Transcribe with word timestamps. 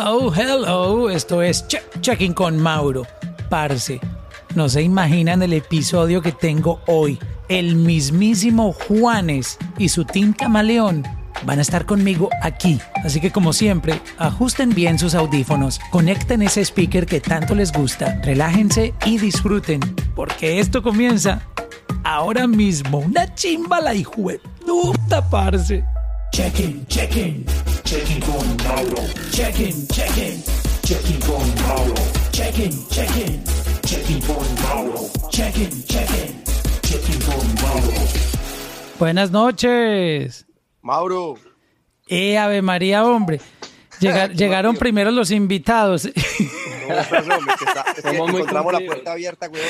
Hello, 0.00 0.32
hello. 0.32 1.10
Esto 1.10 1.42
es 1.42 1.66
Checking 1.66 2.32
con 2.32 2.56
Mauro. 2.56 3.04
Parce, 3.50 3.98
no 4.54 4.68
se 4.68 4.82
imaginan 4.82 5.42
el 5.42 5.52
episodio 5.52 6.22
que 6.22 6.30
tengo 6.30 6.80
hoy. 6.86 7.18
El 7.48 7.74
mismísimo 7.74 8.72
Juanes 8.72 9.58
y 9.76 9.88
su 9.88 10.04
Team 10.04 10.34
Camaleón 10.34 11.02
van 11.44 11.58
a 11.58 11.62
estar 11.62 11.84
conmigo 11.84 12.28
aquí. 12.42 12.78
Así 13.04 13.20
que 13.20 13.32
como 13.32 13.52
siempre, 13.52 14.00
ajusten 14.18 14.72
bien 14.72 15.00
sus 15.00 15.16
audífonos, 15.16 15.80
conecten 15.90 16.42
ese 16.42 16.64
speaker 16.64 17.04
que 17.04 17.20
tanto 17.20 17.56
les 17.56 17.72
gusta, 17.72 18.20
relájense 18.22 18.94
y 19.04 19.18
disfruten, 19.18 19.80
porque 20.14 20.60
esto 20.60 20.80
comienza 20.80 21.42
ahora 22.04 22.46
mismo. 22.46 22.98
Una 22.98 23.34
chimba 23.34 23.80
la 23.80 23.94
hijo 23.94 24.30
puta, 24.64 25.28
parce. 25.28 25.84
Check-in, 26.30 26.86
check-in, 26.86 27.44
check-in 27.88 28.20
con 28.20 28.56
Mauro. 28.64 29.02
Check-in, 29.32 29.88
check-in, 29.88 30.42
check-in 30.82 31.20
con 31.20 31.54
Mauro. 31.66 31.94
Check-in, 32.32 32.86
check-in, 32.90 33.42
check-in 33.86 34.20
con 34.26 34.44
Mauro. 34.62 35.08
Check-in, 35.30 35.70
check-in, 35.86 36.42
check-in 36.82 37.18
con 37.22 37.54
Mauro. 37.62 37.94
Buenas 38.98 39.30
noches. 39.30 40.44
Mauro. 40.82 41.38
Eh, 42.08 42.36
Ave 42.36 42.60
María, 42.60 43.06
hombre. 43.06 43.40
llegaron 44.00 44.76
primero 44.76 45.10
los 45.10 45.30
invitados. 45.30 46.04
No, 46.04 46.94
estás, 46.94 47.26
hombre, 47.26 47.54
que 47.58 47.64
está, 47.64 47.84
es 47.96 48.02
que 48.02 48.16
encontramos 48.16 48.72
la 48.74 48.80
puerta 48.80 49.12
abierta, 49.12 49.46
güey. 49.46 49.62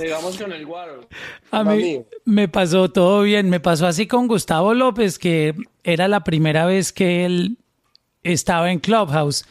Llegamos 0.00 0.36
con 0.36 0.52
el 0.52 0.66
guaro. 0.66 1.08
A 1.50 1.64
mí 1.64 2.02
me 2.24 2.48
pasó 2.48 2.90
todo 2.90 3.22
bien. 3.22 3.50
Me 3.50 3.60
pasó 3.60 3.86
así 3.86 4.06
con 4.06 4.26
Gustavo 4.28 4.74
López, 4.74 5.18
que 5.18 5.54
era 5.84 6.08
la 6.08 6.24
primera 6.24 6.66
vez 6.66 6.92
que 6.92 7.24
él 7.24 7.58
estaba 8.22 8.70
en 8.70 8.78
Clubhouse. 8.78 9.44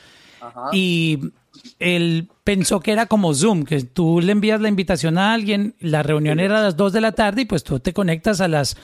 Y 0.72 1.20
él 1.80 2.30
pensó 2.44 2.80
que 2.80 2.92
era 2.92 3.06
como 3.06 3.34
Zoom, 3.34 3.64
que 3.64 3.82
tú 3.84 4.22
le 4.22 4.32
envías 4.32 4.62
la 4.62 4.70
invitación 4.70 5.18
a 5.18 5.34
alguien, 5.34 5.76
la 5.80 6.04
reunión 6.04 6.40
era 6.40 6.60
a 6.60 6.64
las 6.64 6.78
2 6.78 6.94
de 6.94 7.02
la 7.02 7.12
tarde 7.12 7.44
y 7.44 7.46
pues 7.46 7.64
tú 7.64 7.80
te 7.80 7.94
conectas 7.94 8.42
a 8.42 8.48
las 8.48 8.78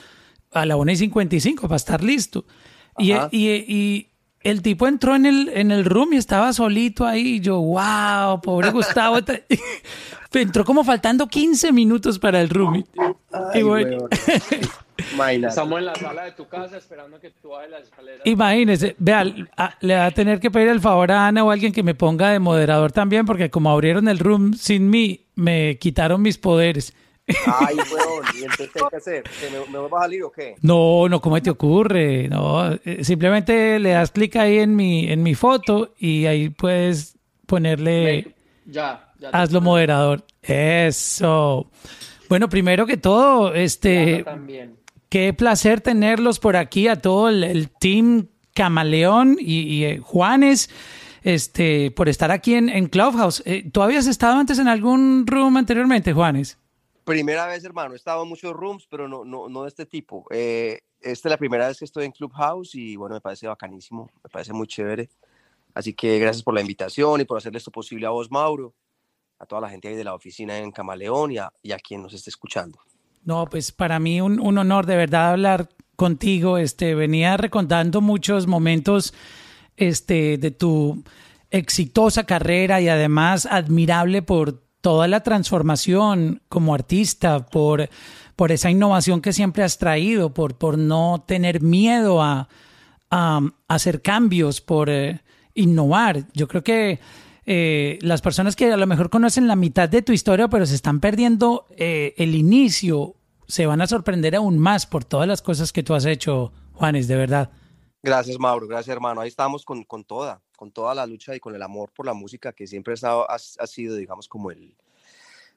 a 0.52 0.64
la 0.64 0.76
1 0.76 0.92
y 0.92 0.96
55 0.96 1.62
para 1.62 1.76
estar 1.76 2.02
listo. 2.02 2.44
Y, 2.98 3.12
y, 3.12 3.48
y, 3.50 4.08
el 4.50 4.62
tipo 4.62 4.86
entró 4.86 5.14
en 5.14 5.26
el, 5.26 5.48
en 5.48 5.70
el 5.70 5.84
room 5.84 6.14
y 6.14 6.16
estaba 6.16 6.52
solito 6.52 7.06
ahí. 7.06 7.36
Y 7.36 7.40
yo, 7.40 7.60
wow, 7.60 8.40
pobre 8.40 8.70
Gustavo. 8.70 9.18
entró 10.32 10.64
como 10.64 10.84
faltando 10.84 11.26
15 11.26 11.72
minutos 11.72 12.18
para 12.18 12.40
el 12.40 12.48
room. 12.48 12.84
y 13.54 13.62
bueno. 13.62 14.08
Estamos 14.96 15.78
en 15.78 15.84
la 15.84 15.94
sala 15.94 16.24
de 16.24 16.32
tu 16.32 16.48
casa 16.48 16.76
esperando 16.76 17.20
que 17.20 17.30
tú 17.30 17.50
bajes 17.50 17.70
la 17.70 17.78
escalera. 17.78 18.22
Imagínese, 18.24 18.96
vea, 18.98 19.24
le 19.80 19.94
va 19.94 20.06
a 20.06 20.10
tener 20.10 20.40
que 20.40 20.50
pedir 20.50 20.68
el 20.68 20.80
favor 20.80 21.12
a 21.12 21.28
Ana 21.28 21.44
o 21.44 21.50
a 21.50 21.52
alguien 21.52 21.72
que 21.72 21.82
me 21.82 21.94
ponga 21.94 22.30
de 22.30 22.38
moderador 22.38 22.92
también, 22.92 23.24
porque 23.26 23.50
como 23.50 23.70
abrieron 23.70 24.08
el 24.08 24.18
room 24.18 24.54
sin 24.54 24.90
mí, 24.90 25.26
me 25.34 25.78
quitaron 25.78 26.22
mis 26.22 26.38
poderes. 26.38 26.94
Ay, 27.46 27.76
weón, 27.92 28.24
¿y 28.34 28.42
entonces 28.42 28.70
qué 28.72 28.80
hay 28.82 28.90
que 28.90 28.96
hacer? 28.96 29.24
¿Me, 29.52 29.72
me 29.72 29.78
vas 29.78 29.92
a 29.92 30.00
salir 30.02 30.22
o 30.24 30.30
qué? 30.30 30.54
No, 30.62 31.08
no, 31.08 31.20
¿cómo 31.20 31.40
te 31.40 31.50
ocurre? 31.50 32.28
No, 32.28 32.72
eh, 32.72 33.04
simplemente 33.04 33.78
le 33.78 33.90
das 33.90 34.10
clic 34.10 34.36
ahí 34.36 34.58
en 34.58 34.74
mi, 34.74 35.10
en 35.10 35.22
mi 35.22 35.34
foto 35.34 35.94
y 35.98 36.26
ahí 36.26 36.48
puedes 36.50 37.18
ponerle... 37.46 38.34
Ya, 38.66 39.12
ya. 39.18 39.30
Hazlo 39.30 39.60
moderador. 39.60 40.24
Eso. 40.42 41.70
Bueno, 42.28 42.48
primero 42.48 42.86
que 42.86 42.96
todo, 42.96 43.54
este... 43.54 44.22
También. 44.24 44.76
Qué 45.08 45.32
placer 45.32 45.80
tenerlos 45.80 46.38
por 46.38 46.56
aquí 46.56 46.86
a 46.86 46.96
todo 46.96 47.30
el, 47.30 47.70
team 47.80 48.26
Camaleón 48.54 49.38
y, 49.40 49.84
eh, 49.84 50.00
Juanes, 50.02 50.68
este, 51.22 51.90
por 51.92 52.10
estar 52.10 52.30
aquí 52.30 52.54
en, 52.54 52.68
en 52.68 52.88
Clubhouse. 52.88 53.42
Eh, 53.46 53.70
¿Tú 53.72 53.80
habías 53.80 54.06
estado 54.06 54.38
antes 54.38 54.58
en 54.58 54.68
algún 54.68 55.26
room 55.26 55.56
anteriormente, 55.56 56.12
Juanes? 56.12 56.58
Primera 57.08 57.46
vez, 57.46 57.64
hermano. 57.64 57.94
He 57.94 57.96
estado 57.96 58.22
en 58.22 58.28
muchos 58.28 58.52
rooms, 58.52 58.86
pero 58.90 59.08
no, 59.08 59.24
no, 59.24 59.48
no 59.48 59.62
de 59.62 59.68
este 59.68 59.86
tipo. 59.86 60.26
Eh, 60.30 60.80
esta 61.00 61.28
es 61.28 61.30
la 61.30 61.38
primera 61.38 61.66
vez 61.66 61.78
que 61.78 61.86
estoy 61.86 62.04
en 62.04 62.12
Clubhouse 62.12 62.74
y 62.74 62.96
bueno, 62.96 63.14
me 63.14 63.22
parece 63.22 63.46
bacanísimo, 63.46 64.10
me 64.22 64.28
parece 64.28 64.52
muy 64.52 64.66
chévere. 64.66 65.08
Así 65.72 65.94
que 65.94 66.18
gracias 66.18 66.42
por 66.42 66.52
la 66.52 66.60
invitación 66.60 67.22
y 67.22 67.24
por 67.24 67.38
hacerle 67.38 67.56
esto 67.56 67.70
posible 67.70 68.04
a 68.06 68.10
vos, 68.10 68.30
Mauro, 68.30 68.74
a 69.38 69.46
toda 69.46 69.62
la 69.62 69.70
gente 69.70 69.88
ahí 69.88 69.96
de 69.96 70.04
la 70.04 70.14
oficina 70.14 70.58
en 70.58 70.70
Camaleón 70.70 71.32
y 71.32 71.38
a, 71.38 71.50
y 71.62 71.72
a 71.72 71.78
quien 71.78 72.02
nos 72.02 72.12
esté 72.12 72.28
escuchando. 72.28 72.78
No, 73.24 73.46
pues 73.46 73.72
para 73.72 73.98
mí 73.98 74.20
un, 74.20 74.38
un, 74.38 74.58
honor 74.58 74.84
de 74.84 74.96
verdad 74.96 75.30
hablar 75.30 75.70
contigo. 75.96 76.58
Este, 76.58 76.94
venía 76.94 77.38
recontando 77.38 78.02
muchos 78.02 78.46
momentos 78.46 79.14
este, 79.78 80.36
de 80.36 80.50
tu 80.50 81.02
exitosa 81.50 82.24
carrera 82.24 82.82
y 82.82 82.90
además 82.90 83.46
admirable 83.46 84.20
por 84.20 84.67
toda 84.80 85.08
la 85.08 85.22
transformación 85.22 86.42
como 86.48 86.74
artista, 86.74 87.46
por, 87.46 87.88
por 88.36 88.52
esa 88.52 88.70
innovación 88.70 89.20
que 89.20 89.32
siempre 89.32 89.62
has 89.62 89.78
traído, 89.78 90.32
por, 90.32 90.56
por 90.56 90.78
no 90.78 91.24
tener 91.26 91.60
miedo 91.60 92.22
a, 92.22 92.48
hacer 93.68 94.02
cambios, 94.02 94.60
por 94.60 94.90
eh, 94.90 95.22
innovar. 95.54 96.26
Yo 96.34 96.46
creo 96.46 96.62
que 96.62 97.00
eh, 97.46 97.98
las 98.02 98.20
personas 98.20 98.54
que 98.54 98.70
a 98.70 98.76
lo 98.76 98.86
mejor 98.86 99.08
conocen 99.08 99.48
la 99.48 99.56
mitad 99.56 99.88
de 99.88 100.02
tu 100.02 100.12
historia, 100.12 100.48
pero 100.48 100.66
se 100.66 100.74
están 100.74 101.00
perdiendo 101.00 101.66
eh, 101.70 102.12
el 102.18 102.34
inicio, 102.34 103.14
se 103.46 103.64
van 103.64 103.80
a 103.80 103.86
sorprender 103.86 104.36
aún 104.36 104.58
más 104.58 104.84
por 104.84 105.04
todas 105.04 105.26
las 105.26 105.40
cosas 105.40 105.72
que 105.72 105.82
tú 105.82 105.94
has 105.94 106.04
hecho, 106.04 106.52
Juanes, 106.74 107.08
de 107.08 107.16
verdad. 107.16 107.50
Gracias, 108.02 108.38
Mauro. 108.38 108.68
Gracias, 108.68 108.94
hermano. 108.94 109.22
Ahí 109.22 109.28
estamos 109.28 109.64
con, 109.64 109.84
con 109.84 110.04
toda 110.04 110.42
con 110.58 110.72
toda 110.72 110.92
la 110.92 111.06
lucha 111.06 111.36
y 111.36 111.40
con 111.40 111.54
el 111.54 111.62
amor 111.62 111.92
por 111.92 112.04
la 112.04 112.14
música 112.14 112.52
que 112.52 112.66
siempre 112.66 112.94
ha, 113.00 113.22
ha, 113.22 113.66
sido, 113.68 113.94
digamos, 113.94 114.26
como 114.26 114.50
el, 114.50 114.74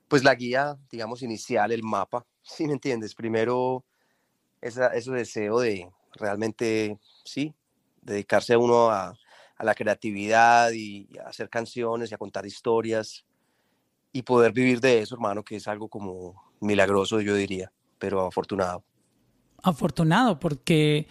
pues 0.07 0.23
la 0.23 0.35
guía, 0.35 0.77
digamos, 0.91 1.23
inicial, 1.23 1.71
el 1.71 1.81
mapa, 1.81 2.23
¿sí 2.43 2.67
me 2.67 2.73
entiendes? 2.73 3.15
Primero, 3.15 3.83
esa, 4.61 4.87
ese 4.89 5.11
deseo 5.11 5.59
de 5.59 5.89
realmente, 6.13 6.99
sí, 7.25 7.51
dedicarse 8.03 8.53
a 8.53 8.59
uno 8.59 8.91
a, 8.91 9.17
a 9.57 9.63
la 9.63 9.73
creatividad 9.73 10.71
y, 10.71 11.09
a 11.17 11.29
hacer 11.29 11.49
canciones 11.49 12.11
y 12.11 12.13
a 12.13 12.19
contar 12.19 12.45
historias 12.45 13.25
y 14.11 14.21
poder 14.21 14.51
vivir 14.51 14.81
de 14.81 14.99
eso, 14.99 15.15
hermano, 15.15 15.43
que 15.43 15.55
es 15.55 15.67
algo 15.67 15.87
como 15.87 16.43
milagroso, 16.59 17.21
yo 17.21 17.33
diría, 17.33 17.71
pero 17.97 18.27
afortunado. 18.27 18.83
Afortunado, 19.63 20.39
porque 20.39 21.07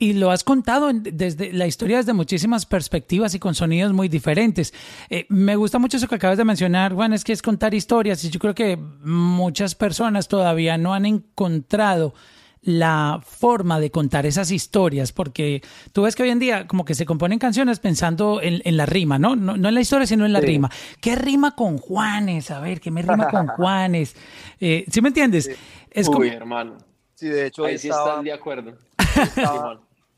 y 0.00 0.14
lo 0.14 0.30
has 0.30 0.44
contado 0.44 0.90
desde 0.92 1.52
la 1.52 1.66
historia 1.66 1.98
desde 1.98 2.14
muchísimas 2.14 2.64
perspectivas 2.64 3.34
y 3.34 3.38
con 3.38 3.54
sonidos 3.54 3.92
muy 3.92 4.08
diferentes. 4.08 4.72
Eh, 5.10 5.26
me 5.28 5.56
gusta 5.56 5.78
mucho 5.78 5.98
eso 5.98 6.08
que 6.08 6.14
acabas 6.14 6.38
de 6.38 6.44
mencionar, 6.44 6.94
Juan, 6.94 7.12
es 7.12 7.22
que 7.22 7.34
es 7.34 7.42
contar 7.42 7.74
historias 7.74 8.24
y 8.24 8.30
yo 8.30 8.40
creo 8.40 8.54
que 8.54 8.78
muchas 8.78 9.74
personas 9.74 10.26
todavía 10.26 10.78
no 10.78 10.94
han 10.94 11.04
encontrado 11.04 12.14
la 12.62 13.20
forma 13.22 13.78
de 13.78 13.90
contar 13.90 14.24
esas 14.24 14.50
historias, 14.50 15.12
porque 15.12 15.62
tú 15.92 16.02
ves 16.02 16.16
que 16.16 16.22
hoy 16.22 16.30
en 16.30 16.38
día 16.38 16.66
como 16.66 16.86
que 16.86 16.94
se 16.94 17.04
componen 17.04 17.38
canciones 17.38 17.78
pensando 17.78 18.40
en, 18.42 18.76
la 18.76 18.86
rima, 18.86 19.18
¿no? 19.18 19.36
¿no? 19.36 19.54
en 19.54 19.74
la 19.74 19.80
historia, 19.82 20.06
sino 20.06 20.24
en 20.24 20.32
la 20.32 20.40
rima. 20.40 20.70
¿Qué 21.02 21.14
rima 21.14 21.54
con 21.54 21.76
Juanes? 21.76 22.50
A 22.50 22.60
ver, 22.60 22.80
¿qué 22.80 22.90
me 22.90 23.02
rima 23.02 23.28
con 23.28 23.46
Juanes? 23.56 24.16
Eh, 24.58 24.86
¿Sí 24.90 25.02
me 25.02 25.08
entiendes? 25.08 25.50
Es 25.90 26.08
Uy, 26.08 26.28
hermano. 26.28 26.78
Sí, 27.14 27.28
de 27.28 27.48
hecho, 27.48 27.66
ahí 27.66 27.76
sí 27.76 27.90
están 27.90 28.24
de 28.24 28.32
acuerdo 28.32 28.72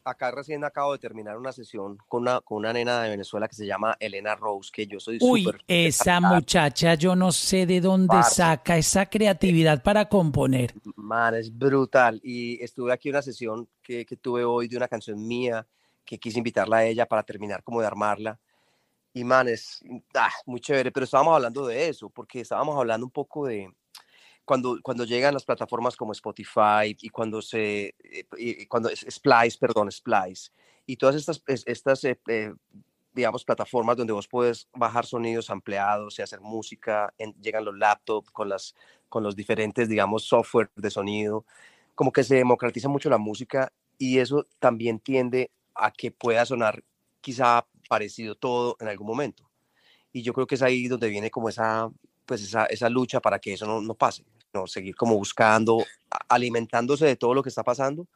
acá 0.04 0.30
recién 0.30 0.64
acabo 0.64 0.92
de 0.92 0.98
terminar 0.98 1.38
una 1.38 1.52
sesión 1.52 1.98
con 2.08 2.22
una, 2.22 2.40
con 2.40 2.58
una 2.58 2.72
nena 2.72 3.02
de 3.02 3.10
Venezuela 3.10 3.48
que 3.48 3.54
se 3.54 3.66
llama 3.66 3.96
Elena 4.00 4.34
Rose, 4.34 4.70
que 4.72 4.86
yo 4.86 5.00
soy 5.00 5.18
Uy, 5.20 5.46
esa 5.66 6.20
muchacha, 6.20 6.94
yo 6.94 7.14
no 7.16 7.32
sé 7.32 7.66
de 7.66 7.80
dónde 7.80 8.22
saca 8.22 8.76
esa 8.76 9.06
creatividad 9.06 9.82
para 9.82 10.08
componer. 10.08 10.74
Man, 10.96 11.34
es 11.34 11.56
brutal. 11.56 12.20
Y 12.22 12.62
estuve 12.62 12.92
aquí 12.92 13.10
una 13.10 13.22
sesión 13.22 13.68
que, 13.82 14.04
que 14.04 14.16
tuve 14.16 14.44
hoy 14.44 14.68
de 14.68 14.76
una 14.76 14.88
canción 14.88 15.26
mía, 15.26 15.66
que 16.04 16.18
quise 16.18 16.38
invitarla 16.38 16.78
a 16.78 16.84
ella 16.84 17.06
para 17.06 17.22
terminar 17.22 17.62
como 17.62 17.80
de 17.80 17.86
armarla. 17.86 18.38
Y 19.14 19.24
man, 19.24 19.48
es 19.48 19.82
ah, 20.14 20.32
muy 20.46 20.60
chévere, 20.60 20.90
pero 20.90 21.04
estábamos 21.04 21.34
hablando 21.34 21.66
de 21.66 21.88
eso, 21.88 22.08
porque 22.08 22.40
estábamos 22.40 22.76
hablando 22.78 23.04
un 23.04 23.12
poco 23.12 23.46
de, 23.46 23.70
cuando, 24.44 24.78
cuando 24.82 25.04
llegan 25.04 25.34
las 25.34 25.44
plataformas 25.44 25.96
como 25.96 26.12
Spotify 26.12 26.96
y 27.00 27.08
cuando 27.10 27.40
se, 27.42 27.94
eh, 28.02 28.66
cuando 28.68 28.88
es 28.88 29.06
Splice, 29.08 29.58
perdón, 29.58 29.90
Splice, 29.90 30.50
y 30.86 30.96
todas 30.96 31.16
estas, 31.16 31.42
estas 31.46 32.04
eh, 32.04 32.18
eh, 32.28 32.52
digamos, 33.14 33.44
plataformas 33.44 33.96
donde 33.96 34.12
vos 34.12 34.26
puedes 34.26 34.68
bajar 34.74 35.06
sonidos 35.06 35.50
ampliados 35.50 36.18
y 36.18 36.22
hacer 36.22 36.40
música, 36.40 37.12
llegan 37.40 37.64
los 37.64 37.76
laptops 37.76 38.30
con, 38.30 38.48
las, 38.48 38.74
con 39.08 39.22
los 39.22 39.36
diferentes, 39.36 39.88
digamos, 39.88 40.24
software 40.24 40.70
de 40.76 40.90
sonido, 40.90 41.44
como 41.94 42.12
que 42.12 42.24
se 42.24 42.36
democratiza 42.36 42.88
mucho 42.88 43.10
la 43.10 43.18
música 43.18 43.72
y 43.98 44.18
eso 44.18 44.46
también 44.58 44.98
tiende 44.98 45.50
a 45.74 45.90
que 45.92 46.10
pueda 46.10 46.44
sonar 46.46 46.82
quizá 47.20 47.66
parecido 47.88 48.34
todo 48.34 48.76
en 48.80 48.88
algún 48.88 49.06
momento. 49.06 49.48
Y 50.12 50.22
yo 50.22 50.32
creo 50.32 50.46
que 50.46 50.56
es 50.56 50.62
ahí 50.62 50.88
donde 50.88 51.08
viene 51.08 51.30
como 51.30 51.48
esa, 51.48 51.90
pues 52.26 52.42
esa, 52.42 52.66
esa 52.66 52.88
lucha 52.88 53.20
para 53.20 53.38
que 53.38 53.52
eso 53.54 53.66
no, 53.66 53.80
no 53.80 53.94
pase, 53.94 54.24
no 54.52 54.66
seguir 54.66 54.94
como 54.94 55.16
buscando, 55.16 55.84
alimentándose 56.28 57.06
de 57.06 57.16
todo 57.16 57.34
lo 57.34 57.42
que 57.42 57.48
está 57.48 57.62
pasando, 57.62 58.06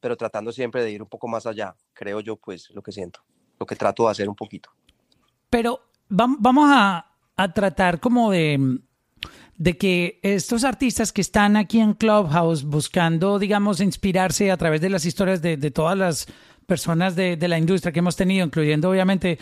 pero 0.00 0.16
tratando 0.16 0.52
siempre 0.52 0.82
de 0.82 0.90
ir 0.90 1.02
un 1.02 1.08
poco 1.08 1.28
más 1.28 1.46
allá, 1.46 1.74
creo 1.92 2.20
yo, 2.20 2.36
pues 2.36 2.70
lo 2.70 2.82
que 2.82 2.92
siento, 2.92 3.20
lo 3.58 3.66
que 3.66 3.76
trato 3.76 4.04
de 4.04 4.10
hacer 4.10 4.28
un 4.28 4.34
poquito. 4.34 4.70
Pero 5.48 5.80
vamos 6.08 6.70
a, 6.72 7.08
tratar 7.54 7.98
como 7.98 8.30
de, 8.30 8.78
de 9.56 9.76
que 9.76 10.20
estos 10.22 10.64
artistas 10.64 11.12
que 11.12 11.20
están 11.20 11.56
aquí 11.56 11.80
en 11.80 11.94
Clubhouse 11.94 12.64
buscando, 12.64 13.38
digamos, 13.38 13.80
inspirarse 13.80 14.50
a 14.50 14.56
través 14.56 14.80
de 14.80 14.90
las 14.90 15.04
historias 15.04 15.42
de, 15.42 15.56
de 15.56 15.70
todas 15.70 15.98
las 15.98 16.28
personas 16.66 17.16
de, 17.16 17.36
de, 17.36 17.48
la 17.48 17.58
industria 17.58 17.92
que 17.92 17.98
hemos 17.98 18.16
tenido, 18.16 18.44
incluyendo 18.44 18.90
obviamente 18.90 19.38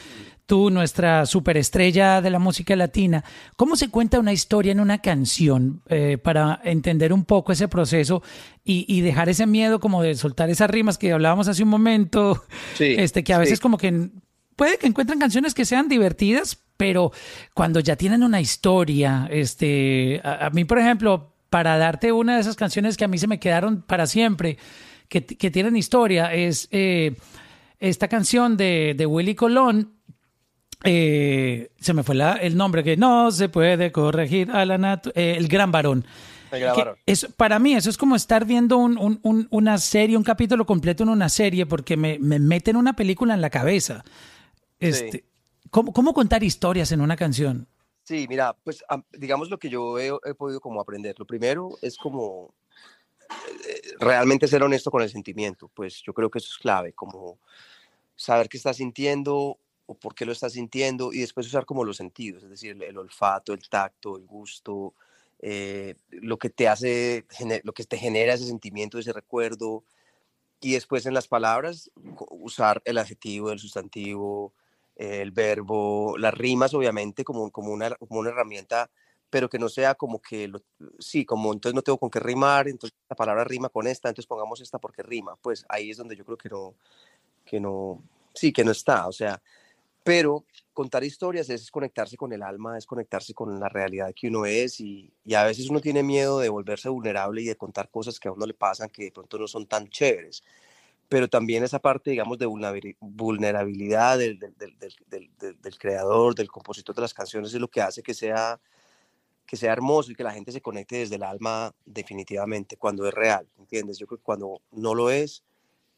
tú, 0.50 0.68
nuestra 0.68 1.26
superestrella 1.26 2.20
de 2.20 2.28
la 2.28 2.40
música 2.40 2.74
latina, 2.74 3.22
¿cómo 3.54 3.76
se 3.76 3.88
cuenta 3.88 4.18
una 4.18 4.32
historia 4.32 4.72
en 4.72 4.80
una 4.80 4.98
canción 4.98 5.80
eh, 5.86 6.18
para 6.20 6.60
entender 6.64 7.12
un 7.12 7.24
poco 7.24 7.52
ese 7.52 7.68
proceso 7.68 8.20
y, 8.64 9.00
dejar 9.00 9.28
ese 9.28 9.46
miedo 9.46 9.78
como 9.78 10.02
de 10.02 10.16
soltar 10.16 10.50
esas 10.50 10.68
rimas 10.68 10.98
que 10.98 11.12
hablábamos 11.12 11.46
hace 11.46 11.62
un 11.62 11.68
momento? 11.68 12.42
este, 12.80 13.22
que 13.22 13.32
a 13.32 13.38
veces 13.38 13.60
como 13.60 13.78
que 13.78 14.10
puede 14.56 14.76
que 14.76 14.88
encuentren 14.88 15.20
canciones 15.20 15.54
que 15.54 15.64
sean 15.64 15.88
divertidas, 15.88 16.58
pero 16.76 17.12
cuando 17.54 17.78
ya 17.78 17.94
tienen 17.94 18.24
una 18.24 18.40
historia, 18.40 19.28
este, 19.30 20.20
a, 20.24 20.50
mí, 20.50 20.64
por 20.64 20.80
ejemplo, 20.80 21.32
para 21.48 21.78
darte 21.78 22.10
una 22.10 22.34
de 22.34 22.40
esas 22.40 22.56
canciones 22.56 22.96
que 22.96 23.04
a 23.04 23.08
mí 23.08 23.18
se 23.18 23.28
me 23.28 23.38
quedaron 23.38 23.82
para 23.82 24.08
siempre, 24.08 24.58
que, 25.10 25.50
tienen 25.50 25.76
historia, 25.76 26.32
es 26.32 26.68
eh, 26.70 27.16
esta 27.80 28.06
canción 28.06 28.56
de, 28.56 28.94
de 28.96 29.06
Willy 29.06 29.34
Colón, 29.34 29.96
eh, 30.84 31.72
se 31.80 31.92
me 31.92 32.04
fue 32.04 32.16
el 32.40 32.56
nombre, 32.56 32.84
que 32.84 32.96
no 32.96 33.30
se 33.32 33.48
puede 33.48 33.90
corregir 33.90 34.50
a 34.52 34.64
la 34.64 35.02
eh, 35.14 35.34
el 35.36 35.48
gran 35.48 35.72
varón. 35.72 36.06
para 37.36 37.58
mí 37.58 37.74
eso 37.74 37.90
es 37.90 37.98
como 37.98 38.14
estar 38.14 38.44
viendo 38.44 38.78
una 38.78 39.78
serie, 39.78 40.16
un 40.16 40.22
capítulo 40.22 40.64
completo 40.64 41.02
en 41.02 41.08
una 41.08 41.28
serie, 41.28 41.66
porque 41.66 41.96
me, 41.96 42.18
me 42.20 42.38
meten 42.38 42.76
una 42.76 42.94
película 42.94 43.34
en 43.34 43.40
la 43.40 43.50
cabeza. 43.50 44.04
Este, 44.78 45.24
¿cómo, 45.70 46.14
contar 46.14 46.44
historias 46.44 46.92
en 46.92 47.00
una 47.00 47.16
canción? 47.16 47.66
Sí, 48.04 48.26
mira, 48.28 48.56
pues 48.62 48.82
digamos 49.12 49.50
lo 49.50 49.58
que 49.58 49.68
yo 49.68 49.98
he, 49.98 50.10
he 50.24 50.34
podido 50.34 50.60
como 50.60 50.80
aprender. 50.80 51.16
Lo 51.18 51.26
primero 51.26 51.70
es 51.82 51.96
como 51.98 52.54
realmente 53.98 54.48
ser 54.48 54.62
honesto 54.62 54.90
con 54.90 55.02
el 55.02 55.10
sentimiento. 55.10 55.68
Pues 55.74 56.02
yo 56.02 56.12
creo 56.12 56.30
que 56.30 56.38
eso 56.38 56.48
es 56.50 56.58
clave, 56.58 56.92
como 56.92 57.38
saber 58.16 58.48
qué 58.48 58.56
estás 58.56 58.76
sintiendo, 58.76 59.58
o 59.90 59.94
por 59.94 60.14
qué 60.14 60.24
lo 60.24 60.30
estás 60.30 60.52
sintiendo 60.52 61.12
y 61.12 61.18
después 61.18 61.48
usar 61.48 61.66
como 61.66 61.82
los 61.82 61.96
sentidos, 61.96 62.44
es 62.44 62.50
decir, 62.50 62.80
el, 62.80 62.96
olfato, 62.96 63.52
el 63.52 63.68
tacto, 63.68 64.16
el 64.16 64.24
gusto, 64.24 64.94
eh, 65.40 65.96
lo 66.10 66.38
que 66.38 66.48
te 66.48 66.68
hace, 66.68 67.24
lo 67.64 67.72
que 67.72 67.82
te 67.82 67.98
genera 67.98 68.34
ese 68.34 68.46
sentimiento, 68.46 69.00
ese 69.00 69.12
recuerdo 69.12 69.82
y 70.60 70.74
después 70.74 71.06
en 71.06 71.14
las 71.14 71.26
palabras 71.26 71.90
usar 72.30 72.80
el 72.84 72.98
adjetivo, 72.98 73.50
el 73.50 73.58
sustantivo, 73.58 74.52
el 74.94 75.32
verbo, 75.32 76.16
las 76.18 76.34
rimas 76.34 76.72
obviamente 76.72 77.24
como, 77.24 77.50
como, 77.50 77.72
una, 77.72 77.90
como 77.96 78.20
una 78.20 78.30
herramienta 78.30 78.90
pero 79.30 79.48
que 79.48 79.58
no 79.58 79.68
sea 79.68 79.94
como 79.94 80.20
que, 80.20 80.48
lo, 80.48 80.60
sí, 80.98 81.24
como 81.24 81.52
entonces 81.52 81.74
no 81.74 81.82
tengo 81.82 81.98
con 81.98 82.10
qué 82.10 82.20
rimar, 82.20 82.68
entonces 82.68 82.96
la 83.08 83.16
palabra 83.16 83.44
rima 83.44 83.68
con 83.68 83.86
esta, 83.86 84.08
entonces 84.08 84.26
pongamos 84.26 84.60
esta 84.60 84.78
porque 84.78 85.02
rima, 85.02 85.36
pues 85.36 85.64
ahí 85.68 85.90
es 85.90 85.96
donde 85.96 86.16
yo 86.16 86.24
creo 86.24 86.36
que 86.36 86.48
no, 86.48 86.74
que 87.44 87.60
no, 87.60 88.02
sí, 88.34 88.52
que 88.52 88.64
no 88.64 88.72
está, 88.72 89.06
o 89.06 89.12
sea, 89.12 89.40
pero 90.02 90.44
contar 90.72 91.04
historias 91.04 91.50
es 91.50 91.70
conectarse 91.70 92.16
con 92.16 92.32
el 92.32 92.42
alma, 92.42 92.78
es 92.78 92.86
conectarse 92.86 93.34
con 93.34 93.60
la 93.60 93.68
realidad 93.68 94.12
que 94.14 94.28
uno 94.28 94.46
es 94.46 94.80
y, 94.80 95.12
a 95.34 95.44
veces 95.44 95.68
uno 95.68 95.80
tiene 95.80 96.02
miedo 96.02 96.38
de 96.40 96.48
volverse 96.48 96.88
vulnerable 96.88 97.42
y 97.42 97.46
de 97.46 97.56
contar 97.56 97.90
cosas 97.90 98.18
que 98.18 98.28
a 98.28 98.32
uno 98.32 98.46
le 98.46 98.54
pasan 98.54 98.88
que 98.88 99.04
de 99.04 99.12
pronto 99.12 99.38
no 99.38 99.46
son 99.46 99.66
tan 99.66 99.88
chéveres. 99.88 100.42
Pero 101.08 101.28
también 101.28 101.64
esa 101.64 101.80
parte, 101.80 102.10
digamos, 102.10 102.38
de 102.38 102.46
vulnerabilidad 102.46 104.18
del, 104.18 104.38
del, 104.38 105.78
creador, 105.78 106.34
del 106.34 106.50
compositor 106.50 106.94
de 106.94 107.02
las 107.02 107.14
canciones 107.14 107.52
es 107.52 107.60
lo 107.60 107.68
que 107.68 107.80
hace 107.82 108.02
que 108.02 108.14
sea, 108.14 108.60
que 109.50 109.56
sea 109.56 109.72
hermoso 109.72 110.12
y 110.12 110.14
que 110.14 110.22
la 110.22 110.32
gente 110.32 110.52
se 110.52 110.60
conecte 110.60 110.98
desde 110.98 111.16
el 111.16 111.24
alma 111.24 111.74
definitivamente 111.84 112.76
cuando 112.76 113.04
es 113.08 113.12
real, 113.12 113.48
¿entiendes? 113.58 113.98
Yo 113.98 114.06
creo 114.06 114.18
que 114.18 114.22
cuando 114.22 114.60
no 114.70 114.94
lo 114.94 115.10
es, 115.10 115.42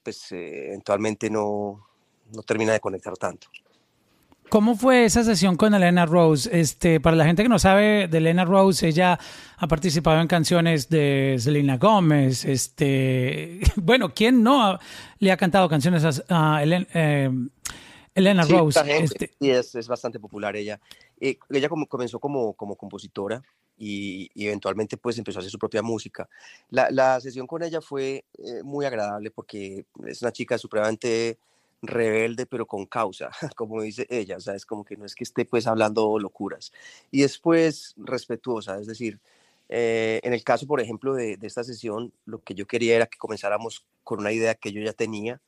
pues 0.02 0.32
eh, 0.32 0.68
eventualmente 0.68 1.28
no, 1.28 1.86
no 2.32 2.42
termina 2.44 2.72
de 2.72 2.80
conectar 2.80 3.14
tanto. 3.18 3.48
¿Cómo 4.48 4.74
fue 4.74 5.04
esa 5.04 5.22
sesión 5.22 5.56
con 5.56 5.74
Elena 5.74 6.06
Rose? 6.06 6.48
Este, 6.50 6.98
para 6.98 7.14
la 7.14 7.26
gente 7.26 7.42
que 7.42 7.50
no 7.50 7.58
sabe 7.58 8.08
de 8.08 8.18
Elena 8.18 8.46
Rose, 8.46 8.88
ella 8.88 9.18
ha 9.58 9.68
participado 9.68 10.18
en 10.22 10.28
canciones 10.28 10.88
de 10.88 11.36
Selena 11.38 11.76
Gómez. 11.76 12.46
Este, 12.46 13.60
bueno, 13.76 14.14
¿quién 14.14 14.42
no 14.42 14.78
le 15.18 15.30
ha 15.30 15.36
cantado 15.36 15.68
canciones 15.68 16.22
a, 16.26 16.62
eh, 16.64 17.30
Elena, 18.14 18.44
Rose? 18.44 18.80
Este, 18.86 19.30
sí, 19.38 19.50
es, 19.50 19.88
bastante 19.88 20.18
popular 20.18 20.56
ella. 20.56 20.80
Eh, 21.24 21.38
ella 21.50 21.68
comenzó 21.68 22.18
como, 22.18 22.52
como 22.54 22.74
compositora 22.74 23.40
y, 23.78 24.28
eventualmente 24.34 24.96
pues 24.96 25.16
empezó 25.18 25.38
a 25.38 25.40
hacer 25.40 25.52
su 25.52 25.58
propia 25.58 25.80
música. 25.80 26.28
La, 26.68 27.20
sesión 27.20 27.46
con 27.46 27.62
ella 27.62 27.80
fue 27.80 28.24
eh, 28.38 28.62
muy 28.64 28.84
agradable 28.86 29.30
porque 29.30 29.86
es 30.04 30.20
una 30.20 30.32
chica 30.32 30.58
supremamente 30.58 31.38
rebelde 31.80 32.46
pero 32.46 32.66
con 32.66 32.86
causa, 32.86 33.30
como 33.56 33.82
dice 33.82 34.04
ella, 34.10 34.36
o 34.36 34.40
sea, 34.40 34.54
es 34.56 34.66
como 34.66 34.84
que 34.84 34.96
no 34.96 35.04
es 35.04 35.14
que 35.14 35.22
esté 35.22 35.44
pues 35.44 35.68
hablando 35.68 36.18
locuras. 36.18 36.72
Y 37.12 37.22
después 37.22 37.94
respetuosa, 37.98 38.80
es 38.80 38.88
decir, 38.88 39.20
eh, 39.68 40.18
en 40.24 40.32
el 40.32 40.42
caso, 40.42 40.66
por 40.66 40.80
ejemplo, 40.80 41.14
de, 41.14 41.38
esta 41.42 41.62
sesión, 41.62 42.12
lo 42.24 42.40
que 42.40 42.54
yo 42.54 42.66
quería 42.66 42.96
era 42.96 43.06
que 43.06 43.18
comenzáramos 43.18 43.86
con 44.02 44.18
una 44.18 44.32
idea 44.32 44.56
que 44.56 44.72
yo 44.72 44.82
ya 44.82 44.92
tenía 44.92 45.40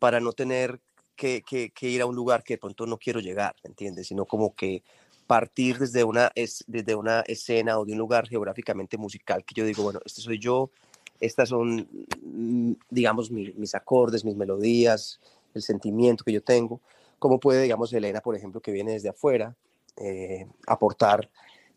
para 0.00 0.18
no 0.18 0.32
tener 0.32 0.80
que, 1.16 1.72
ir 1.80 2.02
a 2.02 2.06
un 2.06 2.16
lugar 2.16 2.42
que 2.42 2.54
de 2.54 2.58
pronto 2.58 2.86
no 2.86 2.98
quiero 2.98 3.20
llegar, 3.20 3.54
¿entiendes? 3.62 4.08
Sino 4.08 4.24
como 4.24 4.54
que 4.54 4.82
partir 5.30 5.78
desde 5.78 6.02
una, 6.02 6.32
es, 6.34 6.64
desde 6.66 6.96
una 6.96 7.20
escena 7.20 7.78
o 7.78 7.84
de 7.84 7.92
un 7.92 7.98
lugar 7.98 8.26
geográficamente 8.26 8.98
musical 8.98 9.44
que 9.44 9.54
yo 9.54 9.64
digo, 9.64 9.84
bueno, 9.84 10.00
este 10.04 10.20
soy 10.20 10.40
yo, 10.40 10.72
estas 11.20 11.50
son, 11.50 11.88
mm, 12.20 12.72
digamos, 12.88 13.30
mis 13.30 13.74
acordes, 13.76 14.24
mis 14.24 14.34
melodías, 14.34 15.20
el 15.54 15.62
sentimiento 15.62 16.24
que 16.24 16.32
yo 16.32 16.42
tengo, 16.42 16.80
cómo 17.20 17.38
puede, 17.38 17.62
digamos, 17.62 17.92
Elena, 17.92 18.20
por 18.20 18.34
ejemplo, 18.34 18.60
que 18.60 18.72
viene 18.72 18.94
desde 18.94 19.10
afuera, 19.10 19.54
eh, 19.98 20.48
aportar 20.66 21.30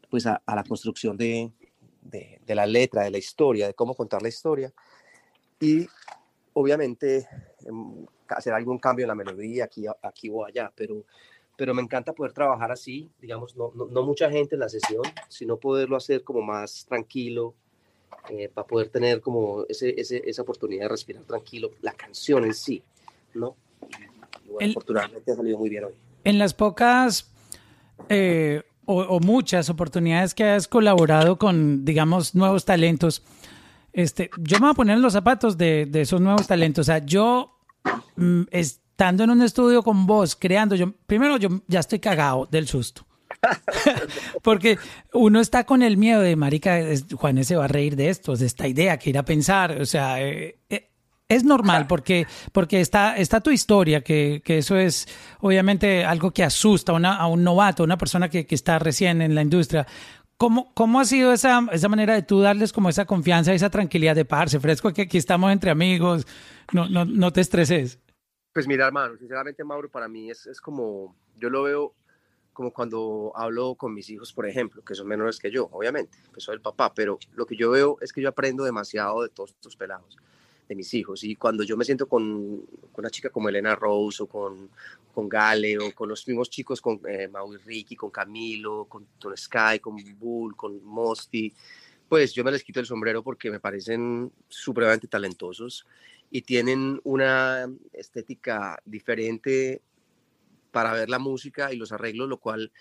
pues 0.09 0.25
a, 0.25 0.41
la 0.47 0.63
construcción 0.63 1.15
de, 1.15 1.51
de, 2.01 2.55
la 2.55 2.65
letra, 2.65 3.03
de 3.03 3.11
la 3.11 3.19
historia, 3.19 3.67
de 3.67 3.75
cómo 3.75 3.93
contar 3.93 4.23
la 4.23 4.29
historia 4.29 4.73
y 5.59 5.85
obviamente 6.53 7.27
em, 7.59 8.03
hacer 8.29 8.51
algún 8.53 8.79
cambio 8.79 9.03
en 9.03 9.09
la 9.09 9.15
melodía 9.15 9.65
aquí, 9.65 9.85
aquí 10.01 10.27
o 10.31 10.43
allá, 10.43 10.73
pero, 10.75 11.05
pero 11.55 11.73
me 11.73 11.81
encanta 11.81 12.13
poder 12.13 12.33
trabajar 12.33 12.71
así, 12.71 13.09
digamos, 13.21 13.55
no, 13.55 13.71
no, 13.73 14.03
mucha 14.03 14.29
gente 14.29 14.55
en 14.55 14.61
la 14.61 14.69
sesión, 14.69 15.03
sino 15.27 15.57
poderlo 15.57 15.95
hacer 15.95 16.23
como 16.23 16.41
más 16.41 16.85
tranquilo, 16.85 17.53
eh, 18.29 18.49
para 18.53 18.65
poder 18.65 18.89
tener 18.89 19.21
como 19.21 19.65
ese, 19.67 19.99
ese, 19.99 20.21
esa 20.25 20.43
oportunidad 20.43 20.83
de 20.83 20.89
respirar 20.89 21.23
tranquilo, 21.23 21.71
la 21.81 21.93
canción 21.93 22.45
en 22.45 22.53
sí, 22.53 22.81
¿no? 23.33 23.55
afortunadamente 24.61 25.31
ha 25.31 25.35
salido 25.35 25.57
muy 25.57 25.69
bien 25.69 25.85
hoy. 25.85 25.93
En 26.23 26.37
las 26.37 26.53
pocas 26.53 27.31
eh, 28.09 28.61
o, 28.85 29.19
muchas 29.19 29.69
oportunidades 29.69 30.33
que 30.33 30.43
has 30.43 30.67
colaborado 30.67 31.37
con, 31.37 31.85
digamos, 31.85 32.35
nuevos 32.35 32.65
talentos, 32.65 33.23
este, 33.93 34.29
yo 34.37 34.57
me 34.57 34.67
voy 34.67 34.71
a 34.71 34.73
poner 34.73 34.95
en 34.97 35.01
los 35.01 35.13
zapatos 35.13 35.57
de, 35.57 35.89
esos 35.93 36.19
nuevos 36.19 36.47
talentos. 36.47 36.83
O 36.83 36.91
sea, 36.91 36.99
yo 36.99 37.57
mm, 38.15 38.43
estando 39.03 39.25
en 39.25 39.31
un 39.31 39.41
estudio 39.41 39.83
con 39.83 40.07
vos, 40.07 40.33
creando, 40.33 40.75
yo 40.75 40.93
primero 41.05 41.35
yo 41.35 41.49
ya 41.67 41.81
estoy 41.81 41.99
cagado 41.99 42.47
del 42.49 42.69
susto. 42.69 43.05
Porque 44.41 44.77
uno 45.11 45.41
está 45.41 45.65
con 45.65 45.83
el 45.83 45.97
miedo 45.97 46.21
de, 46.21 46.37
marica, 46.37 46.79
Juanes 47.13 47.47
se 47.47 47.57
va 47.57 47.65
a 47.65 47.67
reír 47.67 47.97
de 47.97 48.07
esto, 48.07 48.33
de 48.37 48.45
esta 48.45 48.65
idea 48.65 48.97
que 48.97 49.09
ir 49.09 49.17
a 49.17 49.25
pensar. 49.25 49.81
O 49.81 49.85
sea, 49.85 50.21
eh, 50.21 50.57
eh, 50.69 50.89
es 51.27 51.43
normal 51.43 51.85
porque, 51.85 52.27
porque 52.53 52.79
está, 52.79 53.17
está 53.17 53.41
tu 53.41 53.51
historia, 53.51 53.99
que, 53.99 54.41
que 54.41 54.59
eso 54.59 54.77
es 54.77 55.05
obviamente 55.41 56.05
algo 56.05 56.31
que 56.31 56.45
asusta 56.45 56.93
a, 56.93 56.95
una, 56.95 57.17
a 57.17 57.27
un 57.27 57.43
novato, 57.43 57.83
una 57.83 57.97
persona 57.97 58.29
que, 58.29 58.45
que, 58.45 58.55
está 58.55 58.79
recién 58.79 59.21
en 59.21 59.35
la 59.35 59.41
industria. 59.41 59.85
¿Cómo, 60.37 60.73
¿Cómo 60.73 61.01
ha 61.01 61.05
sido 61.05 61.33
esa, 61.33 61.67
esa 61.73 61.89
manera 61.89 62.13
de 62.13 62.21
tú 62.21 62.39
darles 62.39 62.71
como 62.71 62.87
esa 62.87 63.03
confianza, 63.03 63.53
esa 63.53 63.69
tranquilidad 63.69 64.15
de 64.15 64.23
parse, 64.23 64.61
fresco, 64.61 64.93
que 64.93 65.01
aquí 65.01 65.17
estamos 65.17 65.51
entre 65.51 65.71
amigos, 65.71 66.25
no, 66.71 66.87
no, 66.87 67.03
no 67.03 67.33
te 67.33 67.41
estreses? 67.41 67.99
Pues 68.53 68.67
mira, 68.67 68.85
hermano, 68.85 69.17
sinceramente, 69.17 69.63
Mauro, 69.63 69.89
para 69.89 70.07
mí 70.07 70.29
es, 70.29 70.45
es 70.45 70.61
como, 70.61 71.15
yo 71.37 71.49
lo 71.49 71.63
veo 71.63 71.93
como 72.53 72.71
cuando 72.71 73.31
hablo 73.35 73.73
con 73.73 73.93
mis 73.93 74.09
hijos, 74.11 74.31
por 74.31 74.47
ejemplo, 74.47 74.83
que 74.83 74.93
son 74.93 75.07
menores 75.07 75.39
que 75.39 75.49
yo, 75.49 75.67
obviamente, 75.71 76.19
que 76.31 76.39
soy 76.39 76.53
el 76.53 76.61
papá, 76.61 76.93
pero 76.93 77.17
lo 77.33 77.47
que 77.47 77.55
yo 77.55 77.71
veo 77.71 77.97
es 77.99 78.13
que 78.13 78.21
yo 78.21 78.29
aprendo 78.29 78.63
demasiado 78.63 79.23
de 79.23 79.29
todos 79.29 79.49
estos 79.51 79.75
pelados 79.75 80.17
de 80.69 80.75
mis 80.75 80.93
hijos. 80.93 81.23
Y 81.23 81.35
cuando 81.35 81.63
yo 81.63 81.75
me 81.75 81.83
siento 81.83 82.07
con, 82.07 82.61
con 82.91 83.03
una 83.03 83.09
chica 83.09 83.31
como 83.31 83.49
Elena 83.49 83.75
Rose 83.75 84.21
o 84.21 84.27
con, 84.27 84.69
con 85.13 85.27
Gale 85.27 85.79
o 85.79 85.91
con 85.93 86.09
los 86.09 86.27
mismos 86.27 86.49
chicos, 86.49 86.79
con 86.79 87.01
eh, 87.07 87.27
Mau 87.27 87.53
y 87.55 87.57
Ricky, 87.57 87.95
con 87.95 88.11
Camilo, 88.11 88.85
con 88.85 89.07
Ton 89.17 89.35
Sky, 89.35 89.79
con 89.81 89.97
Bull, 90.19 90.55
con 90.55 90.83
Mosty, 90.83 91.51
pues 92.07 92.33
yo 92.33 92.43
me 92.43 92.51
les 92.51 92.63
quito 92.63 92.79
el 92.79 92.85
sombrero 92.85 93.23
porque 93.23 93.49
me 93.49 93.59
parecen 93.59 94.31
supremamente 94.47 95.07
talentosos 95.07 95.87
y 96.33 96.41
tienen 96.41 96.99
una 97.03 97.71
estética 97.91 98.81
diferente 98.85 99.83
para 100.71 100.91
ver 100.91 101.07
la 101.07 101.19
música 101.19 101.71
y 101.71 101.75
los 101.75 101.91
arreglos, 101.91 102.27
lo 102.27 102.39
cual 102.39 102.71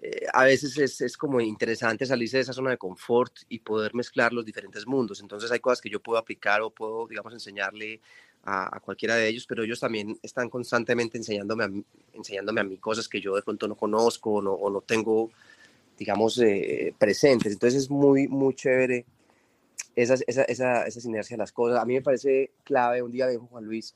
eh, 0.00 0.24
a 0.32 0.44
veces 0.44 0.78
es, 0.78 1.02
es, 1.02 1.18
como 1.18 1.42
interesante 1.42 2.06
salirse 2.06 2.38
de 2.38 2.44
esa 2.44 2.54
zona 2.54 2.70
de 2.70 2.78
confort 2.78 3.34
y 3.50 3.58
poder 3.58 3.94
mezclar 3.94 4.32
los 4.32 4.46
diferentes 4.46 4.86
mundos. 4.86 5.20
Entonces 5.20 5.52
hay 5.52 5.60
cosas 5.60 5.82
que 5.82 5.90
yo 5.90 6.00
puedo 6.00 6.18
aplicar 6.18 6.62
o 6.62 6.70
puedo, 6.70 7.06
digamos, 7.06 7.34
enseñarle 7.34 8.00
a, 8.44 8.80
cualquiera 8.80 9.16
de 9.16 9.28
ellos, 9.28 9.44
pero 9.46 9.62
ellos 9.62 9.78
también 9.80 10.18
están 10.22 10.48
constantemente 10.48 11.18
enseñándome 11.18 11.64
a, 11.64 11.70
enseñándome 12.14 12.62
a 12.62 12.64
mí 12.64 12.78
cosas 12.78 13.08
que 13.08 13.20
yo 13.20 13.36
de 13.36 13.42
pronto 13.42 13.68
no 13.68 13.74
conozco 13.74 14.36
o 14.36 14.42
no, 14.42 14.52
o 14.52 14.70
no 14.70 14.80
tengo, 14.80 15.30
digamos, 15.98 16.38
eh, 16.38 16.94
presentes. 16.96 17.52
Entonces 17.52 17.82
es 17.82 17.90
muy, 17.90 18.26
muy 18.26 18.54
chévere 18.54 19.04
esa, 19.96 20.14
esa, 20.26 20.42
esa, 20.44 20.86
esa 20.86 21.00
sinergia 21.00 21.36
de 21.36 21.38
las 21.38 21.52
cosas. 21.52 21.80
A 21.80 21.84
mí 21.84 21.94
me 21.94 22.02
parece 22.02 22.52
clave, 22.64 23.02
un 23.02 23.10
día 23.10 23.26
dijo 23.26 23.48
Juan 23.50 23.64
Luis, 23.64 23.94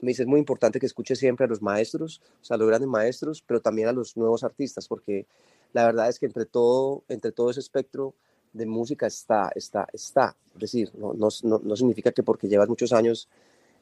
me 0.00 0.08
dice, 0.08 0.22
es 0.22 0.28
muy 0.28 0.40
importante 0.40 0.80
que 0.80 0.86
escuche 0.86 1.14
siempre 1.14 1.44
a 1.44 1.48
los 1.48 1.62
maestros, 1.62 2.20
o 2.40 2.44
sea, 2.44 2.56
a 2.56 2.58
los 2.58 2.68
grandes 2.68 2.88
maestros, 2.88 3.42
pero 3.46 3.60
también 3.60 3.88
a 3.88 3.92
los 3.92 4.16
nuevos 4.16 4.42
artistas, 4.42 4.88
porque 4.88 5.26
la 5.72 5.84
verdad 5.84 6.08
es 6.08 6.18
que 6.18 6.26
entre 6.26 6.46
todo, 6.46 7.04
entre 7.08 7.32
todo 7.32 7.50
ese 7.50 7.60
espectro 7.60 8.14
de 8.52 8.66
música 8.66 9.06
está, 9.06 9.50
está, 9.54 9.86
está. 9.92 10.36
Es 10.54 10.60
decir, 10.60 10.90
no, 10.94 11.14
no, 11.14 11.28
no 11.42 11.76
significa 11.76 12.12
que 12.12 12.22
porque 12.22 12.48
llevas 12.48 12.68
muchos 12.68 12.92
años 12.92 13.28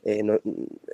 eh, 0.05 0.23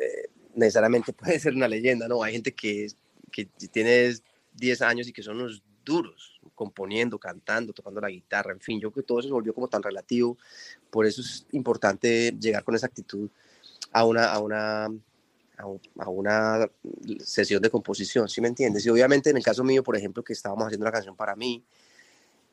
eh, 0.01 0.29
necesariamente 0.55 1.13
puede 1.15 1.39
ser 1.39 1.55
una 1.55 1.69
leyenda, 1.69 2.09
¿no? 2.09 2.23
Hay 2.23 2.33
gente 2.33 2.53
que, 2.53 2.89
que 3.31 3.47
tiene 3.71 4.13
10 4.55 4.83
años 4.83 5.09
y 5.09 5.13
que 5.13 5.23
son 5.23 5.37
unos 5.41 5.63
duros, 5.89 6.41
componiendo, 6.55 7.19
cantando, 7.19 7.73
tocando 7.73 8.01
la 8.01 8.11
guitarra, 8.11 8.53
en 8.53 8.61
fin, 8.61 8.79
yo 8.79 8.91
creo 8.91 9.03
que 9.03 9.07
todo 9.07 9.21
eso 9.21 9.29
se 9.29 9.33
volvió 9.33 9.55
como 9.55 9.69
tan 9.69 9.83
relativo, 9.83 10.37
por 10.91 11.07
eso 11.07 11.23
es 11.23 11.47
importante 11.53 12.37
llegar 12.39 12.63
con 12.63 12.75
esa 12.75 12.87
actitud 12.87 13.29
a 13.93 14.05
una, 14.05 14.33
a 14.33 14.39
una, 14.39 14.85
a 15.99 16.09
una 16.09 16.71
sesión 17.25 17.63
de 17.63 17.71
composición, 17.71 18.29
¿sí 18.29 18.41
me 18.41 18.49
entiendes? 18.49 18.85
Y 18.87 18.91
obviamente 18.91 19.31
en 19.31 19.39
el 19.39 19.43
caso 19.43 19.65
mío, 19.65 19.83
por 19.83 19.97
ejemplo, 19.97 20.23
que 20.23 20.35
estábamos 20.35 20.67
haciendo 20.67 20.85
una 20.85 20.93
canción 20.93 21.17
para 21.17 21.35
mí, 21.35 21.65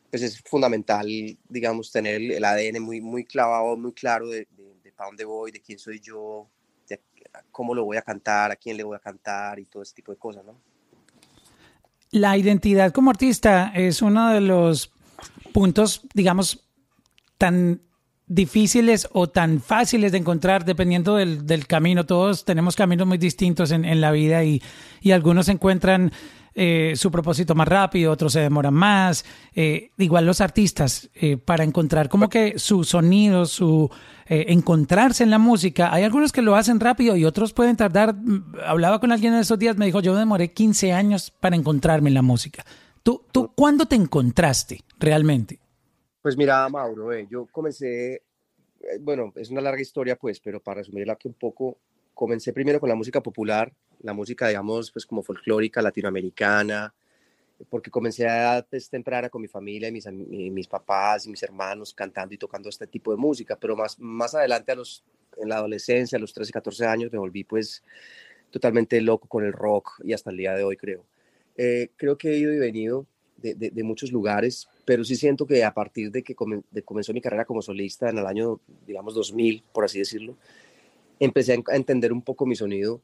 pues 0.09 0.21
es 0.21 0.41
fundamental, 0.41 1.07
digamos, 1.49 1.91
tener 1.91 2.21
el 2.21 2.43
ADN 2.45 2.81
muy, 2.81 3.01
muy 3.01 3.25
clavado, 3.25 3.75
muy 3.75 3.91
claro 3.91 4.29
de, 4.29 4.47
para 4.95 5.09
dónde 5.09 5.25
voy, 5.25 5.51
de 5.51 5.61
quién 5.61 5.77
soy 5.77 5.99
yo, 5.99 6.47
de 6.87 7.01
cómo 7.51 7.75
lo 7.75 7.83
voy 7.83 7.97
a 7.97 8.01
cantar, 8.01 8.51
a 8.51 8.55
quién 8.55 8.77
le 8.77 8.83
voy 8.83 8.95
a 8.95 8.99
cantar 8.99 9.59
y 9.59 9.65
todo 9.65 9.83
ese 9.83 9.93
tipo 9.93 10.13
de 10.13 10.17
cosas, 10.17 10.45
¿no? 10.45 10.57
La 12.15 12.37
identidad 12.37 12.93
como 12.93 13.09
artista 13.09 13.73
es 13.75 14.01
uno 14.01 14.29
de 14.29 14.39
los 14.39 14.89
puntos, 15.51 15.99
digamos, 16.13 16.61
tan 17.37 17.81
difíciles 18.25 19.09
o 19.11 19.27
tan 19.27 19.59
fáciles 19.59 20.13
de 20.13 20.19
encontrar 20.19 20.63
dependiendo 20.63 21.17
del, 21.17 21.45
del 21.45 21.67
camino. 21.67 22.05
Todos 22.05 22.45
tenemos 22.45 22.77
caminos 22.77 23.05
muy 23.05 23.17
distintos 23.17 23.71
en, 23.71 23.99
la 23.99 24.11
vida 24.11 24.45
y 24.45 24.61
algunos 25.11 25.49
encuentran 25.49 26.13
eh, 26.57 26.93
su 26.95 27.11
propósito 27.11 27.53
más 27.53 27.67
rápido, 27.67 28.13
otros 28.13 28.31
se 28.31 28.39
demoran 28.39 28.73
más. 28.73 29.25
Eh, 29.53 29.91
igual 29.97 30.25
los 30.25 30.39
artistas, 30.39 31.09
eh, 31.13 31.35
para 31.35 31.65
encontrar 31.65 32.07
como 32.07 32.29
que 32.29 32.57
su 32.57 32.85
sonido, 32.85 33.45
su 33.45 33.89
encontrarse 34.27 35.23
en 35.23 35.29
la 35.29 35.37
música, 35.37 35.93
hay 35.93 36.03
algunos 36.03 36.31
que 36.31 36.41
lo 36.41 36.55
hacen 36.55 36.79
rápido 36.79 37.15
y 37.15 37.25
otros 37.25 37.53
pueden 37.53 37.75
tardar. 37.75 38.15
Mm, 38.15 38.55
hablaba 38.65 38.99
con 38.99 39.11
alguien 39.11 39.33
en 39.33 39.41
esos 39.41 39.59
días, 39.59 39.77
me 39.77 39.85
dijo, 39.85 39.99
yo 39.99 40.15
demoré 40.15 40.51
15 40.51 40.93
años 40.93 41.29
para 41.29 41.55
encontrarme 41.55 42.09
en 42.09 42.15
la 42.15 42.21
música. 42.21 42.65
¿Tú, 43.03 43.21
tú 43.31 43.51
cuándo 43.53 43.85
te 43.85 43.95
encontraste 43.95 44.79
realmente? 44.97 45.59
Pues 46.21 46.37
mira, 46.37 46.67
Mauro, 46.69 47.11
yo 47.29 47.47
comencé, 47.51 48.23
bueno, 49.01 49.31
es 49.35 49.51
una 49.51 49.61
larga 49.61 49.81
historia 49.81 50.15
pues, 50.15 50.39
pero 50.39 50.59
para 50.59 50.79
resumirla 50.79 51.17
que 51.17 51.27
un 51.27 51.35
poco, 51.35 51.77
comencé 52.15 52.51
primero 52.51 52.79
con 52.79 52.89
la 52.89 52.95
música 52.95 53.21
popular, 53.21 53.71
la 54.01 54.13
música, 54.13 54.47
digamos, 54.47 54.91
pues 54.91 55.05
como 55.05 55.23
folclórica 55.23 55.81
latinoamericana, 55.81 56.93
porque 57.69 57.89
comencé 57.89 58.27
a 58.27 58.37
edad 58.37 58.67
pues, 58.69 58.89
temprana 58.89 59.29
con 59.29 59.41
mi 59.41 59.47
familia, 59.47 59.91
mis, 59.91 60.05
mis 60.07 60.67
papás 60.67 61.25
y 61.25 61.29
mis 61.29 61.41
hermanos 61.43 61.93
cantando 61.93 62.33
y 62.33 62.37
tocando 62.37 62.69
este 62.69 62.87
tipo 62.87 63.11
de 63.11 63.17
música, 63.17 63.57
pero 63.57 63.75
más, 63.75 63.99
más 63.99 64.35
adelante 64.35 64.71
a 64.71 64.75
los, 64.75 65.03
en 65.37 65.49
la 65.49 65.57
adolescencia, 65.57 66.17
a 66.17 66.21
los 66.21 66.33
13, 66.33 66.51
14 66.51 66.85
años, 66.85 67.11
me 67.11 67.19
volví 67.19 67.43
pues 67.43 67.83
totalmente 68.51 68.99
loco 69.01 69.27
con 69.27 69.45
el 69.45 69.53
rock 69.53 70.01
y 70.03 70.13
hasta 70.13 70.31
el 70.31 70.37
día 70.37 70.53
de 70.53 70.63
hoy 70.63 70.77
creo. 70.77 71.05
Eh, 71.57 71.89
creo 71.95 72.17
que 72.17 72.31
he 72.31 72.37
ido 72.37 72.53
y 72.53 72.59
venido 72.59 73.05
de, 73.37 73.53
de, 73.53 73.83
muchos 73.83 74.11
lugares, 74.11 74.67
pero 74.85 75.03
sí 75.03 75.15
siento 75.15 75.45
que 75.45 75.63
a 75.63 75.73
partir 75.73 76.11
de 76.11 76.23
que 76.23 76.35
comenzó 76.35 77.13
mi 77.13 77.21
carrera 77.21 77.45
como 77.45 77.61
solista 77.61 78.09
en 78.09 78.17
el 78.17 78.25
año, 78.25 78.59
digamos, 78.87 79.13
2000, 79.13 79.63
por 79.71 79.85
así 79.85 79.99
decirlo, 79.99 80.35
empecé 81.19 81.53
a 81.53 81.75
entender 81.75 82.11
un 82.11 82.21
poco 82.21 82.45
mi 82.45 82.55
sonido 82.55 83.01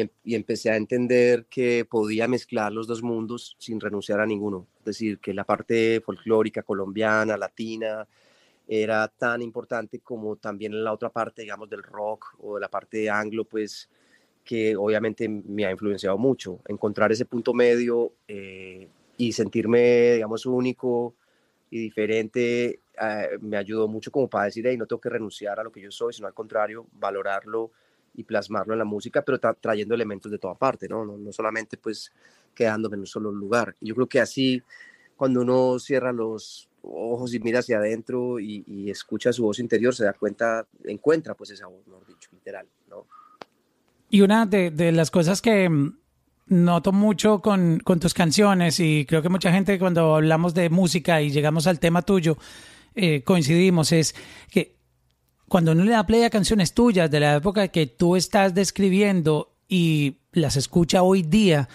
Em, 0.00 0.08
y, 0.24 0.34
empecé 0.34 0.70
a 0.70 0.76
entender 0.76 1.46
que 1.46 1.84
podía 1.84 2.26
mezclar 2.28 2.72
los 2.72 2.86
dos 2.86 3.02
mundos 3.02 3.56
sin 3.58 3.80
renunciar 3.80 4.20
a 4.20 4.26
ninguno. 4.26 4.66
Es 4.80 4.84
decir, 4.84 5.18
que 5.18 5.32
la 5.32 5.44
parte 5.44 6.00
folclórica, 6.00 6.62
colombiana, 6.62 7.36
latina, 7.36 8.06
era 8.66 9.08
tan 9.08 9.42
importante 9.42 10.00
como 10.00 10.36
también 10.36 10.82
la 10.82 10.92
otra 10.92 11.10
parte, 11.10 11.42
digamos, 11.42 11.68
del 11.68 11.82
rock 11.82 12.36
o 12.40 12.56
de 12.56 12.60
la 12.62 12.68
parte 12.68 13.08
anglo, 13.10 13.44
pues 13.44 13.88
que 14.44 14.76
obviamente 14.76 15.28
me 15.28 15.64
ha 15.66 15.70
influenciado 15.70 16.18
mucho. 16.18 16.60
Encontrar 16.68 17.12
ese 17.12 17.24
punto 17.26 17.54
medio 17.54 18.12
eh, 18.28 18.88
y 19.16 19.32
sentirme, 19.32 20.14
digamos, 20.14 20.44
único 20.46 21.14
y 21.70 21.78
diferente 21.78 22.80
eh, 23.00 23.38
me 23.40 23.56
ayudó 23.56 23.88
mucho 23.88 24.10
como 24.10 24.28
para 24.28 24.46
decir, 24.46 24.66
hey, 24.66 24.76
no 24.76 24.86
tengo 24.86 25.00
que 25.00 25.08
renunciar 25.10 25.60
a 25.60 25.64
lo 25.64 25.72
que 25.72 25.80
yo 25.80 25.90
soy, 25.90 26.12
sino 26.12 26.26
al 26.26 26.34
contrario, 26.34 26.86
valorarlo 26.92 27.72
y 28.14 28.24
plasmarlo 28.24 28.74
en 28.74 28.78
la 28.78 28.84
música, 28.84 29.22
pero 29.22 29.38
trayendo 29.38 29.94
elementos 29.94 30.30
de 30.30 30.38
toda 30.38 30.54
parte, 30.54 30.88
¿no? 30.88 31.04
¿no? 31.04 31.32
solamente 31.32 31.76
pues 31.76 32.12
quedándome 32.54 32.94
en 32.94 33.00
un 33.00 33.06
solo 33.06 33.32
lugar. 33.32 33.74
Yo 33.80 33.94
creo 33.94 34.06
que 34.06 34.20
así, 34.20 34.62
cuando 35.16 35.42
uno 35.42 35.78
cierra 35.78 36.12
los 36.12 36.68
ojos 36.82 37.34
y 37.34 37.40
mira 37.40 37.60
hacia 37.60 37.78
adentro 37.78 38.38
y, 38.38 38.90
escucha 38.90 39.32
su 39.32 39.42
voz 39.42 39.58
interior, 39.58 39.94
se 39.94 40.04
da 40.04 40.12
cuenta, 40.12 40.66
encuentra 40.84 41.34
pues 41.34 41.50
esa 41.50 41.66
voz, 41.66 41.86
mejor 41.86 42.06
dicho, 42.06 42.30
literal, 42.32 42.66
¿no? 42.88 43.06
Y 44.10 44.20
una 44.20 44.46
de, 44.46 44.70
de 44.70 44.92
las 44.92 45.10
cosas 45.10 45.42
que 45.42 45.68
noto 46.46 46.92
mucho 46.92 47.40
con, 47.40 47.80
con, 47.80 47.98
tus 47.98 48.14
canciones 48.14 48.78
y 48.78 49.06
creo 49.06 49.22
que 49.22 49.28
mucha 49.28 49.50
gente 49.50 49.78
cuando 49.78 50.14
hablamos 50.14 50.54
de 50.54 50.68
música 50.70 51.22
y 51.22 51.30
llegamos 51.30 51.66
al 51.66 51.80
tema 51.80 52.02
tuyo, 52.02 52.36
eh, 52.94 53.22
coincidimos, 53.22 53.92
es 53.92 54.14
que 54.50 54.73
cuando 55.48 55.72
uno 55.72 55.84
le 55.84 55.92
da 55.92 56.06
play 56.06 56.22
a 56.22 56.30
canciones 56.30 56.72
tuyas 56.72 57.10
de 57.10 57.20
la 57.20 57.36
época 57.36 57.68
que 57.68 57.86
tú 57.86 58.16
estás 58.16 58.54
describiendo 58.54 59.54
y 59.68 60.18
las 60.32 60.56
escucha 60.56 61.02
hoy 61.02 61.22
día, 61.22 61.68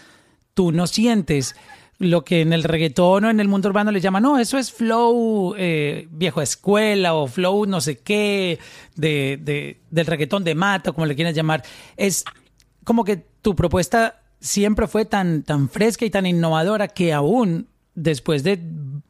tú 0.53 0.71
no 0.71 0.87
sientes 0.87 1.55
lo 1.99 2.23
que 2.23 2.41
en 2.41 2.53
el 2.53 2.63
reggaetón 2.63 3.25
o 3.25 3.29
en 3.29 3.39
el 3.41 3.49
mundo 3.49 3.67
urbano 3.67 3.91
le 3.91 3.99
llaman, 3.99 4.23
no, 4.23 4.39
eso 4.39 4.57
es 4.57 4.71
flow 4.71 5.53
eh, 5.57 6.07
viejo 6.11 6.41
escuela 6.41 7.13
o 7.13 7.27
flow 7.27 7.65
no 7.65 7.81
sé 7.81 7.99
qué, 7.99 8.57
de, 8.95 9.37
de, 9.41 9.81
del 9.91 10.05
reggaetón 10.05 10.45
de 10.45 10.55
mata, 10.55 10.93
como 10.93 11.05
le 11.05 11.15
quieras 11.15 11.35
llamar. 11.35 11.63
Es 11.97 12.23
como 12.85 13.03
que 13.03 13.17
tu 13.41 13.55
propuesta 13.55 14.21
siempre 14.39 14.87
fue 14.87 15.03
tan, 15.03 15.43
tan 15.43 15.69
fresca 15.69 16.05
y 16.05 16.09
tan 16.09 16.25
innovadora 16.25 16.87
que 16.87 17.11
aún 17.11 17.67
después 17.95 18.43
de 18.43 18.59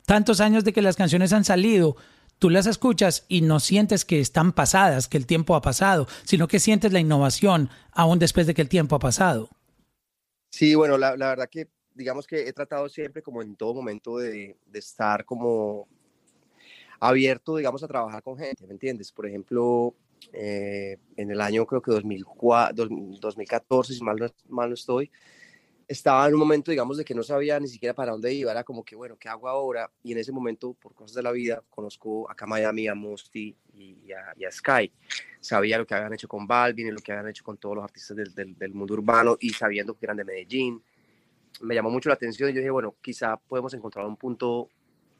tantos 0.07 0.41
años 0.41 0.63
de 0.63 0.73
que 0.73 0.81
las 0.81 0.95
canciones 0.95 1.31
han 1.31 1.45
salido, 1.45 1.95
tú 2.39 2.49
las 2.49 2.65
escuchas 2.65 3.25
y 3.27 3.41
no 3.41 3.59
sientes 3.59 4.05
que 4.05 4.19
están 4.19 4.53
pasadas, 4.53 5.07
que 5.07 5.17
el 5.17 5.27
tiempo 5.27 5.55
ha 5.55 5.61
pasado, 5.61 6.07
sino 6.23 6.47
que 6.47 6.59
sientes 6.59 6.91
la 6.93 6.99
innovación 6.99 7.69
aún 7.91 8.17
después 8.17 8.47
de 8.47 8.53
que 8.53 8.61
el 8.61 8.69
tiempo 8.69 8.95
ha 8.95 8.99
pasado. 8.99 9.49
Sí, 10.49 10.73
bueno, 10.73 10.97
la, 10.97 11.15
verdad 11.15 11.49
que 11.49 11.67
digamos 11.93 12.25
que 12.25 12.47
he 12.47 12.53
tratado 12.53 12.89
siempre 12.89 13.21
como 13.21 13.41
en 13.41 13.55
todo 13.55 13.73
momento 13.73 14.17
de, 14.17 14.57
estar 14.73 15.25
como 15.25 15.87
abierto, 16.99 17.57
digamos, 17.57 17.83
a 17.83 17.87
trabajar 17.87 18.23
con 18.23 18.37
gente, 18.37 18.65
¿me 18.65 18.73
entiendes? 18.73 19.11
Por 19.11 19.27
ejemplo, 19.27 19.93
eh, 20.33 20.97
en 21.17 21.31
el 21.31 21.41
año 21.41 21.65
creo 21.65 21.81
que 21.81 21.91
2004, 21.91 22.87
2014, 23.19 23.93
si 23.93 24.03
mal 24.03 24.17
no 24.47 24.73
estoy, 24.73 25.11
estaba 25.89 26.27
en 26.27 26.35
un 26.35 26.39
momento, 26.39 26.69
digamos, 26.69 26.97
de 26.97 27.03
que 27.03 27.15
no 27.15 27.23
sabía 27.23 27.59
ni 27.59 27.67
siquiera 27.67 27.95
para 27.95 28.11
dónde 28.11 28.31
iba, 28.31 28.51
era 28.51 28.63
como 28.63 28.85
que, 28.85 28.95
bueno, 28.95 29.17
¿qué 29.17 29.27
hago 29.27 29.49
ahora? 29.49 29.89
Y 30.03 30.11
en 30.11 30.19
ese 30.19 30.31
momento, 30.31 30.75
por 30.75 30.93
cosas 30.93 31.15
de 31.15 31.23
la 31.23 31.31
vida, 31.31 31.63
conozco 31.67 32.29
acá 32.29 32.45
a 32.45 32.47
Miami, 32.47 32.87
a 32.87 32.93
Musty 32.93 33.57
y 33.73 34.11
a, 34.11 34.51
Sky. 34.51 34.91
Sabía 35.39 35.79
lo 35.79 35.87
que 35.87 35.95
habían 35.95 36.13
hecho 36.13 36.27
con 36.27 36.45
Balvin 36.45 36.87
y 36.87 36.91
lo 36.91 36.99
que 36.99 37.11
habían 37.11 37.29
hecho 37.29 37.43
con 37.43 37.57
todos 37.57 37.75
los 37.75 37.83
artistas 37.83 38.15
del, 38.15 38.55
del, 38.55 38.73
mundo 38.75 38.93
urbano 38.93 39.35
y 39.39 39.49
sabiendo 39.49 39.97
que 39.97 40.05
eran 40.05 40.17
de 40.17 40.25
Medellín. 40.25 40.79
Me 41.61 41.73
llamó 41.73 41.89
mucho 41.89 42.09
la 42.09 42.15
atención 42.15 42.51
y 42.51 42.53
yo 42.53 42.59
dije, 42.59 42.69
bueno, 42.69 42.95
quizá 43.01 43.37
podemos 43.37 43.73
encontrar 43.73 44.05
un 44.05 44.15
punto 44.15 44.69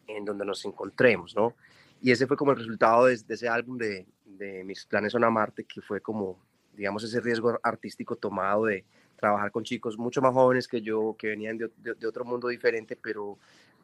en 0.05 0.23
donde 0.23 0.45
nos 0.45 0.63
encontremos, 0.65 1.35
¿no? 1.35 1.55
Y 1.99 2.11
ese 2.11 2.27
fue 2.27 2.37
como 2.37 2.51
el 2.51 2.57
resultado 2.57 3.05
de, 3.05 3.17
de 3.17 3.33
ese 3.33 3.49
álbum 3.49 3.75
de, 3.79 4.05
de 4.23 4.63
Mis 4.63 4.85
planes 4.85 5.13
son 5.13 5.23
a 5.23 5.31
Marte, 5.31 5.63
que 5.63 5.81
fue 5.81 5.99
como, 5.99 6.37
digamos, 6.73 7.03
ese 7.03 7.19
riesgo 7.21 7.59
artístico 7.63 8.15
tomado 8.15 8.65
de 8.65 8.85
trabajar 9.19 9.51
con 9.51 9.63
chicos 9.63 9.97
mucho 9.97 10.21
más 10.21 10.33
jóvenes 10.33 10.67
que 10.67 10.81
yo, 10.81 11.15
que 11.17 11.27
venían 11.27 11.57
de, 11.57 11.69
de, 11.77 12.07
otro 12.07 12.25
mundo 12.25 12.47
diferente, 12.47 12.95
pero 12.95 13.37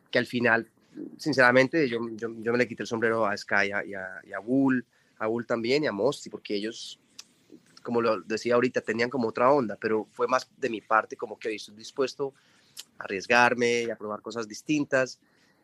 que 0.09 0.17
al 0.17 0.25
final, 0.25 0.67
sinceramente, 1.17 1.87
yo, 1.89 1.99
yo, 2.13 2.29
yo, 2.39 2.51
me 2.51 2.57
le 2.57 2.67
quité 2.67 2.83
el 2.83 2.87
sombrero 2.87 3.25
a 3.25 3.35
Sky 3.35 3.67
y 3.67 3.71
a, 3.71 4.21
y 4.23 4.33
a, 4.33 4.39
Bull, 4.39 4.85
a 5.19 5.27
Bull 5.27 5.45
también 5.45 5.83
y 5.83 5.87
a 5.87 5.91
Mosti, 5.91 6.29
porque 6.29 6.55
ellos 6.55 6.99
como 7.83 8.01
lo 8.01 8.19
decía 8.21 8.55
ahorita, 8.55 8.81
tenían 8.81 9.11
como 9.11 9.27
otra 9.27 9.51
onda, 9.51 9.77
pero 9.79 10.07
fue 10.11 10.27
más 10.27 10.49
de 10.57 10.71
mi 10.71 10.81
parte 10.81 11.15
como 11.15 11.37
que 11.37 11.53
estoy 11.53 11.75
dispuesto 11.75 12.33
a 12.97 13.03
arriesgarme 13.03 13.83
y 13.83 13.91
a 13.91 13.95
probar 13.95 14.23
cosas 14.23 14.47
distintas. 14.47 15.19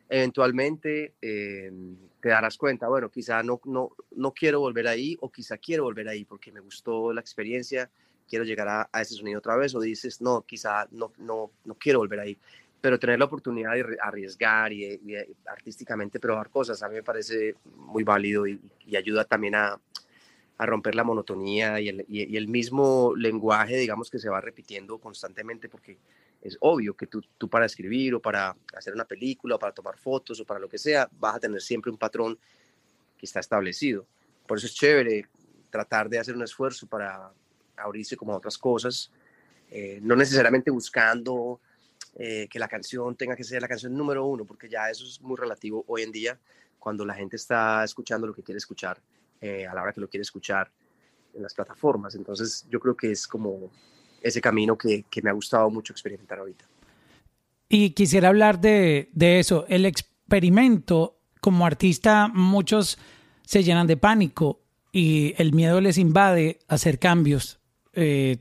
Eventualmente 0.08 1.14
eh, 1.20 1.72
te 2.20 2.28
darás 2.28 2.56
cuenta, 2.56 2.86
bueno, 2.86 3.10
quizá 3.10 3.42
no, 3.42 3.60
no, 3.64 3.90
no 4.12 4.32
quiero 4.32 4.60
volver 4.60 4.86
ahí 4.86 5.16
o 5.20 5.32
quizá 5.32 5.58
quiero 5.58 5.82
volver 5.82 6.08
ahí 6.08 6.24
porque 6.24 6.52
me 6.52 6.60
gustó 6.60 7.12
la 7.12 7.20
experiencia, 7.20 7.90
quiero 8.32 8.46
llegar 8.46 8.66
a, 8.66 8.88
a 8.90 9.02
ese 9.02 9.14
sonido 9.14 9.40
otra 9.40 9.56
vez 9.56 9.74
o 9.74 9.80
dices, 9.80 10.22
no, 10.22 10.40
quizá 10.40 10.88
no, 10.90 11.12
no, 11.18 11.50
no 11.66 11.74
quiero 11.74 11.98
volver 11.98 12.20
ahí 12.20 12.38
pero 12.80 12.98
tener 12.98 13.18
la 13.18 13.26
oportunidad 13.26 13.74
de 13.74 13.96
arriesgar 14.02 14.72
y, 14.72 14.98
artísticamente 15.46 16.18
probar 16.18 16.50
cosas 16.50 16.82
a 16.82 16.88
mí 16.88 16.96
me 16.96 17.02
parece 17.02 17.54
muy 17.76 18.02
válido 18.02 18.46
y, 18.46 18.60
ayuda 18.96 19.24
también 19.24 19.54
a, 19.54 19.78
a, 20.58 20.66
romper 20.66 20.94
la 20.94 21.04
monotonía 21.04 21.78
y 21.78 21.90
el, 21.90 22.04
y 22.08 22.36
el, 22.36 22.48
mismo 22.48 23.12
lenguaje, 23.16 23.76
digamos, 23.76 24.10
que 24.10 24.18
se 24.18 24.30
va 24.30 24.40
repitiendo 24.40 24.98
constantemente 24.98 25.68
porque 25.68 25.98
es 26.40 26.56
obvio 26.60 26.94
que 26.94 27.06
tú, 27.06 27.22
tú, 27.38 27.48
para 27.48 27.66
escribir 27.66 28.14
o 28.16 28.20
para 28.20 28.56
hacer 28.74 28.94
una 28.94 29.04
película 29.04 29.54
o 29.54 29.58
para 29.58 29.72
tomar 29.72 29.96
fotos 29.98 30.40
o 30.40 30.44
para 30.44 30.58
lo 30.58 30.68
que 30.68 30.78
sea, 30.78 31.08
vas 31.12 31.36
a 31.36 31.40
tener 31.40 31.60
siempre 31.60 31.92
un 31.92 31.98
patrón 31.98 32.36
que 33.16 33.26
está 33.26 33.38
establecido. 33.38 34.06
Por 34.46 34.58
eso 34.58 34.66
es 34.66 34.74
chévere 34.74 35.28
tratar 35.70 36.08
de 36.08 36.18
hacer 36.18 36.34
un 36.34 36.42
esfuerzo 36.42 36.88
para 36.88 37.30
abrirse 37.84 38.16
como 38.16 38.32
a 38.32 38.36
otras 38.36 38.58
cosas, 38.58 39.10
eh, 39.70 40.00
no 40.02 40.16
necesariamente 40.16 40.70
buscando 40.70 41.60
eh, 42.14 42.46
que 42.50 42.58
la 42.58 42.68
canción 42.68 43.16
tenga 43.16 43.34
que 43.34 43.44
ser 43.44 43.62
la 43.62 43.68
canción 43.68 43.94
número 43.96 44.26
uno, 44.26 44.44
porque 44.44 44.68
ya 44.68 44.90
eso 44.90 45.06
es 45.06 45.20
muy 45.20 45.36
relativo 45.36 45.84
hoy 45.88 46.02
en 46.02 46.12
día, 46.12 46.38
cuando 46.78 47.04
la 47.04 47.14
gente 47.14 47.36
está 47.36 47.82
escuchando 47.84 48.26
lo 48.26 48.34
que 48.34 48.42
quiere 48.42 48.58
escuchar, 48.58 49.00
eh, 49.40 49.66
a 49.66 49.74
la 49.74 49.82
hora 49.82 49.92
que 49.92 50.00
lo 50.00 50.08
quiere 50.08 50.22
escuchar 50.22 50.70
en 51.34 51.42
las 51.42 51.54
plataformas. 51.54 52.14
Entonces 52.14 52.66
yo 52.68 52.80
creo 52.80 52.96
que 52.96 53.12
es 53.12 53.26
como 53.26 53.70
ese 54.20 54.40
camino 54.40 54.76
que, 54.76 55.04
que 55.10 55.22
me 55.22 55.30
ha 55.30 55.32
gustado 55.32 55.70
mucho 55.70 55.92
experimentar 55.92 56.38
ahorita. 56.38 56.66
Y 57.68 57.90
quisiera 57.90 58.28
hablar 58.28 58.60
de, 58.60 59.08
de 59.14 59.38
eso, 59.38 59.64
el 59.68 59.86
experimento 59.86 61.16
como 61.40 61.64
artista, 61.64 62.28
muchos 62.28 62.98
se 63.46 63.64
llenan 63.64 63.86
de 63.86 63.96
pánico 63.96 64.60
y 64.92 65.34
el 65.38 65.54
miedo 65.54 65.80
les 65.80 65.96
invade 65.96 66.58
hacer 66.68 66.98
cambios. 66.98 67.61
Eh, 67.94 68.38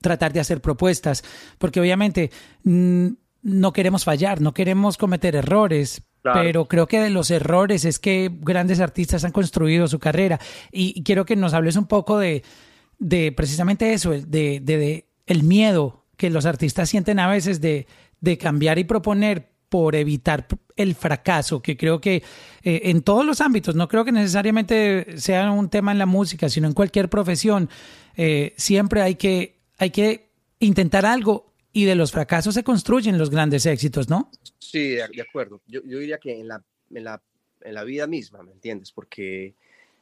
tratar 0.00 0.32
de 0.32 0.40
hacer 0.40 0.60
propuestas, 0.60 1.22
porque 1.58 1.80
obviamente 1.80 2.30
mm, 2.64 3.08
no 3.42 3.72
queremos 3.72 4.04
fallar, 4.04 4.40
no 4.40 4.54
queremos 4.54 4.96
cometer 4.96 5.36
errores, 5.36 6.02
pero 6.22 6.66
creo 6.66 6.86
que 6.86 7.00
de 7.00 7.10
los 7.10 7.30
errores 7.30 7.84
es 7.84 7.98
que 7.98 8.30
grandes 8.40 8.80
artistas 8.80 9.24
han 9.24 9.32
construido 9.32 9.88
su 9.88 9.98
carrera. 9.98 10.38
Y, 10.70 11.02
quiero 11.02 11.24
que 11.24 11.36
nos 11.36 11.54
hables 11.54 11.76
un 11.76 11.86
poco 11.86 12.18
de, 12.18 12.42
de 12.98 13.32
precisamente 13.32 13.92
eso, 13.92 14.10
de, 14.10 14.60
de, 14.60 15.06
el 15.26 15.42
miedo 15.42 16.06
que 16.16 16.30
los 16.30 16.44
artistas 16.44 16.90
sienten 16.90 17.18
a 17.18 17.28
veces 17.28 17.60
de, 17.60 17.86
de 18.20 18.38
cambiar 18.38 18.78
y 18.78 18.84
proponer 18.84 19.49
por 19.70 19.94
evitar 19.94 20.46
el 20.76 20.94
fracaso, 20.94 21.62
que 21.62 21.76
creo 21.76 22.00
que 22.00 22.22
eh, 22.62 22.82
en 22.84 23.02
todos 23.02 23.24
los 23.24 23.40
ámbitos, 23.40 23.74
no 23.74 23.88
creo 23.88 24.04
que 24.04 24.12
necesariamente 24.12 25.16
sea 25.16 25.50
un 25.50 25.70
tema 25.70 25.92
en 25.92 25.98
la 25.98 26.06
música, 26.06 26.48
sino 26.50 26.66
en 26.66 26.74
cualquier 26.74 27.08
profesión, 27.08 27.70
eh, 28.16 28.52
siempre 28.56 29.00
hay 29.00 29.14
que 29.14 29.60
hay 29.78 29.90
que 29.90 30.28
intentar 30.58 31.06
algo 31.06 31.54
y 31.72 31.84
de 31.84 31.94
los 31.94 32.12
fracasos 32.12 32.54
se 32.54 32.64
construyen 32.64 33.16
los 33.16 33.30
grandes 33.30 33.64
éxitos, 33.64 34.10
¿no? 34.10 34.30
Sí, 34.58 34.88
de, 34.90 35.22
acuerdo. 35.22 35.62
Yo, 35.66 35.80
diría 35.80 36.18
que 36.18 36.38
en 36.38 36.48
la, 36.48 36.62
en, 36.90 37.04
la, 37.04 37.22
en 37.62 37.74
la 37.74 37.84
vida 37.84 38.06
misma, 38.06 38.42
¿me 38.42 38.52
entiendes? 38.52 38.92
Porque 38.92 39.54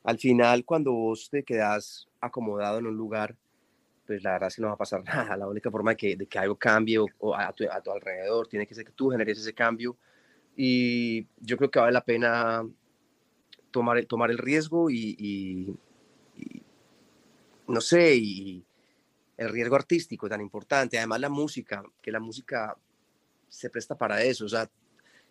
al 0.03 0.19
final 0.19 0.65
cuando 0.65 0.93
vos 0.93 1.29
te 1.31 1.45
quedas 1.45 2.09
acomodado 2.21 2.79
en 2.79 2.87
un 2.87 2.97
lugar, 2.97 3.37
pues 4.09 4.25
la 4.25 4.33
verdad 4.33 4.49
es 4.49 4.57
que 4.57 4.63
no 4.63 4.69
va 4.69 4.75
a 4.75 4.79
pasar 4.79 5.05
nada. 5.05 5.37
La 5.37 5.47
única 5.47 5.71
forma 5.71 5.93
de 5.93 5.97
que, 5.97 6.17
de 6.17 6.27
que 6.27 6.39
algo 6.39 6.57
cambie 6.57 6.99
o, 6.99 7.35
a, 7.37 7.53
tu, 7.53 7.65
a, 7.71 7.81
tu, 7.81 7.93
alrededor 7.93 8.49
tiene 8.49 8.67
que 8.67 8.75
ser 8.75 8.85
que 8.85 8.93
tú 8.93 9.11
generes 9.11 9.39
ese 9.39 9.55
cambio. 9.55 9.97
Y 10.57 11.27
yo 11.39 11.57
creo 11.57 11.71
que 11.71 11.79
vale 11.79 11.93
la 11.93 12.05
pena 12.05 12.67
tomar 13.71 13.99
el, 13.99 14.07
tomar 14.09 14.31
el 14.31 14.39
riesgo 14.39 14.91
y, 14.91 15.15
y, 15.17 15.77
y 16.37 16.63
no 17.69 17.81
sé, 17.81 18.17
y, 18.17 18.65
el 19.39 19.49
riesgo 19.51 19.77
artístico 19.77 20.29
tan 20.29 20.41
importante, 20.41 20.99
además 20.99 21.21
la 21.21 21.29
música, 21.29 21.85
que 22.03 22.11
la 22.11 22.19
música 22.19 22.77
se 23.49 23.71
presta 23.71 23.97
para 23.97 24.23
eso, 24.23 24.45
o 24.45 24.49
sea, 24.49 24.69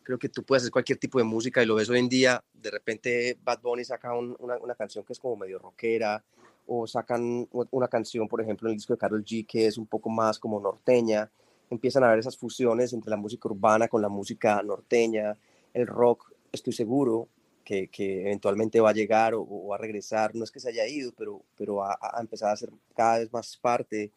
creo 0.02 0.18
que 0.18 0.30
tú 0.30 0.44
puedes 0.44 0.64
hacer 0.64 0.72
cualquier 0.72 0.98
tipo 0.98 1.18
de 1.18 1.26
música 1.26 1.62
y 1.62 1.66
lo 1.66 1.76
ves 1.76 1.90
hoy 1.90 2.00
en 2.00 2.08
día, 2.08 2.42
de 2.54 2.72
repente 2.72 3.38
Bad 3.44 3.60
Bunny 3.62 3.84
saca 3.84 4.14
una, 4.14 4.76
canción 4.76 5.04
que 5.04 5.12
es 5.12 5.20
como 5.20 5.36
medio 5.36 5.60
rockera, 5.60 6.24
o 6.68 6.86
sacan 6.88 7.48
una 7.72 7.88
canción, 7.88 8.28
por 8.28 8.42
ejemplo, 8.42 8.68
en 8.68 8.74
el 8.74 8.78
disco 8.78 8.94
de 8.94 9.00
Carol 9.00 9.24
G, 9.24 9.46
que 9.46 9.66
es 9.66 9.78
un 9.78 9.88
poco 9.88 10.10
más 10.10 10.40
como 10.40 10.60
norteña, 10.60 11.30
empiezan 11.70 12.04
a 12.04 12.10
ver 12.10 12.20
esas 12.20 12.38
fusiones 12.38 12.94
entre 12.94 13.10
la 13.10 13.18
música 13.18 13.48
urbana 13.50 13.88
con 13.88 14.02
la 14.02 14.10
música 14.10 14.62
norteña, 14.64 15.38
el 15.74 15.88
rock, 15.88 16.32
estoy 16.52 16.74
seguro, 16.74 17.28
que, 17.64 17.90
eventualmente 18.22 18.80
va 18.80 18.92
a 18.92 18.94
llegar 18.94 19.34
o, 19.36 19.74
a 19.74 19.78
regresar, 19.78 20.34
no 20.34 20.46
es 20.46 20.52
que 20.52 20.60
se 20.60 20.70
haya 20.70 20.88
ido, 20.88 21.12
pero, 21.18 21.42
pero 21.58 21.84
a, 21.84 21.98
empezar 22.20 22.52
a 22.52 22.56
ser 22.56 22.70
cada 22.96 23.20
vez 23.20 23.32
más 23.34 23.58
parte, 23.58 24.12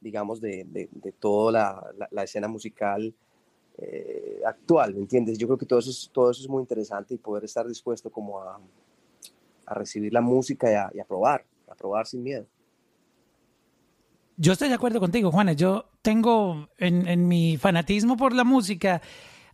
digamos, 0.00 0.40
de, 0.40 0.64
de, 0.64 1.12
toda 1.12 1.52
la, 1.52 2.08
la, 2.10 2.24
escena 2.24 2.48
musical 2.48 3.14
eh, 3.78 4.40
actual, 4.44 4.94
¿me 4.94 5.00
entiendes? 5.00 5.38
Yo 5.38 5.46
creo 5.46 5.58
que 5.58 5.66
todo 5.66 5.78
eso, 5.78 5.90
es, 5.90 6.10
todo 6.12 6.30
eso 6.30 6.42
es 6.42 6.48
muy 6.48 6.62
interesante 6.62 7.14
y 7.14 7.18
poder 7.18 7.44
estar 7.44 7.66
dispuesto 7.68 8.10
como 8.10 8.40
a, 8.40 8.58
a 9.66 9.74
recibir 9.74 10.12
la 10.12 10.20
música 10.20 10.90
y 10.92 10.98
a, 10.98 11.04
probar, 11.04 11.44
probar 11.76 12.06
sin 12.06 12.22
miedo. 12.22 12.46
Yo 14.36 14.52
estoy 14.52 14.68
de 14.68 14.74
acuerdo 14.74 15.00
contigo, 15.00 15.30
Juanes. 15.30 15.56
Yo 15.56 15.88
tengo 16.02 16.68
en, 16.76 17.08
en, 17.08 17.26
mi 17.26 17.56
fanatismo 17.56 18.16
por 18.16 18.34
la 18.34 18.44
música, 18.44 19.00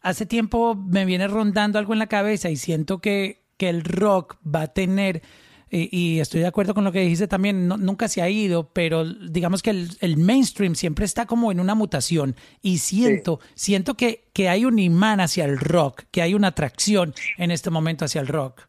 hace 0.00 0.26
tiempo 0.26 0.74
me 0.74 1.04
viene 1.04 1.28
rondando 1.28 1.78
algo 1.78 1.92
en 1.92 2.00
la 2.00 2.08
cabeza 2.08 2.50
y 2.50 2.56
siento 2.56 3.00
que 3.00 3.42
que 3.62 3.68
el 3.68 3.84
rock 3.84 4.38
va 4.44 4.62
a 4.62 4.66
tener, 4.66 5.22
y, 5.70 6.18
estoy 6.18 6.40
de 6.40 6.48
acuerdo 6.48 6.74
con 6.74 6.82
lo 6.82 6.90
que 6.90 6.98
dijiste 6.98 7.28
también, 7.28 7.68
nunca 7.68 8.08
se 8.08 8.20
ha 8.20 8.28
ido, 8.28 8.72
pero 8.72 9.04
digamos 9.04 9.62
que 9.62 9.70
el, 9.70 10.16
mainstream 10.16 10.74
siempre 10.74 11.04
está 11.04 11.26
como 11.26 11.52
en 11.52 11.60
una 11.60 11.76
mutación 11.76 12.34
y 12.60 12.78
siento, 12.78 13.38
siento 13.54 13.94
que, 13.94 14.24
que 14.32 14.48
hay 14.48 14.64
un 14.64 14.80
imán 14.80 15.20
hacia 15.20 15.44
el 15.44 15.58
rock, 15.60 16.02
que 16.10 16.22
hay 16.22 16.34
una 16.34 16.48
atracción 16.48 17.14
en 17.38 17.52
este 17.52 17.70
momento 17.70 18.04
hacia 18.04 18.20
el 18.20 18.26
rock. 18.26 18.62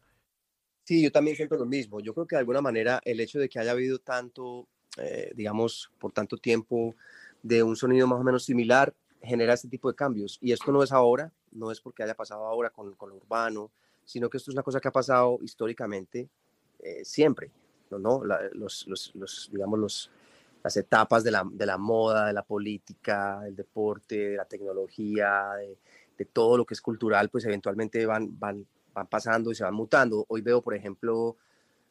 Sí, 0.84 1.02
yo 1.02 1.10
también 1.10 1.36
siento 1.36 1.56
lo 1.56 1.64
mismo. 1.64 2.00
Yo 2.00 2.12
creo 2.14 2.26
que 2.26 2.36
de 2.36 2.40
alguna 2.40 2.60
manera 2.60 3.00
el 3.04 3.18
hecho 3.20 3.38
de 3.38 3.48
que 3.48 3.58
haya 3.58 3.72
habido 3.72 3.98
tanto, 3.98 4.68
eh, 4.98 5.32
digamos, 5.34 5.90
por 5.98 6.12
tanto 6.12 6.36
tiempo 6.36 6.94
de 7.42 7.62
un 7.62 7.74
sonido 7.74 8.06
más 8.06 8.20
o 8.20 8.24
menos 8.24 8.44
similar, 8.44 8.94
genera 9.22 9.54
este 9.54 9.68
tipo 9.68 9.88
de 9.90 9.96
cambios. 9.96 10.38
Y 10.42 10.52
esto 10.52 10.70
no 10.72 10.82
es 10.82 10.92
ahora, 10.92 11.32
no 11.52 11.70
es 11.70 11.80
porque 11.80 12.02
haya 12.02 12.14
pasado 12.14 12.44
ahora 12.44 12.70
con, 12.70 12.94
con 12.94 13.10
lo 13.10 13.16
urbano, 13.16 13.70
sino 14.04 14.28
que 14.28 14.36
esto 14.36 14.50
es 14.50 14.54
una 14.54 14.62
cosa 14.62 14.80
que 14.80 14.88
ha 14.88 14.92
pasado 14.92 15.38
históricamente 15.42 16.28
eh, 16.80 17.04
siempre, 17.04 17.50
¿no? 17.90 18.22
los, 18.52 18.86
los, 18.86 19.50
digamos, 19.50 19.78
los, 19.78 20.10
las 20.62 20.76
etapas 20.76 21.24
de 21.24 21.30
la, 21.30 21.46
de 21.50 21.64
la, 21.64 21.78
moda, 21.78 22.26
de 22.26 22.32
la 22.34 22.42
política, 22.42 23.40
del 23.40 23.56
deporte, 23.56 24.30
de 24.30 24.36
la 24.36 24.44
tecnología, 24.44 25.52
de, 25.58 25.78
de, 26.18 26.24
todo 26.26 26.58
lo 26.58 26.66
que 26.66 26.74
es 26.74 26.82
cultural, 26.82 27.30
pues 27.30 27.44
eventualmente 27.46 28.04
van, 28.04 28.38
van, 28.38 28.66
van 28.94 29.06
pasando 29.08 29.50
y 29.50 29.54
se 29.54 29.64
van 29.64 29.74
mutando. 29.74 30.24
Hoy 30.28 30.40
veo, 30.40 30.62
por 30.62 30.74
ejemplo, 30.74 31.36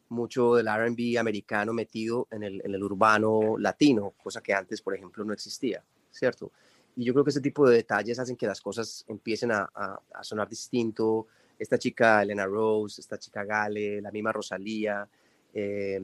mucho 0.10 0.56
del 0.56 0.68
RB 0.68 1.18
americano 1.20 1.74
metido 1.74 2.28
en 2.32 2.44
el, 2.44 2.84
urbano 2.84 3.58
latino, 3.58 4.14
cosa 4.24 4.42
que 4.42 4.54
antes, 4.54 4.82
por 4.82 4.96
ejemplo, 4.96 5.24
no 5.24 5.34
existía, 5.34 5.84
¿cierto? 6.12 6.52
Y 6.96 7.06
yo 7.06 7.14
creo 7.14 7.24
que 7.24 7.32
ese 7.32 7.42
tipo 7.42 7.68
de 7.68 7.78
detalles 7.78 8.20
hacen 8.20 8.36
que 8.36 8.48
las 8.48 8.62
cosas 8.62 9.04
empiecen 9.08 9.52
a 9.52 10.00
sonar 10.22 10.48
distinto, 10.48 11.28
esta 11.58 11.78
chica 11.78 12.22
Elena 12.22 12.46
Rose, 12.46 13.02
esta 13.02 13.18
chica 13.18 13.44
Gale, 13.44 14.02
la 14.02 14.12
misma 14.12 14.32
Rosalía, 14.32 15.08
eh, 15.54 16.02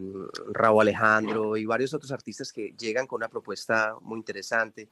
Raúl 0.54 0.82
Alejandro 0.82 1.58
y 1.58 1.66
varios 1.66 1.94
otros 1.94 2.12
artistas 2.12 2.54
que 2.54 2.74
llegan 2.78 3.08
con 3.08 3.18
una 3.18 3.30
propuesta 3.30 3.96
muy 4.02 4.18
interesante. 4.18 4.88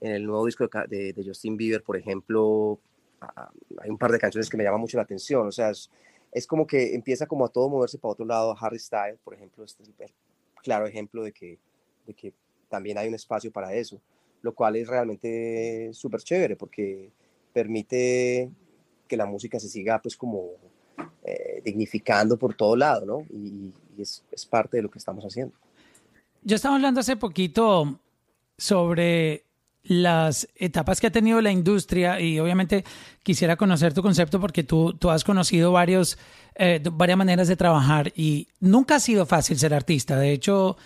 En 0.00 0.12
el 0.12 0.24
nuevo 0.24 0.46
disco 0.46 0.68
de, 0.88 1.22
Justin 1.24 1.56
Bieber, 1.56 1.82
por 1.82 1.96
ejemplo, 1.96 2.78
hay 3.80 3.90
un 3.90 3.98
par 3.98 4.12
de 4.12 4.18
canciones 4.18 4.48
que 4.48 4.56
me 4.56 4.64
llaman 4.64 4.80
mucho 4.80 4.96
la 4.96 5.02
atención. 5.02 5.46
O 5.46 5.52
sea, 5.52 5.70
es, 5.70 6.46
como 6.46 6.66
que 6.66 6.94
empieza 6.94 7.26
como 7.26 7.44
a 7.44 7.48
todo 7.48 7.68
moverse 7.68 7.98
para 7.98 8.12
otro 8.12 8.24
lado. 8.24 8.56
Harry 8.60 8.78
Styles, 8.78 9.18
por 9.22 9.34
ejemplo, 9.34 9.64
este 9.64 9.82
es 9.82 9.88
el 9.88 10.12
claro 10.62 10.86
ejemplo 10.86 11.22
de 11.22 11.32
que, 11.32 11.58
de 12.06 12.14
que 12.14 12.32
también 12.68 12.98
hay 12.98 13.08
un 13.08 13.14
espacio 13.14 13.50
para 13.50 13.74
eso, 13.74 14.00
lo 14.42 14.54
cual 14.54 14.76
es 14.76 14.88
realmente 14.88 15.90
súper 15.92 16.20
chévere 16.20 16.56
porque 16.56 17.10
permite 17.52 18.50
que 19.08 19.16
la 19.16 19.26
música 19.26 19.58
se 19.58 19.68
siga 19.68 20.00
pues 20.00 20.16
como 20.16 20.52
eh, 21.24 21.60
dignificando 21.64 22.38
por 22.38 22.54
todo 22.54 22.76
lado, 22.76 23.04
¿no? 23.04 23.26
Y, 23.30 23.72
es, 23.98 24.24
es, 24.30 24.46
parte 24.46 24.78
de 24.78 24.82
lo 24.82 24.90
que 24.90 24.98
estamos 24.98 25.22
haciendo. 25.24 25.54
Yo 26.42 26.56
estaba 26.56 26.76
hablando 26.76 27.00
hace 27.00 27.16
poquito 27.16 28.00
sobre 28.56 29.44
las 29.82 30.48
etapas 30.56 31.00
que 31.00 31.06
ha 31.06 31.12
tenido 31.12 31.40
la 31.40 31.50
industria 31.50 32.20
y 32.20 32.38
obviamente 32.38 32.84
quisiera 33.22 33.56
conocer 33.56 33.94
tu 33.94 34.02
concepto 34.02 34.40
porque 34.40 34.62
tú, 34.62 34.94
tú 34.94 35.10
has 35.10 35.24
conocido 35.24 35.72
varios, 35.72 36.18
eh, 36.54 36.80
varias 36.92 37.18
maneras 37.18 37.48
de 37.48 37.56
trabajar 37.56 38.12
y 38.14 38.48
nunca 38.60 38.96
ha 38.96 39.00
sido 39.00 39.26
fácil 39.26 39.58
ser 39.58 39.72
artista. 39.72 40.18
De 40.18 40.32
hecho, 40.32 40.76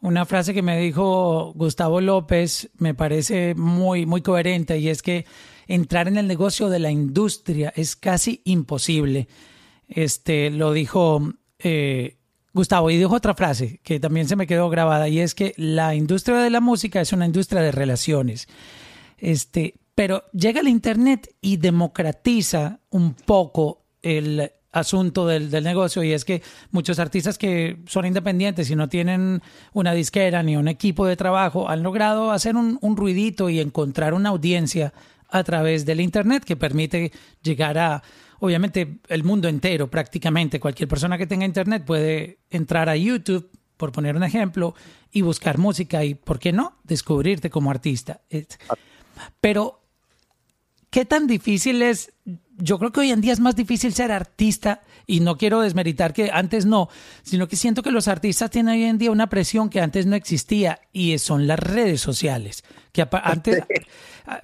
una 0.00 0.26
frase 0.26 0.52
que 0.52 0.62
me 0.62 0.78
dijo 0.78 1.52
Gustavo 1.54 2.00
López 2.00 2.70
me 2.76 2.94
parece 2.94 3.54
muy, 3.54 4.04
muy 4.04 4.20
coherente 4.20 4.78
y 4.78 4.88
es 4.88 5.00
que 5.00 5.26
entrar 5.66 6.08
en 6.08 6.18
el 6.18 6.26
negocio 6.26 6.68
de 6.68 6.78
la 6.78 6.90
industria 6.90 7.72
es 7.74 7.96
casi 7.96 8.42
imposible. 8.44 9.28
Este 9.88 10.50
lo 10.50 10.72
dijo 10.72 11.32
eh, 11.58 12.18
Gustavo 12.54 12.90
y 12.90 12.98
dijo 12.98 13.14
otra 13.14 13.34
frase 13.34 13.80
que 13.82 13.98
también 13.98 14.28
se 14.28 14.36
me 14.36 14.46
quedó 14.46 14.68
grabada 14.68 15.08
y 15.08 15.20
es 15.20 15.34
que 15.34 15.54
la 15.56 15.94
industria 15.94 16.38
de 16.38 16.50
la 16.50 16.60
música 16.60 17.00
es 17.00 17.12
una 17.12 17.26
industria 17.26 17.62
de 17.62 17.72
relaciones. 17.72 18.48
Este, 19.18 19.74
pero 19.94 20.24
llega 20.32 20.60
el 20.60 20.68
internet 20.68 21.34
y 21.40 21.56
democratiza 21.56 22.80
un 22.90 23.14
poco 23.14 23.84
el 24.02 24.52
asunto 24.72 25.26
del, 25.26 25.50
negocio 25.62 26.02
y 26.02 26.12
es 26.12 26.24
que 26.24 26.42
muchos 26.70 26.98
artistas 26.98 27.36
que 27.36 27.78
son 27.86 28.06
independientes 28.06 28.70
y 28.70 28.76
no 28.76 28.88
tienen 28.88 29.42
una 29.74 29.92
disquera 29.92 30.42
ni 30.42 30.56
un 30.56 30.66
equipo 30.66 31.06
de 31.06 31.16
trabajo 31.16 31.68
han 31.68 31.82
logrado 31.82 32.32
hacer 32.32 32.56
un, 32.56 32.78
un 32.80 32.96
ruidito 32.96 33.50
y 33.50 33.60
encontrar 33.60 34.14
una 34.14 34.30
audiencia 34.30 34.94
a 35.28 35.44
través 35.44 35.84
del 35.84 36.00
internet 36.00 36.44
que 36.44 36.56
permite 36.56 37.12
llegar 37.42 37.78
a 37.78 38.02
obviamente 38.44 38.98
el 39.08 39.22
mundo 39.22 39.48
entero 39.48 39.88
prácticamente 39.88 40.58
cualquier 40.58 40.88
persona 40.88 41.16
que 41.16 41.26
tenga 41.26 41.46
internet 41.46 41.84
puede 41.84 42.40
entrar 42.50 42.88
a 42.88 42.96
YouTube 42.96 43.48
por 43.76 43.92
poner 43.92 44.16
un 44.16 44.24
ejemplo 44.24 44.74
y 45.12 45.22
buscar 45.22 45.58
música 45.58 46.04
y 46.04 46.14
por 46.14 46.40
qué 46.40 46.52
no 46.52 46.76
descubrirte 46.84 47.50
como 47.50 47.70
artista 47.70 48.20
pero 49.40 49.82
¿Qué 50.92 51.06
tan 51.06 51.26
difícil 51.26 51.80
es? 51.80 52.12
Yo 52.64 52.78
creo 52.78 52.92
que 52.92 53.00
hoy 53.00 53.10
en 53.10 53.20
día 53.20 53.32
es 53.32 53.40
más 53.40 53.56
difícil 53.56 53.92
ser 53.92 54.12
artista 54.12 54.82
y 55.04 55.18
no 55.18 55.36
quiero 55.36 55.62
desmeritar 55.62 56.12
que 56.12 56.30
antes 56.32 56.64
no, 56.64 56.88
sino 57.24 57.48
que 57.48 57.56
siento 57.56 57.82
que 57.82 57.90
los 57.90 58.06
artistas 58.06 58.50
tienen 58.50 58.74
hoy 58.74 58.84
en 58.84 58.98
día 58.98 59.10
una 59.10 59.28
presión 59.28 59.68
que 59.68 59.80
antes 59.80 60.06
no 60.06 60.14
existía 60.14 60.78
y 60.92 61.18
son 61.18 61.48
las 61.48 61.58
redes 61.58 62.00
sociales. 62.00 62.62
Que 62.92 63.04
antes, 63.24 63.64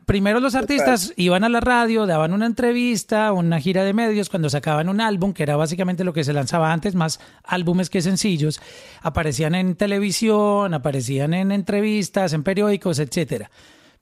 primero 0.04 0.40
los 0.40 0.56
artistas 0.56 1.12
iban 1.14 1.44
a 1.44 1.48
la 1.48 1.60
radio, 1.60 2.06
daban 2.06 2.32
una 2.32 2.46
entrevista, 2.46 3.32
una 3.32 3.60
gira 3.60 3.84
de 3.84 3.92
medios 3.92 4.28
cuando 4.30 4.50
sacaban 4.50 4.88
un 4.88 5.00
álbum, 5.00 5.32
que 5.32 5.44
era 5.44 5.54
básicamente 5.54 6.02
lo 6.02 6.12
que 6.12 6.24
se 6.24 6.32
lanzaba 6.32 6.72
antes, 6.72 6.96
más 6.96 7.20
álbumes 7.44 7.88
que 7.88 8.02
sencillos, 8.02 8.60
aparecían 9.00 9.54
en 9.54 9.76
televisión, 9.76 10.74
aparecían 10.74 11.34
en 11.34 11.52
entrevistas, 11.52 12.32
en 12.32 12.42
periódicos, 12.42 12.98
etcétera. 12.98 13.48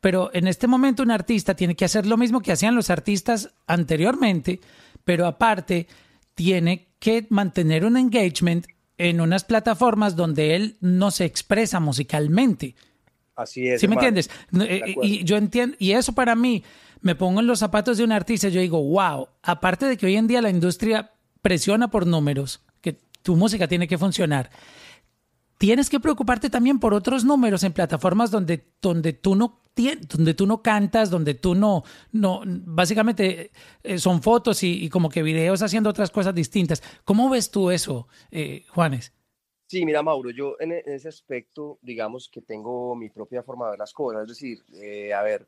Pero 0.01 0.31
en 0.33 0.47
este 0.47 0.67
momento 0.67 1.03
un 1.03 1.11
artista 1.11 1.55
tiene 1.55 1.75
que 1.75 1.85
hacer 1.85 2.07
lo 2.07 2.17
mismo 2.17 2.41
que 2.41 2.53
hacían 2.53 2.75
los 2.75 2.91
artistas 2.91 3.55
anteriormente, 3.67 4.61
pero 5.05 5.27
aparte 5.27 5.87
tiene 6.35 6.89
que 6.99 7.27
mantener 7.31 7.85
un 7.85 7.97
engagement 7.97 8.67
en 8.99 9.21
unas 9.21 9.45
plataformas 9.45 10.17
donde 10.17 10.55
él 10.55 10.77
no 10.81 11.11
se 11.11 11.25
expresa 11.25 11.81
musicalmente. 11.81 12.75
Así 13.35 13.69
es. 13.69 13.81
¿Sí 13.81 13.89
me 13.89 13.95
entiendes? 13.95 14.31
Eh, 14.61 14.95
y 15.03 15.25
yo 15.25 15.37
entiendo, 15.37 15.77
y 15.79 15.93
eso 15.93 16.15
para 16.15 16.35
mí, 16.35 16.65
me 17.03 17.15
pongo 17.15 17.41
en 17.41 17.47
los 17.47 17.59
zapatos 17.59 17.99
de 17.99 18.05
un 18.05 18.13
artista, 18.13 18.49
yo 18.49 18.61
digo, 18.61 18.83
wow, 18.83 19.29
aparte 19.43 19.87
de 19.87 19.97
que 19.97 20.07
hoy 20.07 20.17
en 20.17 20.27
día 20.27 20.41
la 20.41 20.51
industria 20.51 21.13
presiona 21.43 21.89
por 21.89 22.07
números, 22.07 22.63
que 22.81 22.99
tu 23.23 23.37
música 23.37 23.69
tiene 23.69 23.87
que 23.87 23.99
funcionar, 23.99 24.51
tienes 25.59 25.91
que 25.91 26.01
preocuparte 26.01 26.51
también 26.51 26.79
por 26.79 26.95
otros 26.95 27.25
números 27.25 27.63
en 27.65 27.73
plataformas 27.73 28.31
donde, 28.31 28.65
donde 28.81 29.13
tú 29.13 29.35
no 29.35 29.61
donde 30.09 30.33
tú 30.33 30.47
no 30.47 30.63
cantas, 30.63 31.11
donde 31.11 31.35
tú 31.35 31.55
no, 31.55 31.85
no, 32.11 32.41
básicamente 32.47 33.51
eh, 33.83 33.99
son 33.99 34.23
fotos 34.23 34.63
y, 34.63 34.89
como 34.89 35.11
que 35.11 35.23
videos 35.23 35.61
haciendo 35.61 35.91
otras 35.91 36.11
cosas 36.11 36.35
distintas. 36.35 36.83
¿Cómo 37.05 37.29
ves 37.29 37.51
tú 37.51 37.71
eso, 37.71 38.09
eh, 38.31 38.65
Juanes? 38.71 39.13
Sí, 39.67 39.85
mira, 39.85 40.03
Mauro, 40.03 40.31
yo 40.31 40.57
en, 40.61 40.73
ese 40.73 41.09
aspecto, 41.09 41.79
digamos 41.83 42.31
que 42.33 42.41
tengo 42.41 42.97
mi 42.97 43.11
propia 43.11 43.43
forma 43.43 43.67
de 43.67 43.73
ver 43.73 43.79
las 43.81 43.93
cosas. 43.93 44.23
Es 44.23 44.29
decir, 44.29 44.63
eh, 44.77 45.13
a 45.13 45.23
ver, 45.23 45.47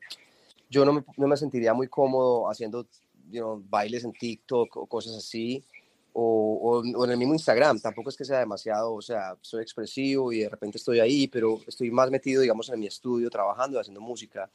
yo 0.69 0.85
no 0.85 0.93
me, 0.93 1.03
no 1.17 1.27
me, 1.27 1.35
sentiría 1.35 1.73
muy 1.73 1.87
cómodo 1.87 2.47
haciendo 2.47 2.85
bailes 3.67 4.03
en 4.03 4.13
TikTok 4.13 4.77
o 4.77 4.85
cosas 4.85 5.15
así 5.15 5.65
o, 6.21 7.05
en 7.05 7.11
el 7.11 7.17
mismo 7.17 7.33
Instagram, 7.33 7.79
tampoco 7.79 8.09
es 8.09 8.17
que 8.17 8.25
sea 8.25 8.39
demasiado, 8.39 8.93
o 8.93 9.01
sea, 9.01 9.37
soy 9.41 9.61
expresivo 9.61 10.31
y 10.31 10.39
de 10.39 10.49
repente 10.49 10.77
estoy 10.77 10.99
ahí, 10.99 11.27
pero 11.27 11.59
estoy 11.67 11.91
más 11.91 12.11
metido, 12.11 12.41
digamos, 12.41 12.69
en 12.69 12.79
mi 12.79 12.87
estudio, 12.87 13.29
trabajando 13.29 13.79
haciendo 13.79 14.01
música. 14.01 14.49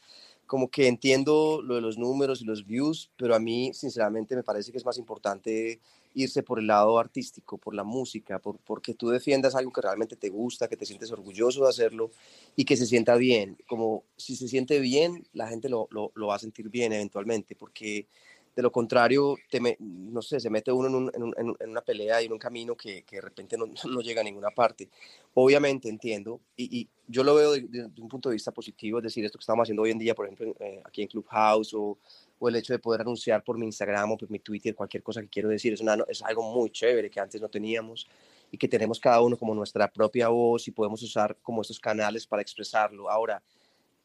Como 0.46 0.70
que 0.70 0.88
entiendo 0.88 1.62
lo 1.62 1.76
de 1.76 1.80
los 1.80 1.96
números 1.96 2.42
y 2.42 2.44
los 2.44 2.66
views, 2.66 3.10
pero 3.16 3.34
a 3.34 3.38
mí, 3.38 3.72
sinceramente, 3.72 4.36
me 4.36 4.42
parece 4.42 4.70
que 4.70 4.78
es 4.78 4.84
más 4.84 4.98
importante 4.98 5.80
irse 6.14 6.42
por 6.42 6.60
el 6.60 6.66
lado 6.66 6.98
artístico, 6.98 7.58
por 7.58 7.74
la 7.74 7.82
música, 7.82 8.38
por, 8.38 8.58
porque 8.58 8.94
tú 8.94 9.08
defiendas 9.08 9.54
algo 9.54 9.72
que 9.72 9.80
realmente 9.80 10.16
te 10.16 10.28
gusta, 10.28 10.68
que 10.68 10.76
te 10.76 10.86
sientes 10.86 11.10
orgulloso 11.10 11.64
de 11.64 11.70
hacerlo 11.70 12.10
y 12.54 12.64
que 12.64 12.76
se 12.76 12.86
sienta 12.86 13.16
bien. 13.16 13.56
Como 13.66 14.04
si 14.16 14.36
se 14.36 14.46
siente 14.46 14.78
bien, 14.78 15.26
la 15.32 15.48
gente 15.48 15.68
lo, 15.68 15.88
lo, 15.90 16.12
lo 16.14 16.26
va 16.28 16.36
a 16.36 16.38
sentir 16.38 16.68
bien 16.68 16.92
eventualmente, 16.92 17.56
porque 17.56 18.06
de 18.54 18.62
lo 18.62 18.70
contrario, 18.70 19.36
no 19.80 20.22
sé, 20.22 20.38
se 20.38 20.48
mete 20.48 20.70
uno 20.70 21.10
en, 21.12 21.56
una 21.68 21.80
pelea 21.80 22.22
y 22.22 22.26
en 22.26 22.32
un 22.32 22.38
camino 22.38 22.76
que, 22.76 23.02
que 23.02 23.16
de 23.16 23.22
repente 23.22 23.56
no, 23.58 23.66
no, 23.90 24.00
llega 24.00 24.20
a 24.20 24.24
ninguna 24.24 24.50
parte. 24.50 24.88
Obviamente 25.34 25.88
entiendo, 25.88 26.40
y, 26.56 26.88
yo 27.06 27.22
lo 27.22 27.34
veo 27.34 27.52
desde 27.52 27.90
un 28.00 28.08
punto 28.08 28.28
de 28.30 28.34
vista 28.34 28.52
positivo, 28.52 28.98
es 28.98 29.04
decir, 29.04 29.24
esto 29.24 29.38
que 29.38 29.42
estamos 29.42 29.64
haciendo 29.64 29.82
hoy 29.82 29.90
en 29.90 29.98
día, 29.98 30.14
por 30.14 30.26
ejemplo, 30.26 30.54
eh, 30.60 30.80
aquí 30.84 31.02
en 31.02 31.08
Clubhouse, 31.08 31.74
o, 31.74 31.98
o, 32.38 32.48
el 32.48 32.56
hecho 32.56 32.72
de 32.72 32.78
poder 32.78 33.02
anunciar 33.02 33.42
por 33.44 33.58
mi 33.58 33.66
Instagram 33.66 34.12
o 34.12 34.16
por 34.16 34.30
mi 34.30 34.38
Twitter 34.38 34.74
cualquier 34.74 35.02
cosa 35.02 35.20
que 35.20 35.28
quiero 35.28 35.48
decir, 35.48 35.72
es, 35.72 35.80
una, 35.80 35.98
es 36.08 36.22
algo 36.22 36.42
muy 36.42 36.70
chévere 36.70 37.10
que 37.10 37.20
antes 37.20 37.40
no 37.40 37.48
teníamos 37.48 38.08
y 38.50 38.56
que 38.56 38.68
tenemos 38.68 39.00
cada 39.00 39.20
uno 39.20 39.36
como 39.36 39.54
nuestra 39.54 39.90
propia 39.90 40.28
voz 40.28 40.68
y 40.68 40.70
podemos 40.70 41.02
usar 41.02 41.36
como 41.42 41.62
estos 41.62 41.80
canales 41.80 42.26
para 42.26 42.40
expresarlo. 42.40 43.10
Ahora, 43.10 43.42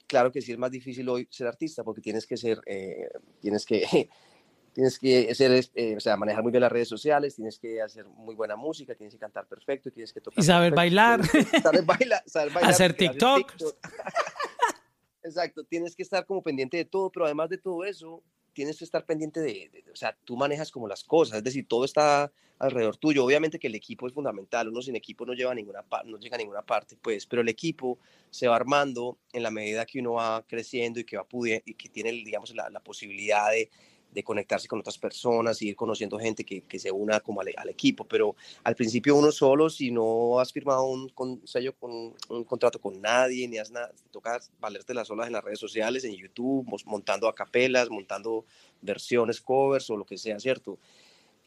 claro 0.08 0.32
que 0.32 0.42
sí 0.42 0.52
es 0.52 0.58
más 0.58 0.72
difícil 0.72 1.08
hoy 1.08 1.28
ser 1.30 1.48
artista 1.48 1.84
porque 1.84 2.02
tienes 2.02 2.26
que 2.26 2.36
ser, 2.36 2.60
eh, 2.66 3.10
tienes 3.40 3.66
que 3.66 3.84
tienes 4.74 5.00
que 5.00 5.30
hacer, 5.32 5.66
eh, 5.76 5.96
o 5.96 6.00
sea, 6.00 6.18
manejar 6.18 6.44
muy 6.44 6.52
bien 6.52 6.62
las 6.62 6.72
redes 6.72 6.88
sociales, 6.88 7.36
tienes 7.36 7.60
que 7.60 7.82
hacer 7.82 8.06
muy 8.06 8.36
buena 8.36 8.56
música, 8.56 8.96
tienes 8.96 9.14
que 9.14 9.20
cantar 9.20 9.48
perfecto, 9.48 9.92
tienes 9.92 10.14
que 10.14 10.22
tocar. 10.22 10.44
Y 10.44 10.46
saber 10.46 10.74
bailar. 10.74 11.22
Saber 11.64 11.84
bailar, 11.84 12.24
saber 12.26 12.54
bailar 12.54 12.72
hacer 12.72 12.94
TikTok. 12.94 13.54
Exacto, 15.24 15.64
tienes 15.64 15.96
que 15.96 16.04
estar 16.04 16.26
como 16.26 16.42
pendiente 16.42 16.78
de 16.78 16.86
todo, 16.86 17.12
pero 17.12 17.26
además 17.26 17.50
de 17.50 17.58
todo 17.58 17.84
eso, 17.84 18.24
tienes 18.54 18.78
que 18.78 18.86
estar 18.86 19.06
pendiente 19.06 19.40
de, 19.40 19.84
o 19.92 19.96
sea, 19.96 20.18
tú 20.26 20.36
manejas 20.36 20.72
como 20.72 20.88
las 20.88 21.04
cosas, 21.04 21.38
es 21.38 21.44
decir, 21.44 21.68
todo 21.68 21.86
está 21.86 22.32
alrededor 22.58 22.98
tuyo. 22.98 23.24
Obviamente 23.24 23.60
que 23.60 23.68
el 23.68 23.76
equipo 23.76 24.08
es 24.08 24.14
fundamental, 24.14 24.68
uno 24.68 24.82
sin 24.82 24.96
equipo 24.96 25.26
no, 25.26 25.34
lleva 25.34 25.56
ninguna, 25.56 25.86
no 26.06 26.18
llega 26.18 26.36
a 26.36 26.40
ninguna 26.40 26.62
parte, 26.62 26.98
pues, 27.02 27.26
pero 27.26 27.42
el 27.42 27.50
equipo 27.50 28.00
se 28.30 28.48
va 28.48 28.56
armando 28.56 29.18
en 29.34 29.44
la 29.44 29.52
medida 29.52 29.86
que 29.86 30.00
uno 30.00 30.14
va 30.14 30.46
creciendo 30.48 31.00
y 31.00 31.06
que 31.06 31.18
va 31.18 31.24
pudiendo, 31.24 31.64
y 31.66 31.74
que 31.74 31.90
tiene, 31.90 32.12
digamos, 32.12 32.54
la, 32.54 32.70
la 32.70 32.82
posibilidad 32.82 33.50
de 33.50 33.70
de 34.12 34.24
conectarse 34.24 34.68
con 34.68 34.80
otras 34.80 34.98
personas 34.98 35.62
y 35.62 35.70
ir 35.70 35.76
conociendo 35.76 36.18
gente 36.18 36.44
que, 36.44 36.62
que 36.62 36.80
se 36.80 36.92
una 36.92 37.20
como 37.20 37.42
al, 37.42 37.70
equipo, 37.70 38.06
pero 38.06 38.36
al 38.64 38.76
principio 38.76 39.16
uno 39.16 39.32
solo, 39.32 39.70
si 39.70 39.92
no 39.92 40.40
has 40.40 40.52
firmado 40.52 40.86
un, 40.86 41.12
sello, 41.46 41.74
con, 41.74 42.14
un 42.30 42.44
contrato 42.44 42.80
con 42.80 43.00
nadie, 43.00 43.48
ni 43.48 43.58
has 43.58 43.72
nada, 43.72 43.90
te 43.90 44.10
toca 44.10 44.40
valerte 44.60 44.94
las 44.94 45.10
olas 45.12 45.28
en 45.28 45.34
las 45.34 45.44
redes 45.44 45.60
sociales, 45.60 46.04
en 46.04 46.16
YouTube, 46.16 46.68
montando 46.86 47.28
a 47.28 47.36
capelas, 47.36 47.90
montando 47.90 48.46
versiones, 48.82 49.42
covers 49.42 49.90
o 49.90 49.98
lo 49.98 50.06
que 50.06 50.18
sea, 50.18 50.40
¿cierto? 50.40 50.80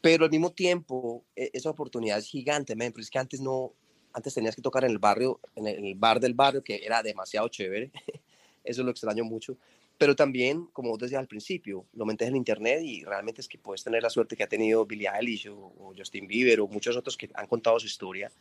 Pero 0.01 0.25
al 0.25 0.31
mismo 0.31 0.51
tiempo, 0.51 1.23
e, 1.35 1.49
esa 1.53 1.69
oportunidad 1.69 2.17
es 2.17 2.27
gigante, 2.27 2.75
man, 2.75 2.93
es 2.97 3.09
que 3.09 3.19
antes 3.19 3.41
no, 3.41 3.73
antes 4.13 4.33
tenías 4.33 4.55
que 4.55 4.61
tocar 4.61 4.85
en 4.85 4.91
el 4.91 4.99
barrio, 4.99 5.39
en 5.55 5.67
el 5.67 5.95
bar 5.95 6.19
del 6.19 6.33
barrio, 6.33 6.63
que 6.63 6.85
era 6.85 7.03
demasiado 7.03 7.47
chévere, 7.49 7.91
eso 8.63 8.83
lo 8.83 8.91
extraño 8.91 9.25
mucho, 9.25 9.57
pero 9.97 10.15
también, 10.15 10.67
como 10.73 10.89
vos 10.89 10.99
decías 10.99 11.19
al 11.19 11.27
principio, 11.27 11.85
lo 11.93 12.05
metes 12.05 12.27
en 12.27 12.35
internet 12.35 12.81
y 12.83 13.03
realmente 13.03 13.41
es 13.41 13.47
que 13.47 13.57
puedes 13.57 13.83
tener 13.83 14.03
la 14.03 14.09
suerte 14.09 14.35
que 14.35 14.43
ha 14.43 14.47
tenido 14.47 14.85
Billie 14.85 15.07
Eilish 15.07 15.47
o, 15.49 15.93
Justin 15.97 16.27
Bieber 16.27 16.59
o 16.61 16.67
muchos 16.67 16.97
otros 16.97 17.15
que 17.15 17.29
han 17.33 17.47
contado 17.47 17.79
su 17.79 17.85
historia. 17.85 18.31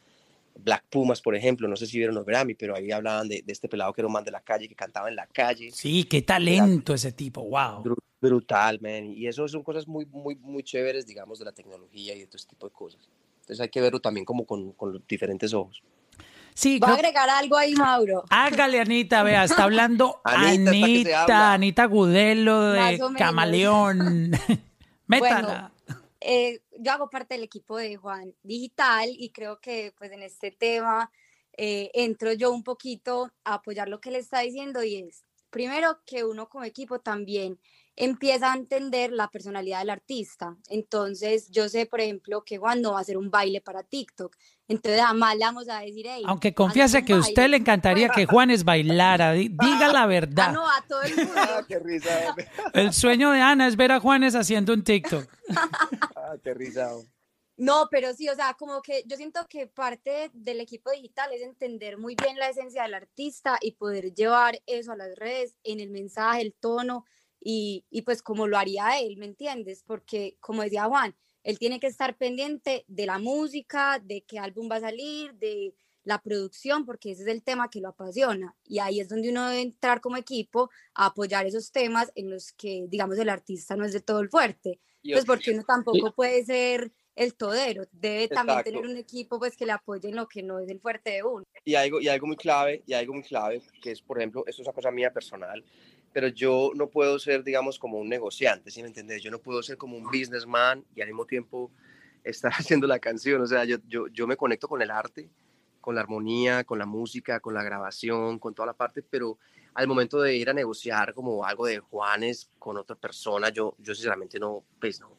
Black 0.55 0.85
Pumas, 0.91 1.21
por 1.21 1.35
ejemplo, 1.35 1.67
no 1.69 1.77
sé 1.77 1.87
si 1.87 1.99
vieron 1.99 2.15
los 2.15 2.27
Grammy, 2.27 2.55
pero 2.55 2.77
ahí 2.77 2.91
hablaban 2.91 3.29
de, 3.29 3.43
este 3.47 3.69
pelado 3.69 3.93
que 3.93 4.03
era 4.03 4.07
un 4.09 4.13
man 4.13 4.25
de 4.25 4.31
la 4.31 4.41
calle, 4.41 4.69
que 4.69 4.75
cantaba 4.75 5.09
en 5.09 5.17
la 5.17 5.27
calle. 5.27 5.71
Sí, 5.71 6.05
qué 6.05 6.23
talento 6.23 6.95
ese 6.95 7.13
tipo, 7.13 7.43
wow. 7.43 7.97
Brutal, 8.21 8.81
man. 8.81 9.07
Y 9.07 9.27
eso 9.27 9.47
son 9.49 9.63
cosas 9.63 9.89
muy, 9.89 10.07
muy, 10.07 10.37
muy 10.37 10.63
chéveres, 10.63 11.07
digamos, 11.07 11.39
de 11.39 11.45
la 11.47 11.53
tecnología 11.53 12.15
y 12.15 12.21
de 12.21 12.27
todo 12.27 12.37
este 12.37 12.51
tipo 12.51 12.69
de 12.69 12.73
cosas. 12.73 13.09
Entonces 13.41 13.61
hay 13.61 13.69
que 13.69 13.81
verlo 13.81 14.01
también 14.01 14.25
como 14.25 14.47
con, 14.47 14.73
con 14.73 14.93
los 14.93 15.07
diferentes 15.07 15.53
ojos. 15.55 15.83
Sí, 16.55 16.79
Va 16.79 16.89
a 16.89 16.95
agregar 16.95 17.29
algo 17.31 17.57
ahí, 17.57 17.75
Mauro. 17.75 18.25
Hágale, 18.31 18.81
Anita, 18.81 19.23
vea, 19.23 19.45
está 19.45 19.65
hablando 19.65 20.21
Anita, 20.25 21.53
Anita, 21.53 21.87
Gudelo 21.87 22.73
de 22.73 23.01
Camaleón. 23.17 24.33
Métala. 25.07 25.73
Eh, 26.21 26.61
yo 26.79 26.93
hago 26.93 27.11
parte 27.11 27.35
del 27.35 27.43
equipo 27.43 27.77
de 27.77 27.97
Juan 27.97 28.35
Digital 28.43 29.09
y 29.11 29.31
creo 29.31 29.61
que 29.61 29.93
pues 29.99 30.13
en 30.13 30.23
este 30.23 30.53
tema 30.53 31.11
eh, 31.57 31.91
entro 31.95 32.33
yo 32.33 32.53
un 32.53 32.63
poquito 32.63 33.33
a 33.45 33.55
apoyar 33.55 33.89
lo 33.89 34.01
que 34.01 34.11
le 34.11 34.19
está 34.19 34.41
diciendo 34.41 34.85
y 34.85 34.97
es, 34.97 35.25
primero 35.51 36.01
que 36.07 36.25
uno 36.25 36.49
como 36.49 36.65
equipo 36.65 37.01
también 37.01 37.59
empieza 37.97 38.53
a 38.53 38.57
entender 38.57 39.13
la 39.13 39.29
personalidad 39.29 39.81
del 39.81 39.91
artista. 39.91 40.57
Entonces, 40.69 41.51
yo 41.51 41.69
sé, 41.69 41.87
por 41.87 42.01
ejemplo, 42.01 42.43
que 42.45 42.59
Juan 42.59 42.81
no 42.81 42.93
va 42.93 42.99
a 42.99 43.01
hacer 43.03 43.19
un 43.19 43.31
baile 43.31 43.61
para 43.61 43.83
TikTok. 43.83 44.37
Entonces, 44.69 45.01
jamás 45.03 45.37
le 45.37 45.45
vamos 45.45 45.69
a 45.69 45.81
decir, 45.81 46.07
hey, 46.09 46.23
Aunque 46.27 46.55
confiese 46.55 47.05
que 47.05 47.13
a 47.13 47.19
usted 47.19 47.49
le 47.49 47.59
encantaría 47.59 48.09
que 48.09 48.27
Juanes 48.27 48.65
bailara, 48.65 49.33
diga 49.33 49.93
la 49.93 50.07
verdad. 50.07 50.47
Ah, 50.49 50.53
no, 50.53 50.67
a 50.67 50.83
todo 50.89 51.03
el 51.03 51.17
mundo. 51.17 51.33
Ah, 51.37 51.65
qué 51.69 51.79
risa. 51.79 52.35
El 52.73 52.93
sueño 52.93 53.31
de 53.31 53.41
Ana 53.41 53.69
es 53.69 53.77
ver 53.77 53.93
a 53.93 54.01
Juanes 54.01 54.35
haciendo 54.35 54.73
un 54.73 54.83
TikTok. 54.83 55.29
ah, 56.17 56.37
qué 56.43 56.55
risa. 56.55 56.91
No, 57.59 57.89
pero 57.91 58.15
sí, 58.15 58.29
o 58.31 58.35
sea, 58.35 58.55
como 58.55 58.81
que 58.81 59.05
yo 59.07 59.17
siento 59.17 59.47
que 59.47 59.67
parte 59.67 60.31
del 60.33 60.61
equipo 60.61 60.91
digital 60.91 61.31
es 61.33 61.43
entender 61.43 61.99
muy 61.99 62.17
bien 62.17 62.39
la 62.39 62.49
esencia 62.49 62.83
del 62.83 62.95
artista 62.95 63.59
y 63.61 63.73
poder 63.73 64.15
llevar 64.15 64.61
eso 64.67 64.93
a 64.93 64.97
las 64.97 65.15
redes 65.17 65.59
en 65.63 65.79
el 65.79 65.91
mensaje, 65.91 66.41
el 66.41 66.55
tono 66.55 67.05
y, 67.45 67.85
y 67.91 68.03
pues 68.03 68.23
como 68.23 68.47
lo 68.47 68.59
haría 68.59 68.99
él, 69.01 69.17
¿me 69.17 69.27
entiendes? 69.27 69.83
Porque 69.87 70.37
como 70.41 70.63
decía 70.63 70.85
Juan, 70.85 71.15
él 71.43 71.59
tiene 71.59 71.81
que 71.81 71.89
estar 71.89 72.17
pendiente 72.17 72.85
de 72.87 73.07
la 73.07 73.19
música, 73.19 73.99
de 73.99 74.23
qué 74.23 74.39
álbum 74.39 74.71
va 74.71 74.77
a 74.77 74.81
salir, 74.81 75.35
de 75.35 75.75
la 76.05 76.21
producción, 76.21 76.85
porque 76.85 77.13
ese 77.13 77.23
es 77.23 77.29
el 77.29 77.43
tema 77.43 77.71
que 77.71 77.81
lo 77.81 77.89
apasiona. 77.89 78.57
Y 78.65 78.79
ahí 78.79 79.01
es 79.01 79.09
donde 79.09 79.31
uno 79.31 79.49
debe 79.49 79.63
entrar 79.63 80.01
como 80.01 80.17
equipo 80.17 80.71
a 80.95 81.07
apoyar 81.07 81.47
esos 81.47 81.71
temas 81.71 82.13
en 82.15 82.31
los 82.31 82.53
que, 82.53 82.87
digamos, 82.89 83.19
el 83.19 83.29
artista 83.29 83.77
no 83.77 83.85
es 83.85 83.93
de 83.93 84.01
todo 84.01 84.21
el 84.21 84.29
fuerte. 84.29 84.81
Pues 85.03 85.25
porque 85.25 85.51
uno 85.51 85.65
tampoco 85.65 86.13
puede 86.13 86.45
ser 86.45 86.93
el 87.15 87.35
todero, 87.35 87.85
debe 87.93 88.29
también 88.29 88.63
tener 88.63 88.87
un 88.87 88.97
equipo 88.97 89.39
pues 89.39 89.57
que 89.57 89.67
le 89.67 89.73
apoye 89.73 90.09
en 90.09 90.17
lo 90.17 90.29
que 90.29 90.43
no 90.43 90.61
es 90.61 90.69
el 90.71 90.81
fuerte 90.81 91.11
de 91.11 91.23
uno. 91.23 91.45
Y 91.65 91.75
algo, 91.75 92.01
y 92.01 92.09
algo 92.09 92.27
muy 92.27 92.37
clave, 92.37 92.83
y 92.87 92.95
algo 92.95 93.13
muy 93.15 93.23
clave, 93.23 93.63
que 93.83 93.91
es, 93.91 94.01
por 94.01 94.19
ejemplo, 94.19 94.45
esto 94.47 94.63
es 94.63 94.69
una 94.69 94.75
cosa 94.75 94.91
mía 94.91 95.13
personal, 95.13 95.63
pero 96.13 96.29
yo 96.29 96.73
no 96.75 96.89
puedo 96.89 97.19
ser, 97.19 97.43
digamos, 97.45 97.79
como 97.79 97.99
un 97.99 98.09
negociante, 98.09 98.71
¿sí 98.71 98.83
me 98.83 98.89
entiendes? 98.89 99.23
Yo 99.23 99.31
no 99.31 99.39
puedo 99.39 99.63
ser 99.63 99.77
como 99.77 99.97
un 99.97 100.05
businessman 100.05 100.85
y 100.95 101.01
al 101.01 101.09
mismo 101.09 101.27
tiempo 101.27 101.71
estar 102.25 102.53
haciendo 102.57 102.87
la 102.87 102.99
canción, 102.99 103.41
o 103.43 103.47
sea, 103.47 103.65
yo, 103.65 103.79
yo, 103.89 104.09
yo 104.09 104.27
me 104.27 104.37
conecto 104.37 104.69
con 104.69 104.83
el 104.83 104.91
arte, 104.91 105.29
con 105.81 105.95
la 105.95 106.01
armonía, 106.01 106.65
con 106.65 106.79
la 106.79 106.87
música, 106.87 107.41
con 107.41 107.55
la 107.55 107.63
grabación, 107.63 108.39
con 108.39 108.55
toda 108.55 108.67
la 108.67 108.73
parte, 108.73 109.03
pero 109.03 109.39
al 109.75 109.89
momento 109.89 110.21
de 110.21 110.37
ir 110.37 110.49
a 110.51 110.55
negociar 110.55 111.15
como 111.15 111.45
algo 111.45 111.67
de 111.67 111.79
Juanes 111.79 112.51
con 112.59 112.77
otra 112.77 112.95
persona, 112.97 113.49
yo, 113.49 113.75
yo 113.79 113.95
sinceramente 113.95 114.39
no, 114.39 114.65
pues 114.81 115.01
no, 115.01 115.17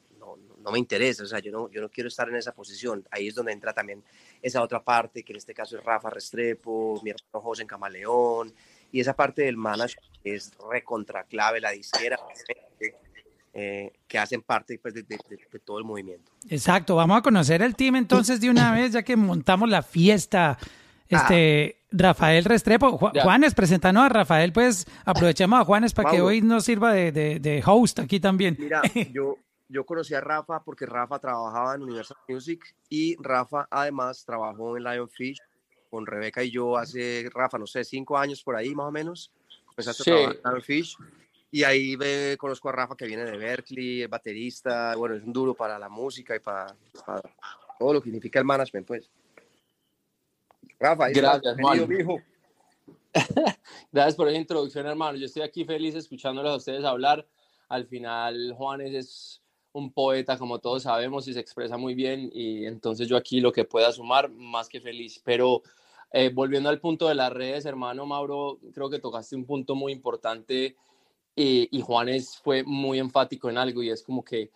no, 0.64 0.72
me 0.72 0.80
interesa, 0.80 1.24
o 1.24 1.26
sea, 1.26 1.40
yo 1.40 1.52
no, 1.52 1.70
yo 1.70 1.82
no 1.82 1.90
quiero 1.90 2.08
estar 2.08 2.30
en 2.30 2.36
esa 2.36 2.54
posición. 2.54 3.06
Ahí 3.12 3.28
es 3.28 3.36
donde 3.36 3.52
entra 3.52 3.74
también 3.74 4.04
esa 4.42 4.62
otra 4.62 4.82
parte, 4.82 5.24
que 5.24 5.34
en 5.34 5.38
este 5.38 5.54
caso 5.54 5.78
es 5.78 5.84
Rafa 5.84 6.10
Restrepo, 6.10 7.02
mi 7.04 7.10
hermano 7.10 7.42
José 7.42 7.64
en 7.64 7.68
Camaleón, 7.68 8.54
y 8.94 9.02
esa 9.02 9.14
parte 9.14 9.42
del 9.42 9.58
management 9.58 10.08
es 10.24 10.54
recontra 10.72 11.24
clave, 11.24 11.60
la 11.60 11.72
disquera, 11.72 12.18
eh, 13.52 13.92
que 14.08 14.20
hacen 14.20 14.44
parte 14.44 14.80
pues, 14.80 14.94
de, 14.94 15.04
todo 15.66 15.80
el 15.80 15.84
movimiento. 15.84 16.32
Exacto, 16.48 16.96
vamos 16.96 17.18
a 17.18 17.22
conocer 17.24 17.64
el 17.64 17.76
team 17.76 17.96
entonces 17.96 18.40
de 18.40 18.52
una 18.52 18.72
vez, 18.72 18.94
ya 18.94 19.02
que 19.02 19.18
montamos 19.18 19.68
la 19.68 19.82
fiesta. 19.82 20.60
Este, 21.10 21.76
ah. 21.76 21.88
Rafael 21.92 22.46
Restrepo, 22.46 22.98
Juanes, 22.98 23.56
presentando 23.56 24.02
a 24.02 24.10
Rafael, 24.10 24.54
pues 24.54 24.86
aprovechemos 25.06 25.60
a 25.60 25.66
Juanes 25.66 25.94
para 25.94 26.12
que 26.12 26.22
hoy 26.22 26.42
nos 26.42 26.64
sirva 26.64 26.94
de, 26.94 27.12
de, 27.12 27.64
host 27.66 28.00
aquí 28.00 28.20
también. 28.20 28.56
Mira, 28.60 28.82
yo, 29.12 29.38
yo 29.70 29.86
conocí 29.86 30.14
a 30.14 30.22
Rafa 30.22 30.64
porque 30.64 30.86
Rafa 30.86 31.18
trabajaba 31.18 31.74
en 31.74 31.82
Universal 31.82 32.18
Music 32.28 32.64
y 32.90 33.16
Rafa 33.20 33.68
además 33.72 34.24
trabajó 34.24 34.78
en 34.78 34.84
Lionfish 34.84 35.40
con 35.94 36.08
Rebeca 36.08 36.44
y 36.44 36.50
yo 36.50 36.76
hace, 36.76 37.30
Rafa, 37.32 37.60
no 37.60 37.68
sé, 37.68 37.84
cinco 37.84 38.18
años 38.18 38.42
por 38.44 38.56
ahí 38.56 38.74
más 38.74 38.88
o 38.88 38.92
menos. 38.92 39.32
Empezaste 39.70 40.02
a 40.02 40.06
trabajar 40.06 40.36
en 40.38 40.52
Lionfish 40.52 40.98
y 41.52 41.64
ahí 41.64 41.96
ve, 41.96 42.36
conozco 42.40 42.70
a 42.70 42.72
Rafa 42.72 42.96
que 42.96 43.06
viene 43.06 43.24
de 43.26 43.38
Berkeley, 43.38 44.02
es 44.02 44.10
baterista, 44.10 44.96
bueno, 44.96 45.14
es 45.14 45.22
un 45.22 45.32
duro 45.32 45.54
para 45.54 45.78
la 45.78 45.90
música 45.90 46.36
y 46.36 46.40
para, 46.40 46.76
todo 47.78 47.94
lo 47.94 48.02
que 48.02 48.06
significa 48.06 48.40
el 48.40 48.46
management, 48.46 48.88
pues. 48.88 49.08
Rafa, 50.80 51.10
gracias, 51.10 51.56
bienvenido, 51.58 52.18
gracias 53.92 54.16
por 54.16 54.30
esa 54.30 54.38
introducción, 54.40 54.88
hermano. 54.88 55.16
Yo 55.20 55.28
estoy 55.28 55.44
aquí 55.44 55.64
feliz 55.64 55.94
escuchándoles 55.94 56.54
a 56.54 56.56
ustedes 56.56 56.84
hablar. 56.84 57.24
Al 57.70 57.86
final, 57.86 58.52
Juanes 58.58 58.96
es 58.96 59.44
un 59.74 59.94
poeta, 59.94 60.40
como 60.40 60.58
todos 60.58 60.82
sabemos, 60.82 61.28
y 61.28 61.34
se 61.34 61.40
expresa 61.40 61.78
muy 61.78 61.94
bien, 61.94 62.32
y 62.34 62.66
entonces 62.66 63.08
yo 63.08 63.16
aquí 63.16 63.42
lo 63.42 63.52
que 63.52 63.64
pueda 63.64 63.92
sumar, 63.92 64.32
más 64.32 64.68
que 64.70 64.82
feliz. 64.82 65.22
Pero 65.24 65.62
eh, 66.14 66.30
volviendo 66.34 66.70
al 66.70 66.80
punto 66.80 67.08
de 67.08 67.16
las 67.16 67.34
redes, 67.34 67.66
hermano 67.66 68.06
Mauro, 68.06 68.60
creo 68.74 68.90
que 68.90 69.00
tocaste 69.00 69.36
un 69.36 69.46
punto 69.46 69.74
muy 69.74 69.92
importante 69.92 70.78
y, 71.36 71.68
y 71.76 71.82
Juanes 71.82 72.38
fue 72.38 72.64
muy 72.64 73.00
enfático 73.00 73.50
en 73.50 73.58
algo, 73.58 73.82
y 73.82 73.90
es 73.90 74.04
como 74.04 74.24
que 74.24 74.52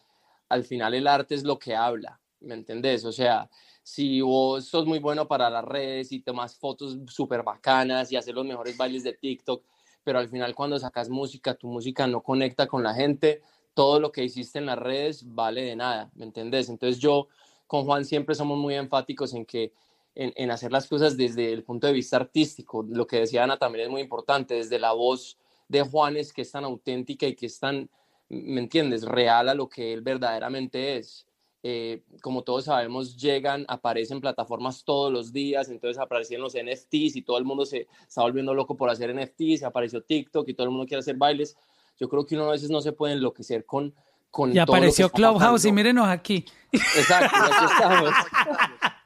al 0.49 0.63
final 0.63 0.93
el 0.93 1.07
arte 1.07 1.33
es 1.33 1.43
lo 1.43 1.57
que 1.57 1.75
habla, 1.75 2.19
¿me 2.41 2.53
entendés? 2.53 3.03
O 3.05 3.11
sea, 3.11 3.49
si 3.81 4.21
vos 4.21 4.65
sos 4.65 4.85
muy 4.85 4.99
bueno 4.99 5.27
para 5.27 5.49
las 5.49 5.65
redes 5.65 6.11
y 6.11 6.19
tomas 6.19 6.55
fotos 6.55 6.97
súper 7.07 7.41
bacanas 7.41 8.11
y 8.11 8.17
haces 8.17 8.35
los 8.35 8.45
mejores 8.45 8.77
bailes 8.77 9.03
de 9.03 9.13
TikTok, 9.13 9.63
pero 10.03 10.19
al 10.19 10.29
final 10.29 10.53
cuando 10.53 10.77
sacas 10.77 11.09
música, 11.09 11.55
tu 11.55 11.67
música 11.67 12.05
no 12.05 12.21
conecta 12.21 12.67
con 12.67 12.83
la 12.83 12.93
gente, 12.93 13.41
todo 13.73 13.99
lo 13.99 14.11
que 14.11 14.23
hiciste 14.23 14.59
en 14.59 14.67
las 14.67 14.77
redes 14.77 15.23
vale 15.33 15.63
de 15.63 15.75
nada, 15.75 16.11
¿me 16.15 16.25
entendés? 16.25 16.69
Entonces 16.69 16.99
yo 16.99 17.29
con 17.65 17.85
Juan 17.85 18.05
siempre 18.05 18.35
somos 18.35 18.57
muy 18.57 18.75
enfáticos 18.75 19.33
en 19.33 19.45
que 19.45 19.73
en, 20.19 20.51
hacer 20.51 20.71
las 20.71 20.88
cosas 20.88 21.15
desde 21.15 21.53
el 21.53 21.63
punto 21.63 21.86
de 21.88 21.93
vista 21.93 22.17
artístico. 22.17 22.84
Lo 22.84 23.06
que 23.06 23.19
decía 23.19 23.43
Ana 23.43 23.58
también 23.58 23.86
es 23.86 23.91
muy 23.91 24.01
importante, 24.01 24.56
desde 24.56 24.80
la 24.80 24.93
voz 24.93 25.38
de 25.67 25.84
Juan 25.84 26.17
es 26.17 26.34
que 26.34 26.41
es 26.41 26.51
tan 26.51 26.63
auténtica 26.63 27.27
y 27.27 27.36
que 27.36 27.45
es 27.45 27.60
tan, 27.60 27.89
¿me 28.30 28.60
entiendes?, 28.60 29.03
real 29.03 29.49
a 29.49 29.53
lo 29.53 29.69
que 29.69 29.93
él 29.93 30.01
verdaderamente 30.01 30.97
es. 30.97 31.27
Eh, 31.62 32.01
como 32.21 32.43
todos 32.43 32.65
sabemos, 32.65 33.17
llegan, 33.17 33.65
aparecen 33.67 34.21
plataformas 34.21 34.84
todos 34.84 35.12
los 35.12 35.32
días, 35.34 35.69
entonces 35.69 36.01
aparecen 36.01 36.41
los 36.41 36.53
NFTs 36.53 37.15
y 37.15 37.21
todo 37.21 37.38
el 37.38 37.45
mundo 37.45 37.65
se 37.65 37.88
está 38.08 38.21
volviendo 38.21 38.53
loco 38.53 38.75
por 38.75 38.89
hacer 38.89 39.13
NFTs, 39.13 39.63
apareció 39.63 40.01
TikTok 40.01 40.47
y 40.49 40.53
todo 40.53 40.65
el 40.65 40.71
mundo 40.71 40.88
quiere 40.88 40.99
hacer 40.99 41.17
bailes 41.17 41.58
yo 41.99 42.08
creo 42.10 42.25
que 42.25 42.36
uno 42.36 42.45
a 42.45 42.51
veces 42.51 42.69
no 42.69 42.82
se 42.82 42.91
puede 42.91 43.13
enloquecer 43.13 43.65
con... 43.65 43.93
con 44.30 44.56
y 44.56 44.60
apareció 44.60 45.10
Clubhouse 45.10 45.65
y 45.65 45.71
mírenos 45.71 46.08
aquí. 46.08 46.45
Exacto, 46.71 47.36
aquí 47.36 47.65
estamos. 47.65 48.13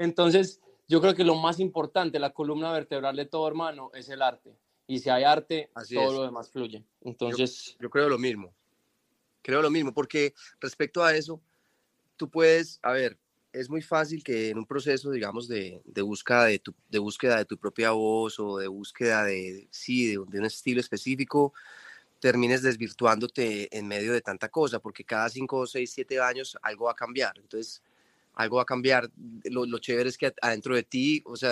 Entonces, 0.00 0.62
yo 0.88 1.02
creo 1.02 1.14
que 1.14 1.24
lo 1.24 1.34
más 1.34 1.60
importante, 1.60 2.18
la 2.18 2.32
columna 2.32 2.72
vertebral 2.72 3.16
de 3.16 3.26
todo 3.26 3.46
hermano, 3.46 3.90
es 3.92 4.08
el 4.08 4.22
arte. 4.22 4.56
Y 4.86 4.98
si 4.98 5.10
hay 5.10 5.24
arte, 5.24 5.70
todo 5.92 6.12
lo 6.14 6.22
demás 6.22 6.50
fluye. 6.50 6.82
Entonces... 7.02 7.76
Yo, 7.78 7.90
creo 7.90 8.08
lo 8.08 8.16
mismo. 8.16 8.54
Creo 9.42 9.60
lo 9.60 9.68
mismo, 9.68 9.92
porque 9.92 10.32
respecto 10.58 11.04
a 11.04 11.14
eso, 11.14 11.38
tú 12.16 12.30
puedes, 12.30 12.80
a 12.82 12.92
ver, 12.92 13.18
es 13.52 13.68
muy 13.68 13.82
fácil 13.82 14.24
que 14.24 14.48
en 14.48 14.56
un 14.56 14.64
proceso, 14.64 15.10
digamos, 15.10 15.48
de, 15.48 15.82
de 15.84 16.00
búsqueda, 16.00 16.46
de 16.46 16.58
tu, 16.60 16.74
de 16.88 16.98
búsqueda 16.98 17.36
de 17.36 17.44
tu 17.44 17.58
propia 17.58 17.90
voz 17.90 18.40
o 18.40 18.56
de 18.56 18.68
búsqueda 18.68 19.24
de, 19.24 19.68
sí, 19.70 20.06
de, 20.06 20.24
de 20.28 20.38
un 20.38 20.46
estilo 20.46 20.80
específico, 20.80 21.52
termines 22.20 22.62
desvirtuándote 22.62 23.76
en 23.76 23.86
medio 23.86 24.14
de 24.14 24.22
tanta 24.22 24.48
cosa, 24.48 24.78
porque 24.78 25.04
cada 25.04 25.28
5, 25.28 25.66
6, 25.66 25.90
7 25.92 26.20
años 26.20 26.56
algo 26.62 26.86
va 26.86 26.92
a 26.92 26.96
cambiar. 26.96 27.38
Entonces, 27.38 27.82
algo 28.40 28.56
va 28.56 28.62
a 28.62 28.66
cambiar. 28.66 29.10
Lo, 29.44 29.66
lo 29.66 29.78
chévere 29.78 30.08
es 30.08 30.18
que 30.18 30.32
adentro 30.40 30.74
de 30.74 30.82
ti, 30.82 31.22
o 31.24 31.36
sea, 31.36 31.50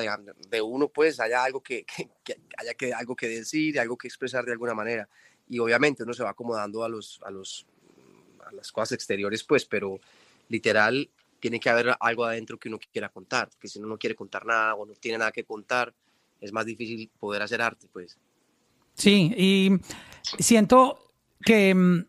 de, 0.50 0.62
uno, 0.62 0.88
pues 0.88 1.20
haya 1.20 1.44
algo 1.44 1.62
que, 1.62 1.84
que, 2.24 2.40
haya 2.56 2.74
que, 2.74 2.92
algo 2.92 3.14
que 3.14 3.28
decir, 3.28 3.78
algo 3.78 3.96
que 3.96 4.08
expresar 4.08 4.44
de 4.44 4.52
alguna 4.52 4.74
manera. 4.74 5.08
Y 5.48 5.58
obviamente 5.58 6.02
uno 6.02 6.12
se 6.12 6.22
va 6.22 6.30
acomodando 6.30 6.84
a, 6.84 6.88
los, 6.88 7.20
a, 7.24 7.30
los, 7.30 7.66
a 8.46 8.52
las 8.52 8.70
cosas 8.72 8.92
exteriores, 8.92 9.44
pues, 9.44 9.64
pero 9.64 9.98
literal 10.48 11.08
tiene 11.40 11.60
que 11.60 11.70
haber 11.70 11.94
algo 12.00 12.24
adentro 12.24 12.58
que 12.58 12.68
uno 12.68 12.78
quiera 12.92 13.08
contar, 13.08 13.48
porque 13.48 13.68
si 13.68 13.78
uno 13.78 13.88
no 13.88 13.98
quiere 13.98 14.16
contar 14.16 14.44
nada 14.44 14.74
o 14.74 14.84
no 14.84 14.94
tiene 14.94 15.18
nada 15.18 15.30
que 15.30 15.44
contar, 15.44 15.94
es 16.40 16.52
más 16.52 16.66
difícil 16.66 17.10
poder 17.18 17.42
hacer 17.42 17.62
arte, 17.62 17.88
pues. 17.92 18.18
Sí, 18.94 19.32
y 19.36 19.70
siento 20.38 20.98
que 21.44 21.74
mm, 21.74 22.04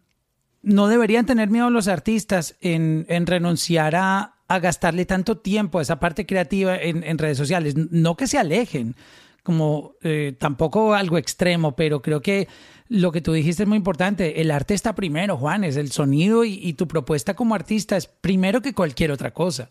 no 0.63 0.87
deberían 0.87 1.25
tener 1.25 1.49
miedo 1.49 1.69
los 1.69 1.87
artistas 1.87 2.55
en, 2.61 3.05
renunciar 3.25 3.95
a, 3.95 4.35
gastarle 4.57 5.05
tanto 5.05 5.37
tiempo 5.37 5.77
a 5.77 5.83
esa 5.83 5.99
parte 5.99 6.25
creativa 6.25 6.75
en, 6.75 7.17
redes 7.19 7.37
sociales. 7.37 7.75
No 7.75 8.17
que 8.17 8.25
se 8.25 8.39
alejen, 8.39 8.95
como 9.43 9.93
eh, 10.01 10.35
tampoco 10.39 10.95
algo 10.95 11.19
extremo, 11.19 11.75
pero 11.75 12.01
creo 12.01 12.21
que 12.21 12.47
lo 12.87 13.11
que 13.11 13.21
tú 13.21 13.31
dijiste 13.33 13.63
es 13.63 13.69
muy 13.69 13.77
importante. 13.77 14.41
El 14.41 14.49
arte 14.49 14.73
está 14.73 14.95
primero, 14.95 15.37
Juan, 15.37 15.63
es 15.63 15.77
el 15.77 15.91
sonido 15.91 16.43
y, 16.43 16.73
tu 16.73 16.87
propuesta 16.87 17.35
como 17.35 17.53
artista 17.53 17.95
es 17.95 18.07
primero 18.07 18.61
que 18.61 18.73
cualquier 18.73 19.11
otra 19.11 19.31
cosa. 19.31 19.69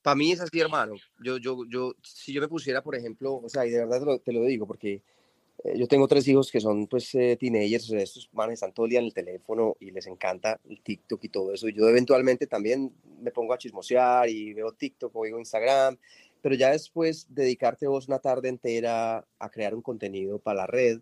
Para 0.00 0.16
mí 0.16 0.32
es 0.32 0.40
así, 0.40 0.58
hermano. 0.58 0.94
Yo, 1.22 1.36
yo, 1.36 1.64
yo, 1.68 1.94
si 2.02 2.32
yo 2.32 2.40
me 2.40 2.48
pusiera, 2.48 2.82
por 2.82 2.96
ejemplo, 2.96 3.34
o 3.34 3.48
sea, 3.48 3.66
y 3.66 3.70
de 3.70 3.84
verdad 3.84 4.20
te 4.24 4.32
lo, 4.32 4.44
digo, 4.44 4.66
porque 4.66 5.02
yo 5.74 5.88
tengo 5.88 6.06
tres 6.06 6.26
hijos 6.28 6.50
que 6.50 6.60
son 6.60 6.86
pues 6.86 7.14
eh, 7.14 7.36
teenagers, 7.38 7.90
estos 7.90 8.28
manes 8.32 8.54
están 8.54 8.72
todo 8.72 8.86
el 8.86 8.90
día 8.90 8.98
en 9.00 9.06
el 9.06 9.14
teléfono 9.14 9.76
y 9.80 9.90
les 9.90 10.06
encanta 10.06 10.60
el 10.68 10.80
TikTok 10.80 11.24
y 11.24 11.28
todo 11.28 11.52
eso. 11.52 11.68
Yo 11.68 11.88
eventualmente 11.88 12.46
también 12.46 12.92
me 13.20 13.30
pongo 13.30 13.52
a 13.52 13.58
chismosear 13.58 14.28
y 14.28 14.52
veo 14.52 14.72
TikTok 14.72 15.14
o 15.14 15.20
veo 15.22 15.38
Instagram, 15.38 15.96
pero 16.42 16.54
ya 16.54 16.70
después 16.70 17.26
dedicarte 17.28 17.86
vos 17.86 18.06
una 18.08 18.18
tarde 18.18 18.48
entera 18.48 19.26
a 19.38 19.50
crear 19.50 19.74
un 19.74 19.82
contenido 19.82 20.38
para 20.38 20.58
la 20.58 20.66
red, 20.66 21.00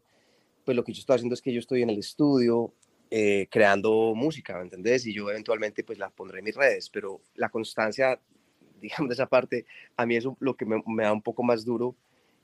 pues 0.65 0.77
lo 0.77 0.85
que 0.85 0.93
yo 0.93 1.01
estoy 1.01 1.17
haciendo 1.17 1.35
es 1.35 1.43
que 1.43 1.53
yo 1.53 1.61
estoy 1.61 1.83
en 1.83 1.91
el 1.91 1.99
estudio 1.99 2.73
eh, 3.11 3.47
creando 3.51 4.15
música, 4.15 4.57
¿me 4.57 4.63
entendés? 4.63 5.07
Y 5.07 5.13
yo 5.13 5.31
eventualmente 5.31 5.85
pues 5.85 5.99
la 5.99 6.11
pondré 6.11 6.39
en 6.39 6.47
mis 6.47 6.57
redes, 6.57 6.89
pero 6.91 7.21
la 7.35 7.49
constancia, 7.49 8.19
digamos, 8.81 9.09
de 9.09 9.15
esa 9.15 9.27
parte, 9.27 9.67
a 9.97 10.07
mí 10.07 10.17
es 10.17 10.25
lo 10.41 10.57
que 10.57 10.65
me, 10.65 10.83
da 11.03 11.13
un 11.13 11.23
poco 11.23 11.43
más 11.43 11.65
duro 11.65 11.95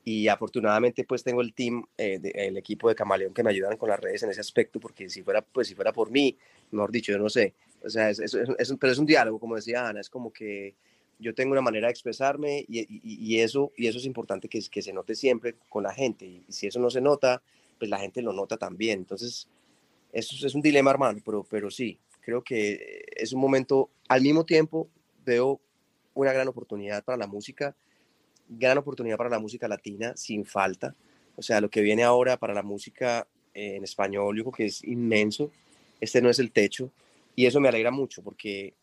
y 0.03 0.27
afortunadamente 0.27 1.03
pues 1.03 1.23
tengo 1.23 1.41
el 1.41 1.53
team, 1.53 1.85
eh, 1.97 2.19
el 2.35 2.57
equipo 2.57 2.89
de 2.89 2.95
Camaleón 2.95 3.33
que 3.33 3.43
me 3.43 3.51
ayudan 3.51 3.77
con 3.77 3.89
las 3.89 3.99
redes 3.99 4.23
en 4.23 4.31
ese 4.31 4.41
aspecto, 4.41 4.79
porque 4.79 5.09
si 5.09 5.23
fuera, 5.23 5.41
pues 5.41 5.67
si 5.67 5.75
fuera 5.75 5.93
por 5.93 6.09
mí, 6.11 6.37
mejor 6.71 6.91
dicho, 6.91 7.11
yo 7.11 7.19
no 7.19 7.29
sé, 7.29 7.53
o 7.83 7.89
sea, 7.89 8.09
es, 8.09 8.19
es, 8.19 8.33
es, 8.33 8.73
pero 8.79 8.93
es 8.93 8.99
un 8.99 9.05
diálogo, 9.05 9.39
como 9.39 9.55
decía 9.55 9.87
Ana, 9.87 10.01
es 10.01 10.09
como 10.09 10.31
que 10.31 10.75
yo 11.21 11.35
tengo 11.35 11.51
una 11.51 11.61
manera 11.61 11.87
de 11.87 11.91
expresarme 11.91 12.65
y, 12.67 12.85
y, 12.89 13.39
eso, 13.39 13.71
y 13.77 13.87
eso 13.87 13.99
es 13.99 14.05
importante 14.05 14.49
que, 14.49 14.59
que 14.69 14.81
se 14.81 14.91
note 14.91 15.13
siempre 15.13 15.55
con 15.69 15.83
la 15.83 15.93
gente. 15.93 16.25
Y 16.25 16.43
si 16.49 16.65
eso 16.65 16.79
no 16.79 16.89
se 16.89 16.99
nota, 16.99 17.43
pues 17.77 17.89
la 17.91 17.99
gente 17.99 18.23
lo 18.23 18.33
nota 18.33 18.57
también. 18.57 18.99
Entonces, 18.99 19.47
eso 20.11 20.47
es 20.47 20.55
un 20.55 20.61
dilema, 20.61 20.89
hermano, 20.89 21.21
pero, 21.23 21.45
pero 21.47 21.69
sí, 21.69 21.99
creo 22.21 22.43
que 22.43 23.05
es 23.15 23.33
un 23.33 23.39
momento, 23.39 23.91
al 24.07 24.21
mismo 24.21 24.45
tiempo 24.45 24.89
veo 25.23 25.61
una 26.15 26.33
gran 26.33 26.47
oportunidad 26.47 27.03
para 27.03 27.19
la 27.19 27.27
música, 27.27 27.75
gran 28.51 28.77
oportunidad 28.77 29.17
para 29.17 29.29
la 29.29 29.39
música 29.39 29.67
latina, 29.67 30.15
sin 30.15 30.45
falta. 30.45 30.95
O 31.35 31.41
sea, 31.41 31.61
lo 31.61 31.69
que 31.69 31.81
viene 31.81 32.03
ahora 32.03 32.37
para 32.37 32.53
la 32.53 32.63
música 32.63 33.27
en 33.53 33.83
español, 33.83 34.37
yo 34.37 34.43
creo 34.43 34.53
que 34.53 34.65
es 34.65 34.83
inmenso. 34.83 35.51
Este 35.99 36.21
no 36.21 36.29
es 36.29 36.39
el 36.39 36.51
techo. 36.51 36.91
Y 37.35 37.45
eso 37.45 37.59
me 37.59 37.69
alegra 37.69 37.91
mucho 37.91 38.21
porque 38.21 38.73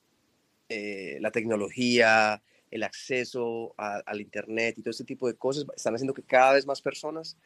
eh, 0.68 1.18
la 1.20 1.30
tecnología, 1.30 2.42
el 2.70 2.82
acceso 2.82 3.74
al 3.76 4.20
Internet 4.20 4.78
y 4.78 4.82
todo 4.82 4.90
este 4.90 5.04
tipo 5.04 5.26
de 5.26 5.34
cosas 5.34 5.66
están 5.76 5.94
haciendo 5.94 6.14
que 6.14 6.22
cada 6.22 6.54
vez 6.54 6.66
más 6.66 6.80
personas 6.80 7.36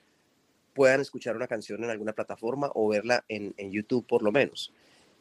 puedan 0.75 1.01
escuchar 1.01 1.37
una 1.37 1.47
canción 1.47 1.83
en 1.85 1.91
alguna 1.91 2.13
plataforma 2.13 2.71
o 2.75 2.89
verla 2.89 3.25
en, 3.29 3.53
YouTube 3.71 4.07
por 4.07 4.23
lo 4.23 4.33
menos. 4.33 4.73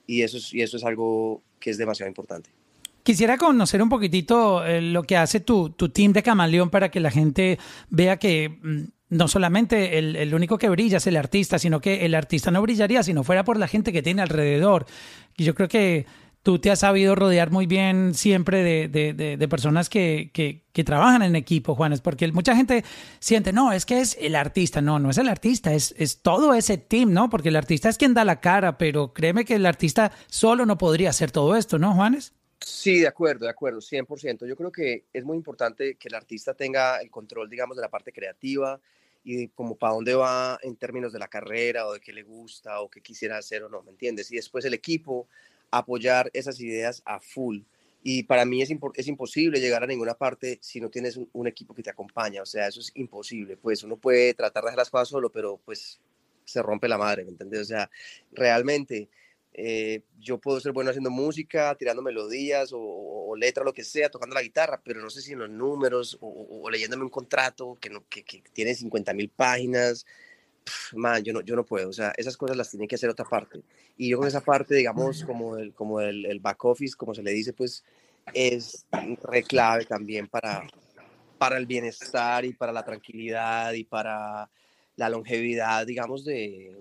Y 0.08 0.24
eso, 0.24 0.38
es, 0.38 0.54
y 0.54 0.62
eso 0.62 0.78
es 0.78 0.84
algo 0.84 1.42
que 1.60 1.70
es 1.70 1.78
demasiado 1.78 2.08
importante. 2.08 2.50
Quisiera 3.04 3.38
conocer 3.38 3.82
un 3.82 3.90
poquitito 3.90 4.66
eh, 4.66 4.82
lo 4.82 5.04
que 5.04 5.18
hace 5.18 5.40
tu, 5.40 5.72
tu, 5.72 5.90
team 5.90 6.14
de 6.14 6.24
Camaleón 6.24 6.70
para 6.70 6.90
que 6.90 7.00
la 7.00 7.12
gente 7.12 7.60
vea 7.90 8.18
que 8.18 8.60
mm, 8.62 8.82
no 9.10 9.28
solamente 9.28 9.98
el, 9.98 10.16
el, 10.16 10.34
único 10.34 10.58
que 10.58 10.70
brilla 10.70 10.98
es 10.98 11.08
el 11.08 11.18
artista, 11.18 11.60
sino 11.60 11.82
que 11.82 12.06
el 12.06 12.16
artista 12.16 12.52
no 12.52 12.62
brillaría 12.62 13.04
si 13.04 13.14
no 13.14 13.24
fuera 13.24 13.44
por 13.44 13.58
la 13.58 13.68
gente 13.68 13.92
que 13.92 14.02
tiene 14.02 14.22
alrededor. 14.22 14.86
Y 15.38 15.44
yo 15.44 15.56
creo 15.56 15.68
que 15.68 16.06
tú 16.44 16.60
te 16.60 16.72
has 16.72 16.80
sabido 16.80 17.16
rodear 17.16 17.52
muy 17.52 17.68
bien 17.68 18.14
siempre 18.14 18.64
de, 18.90 19.48
personas 19.48 19.90
que, 19.90 20.64
trabajan 20.86 21.22
en 21.22 21.36
equipo, 21.36 21.76
Juanes, 21.76 22.02
porque 22.02 22.32
mucha 22.32 22.56
gente 22.56 22.84
siente, 23.20 23.54
no, 23.54 23.72
es 23.72 23.86
que 23.86 24.02
es 24.02 24.18
el 24.20 24.36
artista, 24.36 24.82
no, 24.82 25.00
no 25.00 25.10
es 25.10 25.18
el 25.18 25.30
artista, 25.30 25.74
es, 25.74 25.94
es 25.98 26.22
todo 26.22 26.54
ese 26.54 26.78
team, 26.78 27.14
¿no? 27.14 27.30
Porque 27.30 27.50
el 27.50 27.56
artista 27.56 27.90
es 27.90 27.98
quien 27.98 28.14
da 28.14 28.26
la 28.26 28.40
cara, 28.40 28.78
pero 28.78 29.14
créeme 29.14 29.46
que 29.46 29.56
el 29.56 29.66
artista 29.66 30.12
solo 30.28 30.66
no 30.66 30.78
podría 30.78 31.12
hacer 31.12 31.32
todo 31.32 31.56
esto, 31.56 31.78
¿no, 31.78 31.94
Juanes? 31.94 32.34
Sí, 32.64 33.00
de 33.00 33.08
acuerdo, 33.08 33.46
de 33.46 33.52
acuerdo, 33.52 33.82
100%. 33.82 34.46
Yo 34.46 34.56
creo 34.56 34.72
que 34.72 35.06
es 35.12 35.24
muy 35.24 35.36
importante 35.36 35.96
que 35.96 36.08
el 36.08 36.16
artista 36.16 36.54
tenga 36.54 37.02
el 37.02 37.10
control, 37.10 37.50
digamos, 37.50 37.76
de 37.76 37.82
la 37.82 37.90
parte 37.90 38.14
creativa 38.14 38.80
y 39.24 39.48
como 39.50 39.76
para 39.76 39.94
dónde 39.94 40.14
va 40.14 40.60
en 40.62 40.76
términos 40.76 41.12
de 41.12 41.20
la 41.20 41.28
carrera 41.28 41.88
o 41.88 41.94
de 41.94 42.00
qué 42.00 42.14
le 42.14 42.24
gusta 42.24 42.82
o 42.82 42.90
qué 42.90 43.02
quisiera 43.02 43.38
hacer 43.38 43.64
o 43.64 43.70
no, 43.70 43.82
¿me 43.84 43.92
entiendes? 43.92 44.32
Y 44.32 44.36
después 44.36 44.64
el 44.66 44.74
equipo 44.74 45.28
apoyar 45.72 46.30
esas 46.34 46.60
ideas 46.60 47.02
a 47.06 47.20
full. 47.20 47.62
Y 48.04 48.24
para 48.24 48.46
mí 48.46 48.62
es, 48.62 48.70
imposible 49.08 49.60
llegar 49.60 49.84
a 49.84 49.88
ninguna 49.88 50.16
parte 50.16 50.58
si 50.62 50.82
no 50.82 50.90
tienes 50.90 51.20
un, 51.34 51.48
equipo 51.48 51.74
que 51.74 51.84
te 51.84 51.92
acompaña. 51.92 52.42
O 52.42 52.48
sea, 52.48 52.68
eso 52.68 52.80
es 52.80 52.92
imposible. 52.96 53.58
Pues 53.58 53.84
uno 53.84 53.96
puede 53.96 54.34
tratar 54.34 54.64
de 54.64 54.70
hacer 54.70 54.78
las 54.78 54.90
cosas 54.90 55.10
solo, 55.10 55.32
pero 55.32 55.60
pues 55.64 56.00
se 56.44 56.62
rompe 56.62 56.88
la 56.88 56.98
madre, 56.98 57.24
¿me 57.24 57.32
entiendes? 57.32 57.62
O 57.62 57.66
sea, 57.66 57.90
realmente 58.32 59.08
eh, 59.54 60.04
yo 60.20 60.38
puedo 60.38 60.60
ser 60.60 60.72
bueno 60.72 60.90
haciendo 60.90 61.10
música, 61.10 61.76
tirando 61.76 62.02
melodías 62.02 62.72
o, 62.74 62.80
o, 62.80 63.36
letra, 63.36 63.64
lo 63.64 63.74
que 63.74 63.84
sea, 63.84 64.10
tocando 64.10 64.34
la 64.34 64.42
guitarra, 64.42 64.82
pero 64.84 65.02
no 65.02 65.10
sé 65.10 65.22
si 65.22 65.34
en 65.34 65.40
los 65.40 65.50
números 65.50 66.18
o, 66.22 66.70
leyéndome 66.70 67.04
un 67.04 67.10
contrato 67.10 67.78
que, 67.80 67.90
no, 67.90 68.04
que, 68.08 68.24
que 68.24 68.42
tiene 68.54 68.74
50 68.76 69.14
mil 69.14 69.30
páginas 69.30 70.06
man, 70.94 71.24
yo 71.24 71.34
no, 71.34 71.42
yo 71.42 71.56
no 71.56 71.66
puedo, 71.66 71.90
o 71.90 71.94
sea, 71.94 72.14
esas 72.18 72.38
cosas 72.38 72.58
las 72.58 72.70
tiene 72.70 72.88
que 72.88 72.96
hacer 72.96 73.10
otra 73.10 73.26
parte. 73.26 73.62
Y 73.98 74.10
yo 74.10 74.18
con 74.18 74.28
esa 74.28 74.42
parte, 74.42 74.76
digamos, 74.76 75.24
como 75.24 75.58
el, 75.58 75.74
como 75.74 76.02
el, 76.02 76.26
el 76.26 76.40
back 76.40 76.64
office, 76.66 76.96
como 76.96 77.14
se 77.14 77.24
le 77.24 77.32
dice, 77.32 77.54
pues 77.54 77.84
es 78.34 78.86
re 79.24 79.44
clave 79.44 79.86
también 79.86 80.28
para, 80.28 80.68
para 81.38 81.58
el 81.58 81.66
bienestar 81.66 82.46
y 82.46 82.54
para 82.54 82.72
la 82.72 82.84
tranquilidad 82.84 83.74
y 83.74 83.84
para 83.84 84.50
la 84.96 85.10
longevidad, 85.10 85.86
digamos, 85.86 86.24
de, 86.26 86.78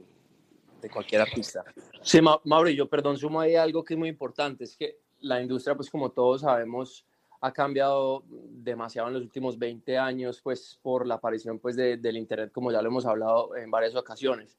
de 0.81 0.91
cualquier 0.91 1.23
artista. 1.23 1.65
Sí, 2.03 2.21
Mauro, 2.21 2.71
yo 2.71 2.89
perdón, 2.89 3.17
sumo 3.17 3.41
ahí 3.41 3.57
algo 3.57 3.85
que 3.85 3.95
es 3.95 3.99
muy 3.99 4.09
importante, 4.09 4.65
es 4.65 4.77
que 4.77 4.99
la 5.21 5.41
industria, 5.41 5.75
pues 5.75 5.91
como 5.91 6.11
todos 6.11 6.43
sabemos, 6.43 7.05
ha 7.41 7.53
cambiado 7.53 8.23
demasiado 8.29 9.09
en 9.09 9.15
los 9.15 9.23
últimos 9.23 9.59
20 9.59 9.97
años, 9.97 10.41
pues 10.43 10.79
por 10.83 11.07
la 11.07 11.15
aparición 11.15 11.59
pues 11.59 11.77
del 11.77 12.17
Internet, 12.17 12.53
como 12.53 12.71
ya 12.71 12.83
lo 12.83 12.89
hemos 12.89 13.07
hablado 13.07 13.57
en 13.57 13.71
varias 13.71 13.95
ocasiones. 13.95 14.59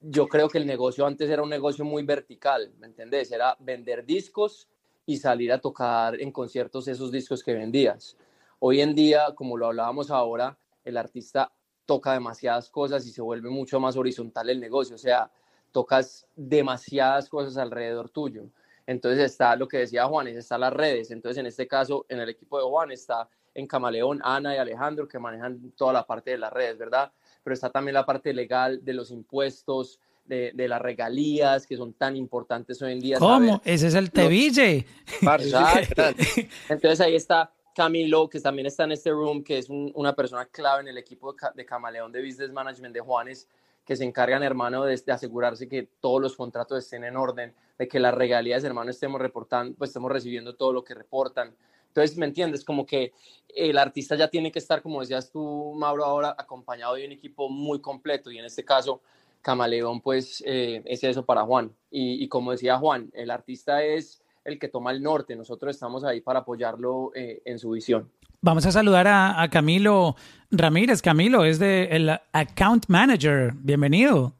Yo 0.00 0.28
creo 0.28 0.48
que 0.48 0.58
el 0.58 0.66
negocio 0.66 1.04
antes 1.06 1.28
era 1.28 1.42
un 1.42 1.50
negocio 1.50 1.84
muy 1.84 2.04
vertical, 2.04 2.72
¿me 2.78 2.86
entendés? 2.86 3.32
Era 3.32 3.56
vender 3.58 4.04
discos 4.06 4.68
y 5.04 5.16
salir 5.16 5.52
a 5.52 5.60
tocar 5.60 6.20
en 6.20 6.30
conciertos 6.30 6.86
esos 6.88 7.10
discos 7.10 7.42
que 7.42 7.52
vendías. 7.52 8.16
Hoy 8.60 8.80
en 8.80 8.94
día, 8.94 9.34
como 9.34 9.56
lo 9.56 9.66
hablábamos 9.66 10.10
ahora, 10.10 10.56
el 10.84 10.96
artista 10.96 11.52
toca 11.84 12.12
demasiadas 12.12 12.70
cosas 12.70 13.04
y 13.06 13.10
se 13.10 13.20
vuelve 13.20 13.50
mucho 13.50 13.80
más 13.80 13.96
horizontal 13.96 14.48
el 14.48 14.60
negocio, 14.60 14.94
o 14.94 14.98
sea, 14.98 15.30
tocas 15.72 16.26
demasiadas 16.36 17.28
cosas 17.28 17.56
alrededor 17.56 18.10
tuyo. 18.10 18.44
Entonces 18.86 19.24
está 19.24 19.54
lo 19.56 19.68
que 19.68 19.78
decía 19.78 20.06
Juanes, 20.06 20.36
está 20.36 20.58
las 20.58 20.72
redes. 20.72 21.10
Entonces 21.10 21.38
en 21.38 21.46
este 21.46 21.68
caso, 21.68 22.06
en 22.08 22.20
el 22.20 22.28
equipo 22.28 22.58
de 22.58 22.64
Juan 22.64 22.90
está 22.92 23.28
en 23.54 23.66
Camaleón 23.66 24.20
Ana 24.22 24.54
y 24.54 24.58
Alejandro 24.58 25.08
que 25.08 25.18
manejan 25.18 25.72
toda 25.76 25.92
la 25.92 26.06
parte 26.06 26.30
de 26.30 26.38
las 26.38 26.52
redes, 26.52 26.78
¿verdad? 26.78 27.12
Pero 27.42 27.54
está 27.54 27.70
también 27.70 27.94
la 27.94 28.06
parte 28.06 28.32
legal 28.32 28.84
de 28.84 28.94
los 28.94 29.10
impuestos, 29.10 30.00
de, 30.24 30.68
las 30.68 30.80
regalías 30.80 31.66
que 31.66 31.76
son 31.76 31.92
tan 31.94 32.16
importantes 32.16 32.80
hoy 32.82 32.92
en 32.92 33.00
día. 33.00 33.18
¿Cómo? 33.18 33.60
Ese 33.64 33.88
es 33.88 33.94
el 33.94 34.12
Teville. 34.12 34.86
Entonces 36.68 37.00
ahí 37.00 37.16
está 37.16 37.52
Camilo, 37.74 38.28
que 38.28 38.40
también 38.40 38.66
está 38.66 38.84
en 38.84 38.92
este 38.92 39.10
room, 39.10 39.42
que 39.42 39.58
es 39.58 39.68
una 39.68 40.14
persona 40.14 40.46
clave 40.46 40.82
en 40.82 40.88
el 40.88 40.98
equipo 40.98 41.34
de 41.54 41.64
Camaleón 41.64 42.12
de 42.12 42.24
Business 42.24 42.52
Management 42.52 42.94
de 42.94 43.00
Juanes, 43.00 43.48
que 43.90 43.96
se 43.96 44.04
encargan, 44.04 44.44
hermano, 44.44 44.84
de, 44.84 45.02
asegurarse 45.08 45.68
que 45.68 45.88
todos 45.98 46.22
los 46.22 46.36
contratos 46.36 46.78
estén 46.78 47.02
en 47.02 47.16
orden, 47.16 47.52
de 47.76 47.88
que 47.88 47.98
las 47.98 48.14
regalías, 48.14 48.62
hermano, 48.62 48.92
estemos 48.92 49.20
reportando, 49.20 49.76
pues 49.76 49.90
estemos 49.90 50.12
recibiendo 50.12 50.54
todo 50.54 50.72
lo 50.72 50.84
que 50.84 50.94
reportan. 50.94 51.52
Entonces, 51.88 52.16
¿me 52.16 52.24
entiendes? 52.24 52.64
Como 52.64 52.86
que 52.86 53.12
el 53.48 53.76
artista 53.76 54.14
ya 54.14 54.28
tiene 54.28 54.52
que 54.52 54.60
estar, 54.60 54.80
como 54.80 55.00
decías 55.00 55.32
tú, 55.32 55.74
Mauro, 55.74 56.04
ahora 56.04 56.36
acompañado 56.38 56.94
de 56.94 57.04
un 57.04 57.10
equipo 57.10 57.48
muy 57.48 57.80
completo 57.80 58.30
y 58.30 58.38
en 58.38 58.44
este 58.44 58.64
caso, 58.64 59.00
Camaleón, 59.42 60.00
pues 60.00 60.40
eh, 60.46 60.82
es 60.84 61.02
eso 61.02 61.24
para 61.24 61.42
Juan. 61.42 61.74
Y, 61.90 62.28
como 62.28 62.52
decía 62.52 62.78
Juan, 62.78 63.10
el 63.12 63.28
artista 63.28 63.82
es 63.82 64.22
el 64.44 64.60
que 64.60 64.68
toma 64.68 64.92
el 64.92 65.02
norte, 65.02 65.34
nosotros 65.34 65.74
estamos 65.74 66.04
ahí 66.04 66.20
para 66.20 66.38
apoyarlo 66.38 67.10
eh, 67.16 67.42
en 67.44 67.58
su 67.58 67.70
visión. 67.70 68.08
Vamos 68.42 68.64
a 68.64 68.72
saludar 68.72 69.06
a, 69.06 69.46
Camilo 69.50 70.16
Ramírez. 70.50 71.02
Camilo 71.02 71.44
es 71.44 71.58
de 71.58 71.84
el 71.90 72.08
Account 72.32 72.86
Manager. 72.88 73.52
Bienvenido. 73.54 74.34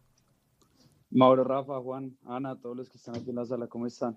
Mauro, 1.11 1.45
Rafa, 1.45 1.79
Juan, 1.81 2.17
Ana, 2.27 2.57
todos 2.57 2.79
los 2.79 2.89
que 2.89 2.97
están 2.97 3.17
aquí 3.17 3.29
en 3.29 3.37
la 3.37 3.45
sala, 3.45 3.67
¿cómo 3.67 3.87
están? 3.87 4.17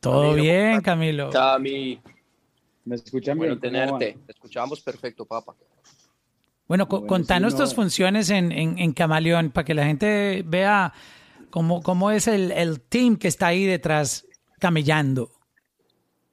Todo 0.00 0.32
bien, 0.32 0.80
Camilo. 0.80 1.28
Cami. 1.28 2.00
¿Me 2.86 2.94
escuchan 2.94 3.38
bien? 3.38 3.60
tenerte. 3.60 4.16
Te 4.24 4.32
escuchamos 4.32 4.80
perfecto, 4.80 5.26
papá. 5.26 5.54
Bueno, 6.66 6.88
contanos 6.88 7.54
tus 7.54 7.74
funciones 7.74 8.30
en, 8.30 8.50
en, 8.50 8.92
Camaleón 8.94 9.50
para 9.50 9.66
que 9.66 9.74
la 9.74 9.84
gente 9.84 10.42
vea 10.46 10.94
cómo, 11.50 11.82
cómo 11.82 12.10
es 12.10 12.28
el, 12.28 12.50
el 12.50 12.80
team 12.80 13.16
que 13.16 13.28
está 13.28 13.48
ahí 13.48 13.66
detrás 13.66 14.26
camellando. 14.58 15.35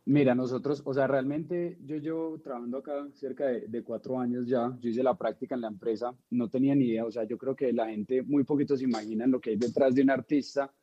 Mira, 0.05 0.35
nosotros, 0.35 0.81
o 0.85 0.93
sea, 0.93 1.07
realmente 1.07 1.77
yo 1.85 1.95
llevo 1.97 2.37
trabajando 2.39 2.79
acá 2.79 3.07
cerca 3.13 3.47
de, 3.47 3.83
cuatro 3.83 4.19
años 4.19 4.47
ya. 4.47 4.77
Yo 4.81 4.89
hice 4.89 5.01
la 5.01 5.17
práctica 5.17 5.55
en 5.55 5.61
la 5.61 5.69
empresa, 5.69 6.13
no 6.31 6.49
tenía 6.49 6.75
ni 6.75 6.87
idea. 6.87 7.05
O 7.05 7.11
sea, 7.11 7.23
yo 7.23 7.37
creo 7.37 7.55
que 7.55 7.71
la 7.71 7.87
gente, 7.87 8.21
muy 8.21 8.43
poquito 8.43 8.75
se 8.75 8.83
imaginan 8.83 9.31
lo 9.31 9.39
que 9.39 9.51
hay 9.51 9.55
detrás 9.55 9.95
de 9.95 10.01
un 10.01 10.09
artista, 10.09 10.73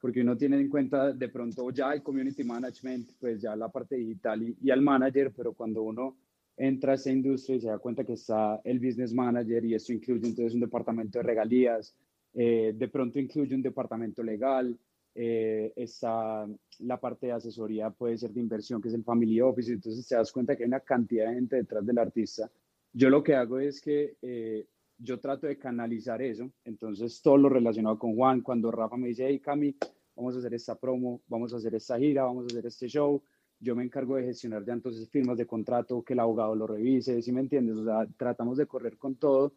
porque 0.00 0.22
uno 0.22 0.36
tiene 0.36 0.58
en 0.60 0.70
cuenta 0.70 1.12
de 1.12 1.28
pronto 1.28 1.70
ya 1.70 1.92
el 1.92 2.02
community 2.02 2.44
management, 2.44 3.10
pues 3.20 3.42
ya 3.42 3.54
la 3.54 3.68
parte 3.70 3.96
digital 3.96 4.42
y, 4.42 4.56
y 4.62 4.70
al 4.70 4.80
manager, 4.80 5.32
pero 5.36 5.52
cuando 5.52 5.82
uno 5.82 6.16
entra 6.56 6.92
a 6.92 6.94
esa 6.94 7.10
industria 7.10 7.56
y 7.56 7.60
se 7.60 7.68
da 7.68 7.78
cuenta 7.78 8.04
que 8.04 8.12
está 8.14 8.60
el 8.64 8.78
business 8.78 9.12
manager 9.12 9.64
y 9.64 9.74
esto 9.74 9.92
incluye 9.92 10.26
entonces 10.26 10.54
un 10.54 10.60
departamento 10.60 11.18
de 11.18 11.24
regalías, 11.24 11.96
eh, 12.32 12.72
de 12.74 12.88
pronto 12.88 13.18
incluye 13.18 13.54
un 13.54 13.62
departamento 13.62 14.22
legal, 14.22 14.76
eh, 15.14 15.72
está 15.76 16.46
la 16.80 17.00
parte 17.00 17.26
de 17.26 17.32
asesoría, 17.32 17.90
puede 17.90 18.18
ser 18.18 18.32
de 18.32 18.40
inversión, 18.40 18.82
que 18.82 18.88
es 18.88 18.94
el 18.94 19.04
Family 19.04 19.40
Office, 19.40 19.72
entonces 19.72 20.06
te 20.06 20.16
das 20.16 20.32
cuenta 20.32 20.56
que 20.56 20.64
hay 20.64 20.68
una 20.68 20.80
cantidad 20.80 21.28
de 21.28 21.34
gente 21.34 21.56
detrás 21.56 21.86
del 21.86 21.98
artista. 21.98 22.50
Yo 22.92 23.10
lo 23.10 23.22
que 23.22 23.34
hago 23.34 23.58
es 23.58 23.80
que 23.80 24.16
eh, 24.22 24.66
yo 24.98 25.20
trato 25.20 25.46
de 25.46 25.58
canalizar 25.58 26.22
eso. 26.22 26.50
Entonces, 26.64 27.20
todo 27.22 27.36
lo 27.36 27.48
relacionado 27.48 27.98
con 27.98 28.14
Juan, 28.14 28.40
cuando 28.40 28.70
Rafa 28.70 28.96
me 28.96 29.08
dice, 29.08 29.26
hey, 29.28 29.40
Cami, 29.40 29.76
vamos 30.16 30.36
a 30.36 30.38
hacer 30.38 30.54
esta 30.54 30.76
promo, 30.76 31.22
vamos 31.26 31.52
a 31.52 31.56
hacer 31.56 31.74
esta 31.74 31.98
gira, 31.98 32.24
vamos 32.24 32.44
a 32.44 32.46
hacer 32.46 32.66
este 32.66 32.88
show, 32.88 33.22
yo 33.58 33.74
me 33.74 33.84
encargo 33.84 34.16
de 34.16 34.24
gestionar 34.24 34.64
ya 34.64 34.72
entonces 34.72 35.08
firmas 35.08 35.38
de 35.38 35.46
contrato, 35.46 36.02
que 36.02 36.12
el 36.12 36.20
abogado 36.20 36.54
lo 36.54 36.66
revise, 36.66 37.20
¿sí 37.22 37.32
me 37.32 37.40
entiendes? 37.40 37.76
O 37.76 37.84
sea, 37.84 38.06
tratamos 38.16 38.58
de 38.58 38.66
correr 38.66 38.98
con 38.98 39.16
todo 39.16 39.54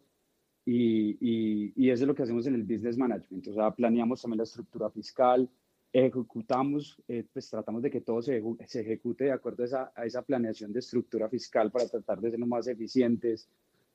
y, 0.70 1.16
y, 1.22 1.72
y 1.76 1.90
eso 1.90 2.04
es 2.04 2.08
lo 2.08 2.14
que 2.14 2.24
hacemos 2.24 2.46
en 2.46 2.54
el 2.54 2.62
business 2.62 2.98
management. 2.98 3.48
O 3.48 3.54
sea, 3.54 3.70
planeamos 3.70 4.20
también 4.20 4.36
la 4.36 4.44
estructura 4.44 4.90
fiscal, 4.90 5.48
ejecutamos, 5.90 7.02
eh, 7.08 7.24
pues 7.32 7.48
tratamos 7.48 7.80
de 7.80 7.90
que 7.90 8.02
todo 8.02 8.20
se, 8.20 8.42
se 8.66 8.82
ejecute 8.82 9.24
de 9.24 9.32
acuerdo 9.32 9.62
a 9.62 9.66
esa, 9.66 9.92
a 9.96 10.04
esa, 10.04 10.20
planeación 10.20 10.70
de 10.70 10.80
estructura 10.80 11.26
fiscal 11.30 11.70
para 11.70 11.88
tratar 11.88 12.20
de 12.20 12.32
ser 12.32 12.38
lo 12.38 12.46
más 12.46 12.66
eficientes, 12.66 13.48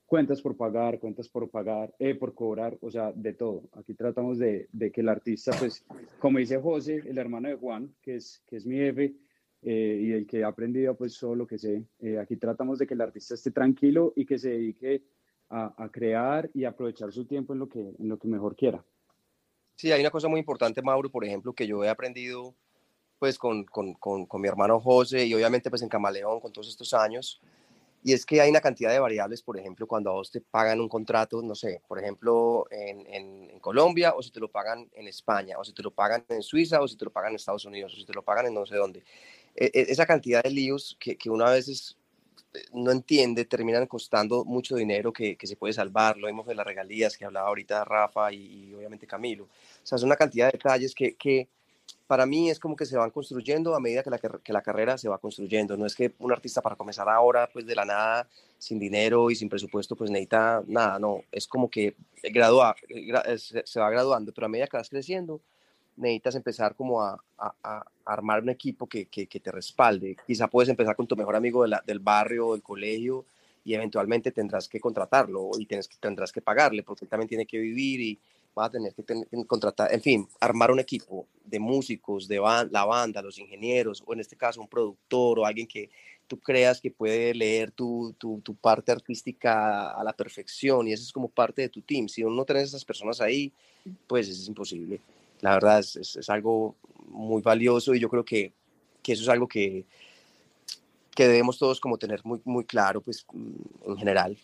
cuentas 0.07 0.41
por 0.41 0.57
pagar, 0.57 0.97
cuentas 0.97 1.29
por 1.29 1.47
pagar, 1.47 1.93
eh, 1.99 2.15
por 2.15 2.33
cobrar, 2.33 2.75
o 2.81 2.89
sea, 2.89 3.11
de 3.11 3.33
todo. 3.33 3.69
Aquí 3.73 3.93
tratamos 3.93 4.39
de, 4.39 4.67
de, 4.71 4.91
que 4.91 5.01
el 5.01 5.09
artista, 5.09 5.51
pues, 5.59 5.85
como 6.17 6.39
dice 6.39 6.57
José, 6.57 7.03
el 7.05 7.19
hermano 7.19 7.49
de 7.49 7.55
Juan, 7.55 7.93
que 8.01 8.15
es, 8.15 8.41
que 8.47 8.55
es 8.55 8.65
mi 8.65 8.77
jefe, 8.77 9.13
eh, 9.61 9.99
y 10.01 10.11
el 10.11 10.25
que 10.25 10.43
ha 10.43 10.47
aprendido, 10.47 10.97
pues, 10.97 11.19
todo 11.19 11.35
lo 11.35 11.45
que 11.45 11.59
sé, 11.59 11.85
eh, 11.99 12.17
aquí 12.17 12.35
tratamos 12.35 12.79
de 12.79 12.87
que 12.87 12.95
el 12.95 13.01
artista 13.01 13.35
esté 13.35 13.51
tranquilo 13.51 14.11
y 14.15 14.25
que 14.25 14.39
se 14.39 14.49
dedique 14.49 15.03
a, 15.49 15.73
a 15.77 15.89
crear 15.89 16.49
y 16.53 16.65
aprovechar 16.65 17.11
su 17.11 17.25
tiempo 17.25 17.53
en 17.53 17.59
lo 17.59 17.69
que, 17.69 17.79
en 17.79 18.09
lo 18.09 18.17
que 18.17 18.27
mejor 18.27 18.55
quiera. 18.55 18.83
Sí, 19.75 19.91
hay 19.91 20.01
una 20.01 20.11
cosa 20.11 20.27
muy 20.27 20.39
importante, 20.39 20.81
Mauro, 20.81 21.09
por 21.09 21.25
ejemplo, 21.25 21.53
que 21.53 21.67
yo 21.67 21.83
he 21.83 21.89
aprendido 21.89 22.53
pues 23.19 23.37
con, 23.37 23.63
con, 23.63 23.93
con, 23.93 24.25
con, 24.25 24.41
mi 24.41 24.49
hermano 24.49 24.81
José 24.81 25.25
y 25.25 25.33
obviamente 25.33 25.69
pues 25.69 25.81
en 25.81 25.87
Camaleón 25.87 26.41
con 26.41 26.51
todos 26.51 26.67
estos 26.67 26.93
años, 26.93 27.39
y 28.03 28.11
es 28.11 28.25
que 28.25 28.41
hay 28.41 28.49
una 28.49 28.59
cantidad 28.59 28.91
de 28.91 28.99
variables, 28.99 29.41
por 29.41 29.57
ejemplo, 29.57 29.87
cuando 29.87 30.09
a 30.09 30.13
vos 30.13 30.29
te 30.29 30.41
pagan 30.41 30.81
un 30.81 30.89
contrato, 30.89 31.41
no 31.41 31.55
sé, 31.55 31.81
por 31.87 31.99
ejemplo, 31.99 32.65
en, 32.69 33.07
en, 33.07 33.59
Colombia, 33.61 34.13
o 34.13 34.21
si 34.21 34.29
te 34.29 34.41
lo 34.41 34.51
pagan 34.51 34.89
en 34.91 35.07
España, 35.07 35.57
o 35.57 35.63
si 35.63 35.71
te 35.71 35.81
lo 35.81 35.91
pagan 35.91 36.25
en 36.27 36.43
Suiza, 36.43 36.81
o 36.81 36.87
si 36.87 36.97
te 36.97 37.05
lo 37.05 37.11
pagan 37.11 37.29
en 37.29 37.37
Estados 37.37 37.63
Unidos, 37.63 37.93
o 37.93 37.95
si 37.95 38.05
te 38.05 38.11
lo 38.11 38.21
pagan 38.21 38.47
en 38.47 38.53
no 38.53 38.65
sé 38.65 38.75
dónde. 38.75 39.03
E, 39.55 39.67
e, 39.73 39.85
esa 39.89 40.05
cantidad 40.05 40.43
de 40.43 40.49
líos 40.49 40.97
que, 40.99 41.15
que 41.15 41.29
una 41.29 41.49
vez 41.49 41.95
no 42.73 42.91
entiende, 42.91 43.45
terminan 43.45 43.87
costando 43.87 44.45
mucho 44.45 44.75
dinero 44.75 45.11
que, 45.11 45.35
que, 45.35 45.47
se 45.47 45.55
puede 45.55 45.73
salvar. 45.73 46.17
Lo 46.17 46.27
vimos 46.27 46.45
de 46.45 46.55
las 46.55 46.65
regalías 46.65 47.17
que 47.17 47.25
hablaba 47.25 47.47
ahorita 47.47 47.83
Rafa 47.83 48.31
y, 48.31 48.73
obviamente 48.73 49.07
Camilo. 49.07 49.45
O 49.45 49.85
sea, 49.85 49.95
es 49.95 50.03
una 50.03 50.15
cantidad 50.15 50.47
de 50.47 50.53
detalles 50.53 50.93
que, 50.93 51.15
que, 51.15 51.47
para 52.07 52.25
mí 52.25 52.49
es 52.49 52.59
como 52.59 52.75
que 52.75 52.85
se 52.85 52.97
van 52.97 53.09
construyendo 53.09 53.75
a 53.75 53.79
medida 53.79 54.03
que 54.03 54.09
la, 54.09 54.19
que 54.19 54.53
la 54.53 54.61
carrera 54.61 54.97
se 54.97 55.09
va 55.09 55.17
construyendo. 55.17 55.77
No 55.77 55.85
es 55.85 55.95
que 55.95 56.13
un 56.19 56.31
artista 56.31 56.61
para 56.61 56.75
comenzar 56.75 57.09
ahora, 57.09 57.49
pues 57.51 57.65
de 57.65 57.75
la 57.75 57.85
nada, 57.85 58.27
sin 58.57 58.79
dinero 58.79 59.31
y 59.31 59.35
sin 59.35 59.49
presupuesto, 59.49 59.95
pues 59.95 60.11
necesita 60.11 60.63
nada, 60.67 60.99
no. 60.99 61.23
Es 61.31 61.47
como 61.47 61.69
que 61.69 61.95
gradua, 62.21 62.75
se 63.65 63.79
va 63.79 63.89
graduando, 63.89 64.31
pero 64.33 64.45
a 64.45 64.49
medida 64.49 64.67
que 64.67 64.77
vas 64.77 64.89
creciendo, 64.89 65.41
necesitas 65.97 66.35
empezar 66.35 66.75
como 66.75 67.01
a, 67.01 67.21
a, 67.37 67.53
a 67.63 67.85
armar 68.05 68.41
un 68.41 68.49
equipo 68.49 68.87
que, 68.87 69.05
que, 69.05 69.27
que, 69.27 69.39
te 69.39 69.51
respalde. 69.51 70.17
Quizá 70.25 70.47
puedes 70.47 70.69
empezar 70.69 70.95
con 70.95 71.07
tu 71.07 71.15
mejor 71.15 71.35
amigo 71.35 71.67
de 71.67 71.77
del 71.85 71.99
barrio 71.99 72.53
del 72.53 72.61
colegio 72.61 73.25
y 73.65 73.73
eventualmente 73.73 74.31
tendrás 74.31 74.67
que 74.67 74.79
contratarlo 74.79 75.51
y 75.57 75.65
tienes, 75.65 75.89
tendrás 75.99 76.31
que 76.31 76.41
pagarle 76.41 76.83
porque 76.83 77.05
él 77.05 77.09
también 77.09 77.29
tiene 77.29 77.45
que 77.45 77.57
vivir 77.57 78.01
y, 78.01 78.19
va 78.57 78.65
a 78.65 78.69
tener 78.69 78.93
que 78.93 79.03
contratar, 79.47 79.93
en 79.93 80.01
fin, 80.01 80.27
armar 80.39 80.71
un 80.71 80.79
equipo 80.79 81.27
de 81.43 81.59
músicos, 81.59 82.27
de 82.27 82.37
la 82.37 82.85
banda, 82.85 83.21
los 83.21 83.39
ingenieros, 83.39 84.03
o 84.05 84.13
en 84.13 84.19
este 84.19 84.35
caso 84.35 84.61
un 84.61 84.67
productor 84.67 85.39
o 85.39 85.45
alguien 85.45 85.67
que 85.67 85.89
tú 86.27 86.39
creas 86.39 86.79
que 86.79 86.91
puede 86.91 87.33
leer 87.33 87.71
tu, 87.71 88.13
tu, 88.17 88.39
tu 88.41 88.55
parte 88.55 88.91
artística 88.91 89.91
a 89.91 90.03
la 90.03 90.13
perfección 90.13 90.87
y 90.87 90.93
eso 90.93 91.03
es 91.03 91.11
como 91.11 91.27
parte 91.27 91.63
de 91.63 91.69
tu 91.69 91.81
team. 91.81 92.07
Si 92.07 92.23
no 92.23 92.45
tienes 92.45 92.69
esas 92.69 92.85
personas 92.85 93.19
ahí, 93.21 93.51
pues 94.07 94.29
es 94.29 94.47
imposible. 94.47 94.99
La 95.43 95.55
verdad 95.55 95.79
es, 95.79 95.97
es, 95.97 96.15
es 96.15 96.29
algo 96.29 96.77
muy 97.09 97.41
valioso 97.41 97.93
y 97.93 97.99
yo 97.99 98.09
creo 98.09 98.23
que, 98.23 98.53
que 99.01 99.11
eso 99.11 99.23
es 99.23 99.29
algo 99.29 99.47
que, 99.47 99.85
que 101.13 101.27
debemos 101.27 101.59
todos 101.59 101.79
como 101.79 101.97
tener 101.97 102.21
muy, 102.23 102.39
muy 102.45 102.63
claro, 102.63 103.01
pues 103.01 103.25
en 103.85 103.97
general. 103.97 104.37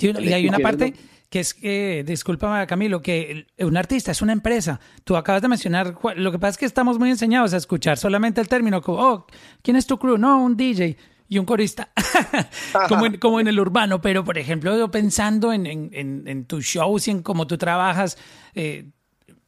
y 0.00 0.32
hay 0.32 0.48
una 0.48 0.58
parte 0.58 0.92
que 1.30 1.40
es 1.40 1.54
que, 1.54 2.04
discúlpame 2.04 2.66
Camilo, 2.66 3.00
que 3.00 3.46
un 3.58 3.76
artista 3.76 4.10
es 4.10 4.22
una 4.22 4.32
empresa. 4.32 4.80
Tú 5.04 5.16
acabas 5.16 5.42
de 5.42 5.48
mencionar, 5.48 5.96
lo 6.16 6.32
que 6.32 6.38
pasa 6.38 6.50
es 6.50 6.58
que 6.58 6.66
estamos 6.66 6.98
muy 6.98 7.10
enseñados 7.10 7.54
a 7.54 7.56
escuchar 7.56 7.96
solamente 7.96 8.40
el 8.40 8.48
término 8.48 8.82
como, 8.82 8.98
oh, 8.98 9.26
¿quién 9.62 9.76
es 9.76 9.86
tu 9.86 9.98
crew? 9.98 10.18
No, 10.18 10.42
un 10.42 10.56
DJ 10.56 10.96
y 11.28 11.38
un 11.38 11.46
corista, 11.46 11.90
como, 12.88 13.06
en, 13.06 13.16
como 13.18 13.40
en 13.40 13.48
el 13.48 13.58
urbano, 13.58 14.00
pero 14.00 14.24
por 14.24 14.36
ejemplo, 14.36 14.76
yo 14.76 14.90
pensando 14.90 15.52
en, 15.52 15.66
en, 15.66 16.22
en 16.26 16.44
tus 16.44 16.64
shows 16.64 17.08
y 17.08 17.12
en 17.12 17.22
cómo 17.22 17.46
tú 17.46 17.56
trabajas, 17.56 18.18
eh, 18.54 18.90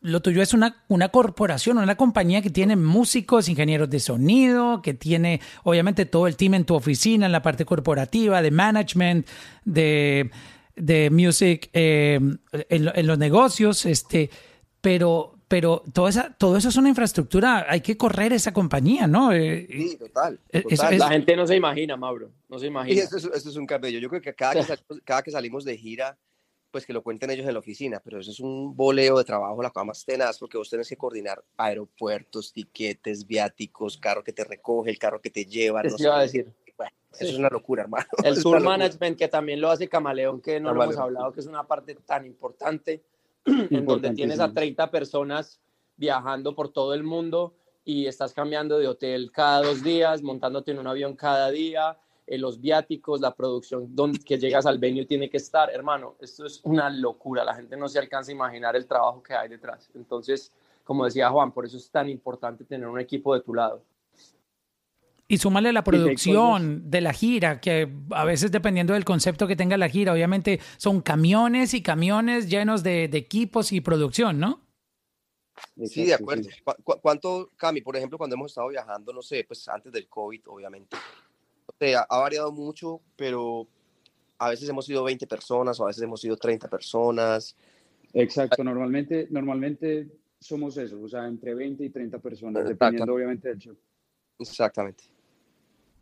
lo 0.07 0.21
tuyo 0.21 0.43
es 0.43 0.55
una, 0.55 0.85
una 0.89 1.09
corporación, 1.09 1.79
una 1.79 1.97
compañía 1.97 2.43
que 2.43 2.51
tiene 2.51 2.77
músicos, 2.77 3.49
ingenieros 3.49 3.91
de 3.91 4.01
sonido, 4.01 4.83
que 4.83 4.95
tiene 4.95 5.41
obviamente 5.65 6.07
todo 6.07 6.27
el 6.27 6.37
team 6.37 6.55
en 6.55 6.65
tu 6.65 6.75
oficina, 6.75 7.27
en 7.27 7.33
la 7.33 7.43
parte 7.43 7.65
corporativa, 7.65 8.43
de 8.43 8.51
management, 8.51 9.27
de 9.65 10.31
de 10.77 11.11
music 11.11 11.71
eh, 11.73 12.21
en, 12.53 12.91
en, 12.95 13.07
los 13.07 13.19
negocios, 13.19 13.87
este, 13.87 14.31
pero, 14.81 15.39
pero 15.49 15.83
toda 15.93 16.11
esa, 16.11 16.35
todo 16.37 16.57
eso 16.57 16.69
es 16.69 16.77
una 16.77 16.91
infraestructura, 16.91 17.67
hay 17.69 17.81
que 17.81 17.97
correr 17.97 18.33
esa 18.35 18.53
compañía, 18.53 19.07
¿no? 19.07 19.33
Eh, 19.33 19.67
sí, 19.71 19.97
total. 19.97 20.39
total. 20.53 20.99
La 20.99 21.09
gente 21.09 21.35
no 21.35 21.47
se 21.47 21.57
imagina, 21.57 21.97
Mauro, 21.97 22.31
no 22.49 22.59
se 22.59 22.67
imagina. 22.67 22.95
Y 22.95 22.99
eso 22.99 23.17
es, 23.17 23.25
eso 23.25 23.49
es 23.49 23.57
un 23.57 23.67
cabello. 23.67 23.99
Yo 23.99 24.09
creo 24.11 24.21
que 24.21 24.35
cada 24.35 24.55
que, 24.55 24.63
salimos, 24.63 25.01
cada 25.05 25.23
que 25.23 25.31
salimos 25.31 25.65
de 25.65 25.77
gira, 25.79 26.19
pues 26.77 26.85
que 26.85 26.93
lo 26.93 27.03
cuenten 27.03 27.31
ellos 27.31 27.47
en 27.47 27.55
la 27.55 27.61
oficina, 27.61 28.03
pero 28.05 28.20
eso 28.20 28.31
es 28.31 28.39
un 28.39 28.77
boleo 28.77 29.16
de 29.16 29.24
trabajo, 29.24 29.62
la 29.62 29.70
cosa 29.70 29.85
más 29.85 30.05
tenaz, 30.05 30.39
porque 30.39 30.59
vos 30.59 30.68
tenés 30.68 30.87
que 30.87 30.97
coordinar 30.99 31.43
aeropuertos, 31.57 32.53
tiquetes, 32.53 33.27
viáticos, 33.27 33.97
carro 33.97 34.22
que 34.22 34.35
te 34.35 34.45
recoge, 34.45 34.91
el 34.91 34.99
carro 34.99 35.18
que 35.18 35.31
te 35.31 35.47
lleva. 35.47 35.83
no 35.83 35.97
iba 35.99 36.18
a 36.18 36.22
decir 36.22 36.53
eso 37.18 37.33
es 37.33 37.39
una 37.39 37.49
locura, 37.49 37.85
hermano. 37.85 38.05
El 38.24 38.43
tour 38.43 38.61
management, 38.61 39.16
que 39.16 39.29
también 39.29 39.59
lo 39.59 39.70
hace 39.70 39.89
Camaleón, 39.89 40.43
que 40.43 40.61
no 40.61 40.74
lo 40.74 40.83
hemos 40.83 40.99
hablado, 40.99 41.33
que 41.33 41.41
es 41.41 41.47
una 41.47 41.66
parte 41.66 41.95
tan 41.95 42.27
importante, 42.27 43.03
en 43.47 43.87
donde 43.87 44.11
tienes 44.11 44.39
a 44.39 44.53
30 44.53 44.91
personas 44.91 45.59
viajando 45.97 46.55
por 46.55 46.68
todo 46.68 46.93
el 46.93 47.05
mundo 47.05 47.55
y 47.87 48.05
estás 48.05 48.35
cambiando 48.35 48.79
de 48.79 48.89
hotel 48.89 49.33
cada 49.33 49.62
dos 49.62 49.83
días, 49.83 50.20
montándote 50.20 50.72
en 50.72 50.79
un 50.79 50.89
avión 50.89 51.16
cada 51.16 51.51
día, 51.51 51.97
eh, 52.27 52.39
los 52.39 52.61
viáticos, 52.61 53.20
la 53.20 53.35
producción, 53.35 53.95
donde 53.95 54.18
que 54.18 54.39
llegas 54.39 54.66
al 54.66 54.79
venue 54.79 55.07
tiene 55.07 55.31
que 55.31 55.37
estar. 55.37 55.70
Hermano, 55.70 56.16
esto 56.20 56.45
es 56.47 56.61
una 56.64 56.91
locura. 56.91 57.45
La 57.45 57.55
gente 57.55 57.77
no 57.77 57.89
se 57.89 57.99
alcanza 57.99 58.31
a 58.33 58.35
imaginar 58.35 58.74
el 58.77 58.87
trabajo 58.87 59.22
que 59.22 59.35
hay 59.35 59.49
detrás. 59.49 59.91
Entonces, 59.95 60.53
como 60.85 61.05
decía 61.05 61.31
Juan, 61.31 61.53
por 61.53 61.64
eso 61.64 61.77
es 61.77 61.91
tan 61.91 62.09
importante 62.09 62.64
tener 62.64 62.89
un 62.89 62.99
equipo 62.99 63.35
de 63.35 63.41
tu 63.41 63.55
lado. 63.55 63.83
Y 65.29 65.39
súmale 65.39 65.72
la 65.72 65.83
producción 65.83 66.89
de 66.89 67.01
la 67.01 67.12
gira, 67.12 67.61
que 67.61 67.93
a 68.11 68.24
veces 68.24 68.53
dependiendo 68.53 68.93
del 68.93 69.05
concepto 69.05 69.49
que 69.49 69.57
tenga 69.57 69.77
la 69.77 69.89
gira, 69.89 70.12
obviamente 70.12 70.61
son 70.77 71.01
camiones 71.01 71.74
y 71.74 71.83
camiones 71.83 72.49
llenos 72.49 72.85
de, 72.85 73.09
de 73.09 73.18
equipos 73.18 73.72
y 73.72 73.81
producción, 73.81 74.39
¿no? 74.39 74.66
Sí, 75.85 76.05
de 76.05 76.14
acuerdo. 76.14 76.49
¿Cuánto, 76.85 77.51
Cami, 77.57 77.81
por 77.81 77.97
ejemplo, 77.97 78.18
cuando 78.18 78.37
hemos 78.37 78.53
estado 78.53 78.68
viajando, 78.68 79.12
no 79.12 79.22
sé, 79.22 79.45
pues 79.45 79.66
antes 79.68 79.93
del 79.93 80.09
COVID, 80.09 80.43
obviamente, 80.47 80.97
sea, 81.79 82.07
ha 82.09 82.18
variado 82.18 82.53
mucho, 82.53 83.01
pero 83.16 83.66
a 84.39 84.51
veces 84.51 84.68
hemos 84.68 84.87
sido 84.87 85.05
20 85.05 85.27
personas 85.27 85.79
o 85.81 85.85
a 85.85 85.89
veces 85.89 86.03
hemos 86.03 86.20
sido 86.20 86.37
30 86.37 86.68
personas. 86.68 87.57
Exacto, 88.12 88.62
normalmente, 88.64 89.29
normalmente 89.31 90.09
somos 90.39 90.77
eso, 90.77 91.01
o 91.03 91.09
sea, 91.09 91.27
entre 91.27 91.55
20 91.55 91.85
y 91.85 91.91
30 91.91 92.18
personas, 92.18 92.66
dependiendo 92.66 93.14
obviamente 93.14 93.49
del 93.49 93.59
show. 93.59 93.77
Exactamente. 94.39 95.05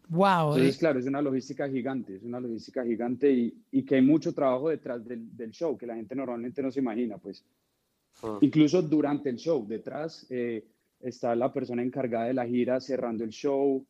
Wow. 0.09 0.51
Entonces, 0.51 0.77
claro, 0.77 0.99
es 0.99 1.07
una 1.07 1.22
logística 1.22 1.68
gigante, 1.68 2.16
es 2.16 2.22
una 2.22 2.39
logística 2.39 2.85
gigante 2.85 3.33
y, 3.33 3.55
y 3.70 3.85
que 3.85 3.97
hay 3.97 4.03
mucho 4.03 4.35
trabajo 4.35 4.68
detrás 4.68 5.05
del, 5.05 5.35
del, 5.35 5.51
show 5.51 5.79
que 5.79 5.87
la 5.87 5.95
gente 5.95 6.14
normalmente 6.14 6.62
no 6.62 6.70
se 6.70 6.81
imagina, 6.81 7.16
pues. 7.16 7.45
Uh. 8.22 8.39
Incluso 8.43 8.83
durante 8.83 9.31
el 9.31 9.37
show, 9.37 9.66
detrás 9.66 10.27
eh, 10.29 10.64
está 11.01 11.35
la 11.35 11.53
persona 11.53 11.83
encargada 11.83 12.27
de 12.27 12.35
la 12.35 12.47
gira 12.47 12.81
cerrando 12.81 13.25
el 13.25 13.31
show, 13.31 13.85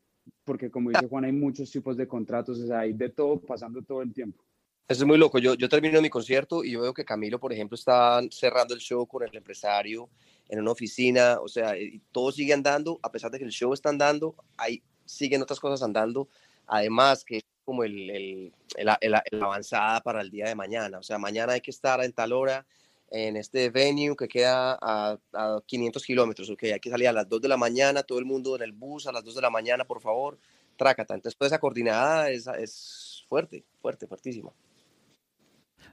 porque 0.44 0.70
como 0.70 0.90
dice 0.90 1.06
Juan, 1.08 1.24
hay 1.24 1.32
muchos 1.32 1.70
tipos 1.70 1.96
de 1.96 2.06
contratos, 2.06 2.60
o 2.60 2.66
sea, 2.66 2.80
hay 2.80 2.92
de 2.92 3.08
todo 3.08 3.40
pasando 3.40 3.82
todo 3.82 4.02
el 4.02 4.12
tiempo. 4.12 4.44
Eso 4.86 5.02
es 5.02 5.06
muy 5.06 5.16
loco. 5.16 5.38
Yo, 5.38 5.54
yo 5.54 5.68
termino 5.68 6.02
mi 6.02 6.10
concierto 6.10 6.62
y 6.62 6.72
yo 6.72 6.82
veo 6.82 6.92
que 6.92 7.06
Camilo, 7.06 7.40
por 7.40 7.52
ejemplo, 7.52 7.74
está 7.74 8.20
cerrando 8.30 8.74
el 8.74 8.80
show 8.80 9.06
con 9.06 9.22
el 9.22 9.34
empresario 9.34 10.10
en 10.48 10.60
una 10.60 10.72
oficina, 10.72 11.38
o 11.40 11.48
sea, 11.48 11.78
y 11.78 12.00
todo 12.12 12.30
sigue 12.30 12.52
andando, 12.52 12.98
a 13.02 13.10
pesar 13.10 13.30
de 13.30 13.38
que 13.38 13.44
el 13.44 13.50
show 13.50 13.72
está 13.72 13.88
andando, 13.88 14.34
hay 14.58 14.82
siguen 15.06 15.42
otras 15.42 15.60
cosas 15.60 15.82
andando, 15.82 16.28
además 16.66 17.24
que 17.24 17.38
es 17.38 17.44
como 17.64 17.84
el, 17.84 18.10
el, 18.10 18.52
el, 18.76 18.88
el, 19.00 19.42
avanzada 19.42 20.02
para 20.02 20.20
el 20.20 20.30
día 20.30 20.46
de 20.46 20.54
mañana, 20.54 20.98
o 20.98 21.02
sea, 21.02 21.18
mañana 21.18 21.54
hay 21.54 21.60
que 21.60 21.70
estar 21.70 22.02
en 22.04 22.12
tal 22.12 22.32
hora 22.32 22.66
en 23.14 23.36
este 23.36 23.70
venue 23.70 24.16
que 24.16 24.26
queda 24.26 24.76
a, 24.82 25.16
a 25.32 25.60
500 25.64 26.04
kilómetros, 26.04 26.50
ok, 26.50 26.64
hay 26.64 26.80
que 26.80 26.90
salir 26.90 27.06
a 27.06 27.12
las 27.12 27.28
2 27.28 27.42
de 27.42 27.48
la 27.48 27.56
mañana, 27.56 28.02
todo 28.02 28.18
el 28.18 28.24
mundo 28.24 28.56
en 28.56 28.62
el 28.62 28.72
bus 28.72 29.06
a 29.06 29.12
las 29.12 29.22
2 29.22 29.36
de 29.36 29.40
la 29.40 29.50
mañana, 29.50 29.84
por 29.84 30.00
favor, 30.00 30.36
trácata, 30.76 31.14
entonces 31.14 31.38
toda 31.38 31.46
esa 31.46 31.60
coordinada 31.60 32.28
es, 32.30 32.48
es 32.58 33.24
fuerte, 33.28 33.64
fuerte, 33.80 34.08
fuertísima. 34.08 34.50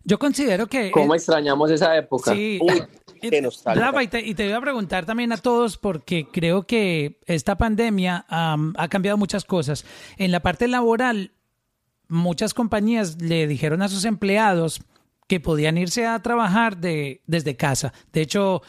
Yo 0.04 0.18
considero 0.18 0.66
que... 0.66 0.90
¿Cómo 0.90 1.14
extrañamos 1.14 1.70
esa 1.70 1.96
época? 1.96 2.34
Sí. 2.34 2.60
Uy, 2.60 2.82
Rafa, 3.66 4.02
y 4.02 4.08
te, 4.08 4.20
y 4.22 4.34
te 4.34 4.46
voy 4.46 4.54
a 4.54 4.62
preguntar 4.62 5.06
también 5.06 5.32
a 5.32 5.38
todos 5.38 5.78
porque 5.78 6.28
creo 6.28 6.64
que 6.66 7.20
esta 7.28 7.56
pandemia 7.56 8.26
ha 8.28 8.88
cambiado 8.90 9.20
muchas 9.20 9.46
cosas. 9.46 9.86
En 10.18 10.32
la 10.32 10.40
parte 10.40 10.68
laboral, 10.68 11.34
muchas 12.08 12.56
compañías 12.56 13.22
le 13.22 13.46
dijeron 13.46 13.84
a 13.84 13.90
sus 13.90 14.06
empleados 14.06 14.82
que 15.28 15.40
podían 15.40 15.78
irse 15.78 16.06
a 16.06 16.22
trabajar 16.22 16.78
de, 16.78 17.22
desde 17.26 17.56
casa. 17.56 17.94
De 18.12 18.22
hecho, 18.22 18.62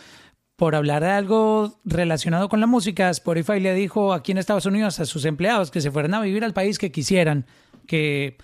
por 0.57 0.75
hablar 0.75 1.03
de 1.03 1.11
algo 1.11 1.81
relacionado 1.85 2.49
con 2.49 2.61
la 2.61 2.67
música, 2.67 3.11
Spotify 3.11 3.59
le 3.59 3.75
dijo 3.75 4.13
aquí 4.13 4.33
en 4.33 4.39
Estados 4.39 4.67
Unidos 4.67 5.01
a 5.01 5.07
sus 5.07 5.25
empleados 5.25 5.71
que 5.71 5.81
se 5.81 5.91
fueran 5.91 6.15
a 6.15 6.21
vivir 6.21 6.45
al 6.45 6.53
país 6.53 6.79
que 6.79 6.93
quisieran, 6.93 7.47
que 7.87 8.37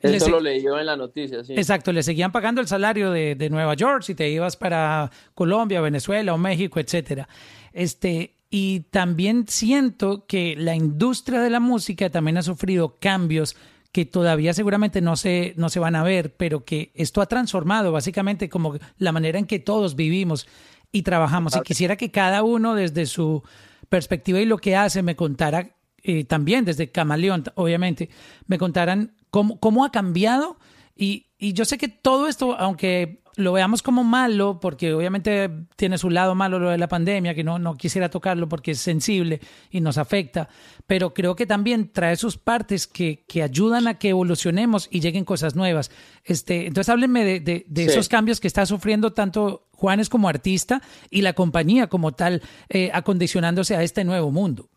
eso 0.00 0.28
lo 0.30 0.40
leí 0.40 0.64
en 0.64 0.86
la 0.86 0.96
noticia, 0.96 1.42
sí. 1.42 1.54
Exacto, 1.54 1.92
le 1.92 2.02
seguían 2.02 2.30
pagando 2.30 2.60
el 2.60 2.68
salario 2.68 3.10
de, 3.10 3.34
de, 3.34 3.50
Nueva 3.50 3.74
York 3.74 4.02
si 4.02 4.14
te 4.14 4.28
ibas 4.30 4.56
para 4.56 5.10
Colombia, 5.34 5.80
Venezuela 5.80 6.34
o 6.34 6.38
México, 6.38 6.78
etcétera. 6.78 7.28
Este, 7.72 8.36
y 8.48 8.80
también 8.90 9.46
siento 9.48 10.24
que 10.26 10.54
la 10.56 10.74
industria 10.74 11.40
de 11.40 11.50
la 11.50 11.60
música 11.60 12.10
también 12.10 12.38
ha 12.38 12.42
sufrido 12.42 12.96
cambios 13.00 13.56
que 13.98 14.06
todavía 14.06 14.54
seguramente 14.54 15.00
no 15.00 15.16
se, 15.16 15.54
no 15.56 15.68
se 15.70 15.80
van 15.80 15.96
a 15.96 16.04
ver, 16.04 16.36
pero 16.36 16.64
que 16.64 16.92
esto 16.94 17.20
ha 17.20 17.26
transformado 17.26 17.90
básicamente 17.90 18.48
como 18.48 18.78
la 18.96 19.10
manera 19.10 19.40
en 19.40 19.44
que 19.44 19.58
todos 19.58 19.96
vivimos 19.96 20.46
y 20.92 21.02
trabajamos. 21.02 21.56
Y 21.56 21.62
quisiera 21.62 21.96
que 21.96 22.12
cada 22.12 22.44
uno 22.44 22.76
desde 22.76 23.06
su 23.06 23.42
perspectiva 23.88 24.38
y 24.38 24.44
lo 24.44 24.58
que 24.58 24.76
hace 24.76 25.02
me 25.02 25.16
contara 25.16 25.74
eh, 26.04 26.22
también 26.22 26.64
desde 26.64 26.92
Camaleón, 26.92 27.42
obviamente, 27.56 28.08
me 28.46 28.56
contaran 28.56 29.16
cómo, 29.30 29.58
cómo 29.58 29.84
ha 29.84 29.90
cambiado. 29.90 30.60
Y, 30.94 31.26
y 31.36 31.52
yo 31.52 31.64
sé 31.64 31.76
que 31.76 31.88
todo 31.88 32.28
esto, 32.28 32.56
aunque 32.56 33.24
lo 33.38 33.52
veamos 33.52 33.82
como 33.82 34.02
malo, 34.02 34.58
porque 34.60 34.92
obviamente 34.92 35.48
tiene 35.76 35.96
su 35.96 36.10
lado 36.10 36.34
malo 36.34 36.58
lo 36.58 36.70
de 36.70 36.78
la 36.78 36.88
pandemia, 36.88 37.34
que 37.34 37.44
no, 37.44 37.60
no 37.60 37.76
quisiera 37.76 38.10
tocarlo 38.10 38.48
porque 38.48 38.72
es 38.72 38.80
sensible 38.80 39.40
y 39.70 39.80
nos 39.80 39.96
afecta, 39.96 40.48
pero 40.88 41.14
creo 41.14 41.36
que 41.36 41.46
también 41.46 41.92
trae 41.92 42.16
sus 42.16 42.36
partes 42.36 42.88
que, 42.88 43.24
que 43.28 43.44
ayudan 43.44 43.86
a 43.86 43.94
que 43.94 44.08
evolucionemos 44.08 44.88
y 44.90 44.98
lleguen 44.98 45.24
cosas 45.24 45.54
nuevas. 45.54 45.92
Este, 46.24 46.66
entonces 46.66 46.88
háblenme 46.88 47.24
de, 47.24 47.64
de, 47.66 47.84
esos 47.84 48.08
cambios 48.08 48.40
que 48.40 48.48
está 48.48 48.66
sufriendo 48.66 49.12
tanto 49.12 49.68
Juanes 49.70 50.08
como 50.08 50.28
artista 50.28 50.82
y 51.08 51.22
la 51.22 51.34
compañía 51.34 51.86
como 51.86 52.12
tal, 52.12 52.42
eh, 52.68 52.90
acondicionándose 52.92 53.76
a 53.76 53.84
este 53.84 54.02
nuevo 54.02 54.32
mundo. 54.32 54.68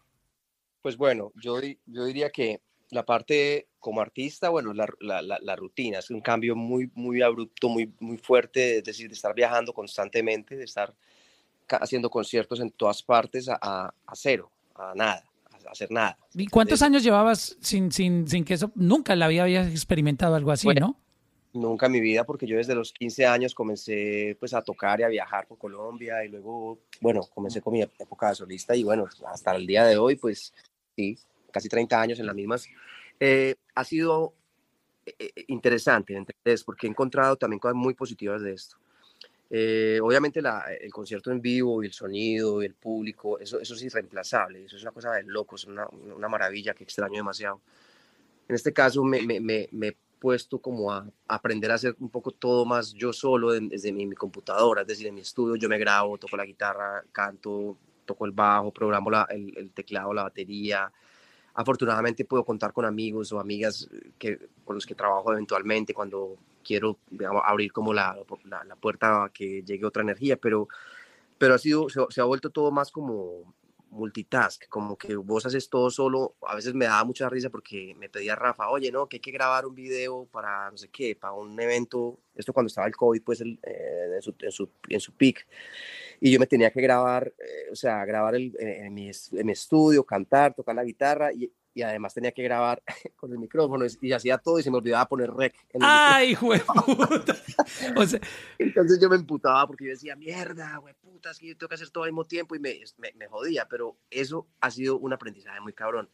Pues 0.83 0.97
bueno, 0.97 1.31
yo, 1.41 1.59
yo 1.87 2.05
diría 2.05 2.29
que 2.29 2.61
la 2.91 3.05
parte 3.05 3.69
como 3.79 4.01
artista, 4.01 4.49
bueno, 4.49 4.73
la, 4.73 4.87
la, 4.99 5.21
la, 5.21 5.55
rutina 5.55 5.99
es 5.99 6.11
un 6.11 6.21
cambio 6.21 6.55
muy, 6.55 6.91
muy 6.93 7.21
abrupto, 7.21 7.69
muy, 7.69 7.91
muy 7.99 8.17
fuerte, 8.17 8.79
es 8.79 8.83
decir, 8.83 9.07
de 9.07 9.15
estar 9.15 9.33
viajando 9.33 9.73
constantemente, 9.73 10.57
de 10.57 10.65
estar 10.65 10.93
haciendo 11.69 12.09
conciertos 12.09 12.59
en 12.59 12.69
todas 12.69 13.01
partes 13.01 13.47
a, 13.49 13.57
a, 13.61 14.15
cero, 14.15 14.51
a 14.75 14.93
nada, 14.93 15.23
a 15.65 15.71
hacer 15.71 15.89
nada. 15.89 16.17
¿Y 16.35 16.47
cuántos 16.47 16.81
años 16.81 17.01
llevabas 17.01 17.57
sin, 17.61 17.91
sin, 17.93 18.27
sin 18.27 18.43
que 18.43 18.55
eso, 18.55 18.71
nunca 18.75 19.15
la 19.15 19.29
vida 19.29 19.43
habías 19.43 19.67
experimentado 19.71 20.35
algo 20.35 20.51
así, 20.51 20.67
no? 20.67 20.97
Nunca 21.53 21.85
en 21.85 21.93
mi 21.93 22.01
vida, 22.01 22.25
porque 22.25 22.45
yo 22.45 22.57
desde 22.57 22.75
los 22.75 22.93
15 22.93 23.25
años 23.25 23.55
comencé 23.55 24.37
pues 24.39 24.53
a 24.53 24.61
tocar 24.61 24.99
y 24.99 25.03
a 25.03 25.07
viajar 25.07 25.47
por 25.47 25.57
Colombia 25.57 26.23
y 26.25 26.29
luego, 26.29 26.79
bueno, 26.99 27.21
comencé 27.33 27.61
con 27.61 27.73
mi 27.73 27.81
época 27.81 28.29
de 28.29 28.35
solista 28.35 28.75
y 28.75 28.83
bueno, 28.83 29.07
hasta 29.27 29.55
el 29.55 29.65
día 29.65 29.85
de 29.85 29.97
hoy 29.97 30.15
pues 30.15 30.53
sí, 30.95 31.17
casi 31.51 31.69
30 31.69 32.01
años 32.01 32.19
en 32.19 32.25
las 32.25 32.35
mismas, 32.35 32.67
eh, 33.19 33.55
ha 33.75 33.83
sido 33.83 34.33
eh, 35.05 35.13
eh, 35.19 35.45
interesante, 35.47 36.15
¿entendés? 36.15 36.63
Porque 36.63 36.87
he 36.87 36.89
encontrado 36.89 37.35
también 37.35 37.59
cosas 37.59 37.75
muy 37.75 37.93
positivas 37.93 38.41
de 38.41 38.53
esto. 38.53 38.77
obviamente 40.01 40.39
el 40.39 40.91
concierto 40.91 41.29
en 41.31 41.41
vivo 41.41 41.83
y 41.83 41.87
el 41.87 41.93
sonido 41.93 42.63
y 42.63 42.65
el 42.65 42.73
público, 42.73 43.37
eso, 43.39 43.59
eso 43.59 43.73
es 43.75 43.83
irreemplazable, 43.83 44.65
eso 44.65 44.75
es 44.77 44.81
una 44.81 44.91
cosa 44.91 45.11
de 45.13 45.23
locos, 45.23 45.65
una, 45.65 45.87
una 45.87 46.29
maravilla 46.29 46.73
que 46.73 46.83
extraño 46.83 47.17
demasiado. 47.17 47.61
En 48.47 48.55
este 48.55 48.73
caso 48.73 49.03
me, 49.03 49.21
me, 49.21 49.39
me, 49.71 49.87
he 49.87 49.97
puesto 50.19 50.59
como 50.59 50.91
a, 50.91 51.05
aprender 51.27 51.71
a 51.71 51.75
hacer 51.75 51.95
un 51.99 52.09
poco 52.09 52.31
todo 52.31 52.65
más 52.65 52.93
yo 52.93 53.13
solo 53.13 53.51
desde 53.51 53.91
mi, 53.91 54.05
mi, 54.05 54.15
computadora, 54.15 54.81
es 54.81 54.87
decir, 54.87 55.07
en 55.07 55.15
mi 55.15 55.21
estudio 55.21 55.55
yo 55.55 55.69
me 55.69 55.77
grabo, 55.77 56.17
toco 56.17 56.37
la 56.37 56.45
guitarra, 56.45 57.03
canto, 57.11 57.77
toco 58.05 58.25
el 58.25 58.31
bajo, 58.31 58.71
programo 58.71 59.09
la, 59.09 59.27
el, 59.29 59.57
el, 59.57 59.71
teclado, 59.71 60.13
la 60.13 60.23
batería, 60.23 60.91
afortunadamente 61.53 62.25
puedo 62.25 62.43
contar 62.45 62.73
con 62.73 62.85
amigos 62.85 63.31
o 63.31 63.39
amigas 63.39 63.89
eh, 63.91 64.11
que, 64.17 64.39
con 64.63 64.75
los 64.75 64.85
que 64.85 64.95
trabajo 64.95 65.31
eventualmente 65.33 65.93
cuando 65.93 66.37
quiero 66.63 66.97
abrir 67.43 67.71
como 67.71 67.93
la, 67.93 68.17
la, 68.45 68.75
puerta 68.75 69.25
a 69.25 69.29
que 69.29 69.63
llegue 69.63 69.85
otra 69.85 70.03
energía, 70.03 70.37
pero, 70.37 70.67
pero 71.37 71.55
ha 71.55 71.57
sido, 71.57 71.87
se, 71.89 72.21
ha 72.21 72.23
vuelto 72.23 72.51
todo 72.51 72.71
más 72.71 72.91
como 72.91 73.53
multitask, 73.89 74.69
como 74.69 74.95
que 74.97 75.15
vos 75.15 75.45
haces 75.45 75.69
todo 75.69 75.89
solo, 75.89 76.35
a 76.47 76.55
veces 76.55 76.73
me 76.73 76.85
daba 76.85 77.03
mucha 77.03 77.27
risa 77.27 77.49
porque 77.49 77.93
me 77.97 78.09
pedía 78.09 78.35
Rafa, 78.35 78.69
oye, 78.69 78.91
no, 78.91 79.07
que 79.07 79.17
hay 79.17 79.21
que 79.21 79.31
grabar 79.31 79.65
un 79.65 79.75
video 79.75 80.27
para 80.31 80.71
no 80.71 80.77
sé 80.77 80.87
qué, 80.89 81.15
para 81.15 81.33
un 81.33 81.59
evento, 81.59 82.17
esto 82.35 82.53
cuando 82.53 82.67
estaba 82.67 82.87
el 82.87 82.95
COVID, 82.95 83.21
pues 83.21 83.41
eh, 83.41 83.59
en, 84.15 84.21
su, 84.21 84.33
en, 84.39 84.51
su, 84.51 84.69
en 84.87 84.99
su 84.99 85.11
peak, 85.13 85.45
y 86.23 86.31
yo 86.31 86.39
me 86.39 86.45
tenía 86.45 86.69
que 86.69 86.81
grabar, 86.81 87.33
eh, 87.39 87.71
o 87.71 87.75
sea, 87.75 88.05
grabar 88.05 88.35
el, 88.35 88.55
en, 88.59 88.93
mi, 88.93 89.09
en, 89.09 89.45
mi, 89.45 89.51
estudio, 89.51 90.03
cantar, 90.03 90.53
tocar 90.53 90.75
la 90.75 90.83
guitarra 90.83 91.33
y, 91.33 91.51
y, 91.73 91.81
además 91.81 92.13
tenía 92.13 92.31
que 92.31 92.43
grabar 92.43 92.83
con 93.15 93.31
el 93.31 93.39
micrófono 93.39 93.85
y, 93.99 94.11
hacía 94.13 94.37
todo 94.37 94.59
y 94.59 94.63
se 94.63 94.69
me 94.69 94.77
olvidaba 94.77 95.07
poner 95.07 95.31
rec. 95.31 95.55
En 95.73 95.81
¡Ay, 95.83 96.35
güey 96.35 96.61
puta! 96.61 97.35
o 97.97 98.05
sea, 98.05 98.21
Entonces 98.59 98.99
yo 99.01 99.09
me 99.09 99.15
emputaba 99.15 99.65
porque 99.65 99.85
yo 99.85 99.91
decía, 99.91 100.15
mierda, 100.15 100.77
güey 100.77 100.93
puta, 100.93 101.31
es 101.31 101.39
que 101.39 101.47
yo 101.47 101.57
tengo 101.57 101.69
que 101.69 101.75
hacer 101.75 101.89
todo 101.89 102.03
al 102.03 102.11
mismo 102.11 102.25
tiempo 102.25 102.55
y 102.55 102.59
me, 102.59 102.79
me, 102.99 103.11
me 103.15 103.27
jodía, 103.27 103.67
pero 103.67 103.97
eso 104.11 104.47
ha 104.59 104.69
sido 104.69 104.99
un 104.99 105.13
aprendizaje 105.13 105.59
muy 105.59 105.73
cabrón. 105.73 106.07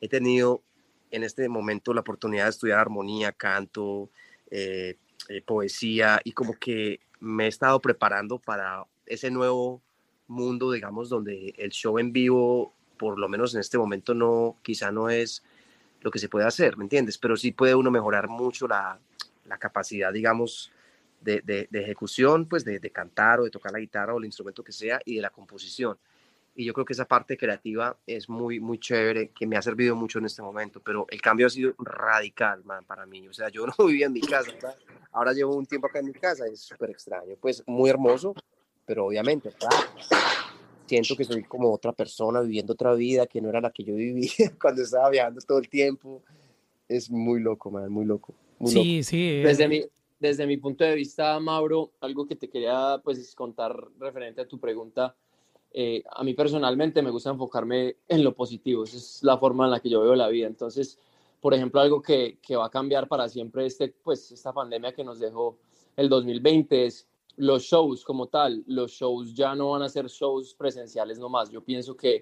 He 0.00 0.08
tenido 0.08 0.62
en 1.10 1.24
este 1.24 1.48
momento 1.48 1.92
la 1.92 2.02
oportunidad 2.02 2.44
de 2.44 2.50
estudiar 2.50 2.78
armonía, 2.78 3.32
canto, 3.32 4.10
eh, 4.52 4.96
eh, 5.28 5.42
poesía 5.42 6.20
y 6.22 6.30
como 6.30 6.54
que 6.54 7.00
me 7.18 7.46
he 7.46 7.48
estado 7.48 7.80
preparando 7.80 8.38
para 8.38 8.86
ese 9.08 9.30
nuevo 9.30 9.82
mundo, 10.26 10.70
digamos, 10.72 11.08
donde 11.08 11.54
el 11.58 11.70
show 11.70 11.98
en 11.98 12.12
vivo, 12.12 12.74
por 12.98 13.18
lo 13.18 13.28
menos 13.28 13.54
en 13.54 13.60
este 13.60 13.78
momento, 13.78 14.14
no, 14.14 14.56
quizá 14.62 14.92
no 14.92 15.10
es 15.10 15.42
lo 16.00 16.10
que 16.10 16.18
se 16.18 16.28
puede 16.28 16.46
hacer, 16.46 16.76
¿me 16.76 16.84
entiendes? 16.84 17.18
Pero 17.18 17.36
sí 17.36 17.52
puede 17.52 17.74
uno 17.74 17.90
mejorar 17.90 18.28
mucho 18.28 18.68
la, 18.68 18.98
la 19.46 19.58
capacidad, 19.58 20.12
digamos, 20.12 20.70
de, 21.20 21.40
de, 21.42 21.68
ejecución, 21.80 22.46
pues 22.46 22.64
de, 22.64 22.78
de, 22.78 22.90
cantar 22.90 23.40
o 23.40 23.44
de 23.44 23.50
tocar 23.50 23.72
la 23.72 23.80
guitarra 23.80 24.14
o 24.14 24.18
el 24.18 24.24
instrumento 24.24 24.62
que 24.62 24.72
sea 24.72 25.00
y 25.04 25.16
de 25.16 25.22
la 25.22 25.30
composición. 25.30 25.98
Y 26.54 26.64
yo 26.64 26.72
creo 26.72 26.84
que 26.84 26.92
esa 26.92 27.04
parte 27.04 27.36
creativa 27.36 27.96
es 28.06 28.28
muy, 28.28 28.60
muy 28.60 28.78
chévere, 28.78 29.30
que 29.30 29.46
me 29.46 29.56
ha 29.56 29.62
servido 29.62 29.94
mucho 29.94 30.18
en 30.18 30.26
este 30.26 30.42
momento, 30.42 30.80
pero 30.80 31.06
el 31.08 31.20
cambio 31.20 31.46
ha 31.46 31.50
sido 31.50 31.74
radical, 31.78 32.64
man, 32.64 32.84
para 32.84 33.06
mí. 33.06 33.26
O 33.28 33.32
sea, 33.32 33.48
yo 33.48 33.66
no 33.78 33.86
vivía 33.86 34.06
en 34.06 34.12
mi 34.12 34.20
casa, 34.20 34.52
¿verdad? 34.52 34.76
ahora 35.12 35.32
llevo 35.32 35.56
un 35.56 35.66
tiempo 35.66 35.86
acá 35.86 36.00
en 36.00 36.06
mi 36.06 36.12
casa, 36.12 36.46
es 36.46 36.60
súper 36.60 36.90
extraño, 36.90 37.34
pues 37.40 37.62
muy 37.66 37.90
hermoso, 37.90 38.34
pero 38.88 39.04
obviamente, 39.04 39.50
siento 40.86 41.14
que 41.14 41.24
soy 41.24 41.44
como 41.44 41.70
otra 41.70 41.92
persona 41.92 42.40
viviendo 42.40 42.72
otra 42.72 42.94
vida 42.94 43.26
que 43.26 43.38
no 43.42 43.50
era 43.50 43.60
la 43.60 43.70
que 43.70 43.84
yo 43.84 43.94
vivía 43.94 44.30
cuando 44.60 44.80
estaba 44.80 45.10
viajando 45.10 45.42
todo 45.46 45.58
el 45.58 45.68
tiempo. 45.68 46.22
Es 46.88 47.10
muy 47.10 47.38
loco, 47.38 47.70
man, 47.70 47.92
muy 47.92 48.06
loco. 48.06 48.32
sí, 48.64 49.02
sí. 49.02 49.28
Eh. 49.28 49.42
Desde 49.44 49.68
mi, 49.68 49.84
desde 50.18 50.46
mi 50.46 50.56
punto 50.56 50.84
de 50.84 50.94
vista, 50.94 51.38
Mauro, 51.38 51.90
algo 52.00 52.26
que 52.26 52.34
te 52.34 52.48
quería 52.48 52.98
pues 53.04 53.34
contar 53.34 53.76
referente 54.00 54.40
a 54.40 54.48
tu 54.48 54.58
pregunta. 54.58 55.14
Eh, 55.70 56.02
a 56.10 56.24
mí 56.24 56.32
personalmente 56.32 57.02
me 57.02 57.10
gusta 57.10 57.28
enfocarme 57.28 57.96
en 58.08 58.24
lo 58.24 58.34
positivo, 58.34 58.84
esa 58.84 58.96
es 58.96 59.22
la 59.22 59.36
forma 59.36 59.66
en 59.66 59.72
la 59.72 59.80
que 59.80 59.90
yo 59.90 60.00
veo 60.00 60.14
la 60.14 60.28
vida. 60.28 60.46
Entonces, 60.46 60.98
por 61.42 61.52
ejemplo, 61.52 61.82
algo 61.82 62.00
que, 62.00 62.38
que 62.40 62.56
va 62.56 62.64
a 62.64 62.70
cambiar 62.70 63.06
para 63.06 63.28
siempre 63.28 63.66
este, 63.66 63.88
pues, 64.02 64.32
esta 64.32 64.54
pandemia 64.54 64.94
que 64.94 65.04
nos 65.04 65.20
dejó 65.20 65.58
el 65.94 66.08
2020 66.08 66.86
es 66.86 67.07
los 67.38 67.62
shows 67.62 68.04
como 68.04 68.26
tal, 68.26 68.64
los 68.66 68.90
shows 68.92 69.32
ya 69.32 69.54
no 69.54 69.70
van 69.70 69.82
a 69.82 69.88
ser 69.88 70.06
shows 70.08 70.54
presenciales 70.54 71.18
nomás. 71.18 71.50
Yo 71.50 71.62
pienso 71.62 71.96
que 71.96 72.20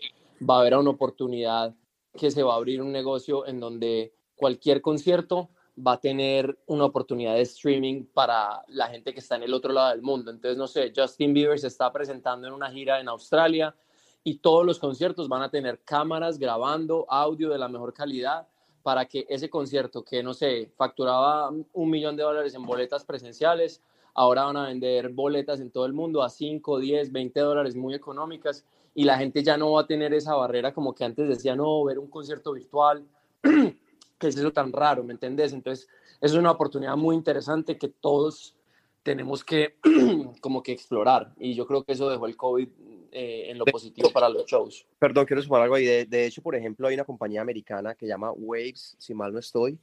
va 0.49 0.57
a 0.57 0.61
haber 0.61 0.77
una 0.77 0.91
oportunidad 0.91 1.75
que 2.15 2.31
se 2.31 2.43
va 2.43 2.53
a 2.53 2.57
abrir 2.57 2.81
un 2.81 2.93
negocio 2.93 3.47
en 3.47 3.59
donde 3.59 4.15
cualquier 4.35 4.83
concierto 4.83 5.51
va 5.77 5.93
a 5.93 6.01
tener 6.01 6.59
una 6.67 6.85
oportunidad 6.85 7.35
de 7.35 7.43
streaming 7.43 8.05
para 8.05 8.63
la 8.69 8.89
gente 8.89 9.13
que 9.13 9.21
está 9.21 9.37
en 9.37 9.43
el 9.43 9.55
otro 9.55 9.73
lado 9.73 9.91
del 9.91 10.03
mundo. 10.03 10.31
Entonces, 10.31 10.57
no 10.57 10.67
sé, 10.67 10.93
Justin 10.95 11.35
Bieber 11.35 11.59
se 11.59 11.67
está 11.67 11.91
presentando 11.93 12.47
en 12.47 12.55
una 12.55 12.71
gira 12.71 13.01
en 13.01 13.09
Australia 13.09 13.75
y 14.23 14.39
todos 14.39 14.67
los 14.67 14.79
conciertos 14.79 15.29
van 15.29 15.43
a 15.43 15.51
tener 15.51 15.83
cámaras 15.83 16.39
grabando 16.39 17.07
audio 17.09 17.51
de 17.51 17.59
la 17.59 17.69
mejor 17.69 17.95
calidad 17.95 18.49
para 18.83 19.07
que 19.07 19.27
ese 19.29 19.49
concierto 19.51 20.05
que, 20.05 20.23
no 20.23 20.35
sé, 20.35 20.71
facturaba 20.77 21.51
un 21.51 21.91
millón 21.91 22.17
de 22.17 22.23
dólares 22.23 22.55
en 22.55 22.65
boletas 22.65 23.05
presenciales, 23.05 23.83
Ahora 24.19 24.45
van 24.45 24.57
a 24.57 24.69
vender 24.69 25.11
boletas 25.11 25.61
en 25.61 25.71
todo 25.71 25.85
el 25.85 25.93
mundo 25.93 26.23
a 26.23 26.31
5, 26.31 26.79
10, 26.79 27.13
20 27.13 27.39
dólares 27.41 27.77
muy 27.77 27.95
económicas 27.95 28.65
y 28.95 29.05
la 29.05 29.19
gente 29.19 29.43
ya 29.43 29.59
no 29.59 29.73
va 29.73 29.83
a 29.83 29.87
tener 29.87 30.15
esa 30.15 30.35
barrera 30.35 30.73
como 30.73 30.95
que 30.95 31.05
antes 31.05 31.29
decía, 31.29 31.55
no, 31.55 31.85
ver 31.85 31.99
un 31.99 32.09
concierto 32.09 32.53
virtual, 32.53 33.05
que 33.43 34.27
es 34.29 34.37
eso 34.37 34.53
tan 34.53 34.73
raro, 34.73 35.05
¿me 35.05 35.13
entendés? 35.13 35.53
Entonces, 35.53 35.87
es 36.21 36.33
una 36.33 36.51
oportunidad 36.51 36.97
muy 36.97 37.15
interesante 37.15 37.77
que 37.77 37.89
todos 37.89 38.57
tenemos 39.03 39.45
que 39.45 39.77
como 40.41 40.63
que 40.63 40.73
explorar 40.73 41.35
y 41.39 41.55
yo 41.55 41.67
creo 41.67 41.85
que 41.85 41.93
eso 41.93 42.09
dejó 42.09 42.27
el 42.27 42.37
COVID 42.37 42.69
eh, 43.13 43.51
en 43.51 43.59
lo 43.59 43.67
positivo 43.67 44.11
para 44.11 44.31
los 44.31 44.47
shows. 44.47 44.87
Perdón, 44.99 45.27
quiero 45.27 45.43
sumar 45.43 45.61
algo 45.61 45.75
ahí. 45.75 46.07
De, 46.07 46.27
hecho, 46.27 46.43
por 46.43 46.57
ejemplo, 46.57 46.89
hay 46.89 46.95
una 46.95 47.05
compañía 47.05 47.43
americana 47.43 47.95
que 47.95 48.07
llama 48.07 48.33
Waves, 48.33 48.97
si 48.99 49.13
mal 49.13 49.33
no 49.33 49.39
estoy, 49.39 49.79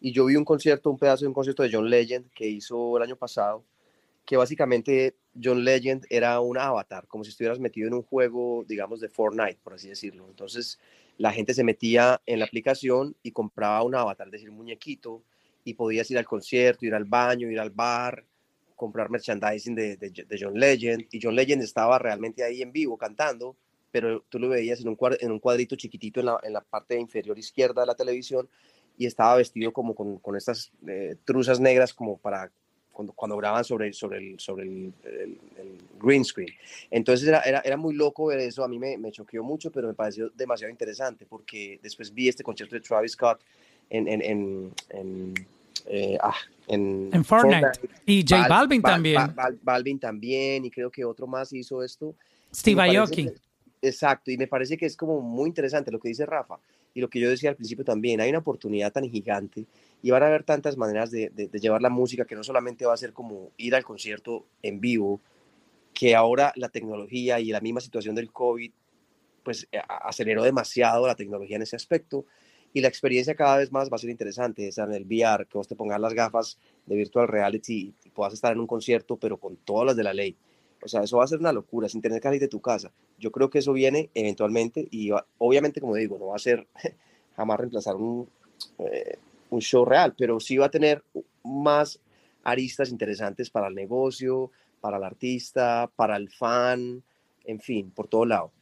y 0.00 0.12
yo 0.12 0.26
vi 0.26 0.36
un 0.36 0.44
concierto, 0.44 0.90
un 0.90 0.98
pedazo 0.98 1.24
de 1.24 1.28
un 1.28 1.34
concierto 1.34 1.62
de 1.62 1.70
John 1.72 1.88
Legend 1.88 2.30
que 2.32 2.46
hizo 2.46 2.96
el 2.96 3.02
año 3.02 3.16
pasado, 3.16 3.64
que 4.24 4.36
básicamente 4.36 5.16
John 5.42 5.64
Legend 5.64 6.04
era 6.10 6.40
un 6.40 6.58
avatar, 6.58 7.06
como 7.06 7.24
si 7.24 7.30
estuvieras 7.30 7.60
metido 7.60 7.88
en 7.88 7.94
un 7.94 8.02
juego, 8.02 8.64
digamos, 8.68 9.00
de 9.00 9.08
Fortnite, 9.08 9.58
por 9.62 9.74
así 9.74 9.88
decirlo. 9.88 10.26
Entonces, 10.28 10.78
la 11.18 11.32
gente 11.32 11.54
se 11.54 11.64
metía 11.64 12.20
en 12.26 12.40
la 12.40 12.44
aplicación 12.44 13.16
y 13.22 13.32
compraba 13.32 13.82
un 13.82 13.94
avatar, 13.94 14.28
es 14.28 14.32
decir, 14.32 14.50
muñequito, 14.50 15.22
y 15.64 15.74
podías 15.74 16.10
ir 16.10 16.18
al 16.18 16.26
concierto, 16.26 16.84
ir 16.84 16.94
al 16.94 17.04
baño, 17.04 17.50
ir 17.50 17.58
al 17.58 17.70
bar, 17.70 18.24
comprar 18.76 19.10
merchandising 19.10 19.74
de, 19.74 19.96
de, 19.96 20.38
John 20.38 20.54
Legend 20.54 21.06
y 21.10 21.18
John 21.20 21.34
Legend 21.34 21.62
estaba 21.62 21.98
realmente 21.98 22.44
ahí 22.44 22.62
en 22.62 22.70
vivo 22.70 22.98
cantando, 22.98 23.56
pero 23.90 24.22
tú 24.28 24.38
lo 24.38 24.50
veías 24.50 24.80
en 24.80 24.88
un, 24.88 24.98
en 25.18 25.32
un 25.32 25.40
cuadrito 25.40 25.74
chiquitito 25.74 26.20
en 26.20 26.26
la, 26.26 26.38
en 26.42 26.52
la 26.52 26.60
parte 26.60 26.98
inferior 26.98 27.38
izquierda 27.38 27.80
de 27.80 27.86
la 27.86 27.94
televisión 27.94 28.48
y 28.98 29.06
estaba 29.06 29.36
vestido 29.36 29.72
como 29.72 29.94
con, 29.94 30.18
con 30.18 30.36
estas 30.36 30.70
eh, 30.86 31.16
truzas 31.24 31.60
negras 31.60 31.92
como 31.92 32.16
para 32.16 32.50
cuando, 32.92 33.12
cuando 33.12 33.36
graban 33.36 33.62
sobre, 33.62 33.92
sobre, 33.92 34.18
el, 34.18 34.40
sobre 34.40 34.64
el, 34.64 34.92
el, 35.04 35.38
green 36.00 36.24
screen. 36.24 36.48
Entonces 36.90 37.28
era, 37.28 37.40
era, 37.42 37.60
era, 37.60 37.76
muy 37.76 37.94
loco 37.94 38.26
ver 38.26 38.40
eso, 38.40 38.64
a 38.64 38.68
mí 38.68 38.78
me, 38.78 38.96
me 38.96 39.12
choqueó 39.12 39.42
mucho, 39.42 39.70
pero 39.70 39.86
me 39.86 39.94
pareció 39.94 40.30
demasiado 40.30 40.70
interesante 40.70 41.26
porque 41.26 41.78
después 41.82 42.12
vi 42.12 42.28
este 42.28 42.42
concierto 42.42 42.74
de 42.74 42.80
Travis 42.80 43.12
Scott 43.12 43.40
en, 43.90 44.08
en, 44.08 44.72
en 44.90 45.34
eh, 45.84 46.18
ah, 46.20 46.34
en, 46.66 47.24
Fortnite. 47.24 47.78
Y 48.06 48.24
J 48.26 48.48
Balvin 48.48 48.82
también. 48.82 49.34
Balvin 49.62 49.98
también, 49.98 50.64
y 50.64 50.70
creo 50.70 50.90
que 50.90 51.04
otro 51.04 51.26
más 51.26 51.52
hizo 51.52 51.82
esto. 51.82 52.14
Steve 52.52 52.96
Aoki. 52.96 53.30
Exacto, 53.82 54.30
y 54.30 54.38
me 54.38 54.46
parece 54.46 54.76
que 54.76 54.86
es 54.86 54.96
como 54.96 55.20
muy 55.20 55.48
interesante 55.48 55.92
lo 55.92 56.00
que 56.00 56.08
dice 56.08 56.24
Rafa 56.24 56.58
y 56.96 57.00
lo 57.00 57.10
que 57.10 57.20
yo 57.20 57.28
decía 57.28 57.50
al 57.50 57.56
principio 57.56 57.84
también. 57.84 58.22
Hay 58.22 58.30
una 58.30 58.38
oportunidad 58.38 58.90
tan 58.90 59.04
gigante 59.04 59.66
y 60.02 60.10
van 60.10 60.22
a 60.22 60.28
haber 60.28 60.44
tantas 60.44 60.78
maneras 60.78 61.10
de, 61.10 61.30
llevar 61.60 61.82
la 61.82 61.90
música 61.90 62.24
que 62.24 62.34
no 62.34 62.42
solamente 62.42 62.86
va 62.86 62.94
a 62.94 62.96
ser 62.96 63.12
como 63.12 63.50
ir 63.58 63.74
al 63.74 63.84
concierto 63.84 64.46
en 64.62 64.80
vivo, 64.80 65.20
que 65.92 66.16
ahora 66.16 66.54
la 66.56 66.70
tecnología 66.70 67.38
y 67.38 67.48
la 67.48 67.60
misma 67.60 67.82
situación 67.82 68.14
del 68.14 68.32
COVID 68.32 68.72
pues 69.42 69.68
aceleró 69.86 70.42
demasiado 70.42 71.06
la 71.06 71.14
tecnología 71.14 71.56
en 71.56 71.62
ese 71.62 71.76
aspecto 71.76 72.24
y 72.72 72.80
la 72.80 72.88
experiencia 72.88 73.34
cada 73.34 73.58
vez 73.58 73.70
más 73.70 73.90
va 73.90 73.96
a 73.96 73.98
ser 73.98 74.08
interesante, 74.08 74.66
es 74.66 74.78
en 74.78 74.92
el 74.94 75.04
VR, 75.04 75.46
que 75.46 75.58
vos 75.58 75.68
te 75.68 75.76
pongas 75.76 76.00
las 76.00 76.14
gafas 76.14 76.58
de 76.86 76.96
virtual 76.96 77.28
reality 77.28 77.94
y 78.04 78.10
puedas 78.10 78.32
estar 78.32 78.52
en 78.52 78.60
un 78.60 78.66
concierto, 78.66 79.18
pero 79.18 79.36
con 79.36 79.56
todas 79.58 79.88
las 79.88 79.96
de 79.96 80.02
la 80.02 80.14
ley. 80.14 80.34
O 80.82 80.88
sea, 80.88 81.02
eso 81.02 81.18
va 81.18 81.24
a 81.24 81.28
ser 81.28 81.38
una 81.38 81.52
locura, 81.52 81.88
sin 81.88 82.00
tener 82.00 82.20
que 82.20 82.28
salir 82.28 82.40
de 82.40 82.48
tu 82.48 82.60
casa. 82.60 82.92
Yo 83.18 83.32
creo 83.32 83.50
que 83.50 83.58
eso 83.58 83.72
viene 83.72 84.10
eventualmente 84.14 84.86
y 84.90 85.10
obviamente, 85.38 85.80
como 85.80 85.94
digo, 85.94 86.18
no 86.18 86.28
va 86.28 86.36
a 86.36 86.40
ser 86.40 86.66
jamás 87.36 87.58
reemplazar 87.58 87.96
un, 87.96 88.28
eh, 88.78 89.18
un 89.50 89.60
show 89.60 89.84
real, 89.84 90.14
pero 90.16 90.40
sí 90.40 90.56
va 90.56 90.66
a 90.66 90.70
tener 90.70 91.02
más 91.42 91.98
aristas 92.44 92.90
interesantes 92.90 93.50
para 93.50 93.68
el 93.68 93.74
negocio, 93.74 94.50
para 94.80 94.98
el 94.98 95.04
artista, 95.04 95.90
para 95.96 96.16
el 96.16 96.30
fan, 96.30 97.02
en 97.44 97.60
fin, 97.60 97.90
por 97.90 98.08
todo 98.08 98.24
lado. 98.24 98.52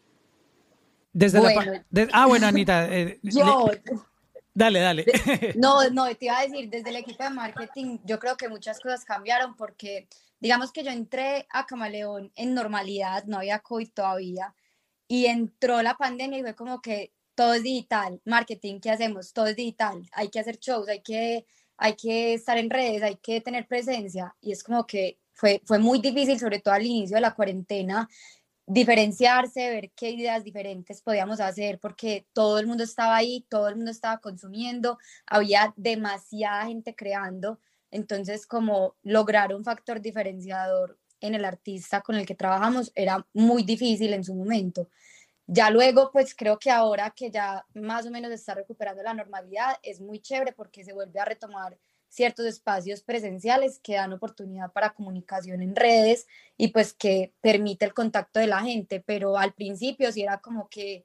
Desde 1.13 1.41
la, 1.41 1.85
ah, 2.13 2.27
bueno, 2.27 2.47
Anita. 2.47 2.89
Eh, 2.91 3.19
yo. 3.23 3.71
dale, 4.53 4.81
dale. 4.81 5.05
no, 5.57 5.89
no, 5.91 6.07
te 6.17 6.25
iba 6.25 6.39
a 6.39 6.43
decir, 6.43 6.69
desde 6.69 6.91
el 6.91 6.97
equipo 6.97 7.23
de 7.23 7.31
marketing, 7.31 7.99
yo 8.05 8.19
creo 8.19 8.37
que 8.37 8.49
muchas 8.49 8.81
cosas 8.81 9.05
cambiaron 9.05 9.55
porque, 9.55 10.09
digamos 10.45 10.73
que 10.73 10.85
yo 10.85 10.91
entré 10.91 11.47
a 11.49 11.65
Camaleón 11.65 12.31
en 12.37 12.53
normalidad, 12.53 13.25
no 13.25 13.39
había 13.39 13.61
COVID 13.61 13.91
todavía, 13.93 14.55
y 15.09 15.25
entró 15.25 15.81
la 15.81 15.97
pandemia 15.97 16.39
y 16.39 16.43
fue 16.43 16.55
como 16.55 16.83
que 16.83 17.15
todo 17.35 17.55
es 17.55 17.63
digital, 17.63 18.21
marketing, 18.27 18.79
¿qué 18.79 18.91
hacemos? 18.91 19.33
Todo 19.33 19.47
es 19.47 19.57
digital, 19.57 20.07
hay 20.13 20.29
que 20.29 20.41
hacer 20.41 20.59
shows, 20.59 20.87
hay 20.91 21.01
que, 21.01 21.47
hay 21.79 21.95
que 21.97 22.35
estar 22.35 22.59
en 22.59 22.69
redes, 22.69 23.03
hay 23.03 23.17
que 23.17 23.41
tener 23.41 23.67
presencia, 23.67 24.37
y 24.43 24.53
es 24.53 24.63
como 24.63 24.87
que 24.87 25.19
fue, 25.33 25.63
fue 25.65 25.79
muy 25.79 25.99
difícil, 25.99 26.39
sobre 26.39 26.59
todo 26.59 26.75
al 26.75 26.85
inicio 26.85 27.17
de 27.17 27.23
la 27.23 27.35
cuarentena, 27.35 28.07
diferenciarse, 28.67 29.71
ver 29.71 29.93
qué 29.97 30.11
ideas 30.11 30.45
diferentes 30.45 31.01
podíamos 31.01 31.41
hacer, 31.41 31.81
porque 31.81 32.27
todo 32.35 32.59
el 32.59 32.67
mundo 32.67 32.85
estaba 32.85 33.17
ahí, 33.17 33.47
todo 33.49 33.69
el 33.69 33.77
mundo 33.77 33.91
estaba 33.91 34.19
consumiendo, 34.19 34.99
había 35.25 35.73
demasiada 35.79 36.67
gente 36.67 36.95
creando, 36.95 37.61
entonces 37.95 38.45
como 38.45 38.97
lograr 39.05 39.55
un 39.55 39.63
factor 39.63 40.01
diferenciador 40.01 40.99
en 41.21 41.37
el 41.37 41.45
artista 41.45 42.01
con 42.01 42.17
el 42.17 42.27
que 42.27 42.35
trabajamos 42.35 42.91
era 42.97 43.25
muy 43.33 43.63
difícil 43.63 44.13
en 44.13 44.25
su 44.25 44.35
momento. 44.35 44.89
Ya 45.47 45.71
luego, 45.71 46.11
pues 46.11 46.35
creo 46.35 46.59
que 46.59 46.73
ahora 46.73 47.11
que 47.11 47.31
ya 47.31 47.65
más 47.73 48.05
o 48.05 48.11
menos 48.11 48.33
está 48.33 48.55
recuperando 48.55 49.03
la 49.03 49.15
normalidad, 49.15 49.77
es 49.83 50.01
muy 50.01 50.19
chévere 50.19 50.53
porque 50.53 50.83
se 50.85 50.93
vuelve 50.93 51.21
a 51.21 51.25
retomar 51.25 51.79
ciertos 52.09 52.47
espacios 52.47 53.03
presenciales 53.03 53.79
que 53.79 53.95
dan 53.95 54.13
oportunidad 54.13 54.73
para 54.73 54.95
comunicación 54.95 55.63
en 55.63 55.77
redes 55.77 56.27
y 56.57 56.69
pues 56.69 56.95
que 56.95 57.33
permite 57.41 57.85
el 57.85 57.95
contacto 57.95 58.41
de 58.41 58.49
la 58.49 58.61
gente, 58.61 59.01
pero 59.07 59.39
al 59.39 59.53
principio 59.53 60.11
sí 60.11 60.23
era 60.23 60.39
como 60.39 60.69
que 60.69 61.05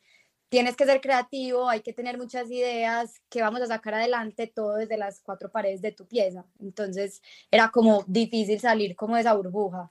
tienes 0.50 0.76
que 0.76 0.86
ser 0.86 1.00
creativo, 1.00 1.70
hay 1.70 1.82
que 1.82 1.94
tener 1.94 2.18
muchas 2.18 2.50
ideas 2.50 3.22
que 3.30 3.42
vamos 3.42 3.62
a 3.62 3.68
sacar 3.68 3.94
adelante 3.94 4.48
todo 4.48 4.76
desde 4.76 4.98
las 4.98 5.22
cuatro 5.22 5.52
paredes 5.52 5.82
de 5.82 5.92
tu 5.92 6.08
pieza. 6.08 6.46
Entonces 6.60 7.22
era 7.52 7.70
como 7.72 8.04
difícil 8.08 8.60
salir 8.60 8.96
como 8.96 9.16
de 9.16 9.22
esa 9.22 9.34
burbuja. 9.34 9.90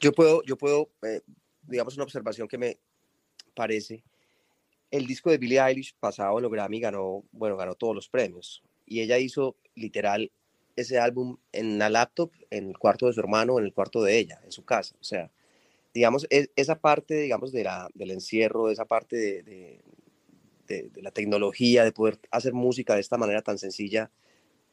Yo 0.00 0.12
puedo, 0.12 0.42
yo 0.44 0.56
puedo, 0.56 0.90
eh, 1.02 1.20
digamos, 1.62 1.94
una 1.96 2.04
observación 2.04 2.46
que 2.46 2.58
me 2.58 2.78
parece. 3.54 4.04
El 4.90 5.06
disco 5.06 5.30
de 5.30 5.38
Billie 5.38 5.60
Eilish 5.60 5.94
pasado 5.98 6.38
en 6.38 6.42
los 6.42 6.52
Grammy 6.52 6.78
ganó, 6.78 7.24
bueno, 7.32 7.56
ganó 7.56 7.74
todos 7.74 7.94
los 7.94 8.08
premios 8.08 8.62
y 8.86 9.00
ella 9.00 9.18
hizo 9.18 9.56
literal 9.74 10.30
ese 10.76 10.98
álbum 10.98 11.36
en 11.52 11.78
la 11.78 11.88
laptop, 11.88 12.32
en 12.50 12.68
el 12.68 12.78
cuarto 12.78 13.06
de 13.06 13.12
su 13.12 13.20
hermano, 13.20 13.58
en 13.58 13.64
el 13.64 13.72
cuarto 13.72 14.02
de 14.02 14.18
ella, 14.18 14.40
en 14.44 14.52
su 14.52 14.64
casa. 14.64 14.94
O 15.00 15.04
sea, 15.04 15.30
digamos, 15.94 16.26
e, 16.28 16.50
esa 16.56 16.78
parte, 16.80 17.14
digamos, 17.14 17.52
de 17.52 17.64
la, 17.64 17.88
del 17.94 18.10
encierro, 18.10 18.68
esa 18.70 18.84
parte 18.84 19.16
de, 19.16 19.80
de, 20.66 20.90
la 21.00 21.12
tecnología, 21.12 21.84
de 21.84 21.92
poder 21.92 22.18
hacer 22.30 22.52
música 22.52 22.94
de 22.94 23.00
esta 23.00 23.16
manera 23.16 23.42
tan 23.42 23.58
sencilla, 23.58 24.10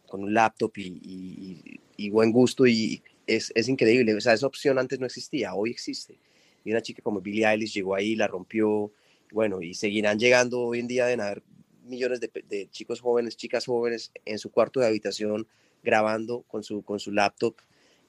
con 0.07 0.23
un 0.23 0.33
laptop 0.33 0.71
y, 0.75 1.79
y, 1.95 2.09
buen 2.09 2.31
gusto, 2.31 2.65
y 2.65 3.03
es, 3.27 3.51
es, 3.55 3.69
increíble. 3.69 4.15
O 4.15 4.19
sea, 4.19 4.33
esa 4.33 4.47
opción 4.47 4.79
antes 4.79 4.99
no 4.99 5.05
existía, 5.05 5.53
hoy 5.53 5.69
existe. 5.69 6.17
Y 6.65 6.71
una 6.71 6.81
chica 6.81 7.01
como 7.01 7.21
Billie 7.21 7.45
Eilish 7.45 7.73
llegó 7.73 7.95
ahí, 7.95 8.15
la 8.15 8.27
rompió, 8.27 8.91
bueno, 9.31 9.61
y 9.61 9.73
seguirán 9.75 10.19
llegando 10.19 10.59
hoy 10.61 10.79
en 10.79 10.87
día, 10.87 11.05
de 11.05 11.13
haber 11.13 11.43
millones 11.85 12.19
de, 12.19 12.69
chicos 12.71 12.99
jóvenes, 12.99 13.37
chicas 13.37 13.65
jóvenes 13.65 14.11
en 14.25 14.39
su 14.39 14.51
cuarto 14.51 14.79
de 14.79 14.87
habitación 14.87 15.47
grabando 15.83 16.41
con 16.43 16.63
su, 16.63 16.83
con 16.83 16.99
su 16.99 17.11
laptop 17.11 17.55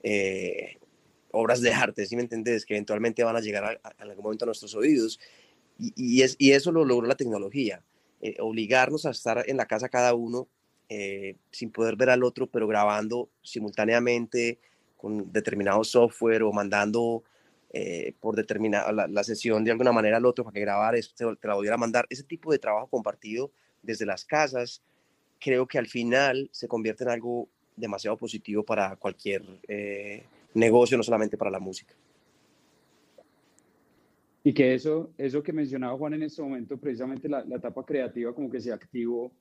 eh, 0.02 0.78
obras 1.33 1.61
de 1.61 1.72
arte, 1.72 2.07
si 2.07 2.16
me 2.16 2.22
entiendes? 2.22 2.64
Que 2.64 2.74
eventualmente 2.74 3.24
van 3.24 3.37
a 3.37 3.41
llegar 3.41 3.80
en 3.99 4.11
algún 4.11 4.24
momento 4.24 4.45
a 4.45 4.47
nuestros 4.47 4.74
oídos. 4.74 5.18
Y, 5.78 6.22
es, 6.22 6.37
y 6.39 6.53
eso 6.53 6.70
lo 6.70 6.85
logró 6.85 7.07
la 7.09 7.16
tecnología, 7.16 7.83
eh, 8.20 8.37
obligarnos 8.39 9.05
a 9.05 9.11
estar 9.11 9.43
en 9.49 9.57
la 9.57 9.66
casa 9.66 9.89
cada 9.89 10.14
uno 10.14 10.47
eh, 10.89 11.37
sin 11.51 11.72
poder 11.72 11.97
ver 11.97 12.11
al 12.11 12.22
otro, 12.22 12.47
pero 12.47 12.68
grabando 12.68 13.30
simultáneamente 13.43 14.59
con 14.97 15.33
determinado 15.33 15.83
software 15.83 16.45
o 16.45 16.53
mandando 16.53 17.24
por 18.20 18.37
determinada 18.37 18.93
la, 18.93 19.24
sesión 19.24 19.64
de 19.64 19.70
alguna 19.70 19.93
manera 19.93 20.18
al 20.18 20.26
otro 20.26 20.45
para 20.45 20.53
que 20.53 20.61
grabar, 20.61 20.95
te, 20.95 21.24
te 21.37 21.49
la 21.49 21.55
volviera 21.55 21.76
a 21.76 21.78
mandar. 21.78 22.07
Ese 22.11 22.22
tipo 22.22 22.53
de 22.53 22.59
trabajo 22.59 22.87
compartido 22.89 23.51
desde 23.83 24.05
las 24.05 24.26
casas, 24.26 24.83
creo 25.41 25.66
que 25.66 25.78
al 25.78 25.89
final 25.89 26.49
se 26.53 26.68
convierte 26.68 27.05
en 27.05 27.11
algo 27.11 27.49
demasiado 27.76 28.16
positivo 28.16 28.62
para 28.62 28.97
cualquier 28.97 29.43
eh, 29.68 30.22
negocio, 30.55 30.96
no 30.96 31.03
solamente 31.03 31.36
para 31.36 31.50
la 31.50 31.61
música. 31.61 31.94
Y 34.44 34.53
que 34.53 34.74
eso, 34.74 35.12
eso 35.16 35.42
que 35.42 35.53
mencionaba 35.53 35.96
Juan 35.96 36.14
en 36.14 36.24
este 36.24 36.42
momento, 36.42 36.76
precisamente 36.76 37.28
la, 37.28 37.40
etapa 37.42 37.84
creativa 37.84 38.34
como 38.34 38.50
que 38.50 38.61
se 38.61 38.72
activó 38.72 39.32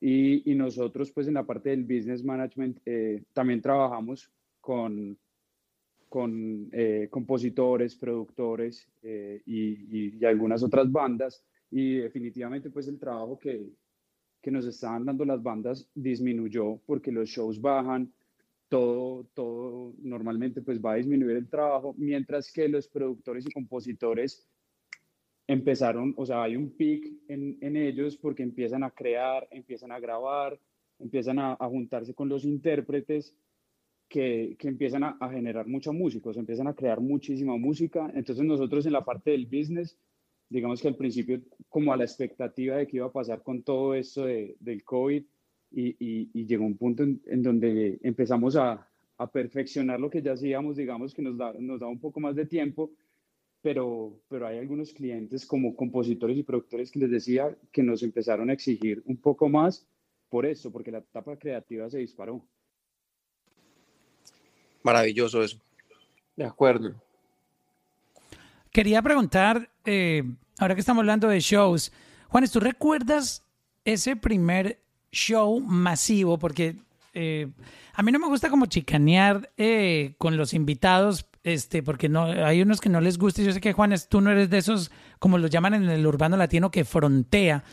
y, 0.00 0.50
y, 0.50 0.54
nosotros 0.54 1.10
pues 1.10 1.26
en 1.26 1.34
la 1.34 1.44
parte 1.44 1.70
del 1.70 1.82
business 1.82 2.22
management 2.22 2.78
eh, 2.86 3.24
también 3.32 3.60
trabajamos 3.60 4.30
con, 4.60 5.18
con 6.08 6.68
eh, 6.70 7.08
compositores, 7.10 7.96
productores 7.96 8.88
y, 9.02 10.14
y, 10.14 10.24
algunas 10.24 10.62
otras 10.62 10.90
bandas 10.90 11.44
y 11.70 11.96
definitivamente 11.96 12.70
pues 12.70 12.86
el 12.86 12.98
trabajo 12.98 13.40
que, 13.40 13.72
que 14.40 14.50
nos 14.50 14.66
estaban 14.66 15.04
dando 15.04 15.24
las 15.24 15.42
bandas 15.42 15.88
disminuyó 15.94 16.80
porque 16.86 17.10
los 17.10 17.28
shows 17.28 17.60
bajan, 17.60 18.12
todo, 18.68 19.24
todo 19.34 19.94
normalmente 19.98 20.62
pues 20.62 20.80
va 20.80 20.92
a 20.92 20.96
disminuir 20.96 21.36
el 21.36 21.48
trabajo, 21.48 21.94
mientras 21.96 22.52
que 22.52 22.68
los 22.68 22.88
productores 22.88 23.46
y 23.46 23.50
compositores 23.50 24.46
empezaron, 25.46 26.14
o 26.16 26.26
sea, 26.26 26.42
hay 26.42 26.56
un 26.56 26.70
pic 26.76 27.10
en, 27.28 27.56
en 27.60 27.76
ellos 27.76 28.16
porque 28.18 28.42
empiezan 28.42 28.84
a 28.84 28.90
crear, 28.90 29.48
empiezan 29.50 29.92
a 29.92 29.98
grabar, 29.98 30.60
empiezan 30.98 31.38
a, 31.38 31.54
a, 31.54 31.68
juntarse 31.68 32.14
con 32.14 32.28
los 32.28 32.44
intérpretes 32.44 33.34
que, 34.08 34.56
que 34.58 34.68
empiezan 34.68 35.04
a, 35.04 35.16
a, 35.20 35.30
generar 35.30 35.66
mucha 35.66 35.90
música, 35.90 36.32
se 36.32 36.40
empiezan 36.40 36.66
a 36.66 36.74
crear 36.74 37.00
muchísima 37.00 37.56
música. 37.56 38.10
Entonces 38.14 38.44
nosotros 38.44 38.84
en 38.84 38.92
la 38.92 39.04
parte 39.04 39.30
del 39.30 39.46
business, 39.46 39.98
digamos 40.50 40.82
que 40.82 40.88
al 40.88 40.96
principio 40.96 41.40
como 41.70 41.92
a 41.92 41.96
la 41.96 42.04
expectativa 42.04 42.76
de 42.76 42.86
qué 42.86 42.98
iba 42.98 43.06
a 43.06 43.12
pasar 43.12 43.42
con 43.42 43.62
todo 43.62 43.94
esto 43.94 44.26
de, 44.26 44.54
del 44.60 44.84
COVID 44.84 45.24
y, 45.70 45.88
y, 45.98 46.30
y, 46.32 46.46
llegó 46.46 46.64
un 46.64 46.76
punto 46.76 47.02
en, 47.02 47.20
en 47.26 47.42
donde 47.42 47.98
empezamos 48.02 48.56
a, 48.56 48.88
a, 49.18 49.30
perfeccionar 49.30 50.00
lo 50.00 50.08
que 50.08 50.22
ya 50.22 50.32
hacíamos, 50.32 50.76
digamos 50.76 51.12
que 51.12 51.22
nos 51.22 51.36
da, 51.36 51.52
nos 51.58 51.80
da 51.80 51.86
un 51.86 52.00
poco 52.00 52.20
más 52.20 52.34
de 52.34 52.46
tiempo, 52.46 52.90
pero, 53.60 54.20
pero 54.28 54.46
hay 54.46 54.58
algunos 54.58 54.92
clientes 54.92 55.44
como 55.44 55.76
compositores 55.76 56.38
y 56.38 56.42
productores 56.42 56.90
que 56.90 57.00
les 57.00 57.10
decía 57.10 57.56
que 57.72 57.82
nos 57.82 58.02
empezaron 58.02 58.50
a 58.50 58.52
exigir 58.52 59.02
un 59.06 59.16
poco 59.16 59.48
más 59.48 59.86
por 60.28 60.46
eso, 60.46 60.70
porque 60.70 60.90
la 60.90 60.98
etapa 60.98 61.36
creativa 61.36 61.88
se 61.90 61.98
disparó. 61.98 62.44
Maravilloso 64.82 65.42
eso. 65.42 65.58
De 66.36 66.44
acuerdo. 66.44 66.94
Quería 68.70 69.02
preguntar, 69.02 69.68
eh, 69.84 70.22
ahora 70.58 70.74
que 70.74 70.80
estamos 70.80 71.00
hablando 71.00 71.28
de 71.28 71.40
shows, 71.40 71.92
Juanes, 72.28 72.52
¿tú 72.52 72.60
recuerdas 72.60 73.44
ese 73.84 74.16
primer 74.16 74.78
show 75.12 75.60
masivo? 75.60 76.38
Porque 76.38 76.76
eh, 77.14 77.48
a 77.94 78.02
mí 78.02 78.12
no 78.12 78.18
me 78.18 78.28
gusta 78.28 78.50
como 78.50 78.66
chicanear 78.66 79.50
eh, 79.56 80.14
con 80.18 80.36
los 80.36 80.54
invitados, 80.54 81.26
este, 81.42 81.82
porque 81.82 82.08
no, 82.08 82.24
hay 82.24 82.62
unos 82.62 82.80
que 82.80 82.88
no 82.88 83.00
les 83.00 83.18
gusta. 83.18 83.42
Yo 83.42 83.52
sé 83.52 83.60
que 83.60 83.72
Juanes, 83.72 84.08
tú 84.08 84.20
no 84.20 84.30
eres 84.30 84.50
de 84.50 84.58
esos, 84.58 84.90
como 85.18 85.38
los 85.38 85.50
llaman 85.50 85.74
en 85.74 85.88
el 85.88 86.06
urbano 86.06 86.36
latino, 86.36 86.70
que 86.70 86.84
frontea. 86.84 87.64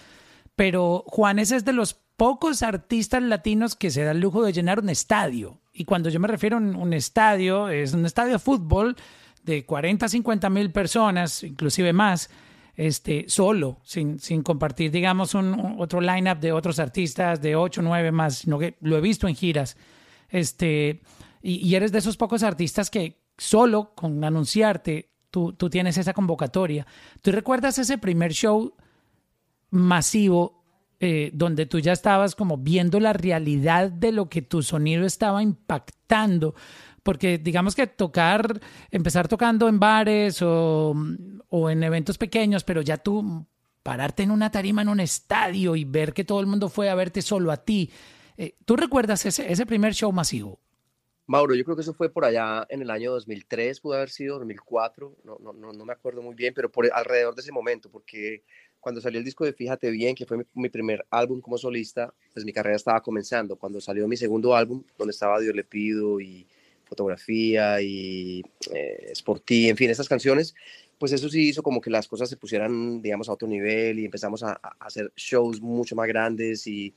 Pero 0.55 1.03
Juanes 1.07 1.51
es 1.51 1.65
de 1.65 1.73
los 1.73 1.93
pocos 1.93 2.63
artistas 2.63 3.21
latinos 3.21 3.75
que 3.75 3.91
se 3.91 4.03
da 4.03 4.11
el 4.11 4.19
lujo 4.19 4.43
de 4.43 4.53
llenar 4.53 4.79
un 4.79 4.89
estadio. 4.89 5.59
Y 5.73 5.85
cuando 5.85 6.09
yo 6.09 6.19
me 6.19 6.27
refiero 6.27 6.57
a 6.57 6.59
un, 6.59 6.93
estadio, 6.93 7.69
es 7.69 7.93
un 7.93 8.05
estadio 8.05 8.33
de 8.33 8.39
fútbol 8.39 8.95
de 9.43 9.65
40 9.65 10.05
a 10.05 10.09
50 10.09 10.49
mil 10.49 10.71
personas, 10.71 11.43
inclusive 11.43 11.93
más, 11.93 12.29
este, 12.75 13.25
solo, 13.27 13.79
sin, 13.83 14.19
sin 14.19 14.43
compartir, 14.43 14.91
digamos, 14.91 15.33
un, 15.33 15.75
otro 15.79 16.01
lineup 16.01 16.39
de 16.39 16.51
otros 16.51 16.79
artistas 16.79 17.41
de 17.41 17.55
8 17.55 17.81
o 17.81 17.83
9 17.83 18.11
más, 18.11 18.39
sino 18.39 18.59
que 18.59 18.75
lo 18.81 18.97
he 18.97 19.01
visto 19.01 19.27
en 19.27 19.35
giras. 19.35 19.77
Este, 20.29 21.01
y, 21.41 21.73
eres 21.75 21.91
de 21.91 21.99
esos 21.99 22.17
pocos 22.17 22.43
artistas 22.43 22.89
que 22.89 23.21
solo 23.37 23.93
con 23.95 24.23
anunciarte, 24.23 25.11
tú, 25.29 25.53
tú 25.53 25.69
tienes 25.69 25.97
esa 25.97 26.13
convocatoria. 26.13 26.85
¿Tú 27.21 27.31
recuerdas 27.31 27.77
ese 27.77 27.97
primer 27.97 28.33
show 28.33 28.73
masivo 29.69 30.63
eh, 31.01 31.29
donde 31.33 31.65
tú 31.65 31.79
ya 31.79 31.91
estabas 31.91 32.35
como 32.35 32.57
viendo 32.57 33.01
la 33.01 33.11
realidad 33.11 33.91
de 33.91 34.13
lo 34.13 34.29
que 34.29 34.41
tu 34.41 34.63
sonido 34.63 35.05
estaba 35.05 35.43
impactando. 35.43 36.55
Porque 37.05 37.37
digamos 37.37 37.75
que 37.75 37.85
tocar, 37.85 38.59
empezar 38.89 39.27
tocando 39.27 39.69
en 39.69 39.79
bares 39.79 40.41
o, 40.41 40.95
o 41.49 41.69
en 41.69 41.83
eventos 41.83 42.17
pequeños, 42.17 42.63
pero 42.63 42.81
ya 42.81 42.97
tú 42.97 43.45
pararte 43.83 44.23
en 44.23 44.31
una 44.31 44.49
tarima 44.49 44.81
en 44.81 44.89
un 44.89 44.99
estadio 44.99 45.75
y 45.75 45.85
ver 45.85 46.13
que 46.13 46.23
todo 46.23 46.39
el 46.39 46.47
mundo 46.47 46.67
fue 46.67 46.89
a 46.89 46.95
verte 46.95 47.21
solo 47.21 47.51
a 47.51 47.57
ti. 47.57 47.91
Eh, 48.37 48.55
¿Tú 48.65 48.75
recuerdas 48.75 49.23
ese, 49.27 49.51
ese 49.51 49.67
primer 49.67 49.93
show 49.93 50.11
masivo? 50.11 50.59
Mauro, 51.27 51.53
yo 51.53 51.63
creo 51.63 51.75
que 51.75 51.83
eso 51.83 51.93
fue 51.93 52.09
por 52.09 52.25
allá 52.25 52.65
en 52.69 52.81
el 52.81 52.89
año 52.89 53.11
2003, 53.11 53.81
pudo 53.81 53.93
haber 53.93 54.09
sido 54.09 54.39
2004, 54.39 55.17
no, 55.23 55.37
no, 55.39 55.53
no, 55.53 55.73
no 55.73 55.85
me 55.85 55.93
acuerdo 55.93 56.23
muy 56.23 56.33
bien, 56.33 56.55
pero 56.55 56.71
por 56.71 56.91
alrededor 56.91 57.35
de 57.35 57.41
ese 57.41 57.51
momento, 57.51 57.91
porque 57.91 58.43
cuando 58.85 59.01
salió 59.01 59.17
el 59.17 59.25
disco 59.25 59.43
de 59.43 59.53
Fíjate 59.53 59.89
Bien, 59.89 60.13
que 60.13 60.27
fue 60.27 60.45
mi, 60.53 60.69
primer 60.69 61.03
álbum 61.09 61.41
como 61.41 61.57
solista, 61.57 62.13
pues 62.31 62.45
mi 62.45 62.53
carrera 62.53 62.75
estaba 62.75 63.01
comenzando. 63.01 63.55
Cuando 63.55 63.81
salió 63.81 64.07
mi 64.07 64.15
segundo 64.15 64.55
álbum, 64.55 64.83
donde 64.95 65.09
estaba 65.09 65.39
Dios 65.39 65.55
le 65.55 65.63
pido 65.63 66.21
y 66.21 66.47
fotografía 66.85 67.81
y 67.81 68.43
eh, 68.73 69.11
Sportí, 69.13 69.69
en 69.69 69.77
fin, 69.77 69.89
estas 69.89 70.09
canciones, 70.09 70.55
pues 70.97 71.11
eso 71.11 71.29
sí 71.29 71.49
hizo 71.49 71.63
como 71.63 71.81
que 71.81 71.89
las 71.89 72.07
cosas 72.07 72.29
se 72.29 72.37
pusieran, 72.37 73.01
digamos, 73.01 73.29
a 73.29 73.33
otro 73.33 73.47
nivel 73.47 73.99
y 73.99 74.05
empezamos 74.05 74.43
a, 74.43 74.53
hacer 74.79 75.11
shows 75.15 75.61
mucho 75.61 75.95
más 75.95 76.07
grandes 76.07 76.65
y, 76.67 76.93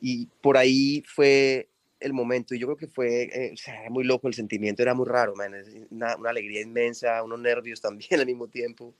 y, 0.00 0.26
por 0.40 0.56
ahí 0.56 1.02
fue 1.06 1.68
el 2.00 2.12
momento. 2.12 2.54
Y 2.54 2.58
yo 2.58 2.66
creo 2.66 2.76
que 2.76 2.88
fue 2.88 3.22
eh, 3.32 3.54
muy 3.90 4.04
loco 4.04 4.28
el 4.28 4.34
sentimiento, 4.34 4.82
era 4.82 4.94
muy 4.94 5.06
raro, 5.06 5.34
man, 5.34 5.54
una, 5.90 6.16
una 6.16 6.30
alegría 6.30 6.60
inmensa, 6.60 7.22
unos 7.22 7.40
nervios 7.40 7.80
también 7.80 8.10
al 8.20 8.26
mismo 8.26 8.48
tiempo 8.48 8.94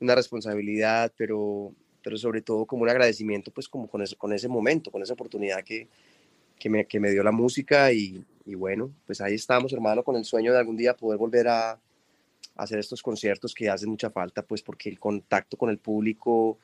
una 0.00 0.14
responsabilidad, 0.14 1.12
pero, 1.16 1.72
pero 2.02 2.16
sobre 2.16 2.42
todo 2.42 2.64
como 2.66 2.82
un 2.82 2.88
agradecimiento, 2.88 3.50
pues 3.50 3.68
como 3.68 3.88
con 3.88 4.02
ese, 4.02 4.16
con 4.16 4.32
ese 4.32 4.48
momento, 4.48 4.90
con 4.90 5.02
esa 5.02 5.12
oportunidad 5.12 5.62
que, 5.62 5.88
que, 6.58 6.70
me, 6.70 6.86
que 6.86 6.98
me 6.98 7.10
dio 7.10 7.22
la 7.22 7.32
música 7.32 7.92
y, 7.92 8.24
y, 8.44 8.54
bueno, 8.54 8.90
pues 9.06 9.20
ahí 9.20 9.34
estamos, 9.34 9.72
hermano, 9.72 10.02
con 10.02 10.16
el 10.16 10.24
sueño 10.24 10.52
de 10.52 10.58
algún 10.58 10.76
día 10.76 10.96
poder 10.96 11.18
volver 11.18 11.48
a, 11.48 11.78
hacer 12.56 12.78
estos 12.78 13.02
conciertos 13.02 13.54
que 13.54 13.70
hacen 13.70 13.88
mucha 13.88 14.10
falta, 14.10 14.42
pues 14.42 14.62
porque 14.62 14.90
el 14.90 14.98
contacto 14.98 15.56
con 15.56 15.70
el 15.70 15.78
público 15.78 16.58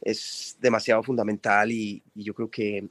es 0.00 0.56
demasiado 0.60 1.02
fundamental 1.02 1.70
y, 1.72 2.02
yo 2.14 2.34
creo 2.34 2.50
que 2.50 2.88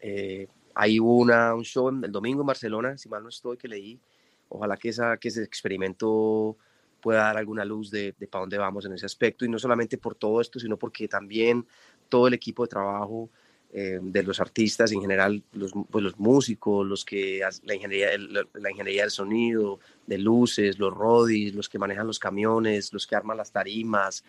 eh, 0.00 0.48
hay 0.74 0.98
una, 0.98 1.54
un 1.54 1.64
show 1.64 1.88
el 1.88 2.10
domingo 2.10 2.40
en 2.40 2.46
Barcelona, 2.46 2.96
si 2.96 3.08
mal 3.08 3.22
no 3.22 3.28
estoy, 3.28 3.56
que 3.56 3.68
leí. 3.68 4.00
Ojalá 4.48 4.76
que, 4.76 4.88
esa, 4.88 5.16
que 5.18 5.28
ese 5.28 5.42
experimento 5.42 6.56
pueda 7.00 7.24
dar 7.24 7.36
alguna 7.36 7.64
luz 7.64 7.90
de, 7.90 8.14
de 8.18 8.26
para 8.26 8.40
dónde 8.40 8.56
vamos 8.56 8.86
en 8.86 8.94
ese 8.94 9.06
aspecto 9.06 9.44
y 9.44 9.48
no 9.48 9.58
solamente 9.58 9.98
por 9.98 10.14
todo 10.14 10.40
esto, 10.40 10.58
sino 10.58 10.78
porque 10.78 11.06
también 11.06 11.66
todo 12.08 12.28
el 12.28 12.34
equipo 12.34 12.62
de 12.62 12.68
trabajo 12.68 13.28
eh, 13.76 13.98
de 14.00 14.22
los 14.22 14.38
artistas 14.38 14.92
en 14.92 15.00
general, 15.00 15.42
los, 15.52 15.72
pues 15.90 16.04
los 16.04 16.16
músicos, 16.16 16.86
los 16.86 17.04
que 17.04 17.40
la 17.64 17.74
ingeniería, 17.74 18.10
la, 18.18 18.70
ingeniería 18.70 19.02
del 19.02 19.10
sonido, 19.10 19.80
de 20.06 20.16
luces, 20.16 20.78
los 20.78 20.94
rodis, 20.94 21.52
los 21.54 21.68
que 21.68 21.80
manejan 21.80 22.06
los 22.06 22.20
camiones, 22.20 22.92
los 22.92 23.04
que 23.04 23.16
arman 23.16 23.36
las 23.36 23.50
tarimas, 23.50 24.22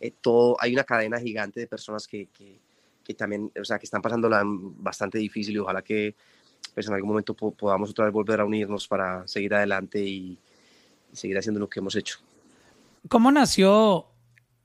eh, 0.00 0.12
todo, 0.20 0.56
hay 0.60 0.72
una 0.72 0.84
cadena 0.84 1.18
gigante 1.18 1.58
de 1.58 1.66
personas 1.66 2.06
que, 2.06 2.26
que, 2.26 2.60
que, 3.02 3.14
también, 3.14 3.50
o 3.60 3.64
sea, 3.64 3.80
que 3.80 3.86
están 3.86 4.02
pasándola 4.02 4.42
bastante 4.44 5.18
difícil 5.18 5.56
y 5.56 5.58
ojalá 5.58 5.82
que 5.82 6.14
pues 6.72 6.86
en 6.86 6.94
algún 6.94 7.08
momento 7.08 7.34
podamos 7.34 7.90
otra 7.90 8.04
vez 8.04 8.14
volver 8.14 8.38
a 8.38 8.44
unirnos 8.44 8.86
para 8.86 9.26
seguir 9.26 9.52
adelante 9.54 10.00
y, 10.00 10.38
seguir 11.12 11.36
haciendo 11.36 11.60
lo 11.60 11.68
que 11.68 11.80
hemos 11.80 11.94
hecho. 11.96 12.20
¿Cómo 13.08 13.30
nació 13.30 14.06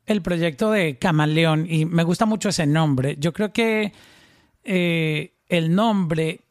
el 0.06 0.22
proyecto 0.22 0.72
de 0.72 0.98
Camaleón? 0.98 1.66
Y 1.70 1.86
me 1.86 2.04
gusta 2.04 2.26
mucho 2.26 2.50
ese 2.50 2.66
nombre. 2.66 3.18
Yo 3.20 3.34
creo 3.34 3.52
que 3.52 3.92
eh, 4.68 5.32
el 5.48 5.74
nombre 5.74 6.42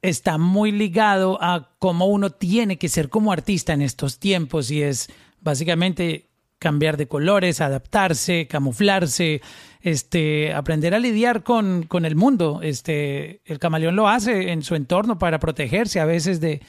está 0.00 0.38
muy 0.38 0.72
ligado 0.72 1.38
a 1.42 1.70
cómo 1.78 2.06
uno 2.06 2.30
tiene 2.30 2.78
que 2.78 2.88
ser 2.88 3.08
como 3.08 3.32
artista 3.32 3.72
en 3.72 3.82
estos 3.82 4.18
tiempos 4.18 4.70
y 4.70 4.82
es 4.82 5.08
básicamente 5.40 6.26
cambiar 6.58 6.96
de 6.96 7.08
colores, 7.08 7.60
adaptarse, 7.60 8.46
camuflarse, 8.46 9.42
este, 9.80 10.52
aprender 10.54 10.94
a 10.94 11.00
lidiar 11.00 11.42
con, 11.42 11.82
con 11.82 12.04
el 12.04 12.14
mundo. 12.14 12.60
Este, 12.62 13.40
el 13.44 13.58
camaleón 13.58 13.96
lo 13.96 14.08
hace 14.08 14.52
en 14.52 14.62
su 14.62 14.76
entorno 14.76 15.18
para 15.18 15.40
protegerse 15.40 15.98
a 15.98 16.04
veces 16.04 16.40
de, 16.40 16.60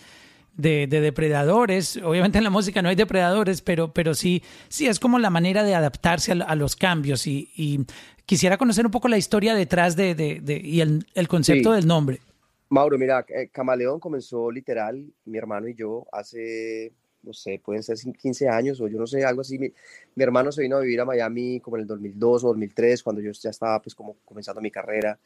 de, 0.55 0.87
depredadores. 0.87 1.97
Obviamente 1.97 2.37
en 2.37 2.43
la 2.43 2.49
música 2.49 2.81
no 2.81 2.89
hay 2.89 2.95
depredadores, 2.95 3.61
pero, 3.61 3.93
pero 3.93 4.13
sí, 4.13 4.43
sí 4.69 4.87
es 4.87 4.99
como 4.99 5.19
la 5.19 5.29
manera 5.29 5.63
de 5.63 5.75
adaptarse 5.75 6.31
a, 6.31 6.55
los 6.55 6.75
cambios. 6.75 7.27
Y, 7.27 7.85
quisiera 8.25 8.57
conocer 8.57 8.85
un 8.85 8.91
poco 8.91 9.09
la 9.09 9.17
historia 9.17 9.53
detrás 9.53 9.95
de, 9.95 10.15
de, 10.15 10.61
y 10.63 10.81
el, 10.81 11.05
el 11.13 11.27
concepto 11.27 11.73
del 11.73 11.85
nombre. 11.85 12.21
Mauro, 12.69 12.97
mira, 12.97 13.25
eh, 13.27 13.49
Camaleón 13.51 13.99
comenzó 13.99 14.49
literal, 14.49 15.05
mi 15.25 15.37
hermano 15.37 15.67
y 15.67 15.75
yo, 15.75 16.07
hace, 16.11 16.91
no 17.21 17.33
sé, 17.33 17.61
pueden 17.63 17.83
ser 17.83 17.97
15 17.97 18.49
años 18.49 18.81
o 18.81 18.87
yo 18.87 18.97
no 18.97 19.05
sé, 19.05 19.23
algo 19.25 19.41
así. 19.41 19.59
Mi, 19.59 19.71
mi 20.15 20.23
hermano 20.23 20.51
se 20.51 20.61
vino 20.61 20.77
a 20.77 20.79
vivir 20.79 20.99
a 21.01 21.05
Miami 21.05 21.59
como 21.59 21.77
en 21.77 21.81
el 21.81 21.87
2002 21.87 22.43
o 22.43 22.47
2003, 22.47 23.03
cuando 23.03 23.21
yo 23.21 23.31
ya 23.31 23.49
estaba 23.49 23.81
pues 23.81 23.93
como 23.93 24.15
comenzando 24.25 24.61
mi 24.61 24.71
carrera 24.71 25.19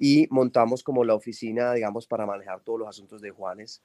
y 0.00 0.26
montamos 0.30 0.82
como 0.82 1.04
la 1.04 1.14
oficina, 1.14 1.74
digamos, 1.74 2.06
para 2.06 2.24
manejar 2.24 2.60
todos 2.60 2.80
los 2.80 2.88
asuntos 2.88 3.20
de 3.20 3.30
Juanes. 3.30 3.82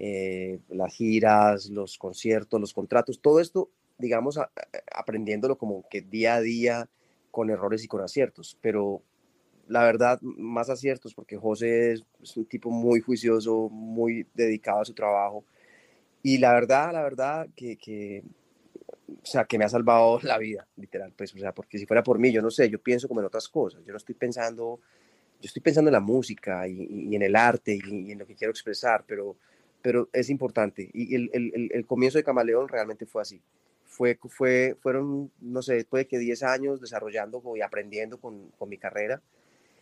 Eh, 0.00 0.60
las 0.68 0.94
giras, 0.94 1.68
los 1.70 1.98
conciertos, 1.98 2.60
los 2.60 2.72
contratos, 2.72 3.20
todo 3.20 3.40
esto, 3.40 3.68
digamos, 3.98 4.38
aprendiéndolo 4.94 5.58
como 5.58 5.84
que 5.90 6.02
día 6.02 6.36
a 6.36 6.40
día 6.40 6.88
con 7.32 7.50
errores 7.50 7.84
y 7.84 7.88
con 7.88 8.00
aciertos, 8.00 8.56
pero 8.60 9.02
la 9.66 9.82
verdad, 9.82 10.20
más 10.22 10.70
aciertos, 10.70 11.14
porque 11.14 11.36
José 11.36 11.92
es, 11.92 12.36
un 12.36 12.46
tipo 12.46 12.70
muy 12.70 13.00
juicioso, 13.00 13.68
muy 13.68 14.26
dedicado 14.34 14.80
a 14.80 14.84
su 14.84 14.94
trabajo, 14.94 15.44
y 16.22 16.38
la 16.38 16.52
verdad, 16.52 16.92
la 16.92 17.02
verdad, 17.02 17.48
que, 17.54 17.76
que, 17.76 18.22
o 19.08 19.26
sea, 19.26 19.44
que 19.44 19.58
me 19.58 19.64
ha 19.64 19.68
salvado 19.68 20.20
la 20.22 20.38
vida, 20.38 20.66
literal, 20.76 21.12
pues, 21.16 21.34
o 21.34 21.38
sea, 21.38 21.52
porque 21.52 21.78
si 21.78 21.86
fuera 21.86 22.02
por 22.02 22.18
mí, 22.18 22.32
yo 22.32 22.40
no 22.40 22.50
sé, 22.50 22.70
yo 22.70 22.80
pienso 22.80 23.08
como 23.08 23.20
en 23.20 23.26
otras 23.26 23.48
cosas, 23.48 23.84
yo 23.84 23.92
no 23.92 23.98
estoy 23.98 24.14
pensando, 24.14 24.80
yo 25.40 25.46
estoy 25.46 25.62
pensando 25.62 25.88
en 25.88 25.94
la 25.94 26.00
música 26.00 26.66
y, 26.66 27.14
en 27.14 27.22
el 27.22 27.36
arte 27.36 27.78
y, 27.84 28.12
en 28.12 28.18
lo 28.18 28.26
que 28.26 28.34
quiero 28.34 28.50
expresar, 28.50 29.04
pero 29.06 29.36
pero 29.82 30.08
es 30.12 30.30
importante. 30.30 30.90
Y 30.92 31.14
el, 31.14 31.30
el, 31.32 31.70
el, 31.72 31.86
comienzo 31.86 32.18
de 32.18 32.24
Camaleón 32.24 32.68
realmente 32.68 33.06
fue 33.06 33.22
así. 33.22 33.40
Fue, 33.86 34.18
fue, 34.28 34.76
fueron, 34.80 35.30
no 35.40 35.62
sé, 35.62 35.74
después 35.74 36.02
de 36.04 36.08
que 36.08 36.18
10 36.18 36.42
años 36.42 36.80
desarrollando 36.80 37.42
y 37.56 37.62
aprendiendo 37.62 38.18
con, 38.20 38.50
con 38.58 38.68
mi 38.68 38.78
carrera. 38.78 39.22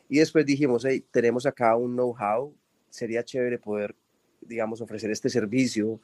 Y 0.08 0.18
después 0.18 0.46
dijimos, 0.46 0.84
hey, 0.84 1.04
tenemos 1.10 1.46
acá 1.46 1.76
un 1.76 1.94
know-how, 1.94 2.54
sería 2.90 3.24
chévere 3.24 3.58
poder 3.58 3.94
digamos, 4.48 4.80
ofrecer 4.80 5.10
este 5.10 5.28
servicio 5.28 6.00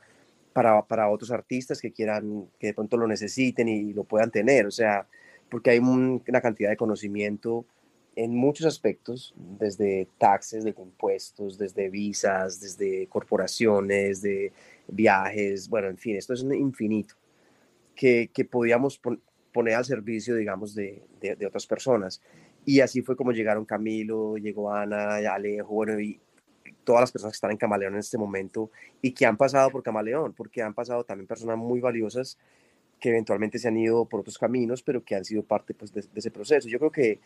para, 0.53 0.82
para 0.82 1.09
otros 1.09 1.30
artistas 1.30 1.80
que 1.80 1.93
quieran, 1.93 2.49
que 2.59 2.68
de 2.68 2.74
pronto 2.74 2.97
lo 2.97 3.07
necesiten 3.07 3.68
y 3.68 3.93
lo 3.93 4.05
puedan 4.05 4.30
tener. 4.30 4.66
O 4.66 4.70
sea, 4.70 5.07
porque 5.51 5.70
hay 5.70 5.78
una 5.78 6.40
cantidad 6.40 6.70
de 6.70 6.76
conocimiento 6.76 7.64
en 8.16 8.34
muchos 8.34 8.66
aspectos, 8.66 9.34
desde 9.36 10.08
taxes, 10.18 10.64
de 10.64 10.74
impuestos, 10.76 11.58
desde 11.58 11.88
visas, 11.88 12.60
desde 12.60 13.06
corporaciones, 13.08 14.22
de 14.22 14.52
viajes, 14.88 15.68
bueno, 15.68 15.88
en 15.88 15.98
fin, 15.98 16.16
esto 16.16 16.34
es 16.34 16.42
un 16.42 16.54
infinito 16.54 17.14
que, 17.94 18.30
que 18.32 18.44
podíamos 18.44 19.00
poner 19.52 19.74
al 19.74 19.84
servicio, 19.84 20.34
digamos, 20.34 20.74
de, 20.74 21.02
de, 21.20 21.46
otras 21.46 21.66
personas. 21.66 22.20
Y 22.64 22.80
así 22.80 23.02
fue 23.02 23.16
como 23.16 23.32
llegaron 23.32 23.64
Camilo, 23.64 24.36
llegó 24.36 24.72
Ana, 24.72 25.16
Alejo, 25.16 25.74
bueno, 25.74 25.98
y 25.98 26.20
todas 26.84 27.02
las 27.02 27.12
personas 27.12 27.32
que 27.32 27.36
están 27.36 27.50
en 27.50 27.56
Camaleón 27.56 27.94
en 27.94 28.00
este 28.00 28.18
momento 28.18 28.70
y 29.00 29.12
que 29.12 29.26
han 29.26 29.36
pasado 29.36 29.70
por 29.70 29.82
Camaleón, 29.82 30.32
porque 30.32 30.62
han 30.62 30.74
pasado 30.74 31.04
también 31.04 31.26
personas 31.26 31.56
muy 31.56 31.80
valiosas 31.80 32.38
que 33.02 33.10
eventualmente 33.10 33.58
se 33.58 33.66
han 33.66 33.76
ido 33.76 34.04
por 34.04 34.20
otros 34.20 34.38
caminos, 34.38 34.82
pero 34.82 35.04
que 35.04 35.16
han 35.16 35.24
sido 35.24 35.42
parte 35.42 35.74
pues, 35.74 35.92
de, 35.92 36.04
ese 36.14 36.30
proceso. 36.30 36.68
Yo 36.68 36.78
creo 36.78 36.92
que 36.92 37.20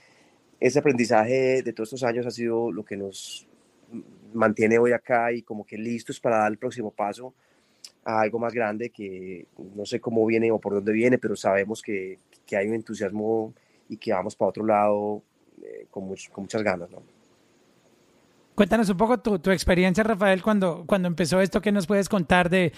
ese 0.60 0.78
aprendizaje 0.78 1.62
de 1.62 1.72
todos 1.72 1.88
estos 1.92 2.02
años 2.02 2.26
ha 2.26 2.30
sido 2.30 2.72
lo 2.72 2.84
que 2.84 2.96
nos 2.96 3.46
mantiene 4.32 4.78
hoy 4.78 4.92
acá 4.92 5.32
y 5.32 5.42
como 5.42 5.64
que 5.64 5.78
listos 5.78 6.20
para 6.20 6.38
dar 6.38 6.52
el 6.52 6.58
próximo 6.58 6.90
paso 6.90 7.34
a 8.04 8.20
algo 8.20 8.38
más 8.38 8.52
grande 8.52 8.90
que 8.90 9.46
no 9.74 9.84
sé 9.84 10.00
cómo 10.00 10.24
viene 10.26 10.50
o 10.50 10.58
por 10.58 10.74
dónde 10.74 10.92
viene, 10.92 11.18
pero 11.18 11.36
sabemos 11.36 11.82
que, 11.82 12.18
que 12.44 12.56
hay 12.56 12.68
un 12.68 12.74
entusiasmo 12.74 13.52
y 13.88 13.96
que 13.96 14.12
vamos 14.12 14.36
para 14.36 14.48
otro 14.48 14.64
lado 14.64 15.22
eh, 15.62 15.86
con, 15.90 16.08
con 16.32 16.44
muchas 16.44 16.62
ganas. 16.62 16.90
¿no? 16.90 17.02
Cuéntanos 18.54 18.88
un 18.88 18.96
poco 18.96 19.18
tu, 19.18 19.38
tu, 19.38 19.50
experiencia, 19.50 20.02
Rafael, 20.02 20.42
cuando, 20.42 20.84
cuando 20.86 21.08
empezó 21.08 21.40
esto, 21.40 21.60
¿qué 21.60 21.72
nos 21.72 21.86
puedes 21.86 22.08
contar 22.08 22.48
de 22.48 22.72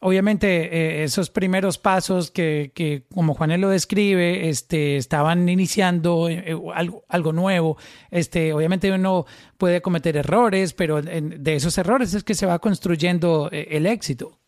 obviamente, 0.00 0.64
eh, 0.64 1.04
esos 1.04 1.30
primeros 1.30 1.78
pasos 1.78 2.30
que, 2.30 2.72
que, 2.74 3.04
como 3.14 3.34
Juan 3.34 3.60
lo 3.60 3.68
describe, 3.68 4.48
este, 4.48 4.96
estaban 4.96 5.48
iniciando 5.48 6.28
eh, 6.28 6.56
algo, 6.74 7.04
algo 7.08 7.32
nuevo? 7.32 7.76
Este, 8.10 8.52
obviamente 8.52 8.90
uno 8.92 9.26
puede 9.56 9.80
cometer 9.80 10.16
errores, 10.16 10.72
pero 10.72 11.00
de 11.02 11.54
esos 11.54 11.76
errores 11.78 12.14
es 12.14 12.24
que 12.24 12.34
se 12.34 12.46
va 12.46 12.58
construyendo 12.58 13.48
eh, 13.52 13.68
el 13.70 13.86
éxito. 13.86 14.38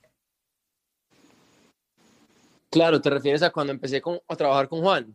Claro, 2.71 3.01
te 3.03 3.11
refieres 3.11 3.43
a 3.43 3.51
cuando 3.51 3.73
empecé 3.73 4.03
a 4.29 4.37
trabajar 4.37 4.67
con 4.69 4.81
Juan. 4.81 5.15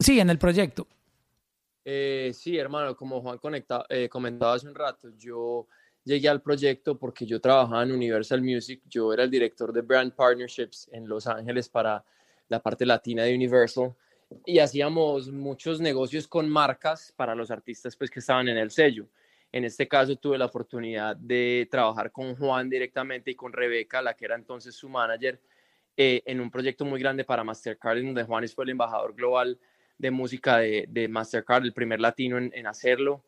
Sí, 0.00 0.18
en 0.18 0.30
el 0.30 0.38
proyecto. 0.38 0.88
Eh, 1.84 2.32
sí, 2.34 2.56
hermano, 2.56 2.96
como 2.96 3.20
Juan 3.20 3.38
conecta, 3.38 3.84
eh, 3.88 4.08
comentaba 4.08 4.54
hace 4.54 4.66
un 4.66 4.74
rato, 4.74 5.08
yo 5.16 5.66
llegué 6.04 6.28
al 6.28 6.42
proyecto 6.42 6.98
porque 6.98 7.26
yo 7.26 7.40
trabajaba 7.40 7.82
en 7.82 7.92
Universal 7.92 8.42
Music, 8.42 8.82
yo 8.88 9.12
era 9.12 9.24
el 9.24 9.30
director 9.30 9.72
de 9.72 9.82
Brand 9.82 10.12
Partnerships 10.12 10.88
en 10.92 11.08
Los 11.08 11.26
Ángeles 11.26 11.68
para 11.68 12.04
la 12.48 12.60
parte 12.60 12.84
latina 12.84 13.24
de 13.24 13.34
Universal 13.34 13.94
y 14.46 14.58
hacíamos 14.58 15.30
muchos 15.30 15.80
negocios 15.80 16.26
con 16.26 16.48
marcas 16.48 17.12
para 17.16 17.34
los 17.34 17.50
artistas 17.50 17.96
pues, 17.96 18.10
que 18.10 18.20
estaban 18.20 18.48
en 18.48 18.56
el 18.56 18.70
sello. 18.70 19.06
En 19.50 19.64
este 19.64 19.86
caso 19.86 20.16
tuve 20.16 20.38
la 20.38 20.46
oportunidad 20.46 21.14
de 21.14 21.68
trabajar 21.70 22.10
con 22.10 22.34
Juan 22.36 22.70
directamente 22.70 23.30
y 23.30 23.34
con 23.34 23.52
Rebeca, 23.52 24.00
la 24.00 24.14
que 24.14 24.24
era 24.24 24.34
entonces 24.34 24.74
su 24.74 24.88
manager, 24.88 25.38
eh, 25.94 26.22
en 26.24 26.40
un 26.40 26.50
proyecto 26.50 26.86
muy 26.86 26.98
grande 26.98 27.24
para 27.24 27.44
Mastercard, 27.44 28.02
donde 28.02 28.24
Juan 28.24 28.48
fue 28.48 28.64
el 28.64 28.70
embajador 28.70 29.14
global 29.14 29.58
de 29.98 30.10
música 30.10 30.58
de, 30.58 30.86
de 30.88 31.06
Mastercard, 31.06 31.64
el 31.64 31.74
primer 31.74 32.00
latino 32.00 32.38
en, 32.38 32.66
hacerlo. 32.66 33.22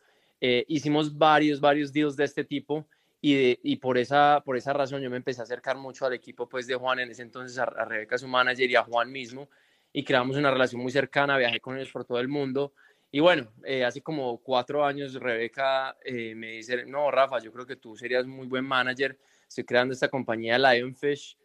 Eh, 0.46 0.62
hicimos 0.68 1.16
varios, 1.16 1.58
varios 1.58 1.90
deals 1.90 2.16
de 2.16 2.24
este 2.24 2.44
tipo 2.44 2.86
y, 3.18 3.58
y, 3.62 3.76
por, 3.76 3.96
esa, 3.96 4.42
por 4.44 4.58
esa 4.58 4.74
razón 4.74 5.00
yo 5.00 5.08
me 5.08 5.16
empecé 5.16 5.40
a 5.40 5.44
acercar 5.44 5.78
mucho 5.78 6.04
al 6.04 6.12
equipo 6.12 6.46
pues, 6.46 6.66
de 6.66 6.74
Juan 6.74 6.98
en 6.98 7.10
ese 7.10 7.22
entonces, 7.22 7.56
a, 7.56 7.64
Rebeca, 7.64 8.18
su 8.18 8.28
manager, 8.28 8.70
y 8.70 8.76
a 8.76 8.82
Juan 8.82 9.10
mismo, 9.10 9.48
y 9.90 10.04
creamos 10.04 10.36
una 10.36 10.50
relación 10.50 10.82
muy 10.82 10.92
cercana, 10.92 11.38
viajé 11.38 11.60
con 11.60 11.78
ellos 11.78 11.90
por 11.90 12.04
todo 12.04 12.20
el 12.20 12.28
mundo. 12.28 12.74
Y 13.10 13.20
bueno, 13.20 13.50
eh, 13.64 13.86
hace 13.86 14.02
como 14.02 14.36
cuatro 14.36 14.84
años 14.84 15.14
Rebeca 15.14 15.96
eh, 16.04 16.34
me 16.34 16.48
dice, 16.48 16.84
no, 16.84 17.10
Rafa, 17.10 17.38
yo 17.38 17.50
creo 17.50 17.64
que 17.64 17.76
tú 17.76 17.96
serías 17.96 18.26
muy 18.26 18.46
buen 18.46 18.66
manager, 18.66 19.18
estoy 19.48 19.64
creando 19.64 19.94
esta 19.94 20.08
compañía 20.08 20.58
Lionfish, 20.58 21.38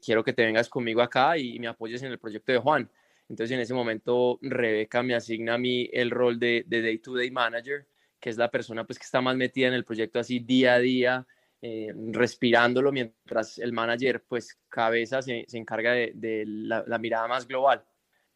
quiero 0.00 0.22
que 0.22 0.32
te 0.32 0.44
vengas 0.44 0.68
conmigo 0.68 1.02
acá 1.02 1.36
y 1.36 1.58
me 1.58 1.66
apoyes 1.66 2.00
en 2.04 2.12
el 2.12 2.20
proyecto 2.20 2.52
de 2.52 2.58
Juan. 2.58 2.88
Entonces 3.32 3.54
en 3.54 3.60
ese 3.60 3.72
momento 3.72 4.38
Rebeca 4.42 5.02
me 5.02 5.14
asigna 5.14 5.54
a 5.54 5.58
mí 5.58 5.88
el 5.90 6.10
rol 6.10 6.38
de, 6.38 6.66
day-to-day 6.68 7.30
manager, 7.30 7.86
que 8.20 8.28
es 8.28 8.36
la 8.36 8.50
persona 8.50 8.84
pues 8.84 8.98
que 8.98 9.06
está 9.06 9.22
más 9.22 9.36
metida 9.36 9.68
en 9.68 9.72
el 9.72 9.86
proyecto 9.86 10.18
así 10.18 10.40
día 10.40 10.74
a 10.74 10.78
día, 10.78 11.26
eh, 11.62 11.94
respirándolo, 12.10 12.92
mientras 12.92 13.56
el 13.56 13.72
manager 13.72 14.22
pues 14.28 14.60
cabeza 14.68 15.22
se, 15.22 15.46
encarga 15.54 15.92
de, 15.92 16.44
la, 16.46 16.98
mirada 16.98 17.26
más 17.26 17.48
global. 17.48 17.82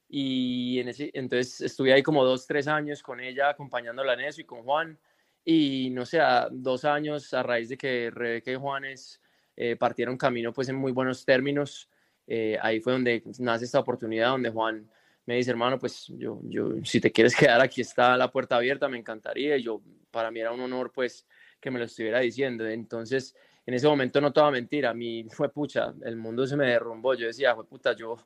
Y 0.09 0.81
entonces 1.13 1.61
estuve 1.61 1.93
ahí 1.93 2.03
como 2.03 2.25
dos, 2.25 2.47
tres 2.47 2.67
años 2.67 3.03
con 3.03 3.21
ella, 3.21 3.51
acompañándola 3.51 4.15
en 4.15 4.21
eso 4.21 4.41
y 4.41 4.45
con 4.45 4.63
Juan. 4.63 4.99
Y 5.45 5.91
no 5.91 6.07
sé, 6.07 6.21
dos 6.53 6.87
años 6.87 7.35
a 7.35 7.43
raíz 7.43 7.69
de 7.69 7.77
que 7.77 8.11
Rebeca 8.11 8.51
y 8.51 8.57
Juanes 8.57 9.21
eh, 9.57 9.77
partieron 9.77 10.17
camino 10.17 10.55
pues 10.55 10.71
en 10.71 10.77
muy 10.77 10.93
buenos 10.93 11.27
términos, 11.27 11.91
eh, 12.27 12.59
ahí 12.61 12.81
fue 12.81 12.93
donde 12.93 13.23
nace 13.39 13.65
esta 13.65 13.81
oportunidad, 13.81 14.31
donde 14.31 14.51
Juan 14.51 14.89
me 15.27 15.37
dice, 15.37 15.51
hermano, 15.51 15.79
pues 15.79 16.07
yo, 16.17 16.41
yo, 16.45 16.71
si 16.85 17.01
te 17.01 17.13
quieres 17.13 17.35
quedar 17.37 17.61
aquí 17.61 17.81
está 17.81 18.17
la 18.17 18.31
puerta 18.31 18.57
abierta, 18.57 18.89
me 18.89 18.99
encantaría. 18.99 19.57
Y 19.57 19.63
yo, 19.63 19.83
para 20.11 20.31
mí 20.31 20.41
era 20.41 20.53
un 20.53 20.61
honor, 20.61 20.93
pues, 20.93 21.27
que 21.61 21.71
me 21.71 21.79
lo 21.79 21.85
estuviera 21.85 22.21
diciendo. 22.21 22.67
Entonces, 22.67 23.35
en 23.67 23.75
ese 23.75 23.89
momento 23.89 24.21
no 24.21 24.33
toda 24.33 24.51
mentira, 24.51 24.91
a 24.91 24.95
mí 24.95 25.27
fue 25.31 25.53
pucha, 25.53 25.93
el 26.05 26.17
mundo 26.17 26.47
se 26.47 26.57
me 26.57 26.67
derrumbó. 26.67 27.15
Yo 27.15 27.27
decía, 27.27 27.55
fue 27.55 27.67
puta, 27.67 27.95
yo, 27.95 28.17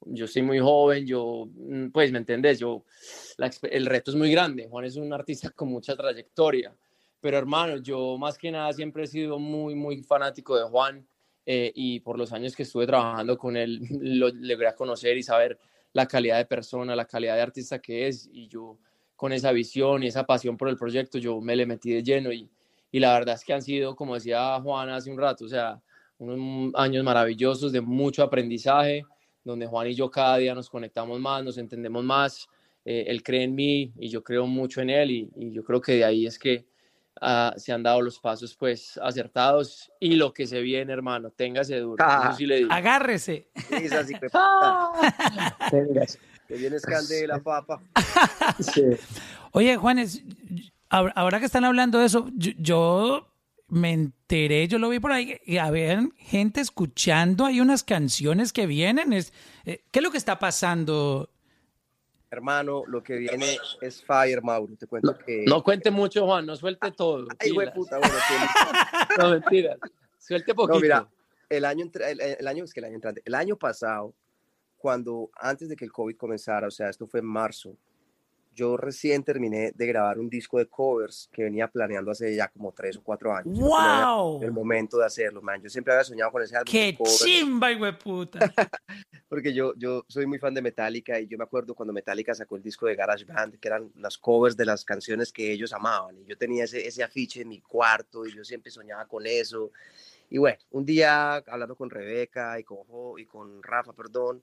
yo 0.00 0.26
soy 0.28 0.42
muy 0.42 0.60
joven, 0.60 1.06
yo, 1.06 1.48
mm, 1.52 1.88
pues, 1.88 2.12
¿me 2.12 2.18
entendés? 2.18 2.60
Yo, 2.60 2.84
el 3.62 3.86
reto 3.86 4.12
es 4.12 4.16
muy 4.16 4.30
grande. 4.30 4.68
Juan 4.68 4.84
es 4.84 4.96
un 4.96 5.12
artista 5.12 5.50
con 5.50 5.68
mucha 5.68 5.96
trayectoria. 5.96 6.74
Pero, 7.20 7.38
hermano, 7.38 7.78
yo 7.78 8.16
más 8.18 8.38
que 8.38 8.50
nada 8.52 8.72
siempre 8.72 9.04
he 9.04 9.06
sido 9.06 9.38
muy, 9.38 9.74
muy 9.74 10.02
fanático 10.04 10.56
de 10.56 10.64
Juan 10.64 11.06
eh, 11.46 11.72
y 11.74 12.00
por 12.00 12.18
los 12.18 12.32
años 12.32 12.56
que 12.56 12.62
estuve 12.62 12.86
trabajando 12.86 13.36
con 13.36 13.56
él, 13.56 13.80
lo 14.00 14.28
logré 14.32 14.74
conocer 14.74 15.16
y 15.16 15.22
saber 15.22 15.58
la 15.92 16.06
calidad 16.06 16.38
de 16.38 16.46
persona, 16.46 16.96
la 16.96 17.04
calidad 17.04 17.36
de 17.36 17.42
artista 17.42 17.78
que 17.80 18.08
es, 18.08 18.28
y 18.32 18.48
yo 18.48 18.78
con 19.16 19.32
esa 19.32 19.52
visión 19.52 20.02
y 20.02 20.08
esa 20.08 20.24
pasión 20.24 20.56
por 20.56 20.68
el 20.68 20.76
proyecto, 20.76 21.18
yo 21.18 21.40
me 21.40 21.54
le 21.54 21.66
metí 21.66 21.92
de 21.92 22.02
lleno 22.02 22.32
y, 22.32 22.50
y 22.90 22.98
la 22.98 23.12
verdad 23.12 23.36
es 23.36 23.44
que 23.44 23.52
han 23.52 23.62
sido, 23.62 23.94
como 23.94 24.14
decía 24.14 24.60
Juan 24.60 24.88
hace 24.88 25.10
un 25.10 25.18
rato, 25.18 25.44
o 25.44 25.48
sea, 25.48 25.80
unos 26.18 26.74
años 26.74 27.04
maravillosos 27.04 27.72
de 27.72 27.80
mucho 27.80 28.22
aprendizaje, 28.22 29.04
donde 29.44 29.66
Juan 29.66 29.88
y 29.88 29.94
yo 29.94 30.10
cada 30.10 30.38
día 30.38 30.54
nos 30.54 30.68
conectamos 30.68 31.20
más, 31.20 31.44
nos 31.44 31.58
entendemos 31.58 32.02
más, 32.02 32.48
eh, 32.84 33.04
él 33.06 33.22
cree 33.22 33.44
en 33.44 33.54
mí 33.54 33.92
y 33.98 34.08
yo 34.08 34.22
creo 34.22 34.46
mucho 34.46 34.80
en 34.80 34.90
él 34.90 35.10
y, 35.10 35.30
y 35.36 35.52
yo 35.52 35.62
creo 35.62 35.80
que 35.80 35.92
de 35.92 36.04
ahí 36.04 36.26
es 36.26 36.38
que 36.38 36.66
Ah, 37.26 37.54
se 37.56 37.72
han 37.72 37.82
dado 37.82 38.02
los 38.02 38.20
pasos 38.20 38.54
pues 38.54 39.00
acertados 39.02 39.90
y 39.98 40.16
lo 40.16 40.34
que 40.34 40.46
se 40.46 40.60
viene, 40.60 40.92
hermano, 40.92 41.30
téngase 41.30 41.78
duro. 41.78 42.04
Ah, 42.06 42.36
Agárrese. 42.68 43.48
que 46.48 46.54
viene 46.54 46.76
la 47.26 47.38
papa. 47.38 47.80
Oye, 49.52 49.74
Juanes, 49.78 50.22
ahora 50.90 51.40
que 51.40 51.46
están 51.46 51.64
hablando 51.64 51.98
de 51.98 52.04
eso, 52.04 52.28
yo, 52.34 53.32
me 53.68 53.92
enteré, 53.92 54.68
yo 54.68 54.78
lo 54.78 54.90
vi 54.90 55.00
por 55.00 55.12
ahí, 55.12 55.40
y 55.46 55.56
había 55.56 56.06
gente 56.18 56.60
escuchando, 56.60 57.46
hay 57.46 57.62
unas 57.62 57.84
canciones 57.84 58.52
que 58.52 58.66
vienen. 58.66 59.14
Es, 59.14 59.32
eh, 59.64 59.82
¿Qué 59.90 60.00
es 60.00 60.02
lo 60.02 60.10
que 60.10 60.18
está 60.18 60.38
pasando 60.38 61.30
Hermano, 62.34 62.82
lo 62.86 63.02
que 63.02 63.16
viene 63.16 63.56
es 63.80 64.02
Fire, 64.02 64.42
Mauro. 64.42 64.74
Te 64.76 64.86
cuento 64.86 65.12
no, 65.12 65.18
que. 65.18 65.44
No 65.46 65.62
cuente 65.62 65.90
mucho, 65.90 66.26
Juan, 66.26 66.44
no 66.44 66.56
suelte 66.56 66.90
todo. 66.92 67.26
Ay, 67.38 67.50
güey, 67.50 67.72
puta, 67.72 67.98
bueno, 67.98 68.14
No, 69.18 69.30
mentira. 69.30 69.76
Suelte 70.18 70.54
poquito. 70.54 70.74
No, 70.74 70.80
mira, 70.80 71.08
el 71.48 71.64
año, 71.64 71.90
el, 71.94 72.20
el, 72.20 72.46
año, 72.48 72.64
es 72.64 72.74
que 72.74 72.80
el 72.80 72.86
año 72.86 72.96
entrante, 72.96 73.22
el 73.24 73.34
año 73.34 73.56
pasado, 73.56 74.14
cuando 74.76 75.30
antes 75.36 75.68
de 75.68 75.76
que 75.76 75.84
el 75.84 75.92
COVID 75.92 76.16
comenzara, 76.16 76.66
o 76.66 76.70
sea, 76.70 76.88
esto 76.88 77.06
fue 77.06 77.20
en 77.20 77.26
marzo, 77.26 77.76
yo 78.54 78.76
recién 78.76 79.24
terminé 79.24 79.72
de 79.72 79.86
grabar 79.86 80.18
un 80.18 80.30
disco 80.30 80.58
de 80.58 80.66
covers 80.66 81.28
que 81.32 81.44
venía 81.44 81.68
planeando 81.68 82.10
hace 82.10 82.34
ya 82.34 82.48
como 82.48 82.72
tres 82.72 82.96
o 82.96 83.02
cuatro 83.02 83.34
años. 83.34 83.58
¡Wow! 83.58 84.42
El 84.42 84.52
momento 84.52 84.98
de 84.98 85.06
hacerlo, 85.06 85.42
man. 85.42 85.60
Yo 85.60 85.68
siempre 85.68 85.92
había 85.92 86.04
soñado 86.04 86.30
con 86.30 86.42
ese 86.42 86.56
álbum. 86.56 86.70
¡Qué 86.70 86.96
chimba, 87.04 87.72
güey, 87.74 87.98
puta! 87.98 88.38
Porque 89.28 89.52
yo, 89.52 89.74
yo 89.76 90.04
soy 90.08 90.26
muy 90.26 90.38
fan 90.38 90.54
de 90.54 90.62
Metallica 90.62 91.18
y 91.18 91.26
yo 91.26 91.36
me 91.36 91.44
acuerdo 91.44 91.74
cuando 91.74 91.92
Metallica 91.92 92.34
sacó 92.34 92.56
el 92.56 92.62
disco 92.62 92.86
de 92.86 92.94
Garage 92.94 93.24
Band, 93.24 93.58
que 93.58 93.68
eran 93.68 93.90
las 93.96 94.16
covers 94.16 94.56
de 94.56 94.64
las 94.64 94.84
canciones 94.84 95.32
que 95.32 95.50
ellos 95.52 95.72
amaban. 95.72 96.16
Y 96.18 96.24
yo 96.24 96.38
tenía 96.38 96.64
ese, 96.64 96.86
ese 96.86 97.02
afiche 97.02 97.42
en 97.42 97.48
mi 97.48 97.60
cuarto 97.60 98.24
y 98.26 98.34
yo 98.34 98.44
siempre 98.44 98.70
soñaba 98.70 99.06
con 99.06 99.26
eso. 99.26 99.72
Y 100.30 100.38
bueno, 100.38 100.58
un 100.70 100.84
día 100.84 101.36
hablando 101.36 101.76
con 101.76 101.90
Rebeca 101.90 102.58
y 102.58 102.64
con, 102.64 102.78
y 103.18 103.26
con 103.26 103.62
Rafa, 103.62 103.92
perdón, 103.92 104.42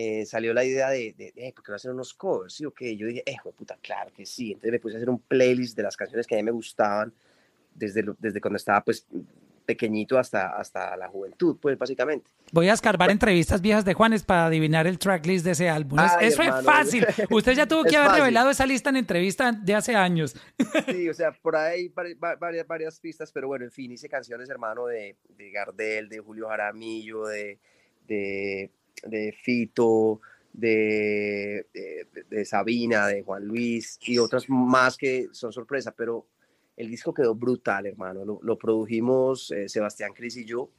eh, 0.00 0.24
salió 0.26 0.54
la 0.54 0.64
idea 0.64 0.90
de, 0.90 1.12
de, 1.18 1.32
eh, 1.34 1.52
¿por 1.52 1.64
qué 1.64 1.72
no 1.72 1.74
hacer 1.74 1.90
unos 1.90 2.14
covers? 2.14 2.54
¿Sí 2.54 2.64
o 2.64 2.70
qué? 2.70 2.96
Yo 2.96 3.08
dije, 3.08 3.24
eh, 3.26 3.36
puta, 3.56 3.76
claro 3.82 4.12
que 4.16 4.24
sí. 4.24 4.52
Entonces 4.52 4.70
me 4.70 4.78
puse 4.78 4.94
a 4.94 4.98
hacer 4.98 5.10
un 5.10 5.18
playlist 5.18 5.76
de 5.76 5.82
las 5.82 5.96
canciones 5.96 6.24
que 6.24 6.36
a 6.36 6.38
mí 6.38 6.44
me 6.44 6.52
gustaban, 6.52 7.12
desde, 7.74 8.04
desde 8.20 8.40
cuando 8.40 8.58
estaba 8.58 8.80
pues 8.84 9.08
pequeñito 9.66 10.16
hasta, 10.16 10.56
hasta 10.56 10.96
la 10.96 11.08
juventud, 11.08 11.56
pues 11.60 11.76
básicamente. 11.76 12.30
Voy 12.52 12.68
a 12.68 12.74
escarbar 12.74 13.10
entrevistas 13.10 13.60
viejas 13.60 13.84
de 13.84 13.92
Juanes 13.92 14.22
para 14.22 14.46
adivinar 14.46 14.86
el 14.86 15.00
tracklist 15.00 15.44
de 15.44 15.50
ese 15.50 15.68
álbum. 15.68 15.98
eso 16.20 16.42
es 16.42 16.64
fácil. 16.64 17.04
Usted 17.30 17.54
ya 17.54 17.66
tuvo 17.66 17.82
que 17.82 17.96
haber 17.96 18.20
revelado 18.20 18.50
esa 18.50 18.66
lista 18.66 18.90
en 18.90 18.98
entrevista 18.98 19.50
de 19.50 19.74
hace 19.74 19.96
años. 19.96 20.36
Sí, 20.86 21.08
o 21.08 21.14
sea, 21.14 21.32
por 21.32 21.56
ahí 21.56 21.88
varias, 21.88 22.68
varias 22.68 23.00
pistas, 23.00 23.32
pero 23.32 23.48
bueno, 23.48 23.64
en 23.64 23.72
fin, 23.72 23.90
hice 23.90 24.08
canciones, 24.08 24.48
hermano, 24.48 24.86
de, 24.86 25.16
de 25.36 25.50
Gardel, 25.50 26.08
de 26.08 26.20
Julio 26.20 26.46
Jaramillo, 26.46 27.26
de, 27.26 27.58
de, 28.06 28.70
de 29.06 29.32
Fito, 29.32 30.20
de, 30.52 31.66
de, 32.28 32.44
Sabina, 32.44 33.06
de 33.06 33.22
Juan 33.22 33.44
Luis 33.44 33.98
y 34.02 34.18
otras 34.18 34.48
más 34.48 34.96
que 34.96 35.28
son 35.32 35.52
sorpresa, 35.52 35.94
pero 35.96 36.26
el 36.76 36.88
disco 36.88 37.14
quedó 37.14 37.34
brutal, 37.34 37.86
hermano. 37.86 38.40
Lo, 38.40 38.58
produjimos 38.58 39.50
eh, 39.50 39.68
Sebastián 39.68 40.12
Cris 40.14 40.36
y 40.36 40.44
yo 40.44 40.70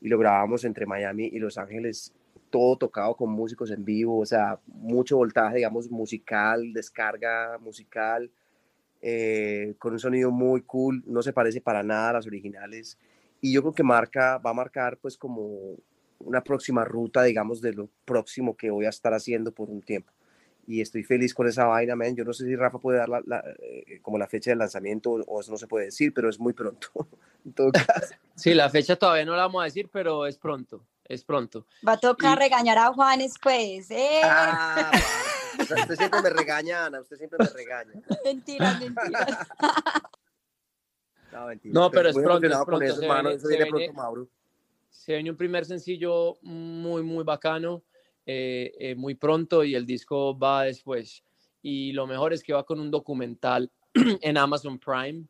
y 0.00 0.08
lo 0.08 0.18
grabamos 0.18 0.64
entre 0.64 0.86
Miami 0.86 1.26
y 1.26 1.38
Los 1.38 1.58
Ángeles, 1.58 2.12
todo 2.50 2.76
tocado 2.76 3.16
con 3.16 3.30
músicos 3.30 3.70
en 3.70 3.84
vivo, 3.84 4.18
o 4.18 4.26
sea, 4.26 4.60
mucho 4.66 5.16
voltaje, 5.16 5.56
digamos, 5.56 5.90
musical, 5.90 6.72
descarga 6.72 7.58
musical, 7.58 8.30
eh, 9.00 9.74
con 9.78 9.92
un 9.92 9.98
sonido 9.98 10.30
muy 10.30 10.62
cool, 10.62 11.02
no 11.06 11.22
se 11.22 11.32
parece 11.32 11.60
para 11.60 11.82
nada 11.82 12.10
a 12.10 12.12
las 12.14 12.26
originales. 12.26 12.98
Y 13.40 13.52
yo 13.52 13.62
creo 13.62 13.74
que 13.74 13.82
marca, 13.82 14.38
va 14.38 14.50
a 14.50 14.54
marcar 14.54 14.98
pues 14.98 15.16
como 15.16 15.76
una 16.18 16.42
próxima 16.42 16.84
ruta, 16.84 17.22
digamos, 17.22 17.60
de 17.60 17.72
lo 17.72 17.88
próximo 18.04 18.56
que 18.56 18.70
voy 18.70 18.86
a 18.86 18.90
estar 18.90 19.14
haciendo 19.14 19.52
por 19.52 19.70
un 19.70 19.82
tiempo 19.82 20.12
y 20.68 20.82
estoy 20.82 21.02
feliz 21.02 21.32
con 21.32 21.48
esa 21.48 21.64
vaina, 21.64 21.96
man. 21.96 22.14
Yo 22.14 22.24
no 22.24 22.34
sé 22.34 22.44
si 22.44 22.54
Rafa 22.54 22.78
puede 22.78 22.98
dar 22.98 23.08
la, 23.08 23.42
eh, 23.58 24.00
como 24.02 24.18
la 24.18 24.28
fecha 24.28 24.50
de 24.50 24.56
lanzamiento 24.56 25.12
o 25.12 25.40
eso 25.40 25.50
no 25.50 25.56
se 25.56 25.66
puede 25.66 25.86
decir, 25.86 26.12
pero 26.12 26.28
es 26.28 26.38
muy 26.38 26.52
pronto. 26.52 26.90
en 27.44 27.54
todo 27.54 27.72
caso. 27.72 28.14
Sí, 28.36 28.52
la 28.52 28.68
fecha 28.68 28.94
todavía 28.96 29.24
no 29.24 29.34
la 29.34 29.46
vamos 29.46 29.62
a 29.62 29.64
decir, 29.64 29.88
pero 29.90 30.26
es 30.26 30.36
pronto, 30.36 30.84
es 31.06 31.24
pronto. 31.24 31.64
Va 31.86 31.92
a 31.92 31.96
tocar 31.96 32.38
regañar 32.38 32.76
a 32.76 32.92
Juanes, 32.92 33.36
pues. 33.42 33.90
¿eh? 33.90 34.20
Ah, 34.22 34.90
usted 35.58 35.96
siempre 35.96 36.20
me 36.20 36.30
regaña, 36.30 36.84
Ana, 36.84 37.00
usted 37.00 37.16
siempre 37.16 37.38
me 37.40 37.48
regaña. 37.48 37.92
Mentiras, 38.24 38.78
mentiras. 38.78 39.48
No, 41.30 41.46
mentira. 41.46 41.74
no 41.74 41.90
pero, 41.90 42.08
es 42.08 42.16
pronto, 42.16 42.46
es 42.46 42.56
pronto. 42.64 42.86
Eso, 42.86 43.00
se, 43.00 43.06
viene, 43.06 43.38
se, 43.38 43.48
viene, 43.48 43.66
pronto, 43.66 43.92
Mauro. 43.92 44.28
Se 44.98 45.14
viene 45.14 45.30
un 45.30 45.36
primer 45.36 45.64
sencillo 45.64 46.38
muy, 46.42 47.04
muy 47.04 47.22
bacano 47.22 47.84
eh, 48.26 48.72
eh, 48.80 48.94
muy 48.96 49.14
pronto 49.14 49.62
y 49.62 49.76
el 49.76 49.86
disco 49.86 50.36
va 50.36 50.64
después. 50.64 51.22
Y 51.62 51.92
lo 51.92 52.08
mejor 52.08 52.32
es 52.32 52.42
que 52.42 52.52
va 52.52 52.64
con 52.64 52.80
un 52.80 52.90
documental 52.90 53.70
en 53.94 54.36
Amazon 54.36 54.76
Prime. 54.76 55.24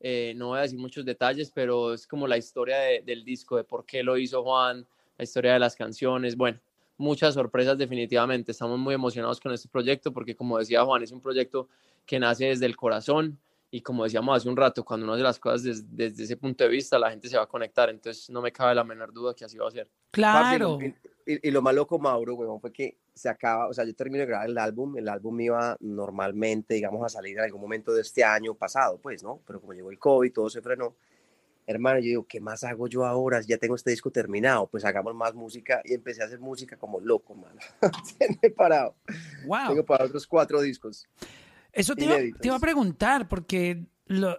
Eh, 0.00 0.34
no 0.36 0.48
voy 0.48 0.58
a 0.58 0.62
decir 0.62 0.78
muchos 0.78 1.04
detalles, 1.04 1.52
pero 1.54 1.94
es 1.94 2.04
como 2.08 2.26
la 2.26 2.36
historia 2.36 2.76
del 3.04 3.24
disco, 3.24 3.56
de 3.56 3.62
por 3.62 3.86
qué 3.86 4.02
lo 4.02 4.18
hizo 4.18 4.42
Juan, 4.42 4.84
la 5.16 5.22
historia 5.22 5.52
de 5.52 5.60
las 5.60 5.76
canciones. 5.76 6.36
Bueno, 6.36 6.58
muchas 6.98 7.34
sorpresas 7.34 7.78
definitivamente. 7.78 8.50
Estamos 8.50 8.80
muy 8.80 8.94
emocionados 8.94 9.38
con 9.38 9.52
este 9.52 9.68
proyecto 9.68 10.12
porque, 10.12 10.34
como 10.34 10.58
decía 10.58 10.84
Juan, 10.84 11.04
es 11.04 11.12
un 11.12 11.20
proyecto 11.20 11.68
que 12.04 12.18
nace 12.18 12.46
desde 12.46 12.66
el 12.66 12.76
corazón 12.76 13.38
y 13.74 13.80
como 13.80 14.04
decíamos 14.04 14.36
hace 14.36 14.50
un 14.50 14.56
rato, 14.56 14.84
cuando 14.84 15.04
uno 15.04 15.14
hace 15.14 15.22
las 15.22 15.38
cosas 15.38 15.82
desde, 15.90 16.24
ese 16.24 16.36
punto 16.36 16.62
de 16.62 16.68
vista, 16.68 16.98
la 16.98 17.08
gente 17.08 17.26
se 17.26 17.38
va 17.38 17.44
a 17.44 17.46
conectar. 17.46 17.88
Entonces, 17.88 18.28
no 18.28 18.42
me 18.42 18.52
cabe 18.52 18.74
la 18.74 18.84
menor 18.84 19.14
duda 19.14 19.34
que 19.34 19.46
así 19.46 19.56
va 19.56 19.66
a 19.66 19.70
ser. 19.70 19.88
Claro. 20.10 20.78
Y, 21.24 21.50
lo 21.50 21.62
malo 21.62 21.86
con 21.86 22.02
Mauro, 22.02 22.34
weón, 22.34 22.60
fue 22.60 22.70
que 22.70 22.98
se 23.14 23.30
acaba, 23.30 23.68
o 23.68 23.72
sea, 23.72 23.86
yo 23.86 23.94
termino 23.94 24.20
de 24.20 24.26
grabar 24.26 24.46
el 24.46 24.58
álbum, 24.58 24.98
el 24.98 25.08
álbum 25.08 25.40
iba 25.40 25.78
normalmente, 25.80 26.74
digamos, 26.74 27.02
a 27.02 27.08
salir 27.08 27.38
en 27.38 27.44
algún 27.44 27.62
momento 27.62 27.94
de 27.94 28.02
este 28.02 28.22
año 28.22 28.54
pasado, 28.54 28.98
pues, 28.98 29.22
¿no? 29.22 29.40
Pero 29.46 29.58
como 29.58 29.72
llegó 29.72 29.90
el 29.90 29.98
COVID, 29.98 30.32
todo 30.34 30.50
se 30.50 30.60
frenó. 30.60 30.94
Hermano, 31.66 31.98
yo 32.00 32.04
digo, 32.04 32.26
¿qué 32.28 32.40
más 32.40 32.64
hago 32.64 32.88
yo 32.88 33.06
ahora? 33.06 33.40
Ya 33.40 33.56
tengo 33.56 33.76
este 33.76 33.90
disco 33.90 34.10
terminado, 34.10 34.66
pues 34.66 34.84
hagamos 34.84 35.14
más 35.14 35.32
música 35.32 35.80
y 35.86 35.94
empecé 35.94 36.22
a 36.22 36.26
hacer 36.26 36.40
música 36.40 36.76
como 36.76 37.00
loco, 37.00 37.34
mano. 37.34 37.58
he 38.42 38.50
parado. 38.50 38.96
Wow. 39.46 39.68
Tengo 39.68 39.84
para 39.86 40.04
otros 40.04 40.26
cuatro 40.26 40.60
discos. 40.60 41.08
Eso 41.72 41.94
te 41.94 42.04
iba, 42.04 42.16
te 42.16 42.48
iba, 42.48 42.56
a 42.56 42.60
preguntar, 42.60 43.28
porque 43.28 43.86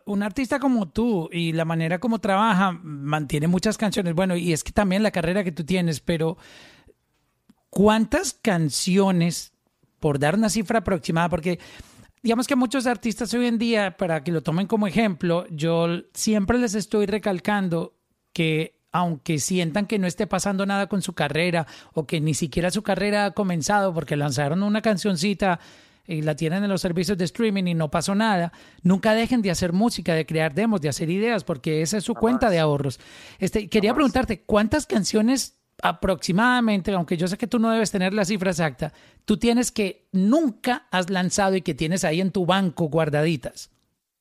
un 0.06 0.24
artista 0.24 0.60
como 0.60 0.90
tú 0.90 1.30
y 1.32 1.52
la 1.54 1.66
manera 1.66 2.00
como 2.00 2.20
trabaja 2.20 2.72
mantiene 2.84 3.48
muchas 3.48 3.78
canciones. 3.78 4.14
Bueno, 4.14 4.36
y 4.36 4.54
es 4.54 4.64
que 4.64 4.72
también 4.72 5.04
la 5.04 5.12
carrera 5.12 5.44
que 5.44 5.52
tú 5.52 5.64
tienes, 5.64 6.00
pero 6.00 6.38
¿cuántas 7.70 8.34
canciones, 8.34 9.54
por 10.00 10.20
dar 10.20 10.36
una 10.36 10.50
cifra 10.50 10.80
aproximada, 10.80 11.30
porque 11.30 11.60
digamos 12.22 12.48
que 12.48 12.56
muchos 12.56 12.86
artistas 12.86 13.34
hoy 13.34 13.48
en 13.48 13.58
día, 13.58 13.98
para 13.98 14.24
que 14.24 14.32
lo 14.32 14.44
tomen 14.44 14.68
como 14.68 14.88
ejemplo, 14.88 15.46
yo 15.50 15.88
siempre 16.14 16.58
les 16.60 16.76
estoy 16.76 17.06
recalcando 17.06 17.96
que 18.32 18.80
aunque 18.92 19.40
sientan 19.40 19.88
que 19.88 19.98
no 19.98 20.06
esté 20.06 20.28
pasando 20.28 20.68
nada 20.68 20.88
con 20.88 21.02
su 21.02 21.14
carrera 21.14 21.66
o 21.94 22.06
que 22.06 22.22
ni 22.22 22.36
siquiera 22.36 22.70
su 22.70 22.84
carrera 22.84 23.26
ha 23.26 23.32
comenzado 23.32 23.92
porque 23.92 24.16
lanzaron 24.16 24.62
una 24.62 24.84
cancioncita 24.84 25.60
y 26.06 26.22
la 26.22 26.36
tienen 26.36 26.64
en 26.64 26.70
los 26.70 26.82
servicios 26.82 27.18
de 27.18 27.26
streaming 27.26 27.66
y 27.66 27.74
no 27.74 27.90
pasó 27.90 28.16
nada, 28.16 28.52
nunca 28.82 29.14
dejen 29.14 29.42
de 29.42 29.52
hacer 29.52 29.74
música, 29.74 30.14
de 30.14 30.26
crear 30.26 30.54
demos, 30.54 30.82
de 30.82 30.90
hacer 30.90 31.10
ideas, 31.10 31.44
porque 31.44 31.82
esa 31.82 31.98
es 31.98 32.04
su 32.04 32.14
cuenta 32.14 32.50
de 32.50 32.60
ahorros. 32.60 33.00
Este, 33.40 33.70
quería 33.70 33.94
preguntarte, 33.94 34.42
¿cuántas 34.42 34.86
canciones 34.86 35.60
aproximadamente, 35.82 36.92
aunque 36.92 37.18
yo 37.18 37.28
sé 37.28 37.38
que 37.38 37.48
tú 37.48 37.60
no 37.60 37.72
debes 37.72 37.92
tener 37.92 38.14
la 38.14 38.26
cifra 38.26 38.52
exacta, 38.52 38.94
tú 39.26 39.38
tienes 39.38 39.72
que 39.72 40.08
nunca 40.12 40.88
has 40.92 41.10
lanzado 41.10 41.56
y 41.56 41.62
que 41.62 41.74
tienes 41.74 42.04
ahí 42.04 42.22
en 42.22 42.32
tu 42.32 42.46
banco 42.46 42.86
guardaditas? 42.86 43.70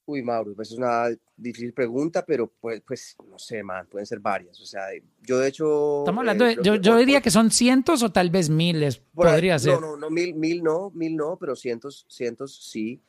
Uy, 0.05 0.23
Mauro, 0.23 0.55
pues 0.55 0.73
es 0.73 0.79
una 0.79 1.07
difícil 1.43 1.73
pregunta, 1.73 2.25
pero 2.25 2.53
pues, 2.61 2.81
pues 2.87 3.17
no 3.29 3.39
sé, 3.39 3.63
man, 3.63 3.87
pueden 3.91 4.07
ser 4.07 4.21
varias. 4.21 4.61
O 4.61 4.67
sea, 4.67 4.87
yo 5.23 5.39
de 5.39 5.49
hecho... 5.49 6.01
Estamos 6.01 6.21
hablando 6.21 6.45
de, 6.45 6.59
yo, 6.63 6.77
yo 6.77 6.97
diría 6.97 7.21
que 7.21 7.31
son 7.31 7.51
cientos 7.51 8.03
o 8.03 8.11
tal 8.13 8.31
vez 8.31 8.49
miles, 8.49 8.99
podría 9.15 9.59
ser. 9.59 9.75
No, 9.75 9.81
no, 9.81 9.97
no, 9.97 10.11
mil, 10.11 10.35
mil 10.35 10.63
no, 10.63 10.91
mil 10.95 11.17
no, 11.17 11.37
pero 11.39 11.57
cientos, 11.57 12.07
cientos 12.09 12.55
sí. 12.71 13.01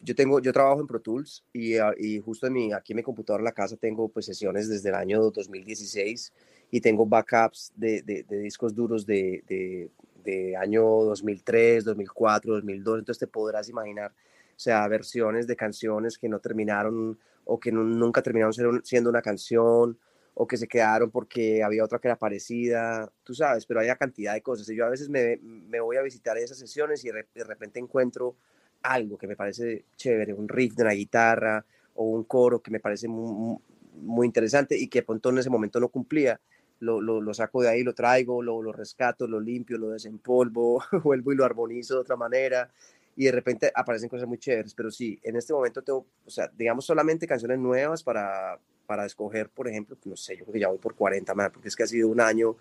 Yo 0.00 0.16
tengo, 0.16 0.40
yo 0.40 0.52
trabajo 0.52 0.80
en 0.80 0.88
Pro 0.88 1.00
Tools 1.00 1.44
y, 1.52 1.76
ah, 1.76 1.94
y 1.96 2.18
justo 2.18 2.48
en 2.48 2.54
mi, 2.54 2.72
aquí 2.72 2.92
en 2.92 2.96
mi 2.96 3.02
computador 3.04 3.40
en 3.40 3.44
la 3.44 3.52
casa 3.52 3.76
tengo 3.76 4.08
pues 4.08 4.26
sesiones 4.26 4.68
desde 4.68 4.88
el 4.88 4.96
año 4.96 5.30
2016 5.30 6.32
y 6.72 6.80
tengo 6.80 7.06
backups 7.06 7.72
de, 7.76 8.02
de, 8.02 8.38
discos 8.38 8.74
duros 8.74 9.06
de, 9.06 9.44
de, 9.46 9.90
de, 10.24 10.56
año 10.56 10.82
2003, 10.82 11.84
2004, 11.84 12.54
2002, 12.54 12.98
entonces 12.98 13.20
te 13.20 13.26
podrás 13.26 13.68
imaginar, 13.68 14.10
o 14.10 14.58
sea, 14.58 14.88
versiones 14.88 15.46
de 15.46 15.54
canciones 15.54 16.16
que 16.16 16.30
no 16.30 16.40
terminaron 16.40 17.18
o 17.44 17.58
que 17.58 17.72
nunca 17.72 18.22
terminaron 18.22 18.82
siendo 18.84 19.10
una 19.10 19.22
canción 19.22 19.98
o 20.34 20.46
que 20.46 20.56
se 20.56 20.66
quedaron 20.66 21.10
porque 21.10 21.62
había 21.62 21.84
otra 21.84 21.98
que 21.98 22.08
era 22.08 22.16
parecida, 22.16 23.12
tú 23.22 23.34
sabes, 23.34 23.66
pero 23.66 23.80
hay 23.80 23.86
una 23.86 23.96
cantidad 23.96 24.32
de 24.32 24.42
cosas. 24.42 24.68
Y 24.70 24.76
yo 24.76 24.86
a 24.86 24.90
veces 24.90 25.08
me, 25.08 25.38
me 25.42 25.80
voy 25.80 25.96
a 25.96 26.02
visitar 26.02 26.38
esas 26.38 26.58
sesiones 26.58 27.04
y 27.04 27.10
de 27.10 27.44
repente 27.44 27.78
encuentro 27.78 28.36
algo 28.82 29.18
que 29.18 29.26
me 29.26 29.36
parece 29.36 29.84
chévere, 29.96 30.32
un 30.32 30.48
riff 30.48 30.74
de 30.74 30.82
una 30.82 30.92
guitarra 30.92 31.64
o 31.94 32.04
un 32.04 32.24
coro 32.24 32.60
que 32.60 32.70
me 32.70 32.80
parece 32.80 33.08
muy, 33.08 33.58
muy 33.94 34.26
interesante 34.26 34.76
y 34.76 34.88
que 34.88 35.02
pronto 35.02 35.30
en 35.30 35.38
ese 35.38 35.50
momento 35.50 35.80
no 35.80 35.88
cumplía 35.88 36.40
lo, 36.80 37.00
lo, 37.00 37.32
saco 37.32 37.62
de 37.62 37.68
ahí, 37.68 37.84
lo 37.84 37.94
traigo, 37.94 38.42
lo, 38.42 38.60
lo 38.60 38.72
rescato, 38.72 39.28
lo 39.28 39.38
limpio, 39.38 39.78
lo 39.78 39.90
desempolvo, 39.90 40.82
vuelvo 41.04 41.32
y 41.32 41.36
lo 41.36 41.44
armonizo 41.44 41.94
de 41.94 42.00
otra 42.00 42.16
manera 42.16 42.70
y 43.16 43.24
de 43.26 43.32
repente 43.32 43.70
aparecen 43.74 44.08
cosas 44.08 44.26
muy 44.26 44.38
chéveres, 44.38 44.74
pero 44.74 44.90
sí, 44.90 45.18
en 45.22 45.36
este 45.36 45.52
momento 45.52 45.82
tengo, 45.82 46.06
o 46.24 46.30
sea, 46.30 46.50
digamos 46.56 46.84
solamente 46.84 47.26
canciones 47.26 47.58
nuevas 47.58 48.02
para, 48.02 48.58
para 48.86 49.04
escoger, 49.04 49.50
por 49.50 49.68
ejemplo, 49.68 49.96
no 50.04 50.16
sé, 50.16 50.36
yo 50.36 50.44
creo 50.44 50.52
que 50.52 50.60
ya 50.60 50.68
voy 50.68 50.78
por 50.78 50.94
40 50.94 51.34
más, 51.34 51.50
porque 51.50 51.68
es 51.68 51.76
que 51.76 51.82
ha 51.82 51.86
sido 51.86 52.08
un 52.08 52.20
año 52.20 52.56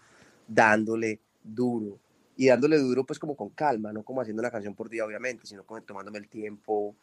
dándole 0.47 1.19
duro 1.43 1.97
y 2.35 2.47
dándole 2.47 2.77
duro 2.77 3.05
pues 3.05 3.19
como 3.19 3.35
con 3.35 3.49
calma, 3.49 3.93
no 3.93 4.03
como 4.03 4.21
haciendo 4.21 4.41
una 4.41 4.51
canción 4.51 4.75
por 4.75 4.89
día 4.89 5.05
obviamente, 5.05 5.45
sino 5.45 5.63
como 5.63 5.81
tomándome 5.83 6.19
el 6.19 6.27
tiempo 6.27 6.95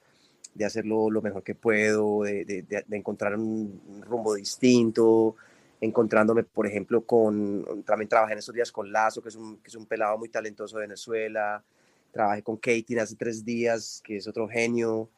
de 0.54 0.64
hacerlo 0.64 1.10
lo 1.10 1.22
mejor 1.22 1.42
que 1.42 1.54
puedo, 1.54 2.22
de, 2.22 2.44
de, 2.44 2.62
de 2.62 2.96
encontrar 2.96 3.36
un 3.36 4.02
rumbo 4.04 4.34
distinto, 4.34 5.36
encontrándome, 5.80 6.42
por 6.44 6.66
ejemplo, 6.66 7.02
con, 7.04 7.84
también 7.84 8.08
trabajé 8.08 8.32
en 8.32 8.38
estos 8.40 8.54
días 8.54 8.72
con 8.72 8.90
Lazo, 8.90 9.22
que 9.22 9.28
es 9.28 9.36
un, 9.36 9.58
que 9.58 9.68
es 9.68 9.74
un 9.74 9.86
pelado 9.86 10.18
muy 10.18 10.28
talentoso 10.28 10.76
de 10.76 10.82
Venezuela, 10.82 11.62
trabajé 12.12 12.42
con 12.42 12.56
Katie 12.56 12.98
hace 13.00 13.16
tres 13.16 13.44
días, 13.44 14.00
que 14.04 14.16
es 14.16 14.26
otro 14.26 14.48
genio, 14.48 15.08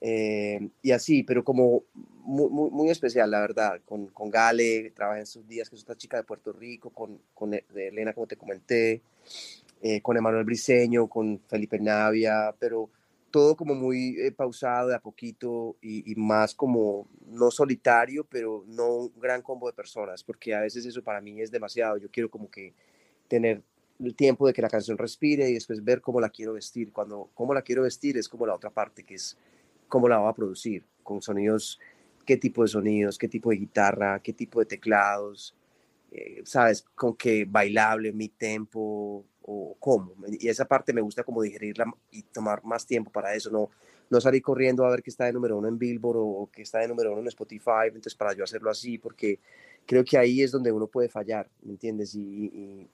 eh, 0.00 0.70
y 0.82 0.92
así, 0.92 1.22
pero 1.22 1.44
como 1.44 1.84
muy, 2.24 2.70
muy, 2.70 2.90
especial, 2.90 3.30
la 3.30 3.40
verdad, 3.40 3.80
con, 3.84 4.06
con 4.08 4.30
Gale, 4.30 4.92
trabajé 4.94 5.18
en 5.18 5.22
estos 5.24 5.46
días, 5.46 5.68
que 5.68 5.76
es 5.76 5.82
otra 5.82 5.96
chica 5.96 6.16
de 6.16 6.24
Puerto 6.24 6.52
Rico, 6.52 6.90
con, 6.90 7.20
con 7.34 7.52
Elena, 7.54 8.12
como 8.14 8.26
te 8.26 8.36
comenté, 8.36 9.02
eh, 9.82 10.00
con 10.00 10.16
Emanuel 10.16 10.44
Briseño, 10.44 11.08
con 11.08 11.40
Felipe 11.48 11.78
Navia, 11.78 12.54
pero 12.58 12.90
todo 13.30 13.56
como 13.56 13.74
muy 13.74 14.16
eh, 14.18 14.32
pausado 14.32 14.88
de 14.88 14.94
a 14.94 15.00
poquito 15.00 15.76
y, 15.80 16.14
más 16.16 16.54
como 16.54 17.08
no 17.26 17.50
solitario, 17.50 18.24
pero 18.24 18.64
no 18.66 18.94
un 18.94 19.20
gran 19.20 19.42
combo 19.42 19.68
de 19.68 19.72
personas, 19.72 20.24
porque 20.24 20.54
a 20.54 20.60
veces 20.60 20.84
eso 20.84 21.02
para 21.02 21.20
mí 21.20 21.40
es 21.40 21.50
demasiado. 21.50 21.96
Yo 21.96 22.10
quiero 22.10 22.30
como 22.30 22.50
que 22.50 22.74
tener 23.28 23.62
el 24.02 24.14
tiempo 24.14 24.46
de 24.46 24.52
que 24.52 24.62
la 24.62 24.68
canción 24.68 24.98
respire 24.98 25.48
y 25.50 25.54
después 25.54 25.84
ver 25.84 26.00
cómo 26.00 26.20
la 26.20 26.30
quiero 26.30 26.54
vestir. 26.54 26.92
Cuando 26.92 27.30
cómo 27.34 27.54
la 27.54 27.62
quiero 27.62 27.82
vestir 27.82 28.16
es 28.16 28.28
como 28.28 28.46
la 28.46 28.54
otra 28.54 28.70
parte, 28.70 29.04
que 29.04 29.14
es 29.14 29.36
cómo 29.88 30.08
la 30.08 30.18
voy 30.18 30.30
a 30.30 30.34
producir, 30.34 30.84
con 31.02 31.20
sonidos 31.20 31.78
qué 32.30 32.36
tipo 32.36 32.62
de 32.62 32.68
sonidos, 32.68 33.18
qué 33.18 33.26
tipo 33.26 33.50
de 33.50 33.56
guitarra, 33.56 34.20
qué 34.22 34.32
tipo 34.32 34.60
de 34.60 34.66
teclados, 34.66 35.54
eh, 36.12 36.42
¿sabes? 36.44 36.84
Con 36.94 37.16
qué 37.16 37.44
bailable, 37.44 38.12
mi 38.12 38.28
tempo 38.28 39.24
o 39.42 39.76
cómo. 39.80 40.14
Y 40.38 40.48
esa 40.48 40.64
parte 40.64 40.92
me 40.92 41.00
gusta 41.00 41.24
como 41.24 41.42
digerirla 41.42 41.92
y 42.12 42.22
tomar 42.22 42.62
más 42.64 42.86
tiempo 42.86 43.10
para 43.10 43.34
eso, 43.34 43.50
no, 43.50 43.70
no 44.10 44.20
salir 44.20 44.42
corriendo 44.42 44.84
a 44.84 44.90
ver 44.90 45.02
que 45.02 45.10
está 45.10 45.24
de 45.24 45.32
número 45.32 45.58
uno 45.58 45.66
en 45.66 45.76
Billboard 45.76 46.18
o, 46.18 46.48
que 46.52 46.62
está 46.62 46.78
de 46.78 46.86
número 46.88 47.10
uno 47.10 47.20
en 47.20 47.26
Spotify, 47.26 47.86
entonces 47.86 48.14
para 48.14 48.32
yo 48.32 48.44
hacerlo 48.44 48.70
así, 48.70 48.98
porque 48.98 49.40
creo 49.84 50.04
que 50.04 50.16
ahí 50.16 50.40
es 50.42 50.52
donde 50.52 50.70
uno 50.70 50.86
puede 50.86 51.08
fallar, 51.08 51.48
¿me 51.62 51.72
entiendes? 51.72 52.14
Y, 52.14 52.88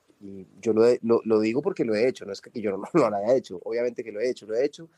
yo 0.60 0.72
lo, 0.72 1.22
lo, 1.24 1.40
digo 1.40 1.62
porque 1.62 1.84
lo 1.84 1.94
he 1.94 2.08
hecho, 2.08 2.24
no 2.24 2.32
es 2.32 2.40
que 2.40 2.60
yo 2.60 2.76
no, 2.94 3.08
lo 3.10 3.16
haya 3.16 3.34
hecho, 3.34 3.60
obviamente 3.64 4.02
que 4.02 4.12
lo 4.12 4.20
he 4.20 4.30
hecho, 4.30 4.46
lo 4.46 4.54
he 4.54 4.64
hecho, 4.64 4.88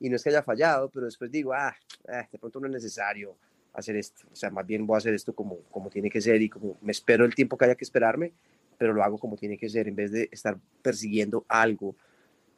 y 0.00 0.08
no 0.08 0.16
es 0.16 0.22
que 0.22 0.30
haya 0.30 0.42
fallado, 0.42 0.88
pero 0.90 1.06
después 1.06 1.30
digo, 1.30 1.52
ah, 1.52 1.74
ah 2.08 2.28
de 2.30 2.38
pronto 2.38 2.60
no 2.60 2.66
es 2.66 2.72
necesario 2.72 3.36
hacer 3.72 3.96
esto, 3.96 4.26
o 4.32 4.36
sea, 4.36 4.50
más 4.50 4.66
bien 4.66 4.86
voy 4.86 4.96
a 4.96 4.98
hacer 4.98 5.14
esto 5.14 5.34
como, 5.34 5.58
como 5.70 5.90
tiene 5.90 6.10
que 6.10 6.20
ser 6.20 6.40
y 6.40 6.48
como 6.48 6.76
me 6.80 6.92
espero 6.92 7.24
el 7.24 7.34
tiempo 7.34 7.56
que 7.56 7.66
haya 7.66 7.74
que 7.74 7.84
esperarme, 7.84 8.32
pero 8.78 8.92
lo 8.92 9.02
hago 9.02 9.18
como 9.18 9.36
tiene 9.36 9.56
que 9.56 9.68
ser, 9.68 9.88
en 9.88 9.96
vez 9.96 10.10
de 10.12 10.28
estar 10.30 10.58
persiguiendo 10.82 11.44
algo 11.48 11.94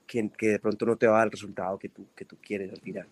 que, 0.07 0.31
que 0.37 0.49
de 0.49 0.59
pronto 0.59 0.87
no 0.87 0.97
te 0.97 1.07
va 1.07 1.15
a 1.15 1.19
dar 1.19 1.27
el 1.29 1.33
resultado 1.33 1.79
que 1.79 1.89
tú, 1.89 2.07
que 2.17 2.25
tú 2.25 2.37
quieres 2.43 2.73
al 2.73 2.81
final. 2.81 3.07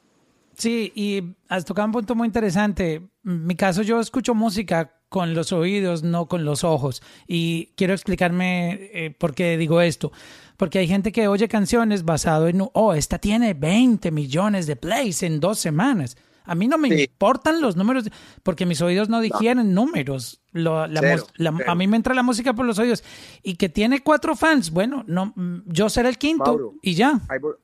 Sí, 0.57 0.93
y 0.95 1.23
has 1.49 1.65
tocado 1.65 1.87
un 1.87 1.93
punto 1.93 2.15
muy 2.15 2.27
interesante. 2.27 3.03
En 3.25 3.47
mi 3.47 3.55
caso, 3.55 3.83
yo 3.83 4.01
escucho 4.01 4.35
música 4.35 4.93
con 5.09 5.35
los 5.35 5.53
oídos, 5.53 6.03
no 6.03 6.27
con 6.27 6.45
los 6.45 6.65
ojos. 6.65 7.03
Y 7.27 7.67
quiero 7.77 7.93
explicarme 7.93 8.91
eh, 8.93 9.15
por 9.17 9.35
qué 9.35 9.57
digo 9.59 9.81
esto. 9.81 10.13
Porque 10.57 10.79
hay 10.79 10.89
gente 10.89 11.13
que 11.13 11.29
oye 11.29 11.49
canciones 11.49 12.05
basado 12.05 12.49
en, 12.49 12.67
oh, 12.73 12.95
esta 12.95 13.19
tiene 13.19 13.53
20 13.53 14.11
millones 14.11 14.67
de 14.67 14.77
plays 14.77 15.23
en 15.23 15.41
dos 15.41 15.59
semanas. 15.59 16.17
A 16.47 16.55
mí 16.55 16.69
no 16.69 16.79
me 16.79 16.89
importan 16.89 17.61
los 17.61 17.77
números 17.77 18.09
porque 18.43 18.65
mis 18.65 18.81
oídos 18.81 19.09
no 19.09 19.21
digieren 19.21 19.75
números. 19.75 20.41
a 20.55 21.75
mí 21.75 21.87
me 21.87 21.97
entra 21.97 22.15
la 22.15 22.23
música 22.23 22.55
por 22.55 22.65
los 22.65 22.79
oídos. 22.79 23.05
Y 23.43 23.57
que 23.57 23.69
tiene 23.69 24.03
cuatro 24.03 24.37
fans, 24.37 24.71
bueno, 24.71 25.05
no, 25.07 25.35
yo 25.67 25.89
seré 25.89 26.09
el 26.09 26.19
quinto 26.19 26.75
y 26.83 26.95
ya. 26.95 27.21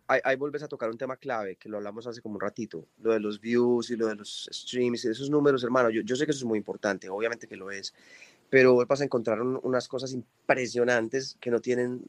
Ahí, 0.08 0.36
vuelves 0.36 0.62
a 0.62 0.68
tocar 0.68 0.90
un 0.90 0.98
tema 0.98 1.16
clave 1.16 1.56
que 1.56 1.68
lo 1.68 1.78
hablamos 1.78 2.06
hace 2.06 2.20
como 2.20 2.34
un 2.34 2.40
ratito, 2.40 2.86
lo 3.02 3.12
de 3.12 3.20
los 3.20 3.40
views 3.40 3.90
y 3.90 3.96
lo 3.96 4.08
de 4.08 4.16
los 4.16 4.48
streams 4.52 5.04
y 5.04 5.08
esos 5.08 5.30
números, 5.30 5.62
hermano. 5.64 5.90
Yo, 5.90 6.02
yo 6.02 6.16
sé 6.16 6.26
que 6.26 6.32
eso 6.32 6.40
es 6.40 6.44
muy 6.44 6.58
importante, 6.58 7.08
obviamente 7.08 7.46
que 7.46 7.56
lo 7.56 7.70
es, 7.70 7.94
pero 8.50 8.84
vas 8.86 9.00
a 9.00 9.04
encontrar 9.04 9.40
unas 9.40 9.88
cosas 9.88 10.12
impresionantes 10.12 11.36
que 11.40 11.50
no 11.50 11.60
tienen 11.60 12.02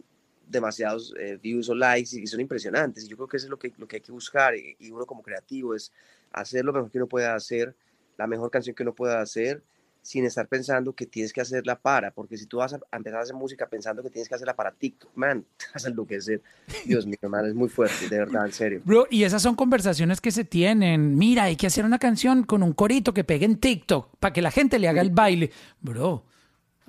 demasiados 0.47 1.13
eh, 1.19 1.37
views 1.41 1.69
o 1.69 1.75
likes 1.75 2.17
y 2.17 2.27
son 2.27 2.41
impresionantes. 2.41 3.05
Y 3.05 3.07
yo 3.07 3.17
creo 3.17 3.27
que 3.27 3.37
eso 3.37 3.45
es 3.45 3.49
lo 3.49 3.59
que, 3.59 3.73
lo 3.77 3.87
que 3.87 3.97
hay 3.97 4.01
que 4.01 4.11
buscar 4.11 4.55
y, 4.55 4.75
y 4.79 4.91
uno 4.91 5.05
como 5.05 5.21
creativo 5.21 5.75
es 5.75 5.91
hacer 6.33 6.65
lo 6.65 6.73
mejor 6.73 6.91
que 6.91 6.97
uno 6.97 7.07
pueda 7.07 7.35
hacer, 7.35 7.75
la 8.17 8.27
mejor 8.27 8.51
canción 8.51 8.75
que 8.75 8.83
uno 8.83 8.93
pueda 8.93 9.21
hacer, 9.21 9.63
sin 10.03 10.25
estar 10.25 10.47
pensando 10.47 10.93
que 10.93 11.05
tienes 11.05 11.31
que 11.31 11.39
hacerla 11.39 11.79
para, 11.79 12.11
porque 12.11 12.37
si 12.37 12.45
tú 12.45 12.57
vas 12.57 12.73
a, 12.73 12.79
empezar 12.91 13.19
a 13.19 13.23
hacer 13.23 13.35
música 13.35 13.67
pensando 13.67 14.03
que 14.03 14.09
tienes 14.09 14.27
que 14.27 14.35
hacerla 14.35 14.53
para 14.53 14.71
TikTok, 14.71 15.11
man, 15.15 15.45
te 15.57 15.65
vas 15.73 15.85
a 15.85 15.89
enloquecer. 15.89 16.41
Dios 16.85 17.07
mío, 17.07 17.17
man, 17.29 17.45
es 17.45 17.55
muy 17.55 17.69
fuerte, 17.69 18.09
de 18.09 18.17
verdad, 18.17 18.45
en 18.45 18.51
serio. 18.51 18.81
Bro, 18.83 19.07
y 19.09 19.23
esas 19.23 19.41
son 19.41 19.55
conversaciones 19.55 20.19
que 20.19 20.31
se 20.31 20.43
tienen. 20.43 21.17
Mira, 21.17 21.43
hay 21.43 21.55
que 21.55 21.67
hacer 21.67 21.85
una 21.85 21.99
canción 21.99 22.43
con 22.43 22.61
un 22.63 22.73
corito 22.73 23.13
que 23.13 23.23
pegue 23.23 23.45
en 23.45 23.57
TikTok 23.57 24.17
para 24.19 24.33
que 24.33 24.41
la 24.41 24.51
gente 24.51 24.77
le 24.77 24.89
haga 24.89 25.01
el 25.01 25.09
baile. 25.09 25.51
Bro, 25.81 26.25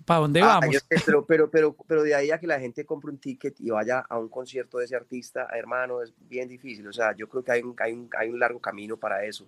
¿para 0.05 0.21
dónde 0.21 0.41
ah, 0.41 0.61
vamos? 0.61 0.87
pero, 1.05 1.25
pero, 1.25 1.51
pero, 1.51 1.77
pero 1.87 2.03
de 2.03 2.15
ahí 2.15 2.31
a 2.31 2.39
que 2.39 2.47
la 2.47 2.61
gente 2.61 2.85
compre 2.85 3.11
un 3.11 3.19
ticket 3.19 3.61
y 3.61 3.71
vaya 3.71 4.01
a 4.01 4.19
un 4.19 4.29
concierto 4.29 4.79
de 4.79 4.85
ese 4.85 4.97
artista, 4.97 5.49
hermano, 5.53 6.03
es 6.03 6.13
bien 6.29 6.49
difícil. 6.49 6.87
O 6.87 6.93
sea, 6.93 7.15
yo 7.15 7.29
creo 7.29 7.43
que 7.43 7.53
hay 7.53 7.63
un, 7.63 7.75
hay 7.79 7.93
un, 7.93 8.11
hay 8.17 8.29
un 8.29 8.39
largo 8.39 8.61
camino 8.61 8.97
para 8.97 9.25
eso 9.25 9.47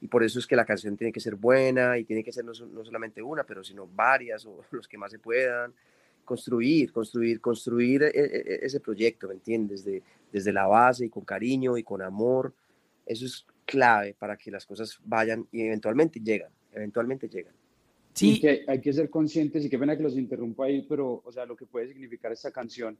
y 0.00 0.08
por 0.08 0.22
eso 0.22 0.38
es 0.38 0.46
que 0.46 0.56
la 0.56 0.64
canción 0.64 0.96
tiene 0.96 1.12
que 1.12 1.20
ser 1.20 1.36
buena 1.36 1.98
y 1.98 2.04
tiene 2.04 2.22
que 2.22 2.32
ser 2.32 2.44
no, 2.44 2.54
solamente 2.54 3.22
una, 3.22 3.44
pero 3.44 3.64
sino 3.64 3.86
varias 3.86 4.44
o 4.46 4.62
los 4.70 4.86
que 4.86 4.98
más 4.98 5.10
se 5.10 5.18
puedan. 5.18 5.72
Construir, 6.24 6.92
construir, 6.92 7.40
construir 7.40 8.02
e, 8.02 8.08
e, 8.08 8.24
e, 8.24 8.58
ese 8.62 8.80
proyecto, 8.80 9.28
¿me 9.28 9.34
entiendes? 9.34 9.84
Desde, 9.84 10.02
desde 10.32 10.52
la 10.52 10.66
base 10.66 11.06
y 11.06 11.08
con 11.08 11.24
cariño 11.24 11.78
y 11.78 11.84
con 11.84 12.02
amor. 12.02 12.52
Eso 13.06 13.24
es 13.24 13.46
clave 13.64 14.14
para 14.18 14.36
que 14.36 14.50
las 14.50 14.66
cosas 14.66 14.98
vayan 15.04 15.46
y 15.52 15.62
eventualmente 15.62 16.20
llegan, 16.20 16.50
eventualmente 16.72 17.28
llegan. 17.28 17.54
Sí. 18.16 18.40
que 18.40 18.64
hay 18.66 18.80
que 18.80 18.92
ser 18.92 19.10
conscientes 19.10 19.64
y 19.64 19.68
qué 19.68 19.78
pena 19.78 19.96
que 19.96 20.02
los 20.02 20.16
interrumpa 20.16 20.64
ahí, 20.64 20.86
pero, 20.88 21.22
o 21.22 21.30
sea, 21.30 21.44
lo 21.44 21.54
que 21.54 21.66
puede 21.66 21.88
significar 21.88 22.32
esta 22.32 22.50
canción, 22.50 22.96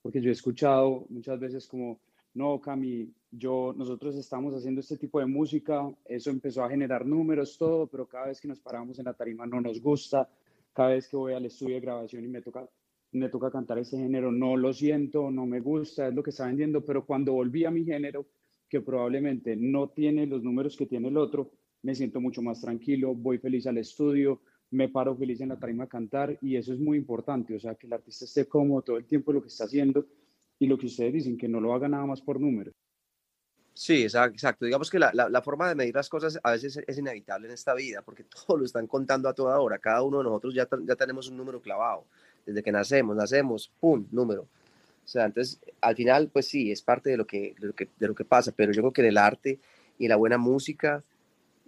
porque 0.00 0.20
yo 0.20 0.30
he 0.30 0.32
escuchado 0.32 1.06
muchas 1.08 1.40
veces 1.40 1.66
como, 1.66 2.00
no, 2.34 2.60
Cami, 2.60 3.12
yo, 3.32 3.74
nosotros 3.76 4.14
estamos 4.16 4.54
haciendo 4.54 4.80
este 4.80 4.96
tipo 4.96 5.18
de 5.18 5.26
música, 5.26 5.92
eso 6.04 6.30
empezó 6.30 6.62
a 6.62 6.70
generar 6.70 7.04
números, 7.04 7.58
todo, 7.58 7.88
pero 7.88 8.06
cada 8.06 8.28
vez 8.28 8.40
que 8.40 8.46
nos 8.46 8.60
paramos 8.60 8.98
en 9.00 9.06
la 9.06 9.14
tarima 9.14 9.44
no 9.44 9.60
nos 9.60 9.80
gusta, 9.80 10.28
cada 10.72 10.90
vez 10.90 11.08
que 11.08 11.16
voy 11.16 11.32
al 11.32 11.46
estudio 11.46 11.74
de 11.74 11.80
grabación 11.80 12.24
y 12.24 12.28
me 12.28 12.40
toca, 12.40 12.68
me 13.10 13.28
toca 13.28 13.50
cantar 13.50 13.78
ese 13.78 13.98
género, 13.98 14.30
no 14.30 14.56
lo 14.56 14.72
siento, 14.72 15.32
no 15.32 15.46
me 15.46 15.58
gusta, 15.58 16.06
es 16.06 16.14
lo 16.14 16.22
que 16.22 16.30
está 16.30 16.46
vendiendo, 16.46 16.84
pero 16.84 17.04
cuando 17.04 17.32
volví 17.32 17.64
a 17.64 17.72
mi 17.72 17.84
género, 17.84 18.24
que 18.68 18.80
probablemente 18.80 19.56
no 19.56 19.88
tiene 19.88 20.26
los 20.26 20.44
números 20.44 20.76
que 20.76 20.86
tiene 20.86 21.08
el 21.08 21.16
otro, 21.16 21.50
me 21.82 21.94
siento 21.96 22.20
mucho 22.20 22.40
más 22.40 22.60
tranquilo, 22.60 23.16
voy 23.16 23.38
feliz 23.38 23.66
al 23.66 23.78
estudio, 23.78 24.40
me 24.70 24.88
paro 24.88 25.16
feliz 25.16 25.40
en 25.40 25.48
la 25.48 25.58
tarima 25.58 25.84
a 25.84 25.88
cantar 25.88 26.38
y 26.40 26.56
eso 26.56 26.72
es 26.72 26.78
muy 26.78 26.96
importante, 26.98 27.54
o 27.54 27.60
sea, 27.60 27.74
que 27.74 27.86
el 27.86 27.92
artista 27.92 28.24
esté 28.24 28.46
cómodo 28.46 28.82
todo 28.82 28.96
el 28.96 29.04
tiempo 29.04 29.32
lo 29.32 29.42
que 29.42 29.48
está 29.48 29.64
haciendo 29.64 30.06
y 30.58 30.66
lo 30.66 30.78
que 30.78 30.86
ustedes 30.86 31.12
dicen, 31.12 31.36
que 31.36 31.48
no 31.48 31.60
lo 31.60 31.74
haga 31.74 31.88
nada 31.88 32.06
más 32.06 32.20
por 32.20 32.38
números. 32.38 32.74
Sí, 33.72 34.02
exacto. 34.02 34.66
Digamos 34.66 34.90
que 34.90 34.98
la, 34.98 35.10
la, 35.14 35.42
forma 35.42 35.68
de 35.68 35.74
medir 35.74 35.94
las 35.94 36.08
cosas 36.08 36.38
a 36.42 36.50
veces 36.50 36.80
es, 36.86 36.98
inevitable 36.98 37.48
en 37.48 37.54
esta 37.54 37.72
vida, 37.72 38.02
porque 38.02 38.24
todo 38.46 38.58
lo 38.58 38.64
están 38.64 38.86
contando 38.86 39.28
a 39.28 39.32
toda 39.32 39.58
hora. 39.58 39.78
Cada 39.78 40.02
uno 40.02 40.18
de 40.18 40.24
nosotros 40.24 40.54
ya, 40.54 40.68
ya 40.86 40.96
tenemos 40.96 41.28
un 41.28 41.36
número 41.36 41.62
clavado. 41.62 42.04
Desde 42.44 42.62
que 42.62 42.72
nacemos, 42.72 43.16
nacemos, 43.16 43.72
¡pum!, 43.80 44.06
número. 44.10 44.42
O 44.42 45.08
sea, 45.08 45.24
entonces, 45.24 45.60
al 45.80 45.96
final, 45.96 46.28
pues 46.28 46.46
sí, 46.46 46.70
es 46.70 46.82
parte 46.82 47.10
de 47.10 47.16
lo 47.16 47.26
que, 47.26 47.54
de 47.58 47.66
lo 47.68 47.72
que, 47.72 47.88
de 47.98 48.08
lo 48.08 48.14
que 48.14 48.24
pasa, 48.24 48.52
pero 48.54 48.72
yo 48.72 48.82
creo 48.82 48.92
que 48.92 49.00
en 49.00 49.08
el 49.08 49.18
arte 49.18 49.58
y 49.98 50.08
la 50.08 50.16
buena 50.16 50.36
música 50.36 51.02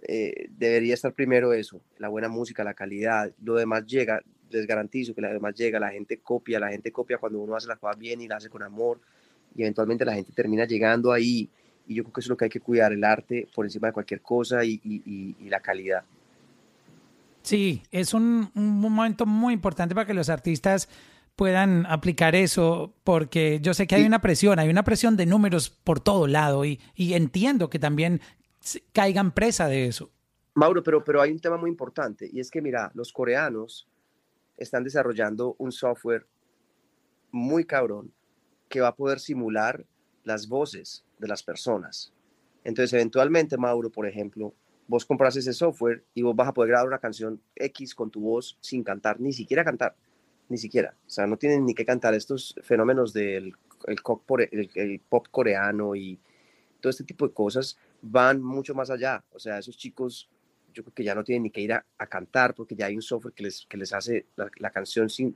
eh, 0.07 0.47
debería 0.49 0.93
estar 0.93 1.13
primero 1.13 1.53
eso, 1.53 1.81
la 1.97 2.09
buena 2.09 2.29
música, 2.29 2.63
la 2.63 2.73
calidad. 2.73 3.31
Lo 3.41 3.55
demás 3.55 3.85
llega, 3.85 4.21
les 4.49 4.67
garantizo 4.67 5.13
que 5.13 5.21
lo 5.21 5.31
demás 5.31 5.55
llega, 5.55 5.79
la 5.79 5.91
gente 5.91 6.17
copia, 6.17 6.59
la 6.59 6.69
gente 6.69 6.91
copia 6.91 7.17
cuando 7.17 7.39
uno 7.39 7.55
hace 7.55 7.67
las 7.67 7.79
cosas 7.79 7.97
bien 7.97 8.21
y 8.21 8.27
la 8.27 8.37
hace 8.37 8.49
con 8.49 8.63
amor, 8.63 8.99
y 9.55 9.61
eventualmente 9.61 10.05
la 10.05 10.13
gente 10.13 10.31
termina 10.33 10.65
llegando 10.65 11.11
ahí 11.11 11.49
y 11.87 11.95
yo 11.95 12.03
creo 12.03 12.13
que 12.13 12.21
eso 12.21 12.27
es 12.27 12.29
lo 12.29 12.37
que 12.37 12.45
hay 12.45 12.49
que 12.49 12.59
cuidar, 12.59 12.93
el 12.93 13.03
arte 13.03 13.47
por 13.53 13.65
encima 13.65 13.87
de 13.87 13.93
cualquier 13.93 14.21
cosa 14.21 14.63
y, 14.63 14.79
y, 14.83 15.35
y 15.39 15.49
la 15.49 15.59
calidad. 15.59 16.03
Sí, 17.41 17.83
es 17.91 18.13
un, 18.13 18.49
un, 18.55 18.79
momento 18.79 19.25
muy 19.25 19.53
importante 19.53 19.93
para 19.93 20.07
que 20.07 20.13
los 20.13 20.29
artistas 20.29 20.87
puedan 21.35 21.85
aplicar 21.87 22.35
eso, 22.35 22.93
porque 23.03 23.59
yo 23.61 23.73
sé 23.73 23.85
que 23.85 23.95
hay 23.95 24.05
una 24.05 24.21
presión, 24.21 24.59
hay 24.59 24.69
una 24.69 24.83
presión 24.83 25.17
de 25.17 25.25
números 25.25 25.69
por 25.69 25.99
todo 25.99 26.27
lado 26.27 26.63
y, 26.63 26.79
y 26.95 27.15
entiendo 27.15 27.69
que 27.69 27.79
también 27.79 28.21
caigan 28.91 29.33
presa 29.33 29.67
de 29.67 29.87
eso. 29.87 30.11
Mauro, 30.55 30.83
pero, 30.83 31.03
pero 31.03 31.21
hay 31.21 31.31
un 31.31 31.39
tema 31.39 31.57
muy 31.57 31.69
importante 31.69 32.29
y 32.31 32.39
es 32.39 32.51
que, 32.51 32.61
mira, 32.61 32.91
los 32.93 33.11
coreanos 33.11 33.87
están 34.57 34.83
desarrollando 34.83 35.55
un 35.57 35.71
software 35.71 36.27
muy 37.31 37.65
cabrón 37.65 38.13
que 38.69 38.81
va 38.81 38.89
a 38.89 38.95
poder 38.95 39.19
simular 39.19 39.85
las 40.23 40.47
voces 40.47 41.05
de 41.19 41.27
las 41.27 41.43
personas. 41.43 42.13
Entonces, 42.63 42.93
eventualmente, 42.93 43.57
Mauro, 43.57 43.89
por 43.89 44.07
ejemplo, 44.07 44.53
vos 44.87 45.05
compras 45.05 45.35
ese 45.35 45.53
software 45.53 46.03
y 46.13 46.21
vos 46.21 46.35
vas 46.35 46.47
a 46.47 46.53
poder 46.53 46.69
grabar 46.69 46.87
una 46.87 46.99
canción 46.99 47.41
X 47.55 47.95
con 47.95 48.11
tu 48.11 48.21
voz 48.21 48.57
sin 48.61 48.83
cantar, 48.83 49.19
ni 49.19 49.33
siquiera 49.33 49.63
cantar, 49.63 49.95
ni 50.49 50.57
siquiera. 50.57 50.95
O 51.05 51.09
sea, 51.09 51.27
no 51.27 51.37
tienen 51.37 51.65
ni 51.65 51.73
que 51.73 51.85
cantar 51.85 52.13
estos 52.13 52.55
fenómenos 52.61 53.13
del 53.13 53.53
el, 53.85 55.01
pop 55.09 55.27
coreano 55.31 55.95
y 55.95 56.19
todo 56.79 56.89
este 56.89 57.03
tipo 57.03 57.27
de 57.27 57.33
cosas 57.33 57.77
van 58.03 58.41
mucho 58.41 58.75
más 58.75 58.91
allá. 58.91 59.23
O 59.31 59.39
sea, 59.39 59.57
esos 59.57 59.75
chicos 59.75 60.29
yo 60.71 60.83
creo 60.83 60.93
que 60.93 61.03
ya 61.03 61.15
no 61.15 61.23
tienen 61.23 61.43
ni 61.43 61.49
que 61.49 61.61
ir 61.61 61.73
a, 61.73 61.83
cantar 62.07 62.53
porque 62.53 62.75
ya 62.75 62.85
hay 62.87 62.95
un 62.95 63.01
software 63.01 63.33
que 63.33 63.43
les, 63.43 63.65
que 63.67 63.77
les 63.77 63.93
hace 63.93 64.27
la, 64.35 64.69
canción 64.69 65.09
sin, 65.09 65.35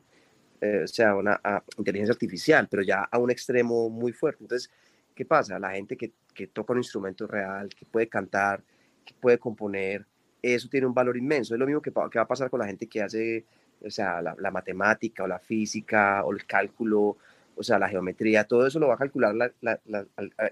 eh, 0.61 0.81
o 0.84 0.88
sea, 0.88 1.15
una 1.15 1.39
inteligencia 1.77 2.14
artificial, 2.14 2.68
pero 2.69 2.84
ya 2.84 3.03
a 3.03 3.18
un 3.18 3.31
extremo 3.31 3.89
muy 3.89 4.14
fuerte. 4.14 4.44
Entonces, 4.44 4.72
¿Qué 5.18 5.26
pasa? 5.26 5.57
La 5.57 5.72
gente 5.72 5.98
que, 5.98 6.11
que 6.35 6.45
toca 6.45 6.73
un 6.73 6.77
instrumento 6.77 7.26
real, 7.26 7.69
que 7.69 7.88
puede 7.88 8.07
cantar, 8.07 8.64
que 9.03 9.15
puede 9.15 9.39
componer, 9.39 10.06
eso 10.44 10.69
tiene 10.69 10.85
un 10.85 10.94
valor 10.94 11.18
inmenso. 11.18 11.56
Es 11.56 11.60
lo 11.60 11.65
mismo 11.65 11.81
que, 11.81 11.89
que 11.89 12.19
va 12.19 12.23
a 12.23 12.27
pasar 12.27 12.52
con 12.52 12.60
la 12.60 12.68
gente 12.68 12.85
que 12.85 13.02
hace, 13.02 13.44
o 13.84 13.89
sea, 13.89 14.22
la, 14.22 14.52
matemática 14.52 15.23
o 15.23 15.27
la 15.27 15.39
física 15.39 16.23
o 16.23 16.31
el 16.31 16.45
cálculo, 16.45 17.18
o 17.58 17.64
sea, 17.64 17.80
la 17.80 17.90
geometría, 17.90 18.44
todo 18.44 18.68
eso 18.68 18.80
lo 18.80 18.88
va 18.88 18.94
a 18.94 18.98
calcular 18.98 19.34
la, 19.34 19.52
la, 19.62 20.06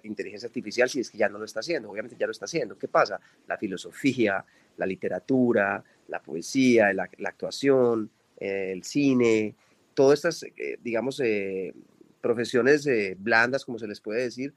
inteligencia 0.03 0.47
artificial 0.47 0.89
si 0.89 0.99
es 0.99 1.11
que 1.11 1.17
ya 1.17 1.29
no 1.29 1.37
lo 1.37 1.45
está 1.45 1.59
haciendo. 1.59 1.89
Obviamente 1.89 2.17
ya 2.19 2.25
lo 2.25 2.31
está 2.31 2.45
haciendo. 2.45 2.77
¿Qué 2.77 2.87
pasa? 2.87 3.19
La 3.47 3.57
filosofía, 3.57 4.43
la 4.77 4.85
literatura, 4.85 5.83
la 6.07 6.21
poesía, 6.21 6.91
la, 6.93 7.03
actuación, 7.03 8.09
el 8.37 8.83
cine, 8.83 9.55
todas 9.93 10.19
estas, 10.19 10.43
eh, 10.43 10.79
digamos, 10.81 11.19
eh, 11.19 11.73
profesiones 12.21 12.87
eh, 12.87 13.15
blandas, 13.19 13.63
como 13.65 13.77
se 13.77 13.87
les 13.87 14.01
puede 14.01 14.23
decir, 14.23 14.55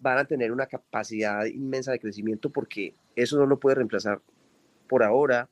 van 0.00 0.18
a 0.18 0.24
tener 0.24 0.52
una 0.52 0.66
capacidad 0.66 1.44
inmensa 1.46 1.90
de 1.90 1.98
crecimiento 1.98 2.50
porque 2.50 2.94
eso 3.16 3.36
no 3.36 3.46
lo 3.46 3.58
puede 3.58 3.76
reemplazar 3.76 4.20
por 4.88 5.02
ahora 5.02 5.48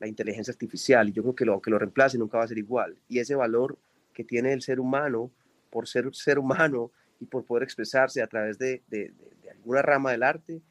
la 0.00 0.08
inteligencia 0.08 0.52
artificial 0.52 1.08
y 1.08 1.12
yo 1.12 1.22
creo 1.22 1.34
que 1.34 1.44
lo 1.44 1.60
que 1.60 1.70
lo 1.70 1.78
reemplace 1.78 2.16
nunca 2.16 2.38
va 2.38 2.44
a 2.44 2.48
ser 2.48 2.58
igual. 2.58 2.96
Y 3.08 3.18
ese 3.18 3.34
valor 3.34 3.76
que 4.14 4.24
tiene 4.24 4.54
el 4.54 4.62
ser 4.62 4.80
humano 4.80 5.30
por 5.74 5.88
ser 5.88 6.08
ser 6.14 6.38
humano 6.38 6.92
y 7.18 7.26
por 7.26 7.44
poder 7.44 7.64
expresarse 7.64 8.22
a 8.22 8.28
través 8.28 8.56
de, 8.60 8.80
alguna 9.50 9.82
rama 9.82 10.12
del 10.12 10.22
arte, 10.22 10.62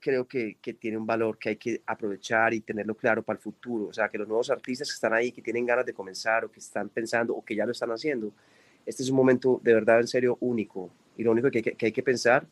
creo 0.00 0.26
que, 0.26 0.56
que, 0.62 0.72
tiene 0.72 0.96
un 0.96 1.04
valor 1.04 1.36
que 1.36 1.50
hay 1.50 1.56
que 1.56 1.82
aprovechar 1.84 2.54
y 2.54 2.60
tenerlo 2.60 2.94
claro 2.94 3.22
para 3.22 3.36
el 3.36 3.42
futuro. 3.42 3.88
O 3.88 3.92
sea, 3.92 4.08
que 4.08 4.16
los 4.16 4.26
nuevos 4.26 4.48
artistas 4.48 4.88
que 4.88 4.94
están 4.94 5.12
ahí, 5.12 5.32
que 5.32 5.42
tienen 5.42 5.66
ganas 5.66 5.84
de 5.84 5.92
comenzar 5.92 6.46
o 6.46 6.50
que 6.50 6.60
están 6.60 6.88
pensando 6.88 7.34
o 7.34 7.44
que 7.44 7.54
ya 7.54 7.66
lo 7.66 7.72
están 7.72 7.90
haciendo, 7.90 8.32
este 8.86 9.02
es 9.02 9.10
un 9.10 9.16
momento 9.16 9.60
de 9.62 9.74
verdad 9.74 10.00
en 10.00 10.08
serio 10.08 10.38
único. 10.40 10.88
Y 11.18 11.24
lo 11.24 11.32
único 11.32 11.50
que 11.50 11.58
hay 11.58 11.64
que, 11.64 11.72
que, 11.72 11.86
hay 11.86 11.92
que 11.92 12.02
pensar 12.02 12.46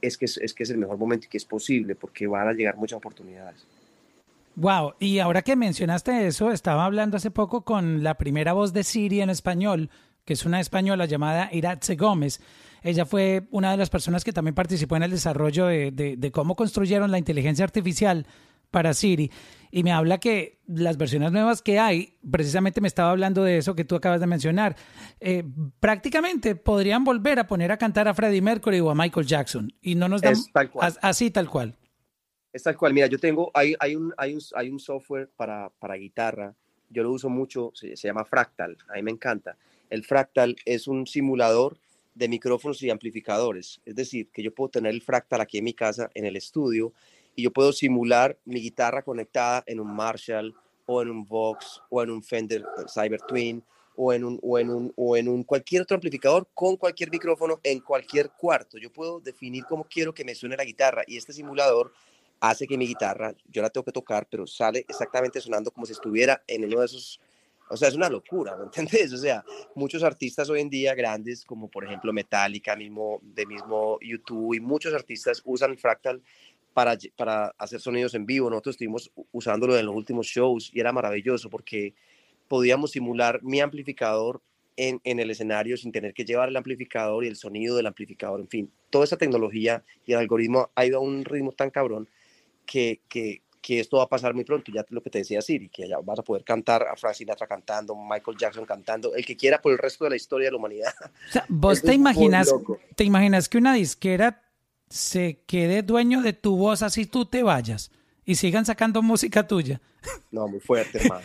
es 0.00 0.16
que 0.16 0.24
es, 0.24 0.38
es 0.38 0.54
que 0.54 0.62
es 0.62 0.70
el 0.70 0.78
mejor 0.78 0.96
momento 0.96 1.26
y 1.26 1.28
que 1.28 1.36
es 1.36 1.44
posible 1.44 1.94
porque 1.94 2.26
van 2.26 2.48
a 2.48 2.54
llegar 2.54 2.78
muchas 2.78 2.96
oportunidades. 2.96 3.66
Wow, 4.56 4.94
y 4.98 5.18
ahora 5.18 5.42
que 5.42 5.56
mencionaste 5.56 6.26
eso, 6.26 6.52
estaba 6.52 6.86
hablando 6.86 7.18
hace 7.18 7.30
poco 7.30 7.60
con 7.60 8.02
la 8.02 8.14
primera 8.14 8.54
voz 8.54 8.72
de 8.72 8.82
Siri 8.82 9.20
en 9.20 9.30
español, 9.30 9.90
que 10.28 10.34
es 10.34 10.44
una 10.44 10.60
española 10.60 11.06
llamada 11.06 11.48
Iratze 11.50 11.96
Gómez. 11.96 12.42
Ella 12.82 13.06
fue 13.06 13.48
una 13.50 13.70
de 13.70 13.78
las 13.78 13.88
personas 13.88 14.24
que 14.24 14.32
también 14.34 14.54
participó 14.54 14.94
en 14.96 15.04
el 15.04 15.10
desarrollo 15.10 15.68
de, 15.68 15.90
de, 15.90 16.30
cómo 16.30 16.54
construyeron 16.54 17.10
la 17.10 17.16
inteligencia 17.16 17.64
artificial 17.64 18.26
para 18.70 18.92
Siri. 18.92 19.32
Y 19.70 19.82
me 19.84 19.90
habla 19.90 20.18
que 20.18 20.58
las 20.66 20.98
versiones 20.98 21.32
nuevas 21.32 21.62
que 21.62 21.78
hay, 21.78 22.18
precisamente 22.30 22.82
me 22.82 22.88
estaba 22.88 23.10
hablando 23.10 23.42
de 23.42 23.56
eso 23.56 23.74
que 23.74 23.86
tú 23.86 23.96
acabas 23.96 24.20
de 24.20 24.26
mencionar, 24.26 24.76
eh, 25.18 25.44
prácticamente 25.80 26.56
podrían 26.56 27.04
volver 27.04 27.38
a 27.38 27.46
poner 27.46 27.72
a 27.72 27.78
cantar 27.78 28.06
a 28.06 28.12
Freddie 28.12 28.42
Mercury 28.42 28.80
o 28.80 28.90
a 28.90 28.94
Michael 28.94 29.26
Jackson. 29.26 29.72
Y 29.80 29.94
no 29.94 30.10
nos 30.10 30.20
dan 30.20 30.34
así 31.00 31.30
tal 31.30 31.48
cual. 31.48 31.74
Es 32.52 32.64
tal 32.64 32.76
cual. 32.76 32.92
Mira, 32.92 33.06
yo 33.06 33.18
tengo, 33.18 33.50
hay, 33.54 33.74
hay, 33.80 33.96
un, 33.96 34.12
hay, 34.18 34.34
un, 34.34 34.42
hay 34.54 34.68
un 34.68 34.78
software 34.78 35.30
para, 35.34 35.70
para 35.70 35.94
guitarra, 35.94 36.54
yo 36.90 37.02
lo 37.02 37.12
uso 37.12 37.28
mucho, 37.28 37.72
se, 37.74 37.94
llama 37.96 38.24
Fractal, 38.24 38.76
a 38.88 38.94
mí 38.94 39.02
me 39.02 39.10
encanta. 39.10 39.56
El 39.90 40.04
Fractal 40.04 40.56
es 40.64 40.88
un 40.88 41.06
simulador 41.06 41.78
de 42.14 42.28
micrófonos 42.28 42.82
y 42.82 42.90
amplificadores, 42.90 43.80
es 43.84 43.94
decir, 43.94 44.28
que 44.32 44.42
yo 44.42 44.54
puedo 44.54 44.70
tener 44.70 44.92
el 44.92 45.02
Fractal 45.02 45.40
aquí 45.40 45.58
en 45.58 45.64
mi 45.64 45.74
casa, 45.74 46.10
en 46.14 46.24
el 46.24 46.36
estudio, 46.36 46.92
y 47.36 47.42
yo 47.42 47.52
puedo 47.52 47.72
simular 47.72 48.38
mi 48.44 48.60
guitarra 48.60 49.02
conectada 49.02 49.62
en 49.66 49.78
un 49.78 49.94
Marshall 49.94 50.54
o 50.86 51.02
en 51.02 51.10
un 51.10 51.24
Vox 51.24 51.80
o 51.90 52.02
en 52.02 52.10
un 52.10 52.22
Fender 52.22 52.64
Cyber 52.92 53.20
Twin 53.20 53.62
o 53.94 54.12
en 54.12 54.24
un, 54.24 54.38
o 54.42 54.58
en 54.58 54.70
un, 54.70 54.92
o 54.96 55.16
en 55.16 55.28
un 55.28 55.44
cualquier 55.44 55.82
otro 55.82 55.96
amplificador 55.96 56.48
con 56.54 56.76
cualquier 56.76 57.10
micrófono 57.10 57.60
en 57.62 57.80
cualquier 57.80 58.30
cuarto. 58.30 58.78
Yo 58.78 58.92
puedo 58.92 59.20
definir 59.20 59.64
cómo 59.64 59.84
quiero 59.84 60.14
que 60.14 60.24
me 60.24 60.34
suene 60.34 60.56
la 60.56 60.64
guitarra 60.64 61.02
y 61.06 61.16
este 61.16 61.32
simulador 61.32 61.92
hace 62.40 62.66
que 62.66 62.78
mi 62.78 62.86
guitarra, 62.86 63.34
yo 63.46 63.62
la 63.62 63.70
tengo 63.70 63.84
que 63.84 63.92
tocar, 63.92 64.26
pero 64.30 64.46
sale 64.46 64.84
exactamente 64.88 65.40
sonando 65.40 65.70
como 65.70 65.86
si 65.86 65.92
estuviera 65.92 66.42
en 66.46 66.64
uno 66.64 66.80
de 66.80 66.86
esos, 66.86 67.20
o 67.70 67.76
sea, 67.76 67.88
es 67.88 67.94
una 67.94 68.08
locura, 68.08 68.56
¿me 68.56 68.64
entiendes? 68.64 69.12
O 69.12 69.18
sea, 69.18 69.44
muchos 69.74 70.02
artistas 70.02 70.48
hoy 70.50 70.60
en 70.60 70.70
día 70.70 70.94
grandes, 70.94 71.44
como 71.44 71.68
por 71.68 71.84
ejemplo 71.84 72.12
Metallica, 72.12 72.76
mismo, 72.76 73.20
de 73.22 73.46
mismo 73.46 73.98
YouTube, 74.00 74.54
y 74.54 74.60
muchos 74.60 74.94
artistas 74.94 75.42
usan 75.44 75.76
Fractal 75.76 76.22
para, 76.74 76.96
para 77.16 77.54
hacer 77.58 77.80
sonidos 77.80 78.14
en 78.14 78.26
vivo. 78.26 78.50
Nosotros 78.50 78.74
estuvimos 78.74 79.10
usándolo 79.32 79.76
en 79.78 79.86
los 79.86 79.94
últimos 79.94 80.26
shows 80.26 80.70
y 80.72 80.80
era 80.80 80.92
maravilloso 80.92 81.50
porque 81.50 81.94
podíamos 82.46 82.92
simular 82.92 83.42
mi 83.42 83.60
amplificador 83.60 84.40
en, 84.76 85.00
en, 85.02 85.18
el 85.18 85.30
escenario 85.30 85.76
sin 85.76 85.90
tener 85.90 86.14
que 86.14 86.24
llevar 86.24 86.48
el 86.48 86.56
amplificador 86.56 87.24
y 87.24 87.28
el 87.28 87.36
sonido 87.36 87.76
del 87.76 87.86
amplificador, 87.86 88.40
en 88.40 88.48
fin, 88.48 88.72
toda 88.90 89.04
esa 89.04 89.16
tecnología 89.16 89.84
y 90.06 90.12
el 90.12 90.18
algoritmo 90.18 90.70
ha 90.76 90.86
ido 90.86 90.98
a 90.98 91.02
un 91.02 91.24
ritmo 91.24 91.50
tan 91.50 91.70
cabrón 91.70 92.08
que, 92.64 93.00
que, 93.08 93.42
que, 93.60 93.80
esto 93.80 93.98
va 93.98 94.04
a 94.04 94.08
pasar 94.08 94.34
muy 94.34 94.44
pronto, 94.44 94.72
ya 94.72 94.84
lo 94.90 95.02
que 95.02 95.10
te 95.10 95.18
decía 95.18 95.40
Siri, 95.42 95.68
que 95.68 95.88
ya 95.88 95.98
vas 95.98 96.18
a 96.18 96.22
poder 96.22 96.44
cantar 96.44 96.82
a 96.82 96.96
Frank 96.96 97.14
Sinatra 97.14 97.46
cantando, 97.46 97.94
Michael 97.94 98.36
Jackson 98.38 98.64
cantando, 98.64 99.14
el 99.14 99.24
que 99.24 99.36
quiera 99.36 99.60
por 99.60 99.72
el 99.72 99.78
resto 99.78 100.04
de 100.04 100.10
la 100.10 100.16
historia 100.16 100.46
de 100.46 100.52
la 100.52 100.56
humanidad. 100.58 100.92
O 101.28 101.32
sea, 101.32 101.44
vos 101.48 101.82
te 101.82 101.94
imaginas, 101.94 102.52
te 102.94 103.04
imaginas 103.04 103.48
que 103.48 103.58
una 103.58 103.74
disquera 103.74 104.42
se 104.88 105.42
quede 105.46 105.82
dueño 105.82 106.22
de 106.22 106.32
tu 106.32 106.56
voz 106.56 106.82
así 106.82 107.04
tú 107.04 107.26
te 107.26 107.42
vayas 107.42 107.90
y 108.28 108.34
sigan 108.34 108.66
sacando 108.66 109.02
música 109.02 109.46
tuya. 109.46 109.80
No, 110.30 110.46
muy 110.46 110.60
fuerte, 110.60 110.98
hermano. 110.98 111.22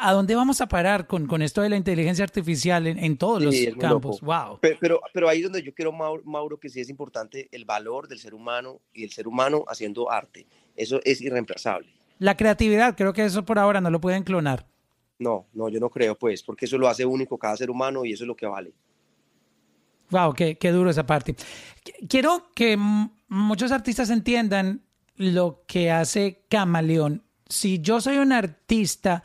¿A 0.00 0.12
dónde 0.12 0.34
vamos 0.34 0.60
a 0.60 0.66
parar 0.66 1.06
con, 1.06 1.26
con 1.26 1.40
esto 1.40 1.62
de 1.62 1.68
la 1.68 1.76
inteligencia 1.76 2.24
artificial 2.24 2.86
en, 2.86 2.98
en 2.98 3.16
todos 3.16 3.42
los 3.42 3.54
campos? 3.78 4.20
Wow. 4.20 4.58
Pero, 4.60 5.00
pero, 5.12 5.28
ahí 5.28 5.38
es 5.38 5.44
donde 5.44 5.62
yo 5.62 5.72
quiero, 5.72 5.92
Mauro, 5.92 6.58
que 6.58 6.68
sí 6.68 6.80
es 6.80 6.90
importante 6.90 7.48
el 7.52 7.64
valor 7.64 8.08
del 8.08 8.18
ser 8.18 8.34
humano 8.34 8.80
y 8.92 9.04
el 9.04 9.10
ser 9.10 9.28
humano 9.28 9.64
haciendo 9.68 10.10
arte. 10.10 10.46
Eso 10.80 10.98
es 11.04 11.20
irreemplazable. 11.20 11.92
La 12.18 12.38
creatividad, 12.38 12.96
creo 12.96 13.12
que 13.12 13.22
eso 13.22 13.44
por 13.44 13.58
ahora 13.58 13.82
no 13.82 13.90
lo 13.90 14.00
pueden 14.00 14.22
clonar. 14.22 14.66
No, 15.18 15.46
no, 15.52 15.68
yo 15.68 15.78
no 15.78 15.90
creo, 15.90 16.16
pues, 16.16 16.42
porque 16.42 16.64
eso 16.64 16.78
lo 16.78 16.88
hace 16.88 17.04
único 17.04 17.36
cada 17.36 17.54
ser 17.54 17.70
humano 17.70 18.06
y 18.06 18.14
eso 18.14 18.24
es 18.24 18.28
lo 18.28 18.34
que 18.34 18.46
vale. 18.46 18.72
Wow, 20.08 20.32
qué, 20.32 20.56
qué 20.56 20.70
duro 20.72 20.88
esa 20.88 21.04
parte. 21.04 21.36
Quiero 22.08 22.50
que 22.54 22.78
muchos 23.28 23.72
artistas 23.72 24.08
entiendan 24.08 24.80
lo 25.16 25.64
que 25.66 25.90
hace 25.90 26.44
Camaleón. 26.48 27.24
Si 27.46 27.80
yo 27.80 28.00
soy 28.00 28.16
un 28.16 28.32
artista, 28.32 29.22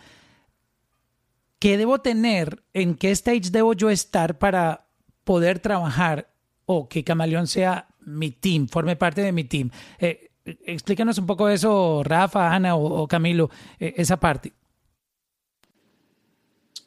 ¿qué 1.57 1.77
debo 1.77 2.01
tener? 2.01 2.63
¿En 2.73 2.95
qué 2.95 3.11
stage 3.11 3.49
debo 3.51 3.73
yo 3.73 3.89
estar 3.89 4.37
para 4.39 4.87
poder 5.23 5.59
trabajar 5.59 6.33
o 6.65 6.89
que 6.89 7.05
Camaleón 7.05 7.47
sea 7.47 7.87
mi 8.01 8.31
team, 8.31 8.67
forme 8.67 8.97
parte 8.97 9.21
de 9.21 9.31
mi 9.31 9.45
team? 9.45 9.71
Eh, 9.99 10.31
explícanos 10.45 11.17
un 11.17 11.25
poco 11.25 11.49
eso, 11.49 12.03
Rafa, 12.03 12.53
Ana 12.53 12.75
o, 12.75 13.07
Camilo, 13.07 13.49
eh, 13.79 13.93
esa 13.97 14.17
parte. 14.17 14.53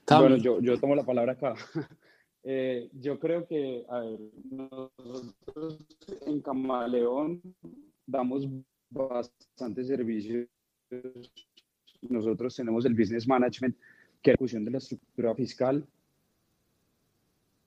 Bueno, 0.07 0.37
yo, 0.37 0.61
yo 0.61 0.79
tomo 0.79 0.95
la 0.95 1.05
palabra 1.05 1.33
acá. 1.33 1.55
Eh, 2.51 2.89
yo 2.95 3.19
creo 3.19 3.47
que, 3.47 3.85
a 3.91 3.99
ver, 3.99 4.21
nosotros 4.51 5.77
en 6.25 6.41
Camaleón 6.41 7.43
damos 8.07 8.49
bastante 8.89 9.85
servicios. 9.85 10.49
Nosotros 12.01 12.57
tenemos 12.57 12.87
el 12.87 12.95
Business 12.95 13.29
Management, 13.29 13.77
que 14.23 14.31
es 14.31 14.35
la 14.35 14.39
cuestión 14.39 14.65
de 14.65 14.71
la 14.71 14.79
estructura 14.79 15.35
fiscal. 15.35 15.87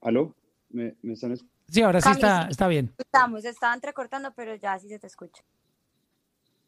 ¿Aló? 0.00 0.34
¿Me, 0.70 0.96
me 1.02 1.12
están 1.12 1.32
escuchando? 1.32 1.62
Sí, 1.68 1.82
ahora 1.82 2.00
sí 2.00 2.10
está, 2.10 2.48
está 2.48 2.66
bien. 2.66 2.92
Estamos, 2.98 3.44
estaba 3.44 3.74
entrecortando, 3.74 4.32
pero 4.34 4.56
ya 4.56 4.78
sí 4.80 4.88
se 4.88 4.98
te 4.98 5.06
escucha. 5.06 5.44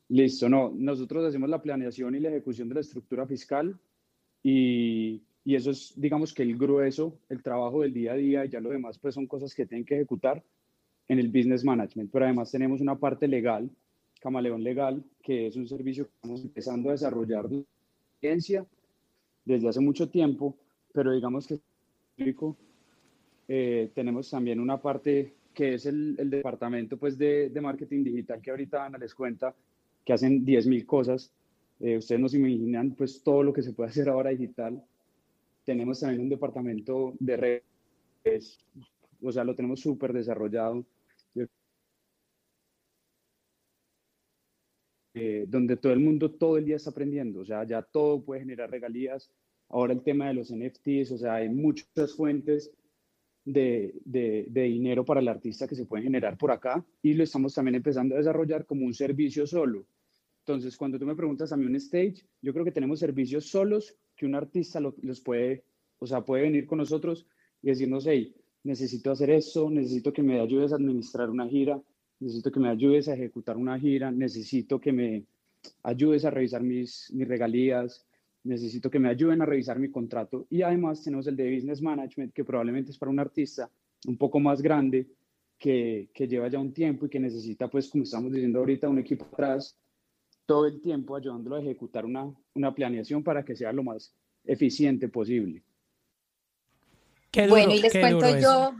Listo, 0.08 0.48
no, 0.48 0.72
nosotros 0.74 1.24
hacemos 1.24 1.48
la 1.48 1.62
planeación 1.62 2.14
y 2.14 2.20
la 2.20 2.28
ejecución 2.28 2.68
de 2.68 2.74
la 2.74 2.80
estructura 2.82 3.26
fiscal 3.26 3.78
y, 4.42 5.22
y 5.44 5.54
eso 5.54 5.70
es, 5.70 5.94
digamos 5.96 6.34
que 6.34 6.42
el 6.42 6.56
grueso, 6.56 7.18
el 7.28 7.42
trabajo 7.42 7.82
del 7.82 7.92
día 7.92 8.12
a 8.12 8.16
día 8.16 8.44
y 8.44 8.48
ya 8.50 8.60
lo 8.60 8.70
demás 8.70 8.98
pues 8.98 9.14
son 9.14 9.26
cosas 9.26 9.54
que 9.54 9.66
tienen 9.66 9.84
que 9.84 9.94
ejecutar 9.94 10.42
en 11.08 11.18
el 11.18 11.28
business 11.28 11.64
management, 11.64 12.10
pero 12.10 12.24
además 12.24 12.50
tenemos 12.50 12.80
una 12.80 12.96
parte 12.96 13.28
legal, 13.28 13.70
Camaleón 14.20 14.62
Legal, 14.62 15.04
que 15.22 15.48
es 15.48 15.56
un 15.56 15.68
servicio 15.68 16.06
que 16.06 16.12
estamos 16.14 16.42
empezando 16.42 16.88
a 16.88 16.92
desarrollar 16.92 17.46
desde 19.44 19.68
hace 19.68 19.80
mucho 19.80 20.08
tiempo, 20.08 20.56
pero 20.92 21.12
digamos 21.12 21.46
que 21.46 21.58
eh, 23.48 23.90
tenemos 23.94 24.30
también 24.30 24.60
una 24.60 24.80
parte 24.80 25.34
que 25.52 25.74
es 25.74 25.84
el, 25.84 26.16
el 26.18 26.30
departamento 26.30 26.96
pues 26.96 27.18
de, 27.18 27.50
de 27.50 27.60
marketing 27.60 28.02
digital 28.02 28.40
que 28.40 28.50
ahorita 28.50 28.86
Ana 28.86 28.96
les 28.96 29.14
cuenta, 29.14 29.54
que 30.04 30.12
hacen 30.12 30.44
10.000 30.44 30.86
cosas. 30.86 31.32
Eh, 31.80 31.96
ustedes 31.96 32.20
no 32.20 32.28
se 32.28 32.38
imaginan 32.38 32.94
pues 32.94 33.22
todo 33.22 33.42
lo 33.42 33.52
que 33.52 33.62
se 33.62 33.72
puede 33.72 33.90
hacer 33.90 34.08
ahora 34.08 34.30
digital. 34.30 34.82
Tenemos 35.64 36.00
también 36.00 36.22
un 36.22 36.28
departamento 36.28 37.14
de 37.18 37.36
redes, 38.24 38.58
o 39.22 39.32
sea, 39.32 39.44
lo 39.44 39.54
tenemos 39.54 39.80
súper 39.80 40.12
desarrollado. 40.12 40.84
Eh, 45.16 45.44
donde 45.46 45.76
todo 45.76 45.92
el 45.92 46.00
mundo 46.00 46.32
todo 46.32 46.58
el 46.58 46.64
día 46.64 46.74
está 46.74 46.90
aprendiendo, 46.90 47.40
o 47.40 47.44
sea, 47.44 47.62
ya 47.62 47.82
todo 47.82 48.20
puede 48.20 48.40
generar 48.40 48.68
regalías. 48.68 49.30
Ahora 49.68 49.92
el 49.92 50.02
tema 50.02 50.26
de 50.26 50.34
los 50.34 50.52
NFTs, 50.52 51.12
o 51.12 51.18
sea, 51.18 51.36
hay 51.36 51.48
muchas 51.48 52.14
fuentes 52.16 52.72
de, 53.44 53.94
de, 54.04 54.46
de, 54.48 54.62
dinero 54.62 55.04
para 55.04 55.20
el 55.20 55.28
artista 55.28 55.68
que 55.68 55.76
se 55.76 55.86
pueden 55.86 56.04
generar 56.04 56.36
por 56.36 56.50
acá 56.50 56.84
y 57.00 57.14
lo 57.14 57.22
estamos 57.22 57.54
también 57.54 57.76
empezando 57.76 58.14
a 58.14 58.18
desarrollar 58.18 58.66
como 58.66 58.86
un 58.86 58.94
servicio 58.94 59.46
solo. 59.46 59.86
Entonces, 60.46 60.76
cuando 60.76 60.98
tú 60.98 61.06
me 61.06 61.16
preguntas 61.16 61.52
a 61.52 61.56
mí 61.56 61.64
un 61.64 61.76
stage, 61.76 62.16
yo 62.42 62.52
creo 62.52 62.66
que 62.66 62.70
tenemos 62.70 62.98
servicios 62.98 63.46
solos 63.46 63.96
que 64.14 64.26
un 64.26 64.34
artista 64.34 64.78
los 64.78 65.20
puede, 65.22 65.64
o 65.98 66.06
sea, 66.06 66.22
puede 66.22 66.42
venir 66.42 66.66
con 66.66 66.76
nosotros 66.76 67.26
y 67.62 67.68
decirnos, 67.68 68.06
hey, 68.06 68.34
necesito 68.62 69.10
hacer 69.10 69.30
esto, 69.30 69.70
necesito 69.70 70.12
que 70.12 70.22
me 70.22 70.38
ayudes 70.40 70.72
a 70.72 70.76
administrar 70.76 71.30
una 71.30 71.48
gira, 71.48 71.80
necesito 72.20 72.52
que 72.52 72.60
me 72.60 72.68
ayudes 72.68 73.08
a 73.08 73.14
ejecutar 73.14 73.56
una 73.56 73.80
gira, 73.80 74.10
necesito 74.10 74.78
que 74.78 74.92
me 74.92 75.24
ayudes 75.82 76.26
a 76.26 76.30
revisar 76.30 76.62
mis, 76.62 77.10
mis 77.14 77.26
regalías, 77.26 78.04
necesito 78.42 78.90
que 78.90 78.98
me 78.98 79.08
ayuden 79.08 79.40
a 79.40 79.46
revisar 79.46 79.78
mi 79.78 79.90
contrato. 79.90 80.46
Y 80.50 80.60
además 80.60 81.02
tenemos 81.02 81.26
el 81.26 81.36
de 81.36 81.54
Business 81.54 81.80
Management, 81.80 82.34
que 82.34 82.44
probablemente 82.44 82.90
es 82.90 82.98
para 82.98 83.10
un 83.10 83.18
artista 83.18 83.70
un 84.06 84.18
poco 84.18 84.38
más 84.40 84.60
grande, 84.60 85.06
que, 85.58 86.10
que 86.12 86.28
lleva 86.28 86.48
ya 86.48 86.58
un 86.58 86.74
tiempo 86.74 87.06
y 87.06 87.08
que 87.08 87.18
necesita, 87.18 87.68
pues, 87.68 87.88
como 87.88 88.04
estamos 88.04 88.30
diciendo 88.30 88.58
ahorita, 88.58 88.90
un 88.90 88.98
equipo 88.98 89.24
atrás 89.24 89.78
todo 90.46 90.66
el 90.66 90.80
tiempo 90.80 91.16
ayudándolo 91.16 91.56
a 91.56 91.60
ejecutar 91.60 92.04
una, 92.04 92.32
una 92.54 92.74
planeación 92.74 93.22
para 93.22 93.44
que 93.44 93.56
sea 93.56 93.72
lo 93.72 93.82
más 93.82 94.14
eficiente 94.44 95.08
posible. 95.08 95.62
bueno, 97.48 97.72
y 97.72 97.80
les 97.80 97.92
cuento 97.92 98.38
yo 98.38 98.74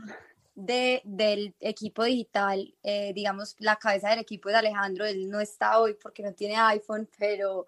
de, 0.53 1.01
del 1.03 1.55
equipo 1.59 2.03
digital, 2.03 2.73
eh, 2.83 3.11
digamos, 3.13 3.55
la 3.59 3.75
cabeza 3.75 4.09
del 4.09 4.19
equipo 4.19 4.49
es 4.49 4.55
Alejandro, 4.55 5.05
él 5.05 5.29
no 5.29 5.39
está 5.39 5.79
hoy 5.79 5.95
porque 6.01 6.23
no 6.23 6.33
tiene 6.33 6.55
iPhone, 6.55 7.09
pero 7.17 7.67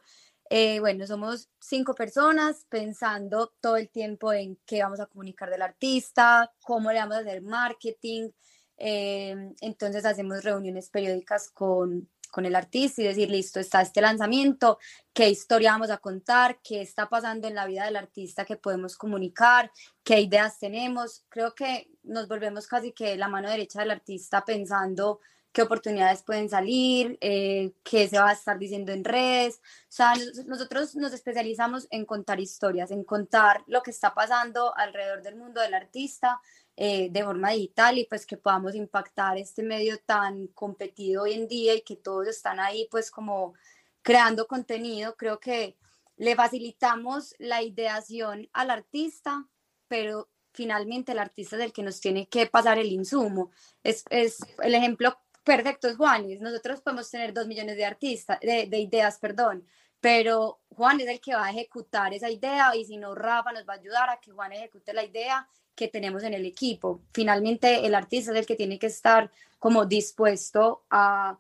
eh, 0.50 0.80
bueno, 0.80 1.06
somos 1.06 1.50
cinco 1.60 1.94
personas 1.94 2.66
pensando 2.70 3.54
todo 3.60 3.76
el 3.76 3.90
tiempo 3.90 4.32
en 4.32 4.58
qué 4.66 4.82
vamos 4.82 5.00
a 5.00 5.08
comunicar 5.08 5.50
del 5.50 5.62
artista, 5.62 6.54
cómo 6.64 6.92
le 6.92 7.00
vamos 7.00 7.18
a 7.18 7.20
hacer 7.20 7.42
marketing. 7.42 8.30
Eh, 8.78 9.54
entonces 9.60 10.06
hacemos 10.06 10.44
reuniones 10.44 10.90
periódicas 10.90 11.50
con, 11.50 12.08
con 12.38 12.46
el 12.46 12.56
artista 12.56 13.02
y 13.02 13.06
decir, 13.06 13.32
listo, 13.32 13.60
está 13.60 13.82
este 13.82 14.00
lanzamiento, 14.00 14.78
qué 15.12 15.28
historia 15.28 15.72
vamos 15.72 15.90
a 15.90 15.98
contar, 15.98 16.60
qué 16.64 16.82
está 16.82 17.10
pasando 17.10 17.48
en 17.48 17.56
la 17.56 17.66
vida 17.66 17.86
del 17.86 17.96
artista 17.96 18.46
que 18.46 18.58
podemos 18.58 18.96
comunicar, 18.96 19.72
qué 20.04 20.22
ideas 20.22 20.60
tenemos. 20.60 21.26
Creo 21.30 21.56
que 21.56 21.90
nos 22.04 22.28
volvemos 22.28 22.68
casi 22.68 22.92
que 22.92 23.18
la 23.18 23.28
mano 23.28 23.50
derecha 23.50 23.80
del 23.80 23.90
artista 23.90 24.46
pensando 24.46 25.20
qué 25.52 25.64
oportunidades 25.64 26.22
pueden 26.22 26.48
salir, 26.48 27.18
eh, 27.22 27.74
qué 27.84 28.08
se 28.08 28.20
va 28.20 28.30
a 28.30 28.34
estar 28.34 28.60
diciendo 28.60 28.92
en 28.92 29.04
redes. 29.04 29.56
O 29.56 29.88
sea, 29.88 30.14
nosotros 30.46 30.96
nos 30.96 31.14
especializamos 31.14 31.88
en 31.90 32.06
contar 32.06 32.40
historias, 32.40 32.92
en 32.92 33.04
contar 33.04 33.64
lo 33.66 33.82
que 33.82 33.90
está 33.90 34.14
pasando 34.14 34.78
alrededor 34.78 35.24
del 35.24 35.38
mundo 35.38 35.60
del 35.60 35.74
artista 35.74 36.40
eh, 36.80 37.10
de 37.10 37.24
forma 37.24 37.50
digital 37.50 37.98
y 37.98 38.06
pues 38.06 38.24
que 38.28 38.38
podamos 38.38 38.76
impactar 38.76 39.36
este 39.40 39.64
medio 39.64 39.98
tan 40.06 40.46
competido 40.50 41.24
hoy 41.24 41.34
en 41.34 41.48
día 41.48 41.74
y 41.74 41.82
que 41.82 41.96
todos 41.96 42.28
están 42.28 42.60
ahí 42.60 42.88
pues 42.92 43.10
como 43.10 43.56
creando 44.04 44.46
contenido. 44.46 45.16
Creo 45.18 45.40
que 45.40 45.76
le 46.18 46.36
facilitamos 46.36 47.34
la 47.40 47.64
ideación 47.64 48.48
al 48.54 48.70
artista, 48.70 49.48
pero 49.88 50.30
finalmente 50.54 51.14
el 51.14 51.20
artista 51.20 51.56
es 51.56 51.64
el 51.64 51.74
que 51.74 51.82
nos 51.82 52.00
tiene 52.00 52.30
que 52.30 52.46
pasar 52.46 52.78
el 52.78 52.92
insumo. 52.92 53.50
Es, 53.84 54.04
es 54.12 54.38
el 54.62 54.76
ejemplo 54.76 55.18
perfecto 55.44 55.88
es 55.88 55.98
Juanes. 55.98 56.42
Nosotros 56.42 56.82
podemos 56.82 57.10
tener 57.10 57.34
dos 57.34 57.48
millones 57.48 57.76
de 57.76 57.86
artistas, 57.86 58.40
de, 58.40 58.68
de, 58.68 58.78
ideas, 58.78 59.18
perdón, 59.18 59.66
pero 60.00 60.60
Juan 60.70 61.02
es 61.02 61.08
el 61.08 61.20
que 61.20 61.34
va 61.34 61.46
a 61.46 61.50
ejecutar 61.50 62.14
esa 62.14 62.30
idea 62.30 62.76
y 62.76 62.86
si 62.86 62.98
no, 62.98 63.16
Rafa 63.16 63.52
nos 63.52 63.68
va 63.68 63.74
a 63.74 63.78
ayudar 63.78 64.12
a 64.12 64.20
que 64.20 64.32
Juan 64.32 64.54
ejecute 64.54 64.94
la 64.94 65.04
idea 65.04 65.50
que 65.78 65.88
tenemos 65.88 66.24
en 66.24 66.34
el 66.34 66.46
equipo. 66.46 67.00
Finalmente, 67.14 67.86
el 67.86 67.96
artista 67.96 68.32
es 68.32 68.38
el 68.38 68.46
que 68.46 68.56
tiene 68.56 68.80
que 68.80 68.88
estar 68.88 69.32
como 69.60 69.86
dispuesto 69.86 70.84
a, 70.90 71.38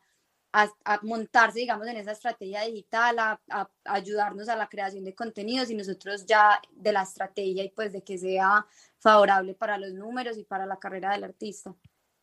a, 0.53 0.69
a 0.85 0.99
montarse, 1.01 1.59
digamos, 1.59 1.87
en 1.87 1.97
esa 1.97 2.11
estrategia 2.11 2.61
digital, 2.61 3.17
a, 3.19 3.41
a, 3.49 3.69
ayudarnos 3.85 4.47
a 4.47 4.55
la 4.55 4.69
creación 4.69 5.03
de 5.03 5.15
contenidos 5.15 5.71
y 5.71 5.75
nosotros 5.75 6.25
ya 6.25 6.61
de 6.71 6.91
la 6.91 7.01
estrategia 7.01 7.63
y 7.63 7.69
pues 7.69 7.91
de 7.91 8.03
que 8.03 8.17
sea 8.17 8.65
favorable 8.99 9.55
para 9.55 9.77
los 9.77 9.91
números 9.93 10.37
y 10.37 10.43
para 10.43 10.65
la 10.67 10.77
carrera 10.77 11.11
del 11.11 11.23
artista. 11.23 11.75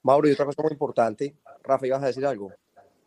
Mauro, 0.02 0.28
y 0.28 0.32
otra 0.32 0.46
cosa 0.46 0.62
muy 0.62 0.72
importante, 0.72 1.36
Rafa, 1.64 1.86
¿ibas 1.86 2.02
a 2.02 2.06
decir 2.06 2.24
algo? 2.24 2.52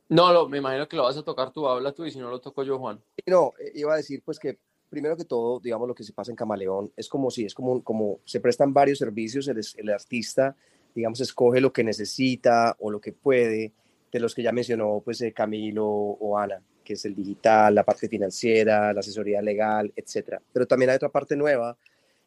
No, 0.09 0.49
me 0.49 0.57
imagino 0.57 0.88
que 0.88 0.97
lo 0.97 1.03
vas 1.03 1.17
a 1.17 1.23
tocar 1.23 1.51
tú, 1.51 1.67
habla 1.67 1.93
tú 1.93 2.05
y 2.05 2.11
si 2.11 2.19
no 2.19 2.29
lo 2.29 2.41
toco 2.41 2.63
yo, 2.63 2.77
Juan. 2.77 3.01
No, 3.25 3.53
eh, 3.59 3.71
iba 3.75 3.93
a 3.93 3.97
decir 3.97 4.21
pues 4.23 4.39
que 4.39 4.59
primero 4.89 5.18
que 5.18 5.26
todo, 5.26 5.59
digamos, 5.59 5.88
lo 5.88 5.95
que 5.95 6.03
se 6.03 6.14
pasa 6.14 6.31
en 6.31 6.35
Camaleón 6.35 6.91
es 6.95 7.09
como 7.09 7.30
si, 7.30 7.45
es 7.45 7.53
como, 7.53 7.84
como 7.84 8.19
se 8.26 8.39
prestan 8.39 8.73
varios 8.73 8.99
servicios, 8.99 9.47
el, 9.47 9.61
el 9.77 9.89
artista, 9.89 10.55
digamos, 10.95 11.19
escoge 11.22 11.61
lo 11.61 11.72
que 11.72 11.84
necesita 11.84 12.76
o 12.80 12.89
lo 12.89 12.99
que 12.99 13.11
puede, 13.14 13.73
de 14.11 14.19
los 14.19 14.34
que 14.34 14.43
ya 14.43 14.51
mencionó 14.51 15.01
pues 15.03 15.22
eh, 15.22 15.34
Camilo 15.34 15.85
o 15.85 16.38
Ana, 16.38 16.61
que 16.84 16.93
es 16.93 17.05
el 17.05 17.15
digital, 17.15 17.76
la 17.76 17.84
parte 17.84 18.07
financiera, 18.07 18.93
la 18.93 18.99
asesoría 19.01 19.41
legal, 19.41 19.91
etcétera. 19.95 20.41
Pero 20.51 20.65
también 20.65 20.89
hay 20.89 20.95
otra 20.95 21.09
parte 21.09 21.35
nueva 21.35 21.77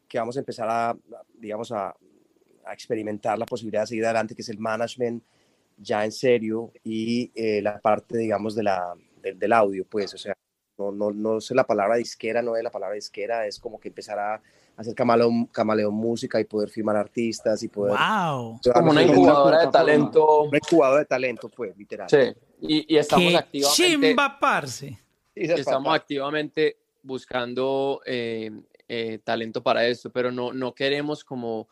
que 0.07 0.19
vamos 0.19 0.35
a 0.37 0.39
empezar 0.39 0.67
a, 0.69 0.97
digamos, 1.37 1.71
a, 1.71 1.95
experimentar 2.71 3.37
la 3.39 3.45
posibilidad 3.45 3.81
de 3.81 3.87
seguir 3.87 4.05
adelante, 4.05 4.35
que 4.35 4.43
es 4.43 4.49
el 4.49 4.59
management 4.59 5.23
ya 5.77 6.05
en 6.05 6.11
serio 6.11 6.71
y 6.83 7.31
eh, 7.33 7.59
la 7.61 7.79
parte, 7.79 8.17
digamos, 8.17 8.53
de 8.55 8.63
la, 8.63 8.93
del 9.21 9.51
audio, 9.51 9.83
pues, 9.83 10.13
o 10.13 10.17
sea, 10.17 10.37
no, 10.81 10.91
no, 10.91 11.11
no 11.11 11.41
sé 11.41 11.53
la 11.53 11.65
palabra 11.65 11.97
disquera, 11.97 12.41
no 12.41 12.55
es 12.55 12.63
la 12.63 12.71
palabra 12.71 12.95
disquera, 12.95 13.45
es 13.45 13.59
como 13.59 13.79
que 13.79 13.89
empezar 13.89 14.17
a 14.17 14.41
hacer 14.77 14.95
camaleón, 14.95 15.47
camaleón 15.47 15.93
música 15.93 16.39
y 16.39 16.45
poder 16.45 16.69
firmar 16.69 16.95
artistas 16.95 17.61
y 17.61 17.67
poder... 17.67 17.97
¡Wow! 17.97 18.59
Como 18.73 18.91
una 18.91 19.03
incubadora 19.03 19.65
de 19.65 19.67
talento. 19.67 20.43
Una 20.43 20.57
incubadora 20.57 20.99
de 20.99 21.05
talento, 21.05 21.49
pues, 21.49 21.77
literal. 21.77 22.09
Sí, 22.09 22.33
y, 22.61 22.95
y 22.95 22.97
estamos 22.97 23.35
activamente... 23.35 23.75
Chimba, 23.75 24.39
parce. 24.39 24.97
Estamos 25.35 25.93
activamente 25.93 26.77
buscando 27.03 28.01
eh, 28.05 28.51
eh, 28.87 29.19
talento 29.23 29.63
para 29.63 29.85
esto, 29.87 30.11
pero 30.11 30.31
no, 30.31 30.53
no 30.53 30.73
queremos 30.73 31.23
como 31.23 31.67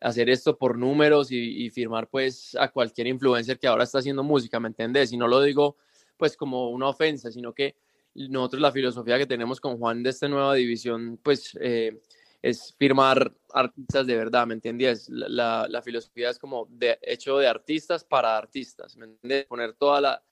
hacer 0.00 0.28
esto 0.28 0.58
por 0.58 0.76
números 0.76 1.28
y, 1.30 1.70
firmar 1.70 2.08
pues 2.08 2.56
a 2.58 2.68
cualquier 2.68 3.06
influencer 3.06 3.58
que 3.58 3.66
ahora 3.66 3.84
está 3.84 3.98
haciendo 3.98 4.22
música, 4.22 4.60
¿me 4.60 4.68
entiendes? 4.68 5.12
Y 5.12 5.16
no 5.16 5.28
lo 5.28 5.40
digo 5.40 5.76
pues 6.16 6.36
como 6.36 6.70
una 6.70 6.88
ofensa, 6.88 7.30
sino 7.30 7.52
que 7.52 7.74
nosotros 8.14 8.62
la 8.62 8.72
filosofía 8.72 9.18
que 9.18 9.26
tenemos 9.26 9.60
con 9.60 9.78
Juan 9.78 10.02
de 10.02 10.10
esta 10.10 10.28
nueva 10.28 10.54
división 10.54 11.18
pues 11.22 11.56
eh, 11.60 12.00
es 12.42 12.74
firmar 12.78 13.32
artistas 13.52 14.06
de 14.06 14.16
verdad, 14.16 14.46
¿me 14.46 14.54
entiendes? 14.54 15.08
La, 15.08 15.66
la, 15.68 15.82
filosofía 15.82 16.30
es 16.30 16.38
como 16.38 16.66
de 16.70 16.98
hecho 17.02 17.38
de 17.38 17.48
artistas 17.48 18.04
para 18.04 18.36
artistas, 18.36 18.96
¿me 18.96 19.06
entiendes? 19.06 19.46
Poner 19.46 19.72
toda 19.74 20.00
la, 20.00 20.22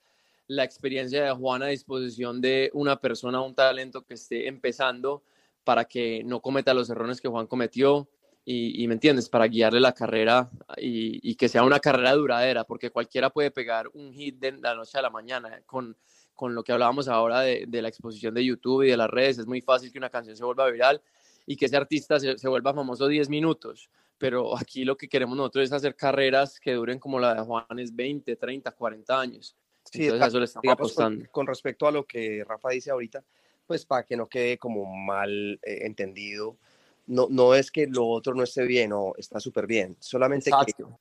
la 0.46 0.64
experiencia 0.64 1.24
de 1.24 1.32
Juan 1.32 1.62
a 1.62 1.68
disposición 1.68 2.40
de 2.40 2.70
una 2.74 3.00
persona, 3.00 3.40
un 3.40 3.54
talento 3.54 4.02
que 4.02 4.14
esté 4.14 4.46
empezando 4.46 5.22
para 5.64 5.84
que 5.84 6.22
no 6.24 6.40
cometa 6.40 6.74
los 6.74 6.90
errores 6.90 7.20
que 7.20 7.28
Juan 7.28 7.46
cometió, 7.46 8.08
y, 8.44 8.88
me 8.88 8.94
entiendes, 8.94 9.28
para 9.28 9.46
guiarle 9.46 9.78
la 9.78 9.92
carrera 9.92 10.50
y, 10.76 11.34
que 11.36 11.48
sea 11.48 11.62
una 11.62 11.78
carrera 11.78 12.12
duradera, 12.14 12.64
porque 12.64 12.90
cualquiera 12.90 13.30
puede 13.30 13.52
pegar 13.52 13.88
un 13.94 14.12
hit 14.12 14.38
de 14.40 14.52
la 14.52 14.74
noche 14.74 14.98
a 14.98 15.02
la 15.02 15.10
mañana 15.10 15.62
con, 15.64 15.96
con 16.42 16.56
lo 16.56 16.64
que 16.64 16.72
hablábamos 16.72 17.06
ahora 17.06 17.42
de, 17.42 17.68
la 17.70 17.86
exposición 17.86 18.34
de 18.34 18.44
YouTube 18.44 18.82
y 18.82 18.90
de 18.90 18.96
las 18.96 19.08
redes. 19.08 19.38
Es 19.38 19.46
muy 19.46 19.60
fácil 19.60 19.92
que 19.92 19.98
una 19.98 20.10
canción 20.10 20.36
se 20.36 20.42
vuelva 20.42 20.68
viral 20.68 21.00
y 21.46 21.54
que 21.54 21.66
ese 21.66 21.76
artista 21.76 22.18
se, 22.18 22.48
vuelva 22.48 22.74
famoso 22.74 23.06
10 23.06 23.28
minutos, 23.28 23.88
pero 24.18 24.58
aquí 24.58 24.84
lo 24.84 24.96
que 24.96 25.08
queremos 25.08 25.36
nosotros 25.36 25.66
es 25.66 25.72
hacer 25.72 25.94
carreras 25.94 26.58
que 26.58 26.72
duren 26.72 26.98
como 26.98 27.20
la 27.20 27.34
de 27.36 27.42
Juanes 27.42 27.94
20, 27.94 28.34
30, 28.34 28.72
40 28.72 29.20
años. 29.20 29.56
Sí, 29.84 30.02
Entonces, 30.02 30.26
eso 30.26 30.38
le 30.40 30.44
estamos 30.46 30.72
apostando. 30.72 31.24
Con, 31.30 31.46
respecto 31.46 31.86
a 31.86 31.92
lo 31.92 32.04
que 32.04 32.42
Rafa 32.44 32.70
dice 32.70 32.90
ahorita, 32.90 33.22
pues 33.64 33.86
para 33.86 34.02
que 34.02 34.16
no 34.16 34.26
quede 34.26 34.58
como 34.58 34.84
mal 34.84 35.60
eh, 35.62 35.86
entendido, 35.86 36.58
no, 37.06 37.26
no 37.30 37.54
es 37.54 37.70
que 37.70 37.86
lo 37.86 38.06
otro 38.06 38.34
no 38.34 38.42
esté 38.42 38.64
bien 38.64 38.92
o 38.92 39.14
está 39.16 39.40
súper 39.40 39.66
bien, 39.66 39.96
solamente 39.98 40.50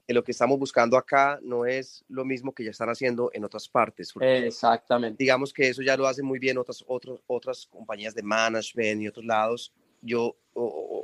que, 0.07 0.13
lo 0.13 0.23
que 0.23 0.31
estamos 0.31 0.57
buscando 0.57 0.97
acá 0.97 1.39
no 1.43 1.65
es 1.65 2.03
lo 2.09 2.25
mismo 2.25 2.53
que 2.53 2.63
ya 2.63 2.71
están 2.71 2.89
haciendo 2.89 3.29
en 3.33 3.43
otras 3.45 3.67
partes. 3.67 4.13
Exactamente. 4.19 5.17
Digamos 5.17 5.53
que 5.53 5.69
eso 5.69 5.81
ya 5.81 5.95
lo 5.95 6.07
hacen 6.07 6.25
muy 6.25 6.39
bien 6.39 6.57
otras, 6.57 6.83
otros, 6.87 7.21
otras 7.27 7.67
compañías 7.67 8.15
de 8.15 8.23
management 8.23 9.01
y 9.01 9.07
otros 9.07 9.25
lados. 9.25 9.73
Yo 10.01 10.35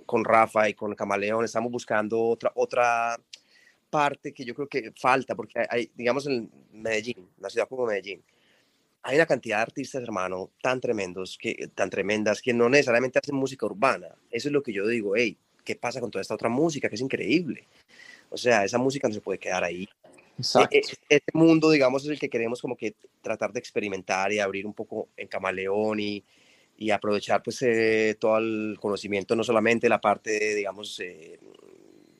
con 0.05 0.25
Rafa 0.25 0.67
y 0.69 0.73
con 0.73 0.95
Camaleón 0.95 1.45
estamos 1.45 1.71
buscando 1.71 2.19
otra, 2.19 2.51
otra 2.55 3.17
parte 3.89 4.33
que 4.33 4.43
yo 4.43 4.53
creo 4.55 4.67
que 4.67 4.91
falta, 4.99 5.35
porque 5.35 5.65
hay, 5.69 5.91
digamos, 5.95 6.25
en 6.27 6.51
Medellín, 6.71 7.29
la 7.39 7.49
ciudad 7.49 7.67
como 7.67 7.85
Medellín, 7.85 8.23
hay 9.07 9.15
una 9.15 9.25
cantidad 9.25 9.59
de 9.59 9.61
artistas, 9.61 10.03
hermano, 10.03 10.51
tan 10.61 10.81
tremendos, 10.81 11.37
que, 11.37 11.69
tan 11.73 11.89
tremendas, 11.89 12.41
que 12.41 12.53
no 12.53 12.67
necesariamente 12.67 13.17
hacen 13.17 13.35
música 13.35 13.65
urbana. 13.65 14.09
Eso 14.29 14.49
es 14.49 14.51
lo 14.51 14.61
que 14.61 14.73
yo 14.73 14.85
digo, 14.85 15.15
hey, 15.15 15.37
¿qué 15.63 15.77
pasa 15.77 16.01
con 16.01 16.11
toda 16.11 16.21
esta 16.21 16.33
otra 16.33 16.49
música 16.49 16.89
que 16.89 16.95
es 16.95 17.01
increíble? 17.01 17.69
O 18.29 18.35
sea, 18.35 18.65
esa 18.65 18.77
música 18.77 19.07
no 19.07 19.13
se 19.13 19.21
puede 19.21 19.39
quedar 19.39 19.63
ahí. 19.63 19.83
E, 19.83 20.39
Exacto. 20.39 20.75
E, 20.75 20.81
este 21.07 21.31
mundo, 21.31 21.71
digamos, 21.71 22.03
es 22.03 22.09
el 22.09 22.19
que 22.19 22.29
queremos 22.29 22.61
como 22.61 22.75
que 22.75 22.95
tratar 23.21 23.53
de 23.53 23.59
experimentar 23.59 24.33
y 24.33 24.39
abrir 24.39 24.65
un 24.65 24.73
poco 24.73 25.07
en 25.15 25.29
camaleón 25.29 26.01
y, 26.01 26.25
y 26.75 26.91
aprovechar 26.91 27.41
pues 27.41 27.61
eh, 27.61 28.17
todo 28.19 28.39
el 28.39 28.77
conocimiento, 28.77 29.37
no 29.37 29.43
solamente 29.45 29.87
la 29.87 30.01
parte, 30.01 30.53
digamos, 30.53 30.99
eh, 30.99 31.39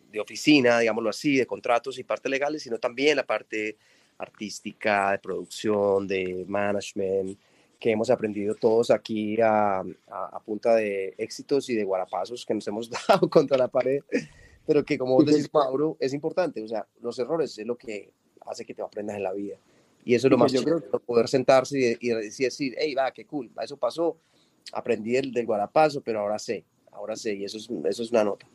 de 0.09 0.19
oficina, 0.21 0.79
digámoslo 0.79 1.09
así, 1.09 1.35
de 1.35 1.45
contratos 1.45 1.99
y 1.99 2.05
parte 2.05 2.29
legales, 2.29 2.63
sino 2.63 2.77
también 2.77 3.17
la 3.17 3.25
parte 3.25 3.75
artística, 4.17 5.11
de 5.11 5.19
producción, 5.19 6.07
de 6.07 6.45
management, 6.47 7.37
que 7.79 7.91
hemos 7.91 8.09
aprendido 8.09 8.55
todos 8.55 8.89
aquí 8.89 9.39
a, 9.41 9.83
a, 10.07 10.39
punta 10.43 10.75
de 10.75 11.13
éxitos 11.17 11.69
y 11.69 11.75
de 11.75 11.83
guarapazos 11.83 12.45
que 12.45 12.53
nos 12.53 12.67
hemos 12.67 12.89
dado 13.07 13.29
contra 13.29 13.57
la 13.57 13.67
pared, 13.67 14.01
pero 14.65 14.83
que 14.83 14.97
como 14.97 15.15
vos 15.15 15.25
decís, 15.25 15.49
Mauro, 15.53 15.97
es 15.99 16.13
importante, 16.13 16.63
o 16.63 16.67
sea, 16.67 16.87
los 17.01 17.17
errores 17.19 17.57
es 17.57 17.65
lo 17.65 17.77
que 17.77 18.11
hace 18.45 18.65
que 18.65 18.73
te 18.73 18.81
aprendas 18.81 19.17
en 19.17 19.23
la 19.23 19.33
vida. 19.33 19.57
Y 20.03 20.15
eso 20.15 20.27
es 20.27 20.31
lo 20.31 20.37
más 20.37 20.53
yo 20.53 20.63
creo 20.63 20.81
poder 21.01 21.27
sentarse 21.27 21.97
y, 21.99 22.09
decir, 22.09 22.75
hey, 22.77 22.95
va, 22.95 23.11
qué 23.11 23.25
cool, 23.25 23.51
eso 23.61 23.75
pasó, 23.77 24.17
aprendí 24.71 25.17
el 25.17 25.33
del 25.33 25.45
guarapazo, 25.45 26.01
pero 26.01 26.21
ahora 26.21 26.39
sé, 26.39 26.63
ahora 26.91 27.15
sé, 27.15 27.35
y 27.35 27.43
eso 27.43 27.57
es, 27.57 27.69
eso 27.85 28.03
es 28.03 28.11
una 28.11 28.23
nota. 28.23 28.47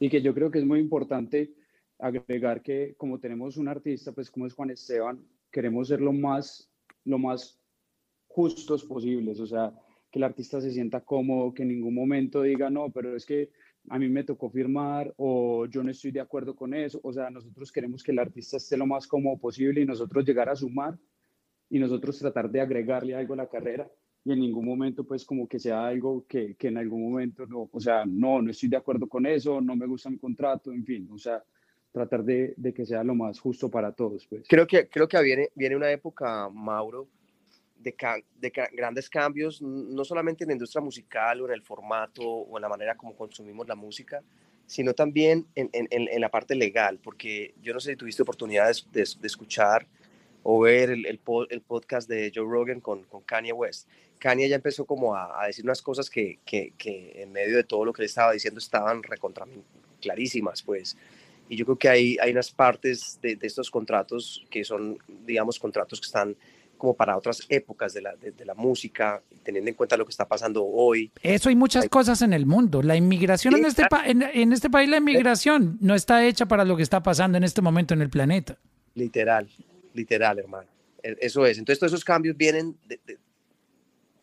Y 0.00 0.08
que 0.08 0.22
yo 0.22 0.34
creo 0.34 0.50
que 0.50 0.58
es 0.58 0.64
muy 0.64 0.80
importante 0.80 1.50
agregar 2.06 2.60
que 2.62 2.94
como 2.96 3.18
tenemos 3.18 3.56
un 3.56 3.68
artista, 3.68 4.12
pues 4.12 4.30
como 4.30 4.46
es 4.46 4.52
Juan 4.52 4.70
Esteban, 4.70 5.24
queremos 5.50 5.88
ser 5.88 6.00
lo 6.00 6.12
más, 6.12 6.70
lo 7.04 7.18
más 7.18 7.58
justos 8.26 8.84
posibles, 8.84 9.40
o 9.40 9.46
sea, 9.46 9.72
que 10.10 10.18
el 10.18 10.24
artista 10.24 10.60
se 10.60 10.70
sienta 10.70 11.00
cómodo, 11.00 11.54
que 11.54 11.62
en 11.62 11.68
ningún 11.68 11.94
momento 11.94 12.42
diga, 12.42 12.68
no, 12.68 12.90
pero 12.90 13.16
es 13.16 13.24
que 13.24 13.50
a 13.88 13.98
mí 13.98 14.08
me 14.08 14.24
tocó 14.24 14.50
firmar 14.50 15.12
o 15.16 15.66
yo 15.66 15.82
no 15.82 15.90
estoy 15.90 16.10
de 16.10 16.20
acuerdo 16.20 16.54
con 16.54 16.72
eso. 16.74 17.00
O 17.02 17.12
sea, 17.12 17.30
nosotros 17.30 17.72
queremos 17.72 18.02
que 18.02 18.12
el 18.12 18.18
artista 18.18 18.56
esté 18.56 18.76
lo 18.76 18.86
más 18.86 19.06
cómodo 19.06 19.38
posible 19.38 19.80
y 19.80 19.86
nosotros 19.86 20.24
llegar 20.24 20.48
a 20.48 20.56
sumar 20.56 20.98
y 21.68 21.78
nosotros 21.78 22.18
tratar 22.18 22.50
de 22.50 22.60
agregarle 22.60 23.14
algo 23.14 23.34
a 23.34 23.38
la 23.38 23.48
carrera 23.48 23.90
y 24.24 24.32
en 24.32 24.40
ningún 24.40 24.64
momento 24.64 25.04
pues 25.04 25.24
como 25.24 25.46
que 25.46 25.58
sea 25.58 25.86
algo 25.86 26.26
que, 26.26 26.54
que 26.54 26.68
en 26.68 26.78
algún 26.78 27.02
momento 27.02 27.46
no, 27.46 27.68
o 27.70 27.80
sea, 27.80 28.04
no, 28.06 28.40
no 28.40 28.50
estoy 28.50 28.68
de 28.70 28.76
acuerdo 28.76 29.06
con 29.08 29.26
eso, 29.26 29.60
no 29.60 29.76
me 29.76 29.86
gusta 29.86 30.08
mi 30.08 30.18
contrato, 30.18 30.72
en 30.72 30.84
fin, 30.84 31.08
o 31.10 31.18
sea, 31.18 31.42
tratar 31.94 32.24
de, 32.24 32.54
de 32.56 32.74
que 32.74 32.84
sea 32.84 33.04
lo 33.04 33.14
más 33.14 33.38
justo 33.38 33.70
para 33.70 33.92
todos. 33.92 34.26
Pues. 34.26 34.42
Creo 34.48 34.66
que, 34.66 34.88
creo 34.88 35.06
que 35.06 35.22
viene, 35.22 35.50
viene 35.54 35.76
una 35.76 35.92
época, 35.92 36.48
Mauro, 36.48 37.06
de, 37.78 37.94
de, 38.40 38.52
grandes 38.72 39.08
cambios, 39.08 39.62
no 39.62 40.04
solamente 40.04 40.42
en 40.42 40.48
la 40.48 40.54
industria 40.54 40.82
musical 40.82 41.40
o 41.40 41.46
en 41.46 41.52
el 41.52 41.62
formato 41.62 42.22
o 42.24 42.58
en 42.58 42.62
la 42.62 42.68
manera 42.68 42.96
como 42.96 43.14
consumimos 43.14 43.68
la 43.68 43.76
música, 43.76 44.22
sino 44.66 44.92
también 44.92 45.46
en, 45.54 45.70
en, 45.72 45.86
en 45.90 46.20
la 46.20 46.30
parte 46.30 46.56
legal, 46.56 46.98
porque 47.00 47.54
yo 47.62 47.72
no 47.72 47.78
sé 47.78 47.92
si 47.92 47.96
tuviste 47.96 48.22
oportunidad 48.22 48.74
de, 48.90 49.04
de 49.20 49.26
escuchar 49.26 49.86
o 50.42 50.60
ver 50.60 50.90
el, 50.90 51.06
el, 51.06 51.20
el, 51.50 51.60
podcast 51.60 52.08
de 52.08 52.32
Joe 52.34 52.44
Rogan 52.44 52.80
con, 52.80 53.04
con, 53.04 53.22
Kanye 53.22 53.52
West. 53.52 53.88
Kanye 54.18 54.48
ya 54.48 54.56
empezó 54.56 54.84
como 54.84 55.14
a, 55.14 55.40
a 55.40 55.46
decir 55.46 55.64
unas 55.64 55.80
cosas 55.80 56.10
que, 56.10 56.40
que, 56.44 56.72
que, 56.76 57.22
en 57.22 57.30
medio 57.30 57.56
de 57.56 57.64
todo 57.64 57.84
lo 57.84 57.92
que 57.92 58.02
le 58.02 58.06
estaba 58.06 58.32
diciendo 58.32 58.58
estaban 58.58 59.02
recontra 59.04 59.46
clarísimas, 60.00 60.62
pues. 60.62 60.96
Y 61.48 61.56
yo 61.56 61.64
creo 61.64 61.78
que 61.78 61.88
hay, 61.88 62.16
hay 62.20 62.32
unas 62.32 62.50
partes 62.50 63.18
de, 63.20 63.36
de 63.36 63.46
estos 63.46 63.70
contratos 63.70 64.44
que 64.50 64.64
son, 64.64 64.98
digamos, 65.26 65.58
contratos 65.58 66.00
que 66.00 66.06
están 66.06 66.36
como 66.76 66.94
para 66.94 67.16
otras 67.16 67.42
épocas 67.48 67.94
de 67.94 68.02
la, 68.02 68.14
de, 68.16 68.44
la 68.44 68.54
música, 68.54 69.22
teniendo 69.42 69.70
en 69.70 69.74
cuenta 69.74 69.96
lo 69.96 70.04
que 70.04 70.10
está 70.10 70.26
pasando 70.26 70.64
hoy. 70.64 71.10
Eso 71.22 71.48
hay 71.48 71.56
muchas 71.56 71.88
cosas 71.88 72.22
en 72.22 72.32
el 72.32 72.46
mundo. 72.46 72.82
La 72.82 72.96
inmigración 72.96 73.56
en, 73.56 73.64
este 73.64 73.84
en, 74.04 74.22
en, 74.22 74.52
este 74.52 74.70
país, 74.70 74.88
la 74.88 74.98
inmigración 74.98 75.78
no 75.80 75.94
está 75.94 76.26
hecha 76.26 76.46
para 76.46 76.64
lo 76.64 76.76
que 76.76 76.82
está 76.82 77.02
pasando 77.02 77.38
en 77.38 77.44
este 77.44 77.62
momento 77.62 77.94
en 77.94 78.02
el 78.02 78.10
planeta. 78.10 78.58
Literal, 78.94 79.48
literal, 79.94 80.38
hermano. 80.38 80.68
E, 81.02 81.16
eso 81.20 81.46
es. 81.46 81.58
Entonces 81.58 81.78
todos 81.78 81.92
esos 81.92 82.04
cambios 82.04 82.36
vienen 82.36 82.76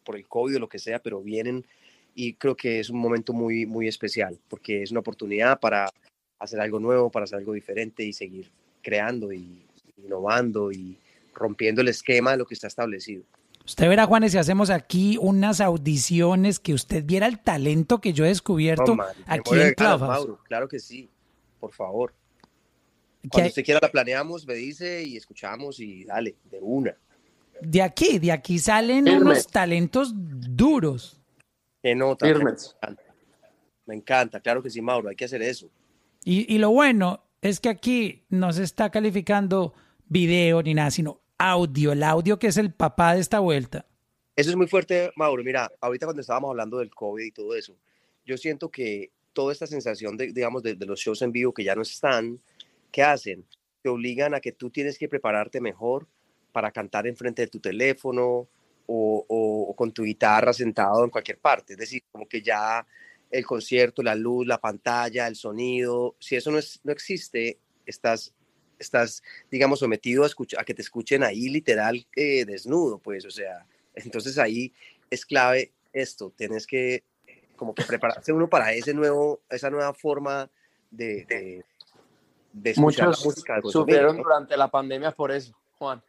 por 0.04 0.16
el 0.16 0.28
COVID 0.28 0.58
o 0.58 0.60
lo 0.60 0.70
que 0.70 0.80
sea, 0.80 1.00
pero 1.00 1.22
vienen 1.22 1.66
y 2.14 2.34
creo 2.34 2.56
que 2.56 2.80
es 2.80 2.90
un 2.90 3.00
momento 3.00 3.34
muy, 3.34 3.66
muy 3.66 3.88
especial 3.88 4.38
porque 4.50 4.84
es 4.84 4.92
una 4.92 5.00
oportunidad 5.00 5.60
para 5.60 5.90
hacer 6.42 6.60
algo 6.60 6.80
nuevo, 6.80 7.10
para 7.10 7.26
hacer 7.26 7.38
algo 7.38 7.54
diferente 7.54 8.04
y 8.04 8.14
seguir 8.14 8.50
creando 8.82 9.32
y 9.32 9.64
innovando 9.98 10.72
y 10.72 10.98
rompiendo 11.34 11.82
el 11.82 11.88
esquema 11.88 12.32
de 12.32 12.38
lo 12.38 12.46
que 12.46 12.56
está 12.56 12.68
establecido. 12.68 13.24
Usted 13.64 13.88
verá, 13.88 14.08
Juanes, 14.08 14.32
si 14.32 14.40
hacemos 14.40 14.72
aquí 14.72 15.18
unas 15.22 15.62
audiciones, 15.62 16.60
que 16.60 16.74
usted 16.74 17.06
viera 17.06 17.28
el 17.28 17.40
talento 17.40 18.02
que 18.02 18.12
yo 18.12 18.26
he 18.26 18.30
descubierto 18.30 18.98
aquí 19.28 19.60
en 19.60 19.74
Clubhouse. 19.76 20.40
claro 20.48 20.68
que 20.68 20.80
sí, 20.80 21.10
por 21.60 21.72
favor. 21.72 22.14
Cuando 23.30 23.50
usted 23.50 23.64
quiera 23.64 23.80
la 23.80 23.92
planeamos, 23.92 24.48
me 24.48 24.56
dice 24.56 25.04
y 25.04 25.16
escuchamos 25.16 25.80
y 25.80 26.06
dale, 26.06 26.36
de 26.50 26.58
una. 26.60 26.98
De 27.62 27.84
aquí, 27.84 28.18
de 28.18 28.32
aquí 28.32 28.58
salen 28.58 29.08
unos 29.08 29.46
talentos 29.46 30.12
duros. 30.16 31.22
Que 31.84 31.94
nota. 31.94 32.26
Me 32.26 32.32
encanta. 32.32 33.04
me 33.86 33.96
encanta, 33.96 34.40
claro 34.40 34.64
que 34.64 34.72
sí, 34.72 34.82
Mauro, 34.82 35.10
hay 35.10 35.16
que 35.16 35.26
hacer 35.26 35.44
eso. 35.44 35.70
Y, 36.24 36.54
y 36.54 36.58
lo 36.58 36.72
bueno 36.72 37.24
es 37.42 37.60
que 37.60 37.70
aquí 37.70 38.26
no 38.30 38.54
se 38.54 38.64
está 38.64 38.90
calificando 38.90 39.74
video 40.08 40.62
ni 40.62 40.74
nada, 40.74 40.92
sino 40.92 41.22
audio, 41.38 41.92
el 41.94 42.04
audio 42.04 42.38
que 42.38 42.48
es 42.48 42.58
el 42.58 42.74
papá 42.74 43.16
de 43.16 43.22
esta 43.22 43.40
vuelta. 43.40 43.86
Eso 44.36 44.50
es 44.50 44.56
muy 44.56 44.68
fuerte, 44.68 45.12
Mauro. 45.16 45.44
Mira, 45.44 45.72
ahorita 45.82 46.06
cuando 46.06 46.22
estábamos 46.22 46.52
hablando 46.52 46.78
del 46.78 46.92
COVID 46.92 47.24
y 47.24 47.32
todo 47.32 47.56
eso, 47.56 47.76
yo 48.26 48.38
siento 48.38 48.70
que 48.70 49.12
toda 49.34 49.52
esta 49.52 49.68
sensación 49.68 50.18
de, 50.18 50.32
digamos, 50.32 50.64
de, 50.64 50.76
los 50.76 51.00
shows 51.00 51.22
en 51.22 51.32
vivo 51.32 51.54
que 51.54 51.64
ya 51.64 51.76
no 51.76 51.82
están, 51.82 52.40
¿qué 52.92 53.04
hacen? 53.04 53.46
Te 53.82 53.90
obligan 53.90 54.34
a 54.34 54.40
que 54.40 54.52
tú 54.52 54.70
tienes 54.70 54.98
que 54.98 55.10
prepararte 55.10 55.60
mejor 55.60 56.08
para 56.52 56.72
cantar 56.72 57.08
enfrente 57.08 57.44
de 57.44 57.48
tu 57.48 57.60
teléfono 57.60 58.48
o, 58.86 59.26
o, 59.28 59.76
con 59.76 59.92
tu 59.92 60.04
guitarra 60.04 60.54
sentado 60.54 61.04
en 61.04 61.10
cualquier 61.10 61.40
parte. 61.40 61.74
Es 61.74 61.80
decir, 61.80 62.04
como 62.12 62.28
que 62.28 62.42
ya 62.42 62.86
el 63.32 63.46
concierto, 63.46 64.04
la 64.04 64.16
luz, 64.16 64.46
la 64.46 64.60
pantalla, 64.60 65.28
el 65.28 65.36
sonido, 65.36 66.16
si 66.20 66.36
eso 66.36 66.52
no, 66.52 66.58
es, 66.58 66.80
no 66.84 66.92
existe, 66.92 67.60
estás 67.86 68.34
estás, 68.82 69.24
digamos, 69.50 69.80
sometido 69.80 70.26
a, 70.26 70.28
a 70.58 70.64
que 70.64 70.74
te 70.74 70.82
escuchen 70.82 71.24
ahí 71.24 71.50
literal 71.50 72.06
eh, 72.16 72.46
desnudo, 72.46 72.98
pues, 72.98 73.26
o 73.26 73.32
sea, 73.32 73.66
entonces 73.94 74.38
ahí 74.38 74.74
es 75.10 75.26
clave 75.26 75.72
esto, 75.94 76.34
tienes 76.36 76.68
que 76.68 77.04
como 77.56 77.76
que 77.76 77.84
prepararse 77.84 78.34
uno 78.34 78.50
para 78.50 78.74
ese 78.74 78.94
nuevo, 78.94 79.42
esa 79.50 79.70
nueva 79.70 79.94
forma 79.94 80.50
de, 80.90 81.26
de, 81.26 81.66
de 82.54 82.70
escuchar 82.72 83.10
Muchos 83.10 83.20
la 83.20 83.26
música. 83.26 83.62
sufrieron 83.64 84.18
durante 84.18 84.58
la 84.58 84.70
pandemia 84.70 85.12
por 85.12 85.32
eso, 85.32 85.56
Juan. 85.78 86.02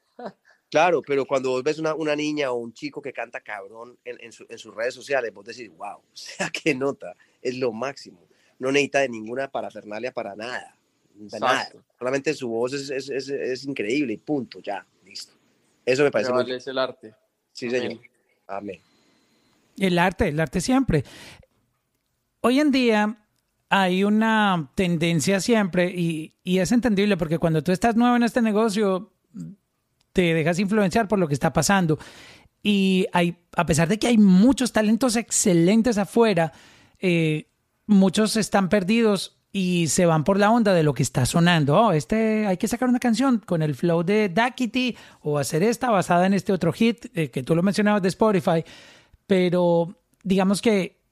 Claro, 0.73 1.03
pero 1.03 1.25
cuando 1.25 1.51
vos 1.51 1.63
ves 1.63 1.79
una, 1.79 1.95
una 1.95 2.17
niña 2.17 2.51
o 2.51 2.57
un 2.57 2.73
chico 2.73 3.01
que 3.01 3.13
canta 3.13 3.41
cabrón 3.41 3.97
en, 4.05 4.17
en, 4.21 4.31
en, 4.49 4.59
sus 4.59 4.75
redes 4.75 4.95
sociales, 4.95 5.33
vos 5.33 5.45
decís, 5.45 5.71
wow, 5.77 5.99
o 5.99 6.03
sea, 6.13 6.51
qué 6.51 6.75
nota, 6.75 7.15
es 7.41 7.57
lo 7.57 7.73
máximo. 7.73 8.27
No 8.59 8.73
necesita 8.73 9.01
de 9.01 9.09
ninguna 9.09 9.49
parafernalia 9.49 10.11
para 10.13 10.35
nada 10.35 10.77
nada. 11.41 11.69
Solamente 11.99 12.35
su 12.35 12.49
voz 12.49 12.73
es, 12.73 12.91
es, 12.91 13.11
es, 13.11 13.29
es, 13.29 13.65
increíble 13.65 14.15
y 14.15 14.17
punto, 14.17 14.61
ya, 14.61 14.85
listo. 15.05 15.33
Eso 15.85 16.03
me 16.05 16.11
parece. 16.11 16.33
Muy... 16.33 16.51
es 16.51 16.67
el 16.67 16.79
arte. 16.79 17.15
Sí, 17.53 17.71
señor. 17.71 18.01
Amén. 18.47 18.81
El 19.79 19.99
arte, 19.99 20.29
el 20.29 20.41
arte 20.41 20.61
siempre. 20.61 21.05
Hoy 22.41 22.61
en 22.61 22.71
día 22.71 23.17
hay 23.69 24.05
una 24.05 24.71
tendencia 24.75 25.41
siempre 25.41 25.91
y, 25.91 26.35
y 26.43 26.59
es 26.59 26.73
entendible 26.73 27.17
porque 27.17 27.39
cuando 27.39 27.63
tú 27.63 27.73
estás 27.73 27.97
nuevo 27.97 28.17
en 28.17 28.23
este 28.23 28.43
negocio 28.43 29.13
te 30.13 30.35
dejas 30.35 30.59
influenciar 30.59 31.09
por 31.09 31.19
lo 31.19 31.29
que 31.29 31.35
está 31.35 31.53
pasando. 31.53 31.99
Y 32.63 33.07
hay, 33.13 33.37
a 33.57 33.67
pesar 33.67 33.89
de 33.89 33.99
que 33.99 34.07
hay 34.07 34.19
muchos 34.19 34.73
talentos 34.73 35.17
excelentes 35.17 35.99
afuera, 35.99 36.53
eh, 37.01 37.49
muchos 37.87 38.37
están 38.37 38.69
perdidos 38.69 39.39
y 39.53 39.89
se 39.89 40.07
van 40.07 40.25
por 40.25 40.39
la 40.39 40.51
onda 40.51 40.73
de 40.73 40.83
lo 40.83 40.95
que 40.95 41.03
está 41.03 41.27
sonando. 41.27 41.77
Oh, 41.77 41.93
este 41.93 42.47
hay 42.47 42.57
que 42.57 42.69
sacar 42.69 42.89
una 42.89 42.99
canción 42.99 43.39
con 43.45 43.63
el 43.63 43.75
flow 43.75 44.03
de 44.03 44.29
Duckity 44.29 44.97
o 45.21 45.39
hacer 45.39 45.63
esta 45.63 45.91
basada 45.91 46.27
en 46.27 46.35
este 46.35 46.53
otro 46.53 46.73
hit 46.73 47.07
eh, 47.15 47.31
que 47.31 47.43
tú 47.43 47.55
lo 47.55 47.63
mencionabas 47.63 48.01
de 48.01 48.09
Spotify. 48.09 48.65
Pero 49.27 49.97
digamos 50.23 50.63
que 50.63 51.03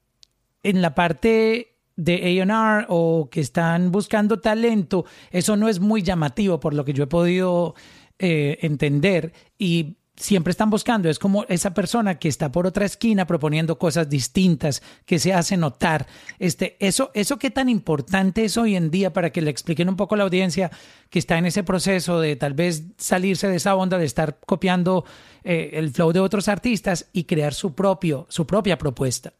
en 0.62 0.81
la 0.81 0.94
parte 0.94 1.77
de 1.97 2.40
A&R 2.40 2.86
o 2.89 3.28
que 3.31 3.40
están 3.40 3.93
buscando 3.93 4.40
talento, 4.40 5.05
eso 5.31 5.56
no 5.56 5.68
es 5.68 5.81
muy 5.81 6.02
llamativo 6.02 6.59
por 6.60 6.72
lo 6.72 6.85
que 6.85 6.94
yo 6.94 7.05
he 7.05 7.09
podido 7.09 7.74
eh, 8.20 8.59
entender 8.60 9.32
y 9.59 9.97
siempre 10.20 10.51
están 10.51 10.68
buscando, 10.68 11.09
es 11.09 11.18
como 11.18 11.44
esa 11.48 11.72
persona 11.72 12.18
que 12.18 12.28
está 12.28 12.52
por 12.52 12.66
otra 12.66 12.84
esquina 12.84 13.26
proponiendo 13.26 13.78
cosas 13.78 14.09
distintas, 14.09 14.82
que 15.06 15.18
se 15.18 15.32
hace 15.32 15.56
notar. 15.56 16.06
Este, 16.38 16.76
eso, 16.78 17.10
eso 17.14 17.38
qué 17.38 17.51
tan 17.51 17.70
importante 17.70 18.44
es 18.44 18.59
hoy 18.59 18.76
en 18.76 18.90
día 18.90 19.12
para 19.12 19.30
que 19.30 19.40
le 19.40 19.51
expliquen 19.51 19.88
un 19.88 19.97
poco 19.97 20.14
a 20.14 20.18
la 20.18 20.24
audiencia 20.24 20.70
que 21.09 21.18
está 21.18 21.38
en 21.38 21.47
ese 21.47 21.64
proceso 21.64 22.20
de 22.20 22.36
tal 22.36 22.52
vez 22.52 22.84
salirse 22.98 23.48
de 23.48 23.56
esa 23.56 23.74
onda 23.74 23.97
de 23.97 24.05
estar 24.05 24.38
copiando 24.40 25.05
eh, 25.42 25.70
el 25.72 25.90
flow 25.90 26.12
de 26.12 26.20
otros 26.20 26.48
artistas 26.48 27.09
y 27.12 27.24
crear 27.24 27.55
su 27.55 27.74
propio, 27.74 28.26
su 28.28 28.47
propia 28.47 28.76
propuesta. 28.76 29.32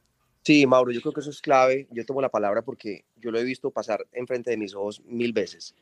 Sí, 0.43 0.67
Mauro, 0.67 0.91
yo 0.91 1.03
creo 1.03 1.13
que 1.13 1.21
eso 1.21 1.31
es 1.31 1.43
clave. 1.43 1.87
Yo 1.91 2.07
tomo 2.07 2.23
la 2.23 2.31
palabra 2.31 2.63
porque 2.63 3.05
yo 3.17 3.31
lo 3.31 3.39
he 3.39 3.45
visto 3.45 3.71
pasar 3.71 4.07
enfrente 4.13 4.51
de 4.51 4.57
mis 4.57 4.75
ojos 4.75 5.03
mil 5.05 5.35
veces. 5.35 5.75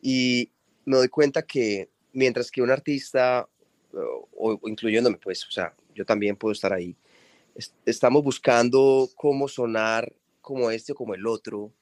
Y 0.00 0.50
me 0.86 0.96
doy 0.96 1.08
cuenta 1.08 1.42
que 1.42 1.90
mientras 2.12 2.50
que 2.50 2.62
un 2.62 2.70
artista 2.70 3.48
o, 4.36 4.60
incluyéndome, 4.68 5.18
pues, 5.18 5.46
o 5.46 5.50
sea, 5.50 5.74
yo 5.94 6.04
también 6.04 6.36
puedo 6.36 6.52
estar 6.52 6.72
ahí. 6.72 6.96
estamos 7.84 8.22
buscando 8.22 9.08
cómo 9.16 9.48
sonar 9.48 10.12
como 10.40 10.70
este 10.70 10.92
o 10.92 10.94
como 10.94 11.14
el 11.14 11.26
otro, 11.26 11.72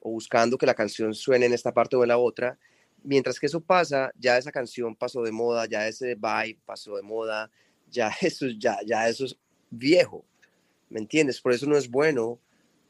o 0.00 0.10
buscando 0.10 0.56
que 0.56 0.66
la 0.66 0.74
canción 0.74 1.14
suene 1.14 1.46
en 1.46 1.52
esta 1.52 1.72
parte 1.72 1.96
o 1.96 2.02
en 2.02 2.08
la 2.08 2.18
otra. 2.18 2.58
Mientras 3.02 3.38
que 3.38 3.46
eso 3.46 3.60
pasa, 3.60 4.12
ya 4.18 4.38
esa 4.38 4.52
canción 4.52 4.94
pasó 4.94 5.22
de 5.22 5.32
moda, 5.32 5.66
ya 5.66 5.88
ese 5.88 6.14
vibe 6.14 6.58
pasó 6.64 6.96
de 6.96 7.02
moda, 7.02 7.50
ya 7.90 8.10
eso, 8.20 8.46
ya, 8.58 8.78
ya 8.86 9.08
eso 9.08 9.24
es 9.24 9.36
viejo, 9.70 10.24
¿me 10.88 11.00
entiendes? 11.00 11.40
Por 11.40 11.52
eso 11.52 11.66
no 11.66 11.76
es 11.76 11.90
bueno 11.90 12.38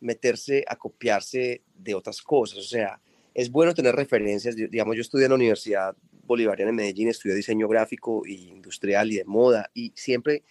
meterse 0.01 0.65
a 0.69 0.77
copiarse 0.77 1.63
de 1.75 1.95
otras 1.95 2.21
cosas, 2.21 2.59
o 2.59 2.63
sea, 2.63 3.01
es 3.33 3.51
bueno 3.51 3.75
tener 3.75 3.97
referencias, 3.97 4.55
digamos, 4.55 4.95
yo 4.95 5.01
estudié 5.01 5.25
en 5.25 5.31
la 5.31 5.37
Universidad 5.37 5.97
Bolivariana 6.27 6.71
en 6.71 6.77
Medellín, 6.77 7.09
estudié 7.09 7.35
diseño 7.35 7.69
gráfico 7.69 8.23
y 8.27 8.49
industrial 8.49 9.13
y 9.13 9.17
de 9.17 9.25
moda 9.25 9.71
y 9.75 9.93
siempre 9.95 10.43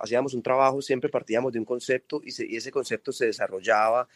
hacíamos 0.00 0.34
un 0.34 0.42
trabajo, 0.42 0.80
siempre 0.80 1.10
partíamos 1.10 1.52
de 1.52 1.58
un 1.58 1.64
concepto 1.64 2.20
y, 2.24 2.56
ese 2.56 2.70
concepto 2.70 3.12
se 3.12 3.26
desarrollaba 3.26 4.08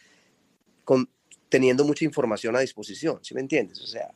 con, 0.85 1.09
teniendo 1.49 1.85
mucha 1.85 2.05
información 2.05 2.57
a 2.57 2.61
disposición, 2.61 3.19
¿sí 3.23 3.35
me 3.35 3.41
entiendes? 3.41 3.81
O 3.81 3.87
sea, 3.87 4.11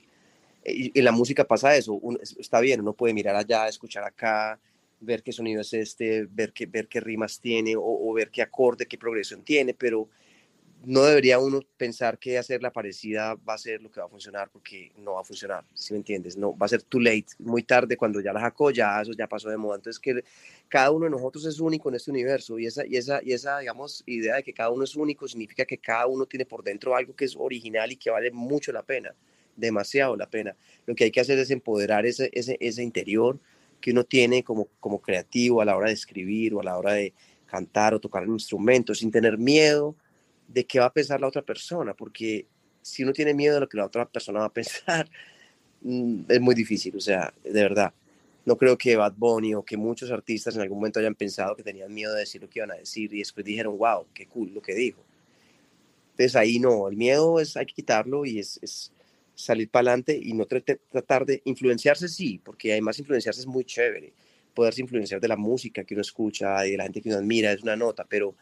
y, 0.65 1.01
la 1.01 1.13
música 1.13 1.45
pasa 1.45 1.77
eso, 1.77 2.01
está 2.39 2.61
bien, 2.61 2.81
uno 2.81 2.93
puede 2.93 3.15
mirar 3.15 3.37
allá, 3.37 3.69
escuchar 3.69 4.05
acá, 4.05 4.59
ver 5.01 5.23
qué 5.23 5.33
sonido 5.33 5.61
es 5.61 5.73
este, 5.75 6.27
ver 6.31 6.53
qué, 6.53 6.67
ver 6.67 6.89
qué 6.89 7.01
rimas 7.01 7.41
tiene 7.41 7.77
o, 7.77 7.83
o 7.83 8.13
ver 8.13 8.31
qué 8.31 8.43
acorde, 8.43 8.87
qué 8.87 8.99
progresión 8.99 9.43
tiene, 9.43 9.75
pero 9.75 10.09
no 10.85 11.03
debería 11.03 11.39
uno 11.39 11.61
pensar 11.77 12.19
que 12.19 12.39
hacer 12.39 12.63
la 12.63 12.73
parecida 12.73 13.35
va 13.35 13.55
a 13.55 13.59
ser 13.59 13.83
lo 13.83 13.91
que 13.91 14.01
va 14.01 14.07
a 14.07 14.09
funcionar 14.09 14.49
porque 14.51 14.93
no 14.97 15.15
va 15.15 15.21
a 15.21 15.25
funcionar, 15.25 15.65
si 15.75 15.93
me 15.93 15.99
entiendes? 15.99 16.37
No, 16.37 16.57
va 16.57 16.67
a 16.67 16.69
ser 16.69 16.83
too 16.83 17.01
late, 17.01 17.27
muy 17.39 17.63
tarde 17.63 17.97
cuando 17.97 18.21
ya 18.21 18.33
la 18.33 18.41
sacó, 18.41 18.71
ya 18.71 19.01
eso 19.01 19.13
ya 19.13 19.27
pasó 19.27 19.49
de 19.49 19.57
moda. 19.57 19.77
Entonces 19.77 19.99
que 19.99 20.23
cada 20.69 20.91
uno 20.91 21.05
de 21.05 21.11
nosotros 21.11 21.45
es 21.47 21.61
único 21.61 21.89
en 21.89 21.97
este 21.97 22.11
universo 22.11 22.59
y 22.59 22.67
esa, 22.67 22.87
y 22.87 22.97
esa, 22.97 23.21
y 23.23 23.33
esa, 23.33 23.59
digamos, 23.59 24.03
idea 24.07 24.37
de 24.37 24.43
que 24.43 24.53
cada 24.53 24.71
uno 24.71 24.85
es 24.85 24.95
único 24.95 25.27
significa 25.27 25.65
que 25.65 25.79
cada 25.79 26.07
uno 26.07 26.27
tiene 26.27 26.47
por 26.47 26.63
dentro 26.63 26.95
algo 26.95 27.15
que 27.15 27.25
es 27.25 27.37
original 27.37 27.91
y 27.91 27.97
que 27.97 28.11
vale 28.11 28.31
mucho 28.31 28.73
la 28.73 28.83
pena, 28.83 29.15
demasiado 29.57 30.17
la 30.17 30.31
pena. 30.31 30.57
Lo 30.87 30.95
que 30.95 31.05
hay 31.05 31.11
que 31.11 31.21
hacer 31.21 31.39
es 31.39 31.51
empoderar 31.51 32.07
ese, 32.07 32.31
ese, 32.33 32.57
ese 32.61 32.83
interior 32.83 33.39
que 33.81 33.91
uno 33.91 34.05
tiene 34.05 34.43
como, 34.43 34.69
como 34.81 35.01
creativo 35.01 35.61
a 35.61 35.65
la 35.65 35.77
hora 35.77 35.89
de 35.89 35.95
escribir 35.95 36.55
o 36.55 36.61
a 36.61 36.65
la 36.65 36.79
hora 36.79 36.93
de 36.93 37.13
cantar 37.47 37.95
o 37.95 38.01
tocar 38.01 38.27
un 38.29 38.35
instrumento 38.35 38.95
sin 38.95 39.11
tener 39.11 39.39
miedo 39.39 39.97
de 40.49 40.67
qué 40.67 40.81
va 40.81 40.87
a 40.87 40.93
pensar 40.93 41.21
la 41.21 41.29
otra 41.29 41.43
persona, 41.43 41.95
porque 41.95 42.47
si 42.83 43.05
uno 43.05 43.13
tiene 43.13 43.35
miedo 43.35 43.55
de 43.55 43.61
lo 43.61 43.69
que 43.69 43.77
la 43.77 43.87
otra 43.87 44.09
persona 44.09 44.41
va 44.41 44.47
a 44.47 44.53
pensar, 44.53 45.09
mm, 45.83 46.23
es 46.29 46.41
muy 46.41 46.55
difícil, 46.55 46.97
o 46.97 47.01
sea, 47.01 47.33
de 47.45 47.63
verdad. 47.63 47.93
No 48.45 48.57
creo 48.57 48.79
que 48.79 48.97
Bad 48.97 49.13
Bunny 49.15 49.55
o 49.55 49.63
que 49.63 49.77
muchos 49.77 50.11
artistas 50.11 50.57
en 50.57 50.63
algún 50.63 50.79
momento 50.79 50.99
hayan 50.99 51.15
pensado 51.15 51.55
que 51.55 51.63
tenían 51.63 51.93
miedo 51.93 52.15
de 52.15 52.21
decir 52.21 52.41
lo 52.41 52.49
que 52.49 52.61
iban 52.61 52.71
a 52.71 52.77
decir 52.77 53.13
y 53.13 53.19
después 53.19 53.45
dijeron, 53.45 53.77
wow, 53.77 54.07
qué 54.15 54.27
cool 54.27 54.55
lo 54.55 54.63
que 54.63 54.75
dijo. 54.75 55.05
Entonces 56.13 56.35
ahí 56.35 56.59
no, 56.59 56.89
el 56.89 56.97
miedo 56.97 57.41
es, 57.41 57.59
hay 57.59 57.67
que 57.67 57.75
quitarlo 57.75 58.25
y 58.25 58.39
es, 58.39 58.59
es 58.63 58.91
salir 59.35 59.69
para 59.69 59.91
adelante 59.91 60.19
y 60.21 60.33
no 60.33 60.47
tratar 60.47 61.27
de 61.27 61.43
influenciarse, 61.45 62.09
sí, 62.09 62.41
porque 62.43 62.73
además 62.73 62.99
influenciarse 62.99 63.41
es 63.41 63.47
muy 63.47 63.65
chévere. 63.65 64.13
Poderse 64.55 64.81
influenciar 64.81 65.21
de 65.21 65.29
la 65.29 65.37
música 65.37 65.85
que 65.85 65.95
uno 65.95 66.01
escucha 66.01 66.67
y 66.67 66.73
de 66.73 66.77
la 66.79 66.85
gente 66.85 67.03
que 67.03 67.11
uno 67.11 67.19
admira 67.19 67.53
es 67.53 67.63
una 67.63 67.77
nota, 67.77 68.05
pero 68.09 68.35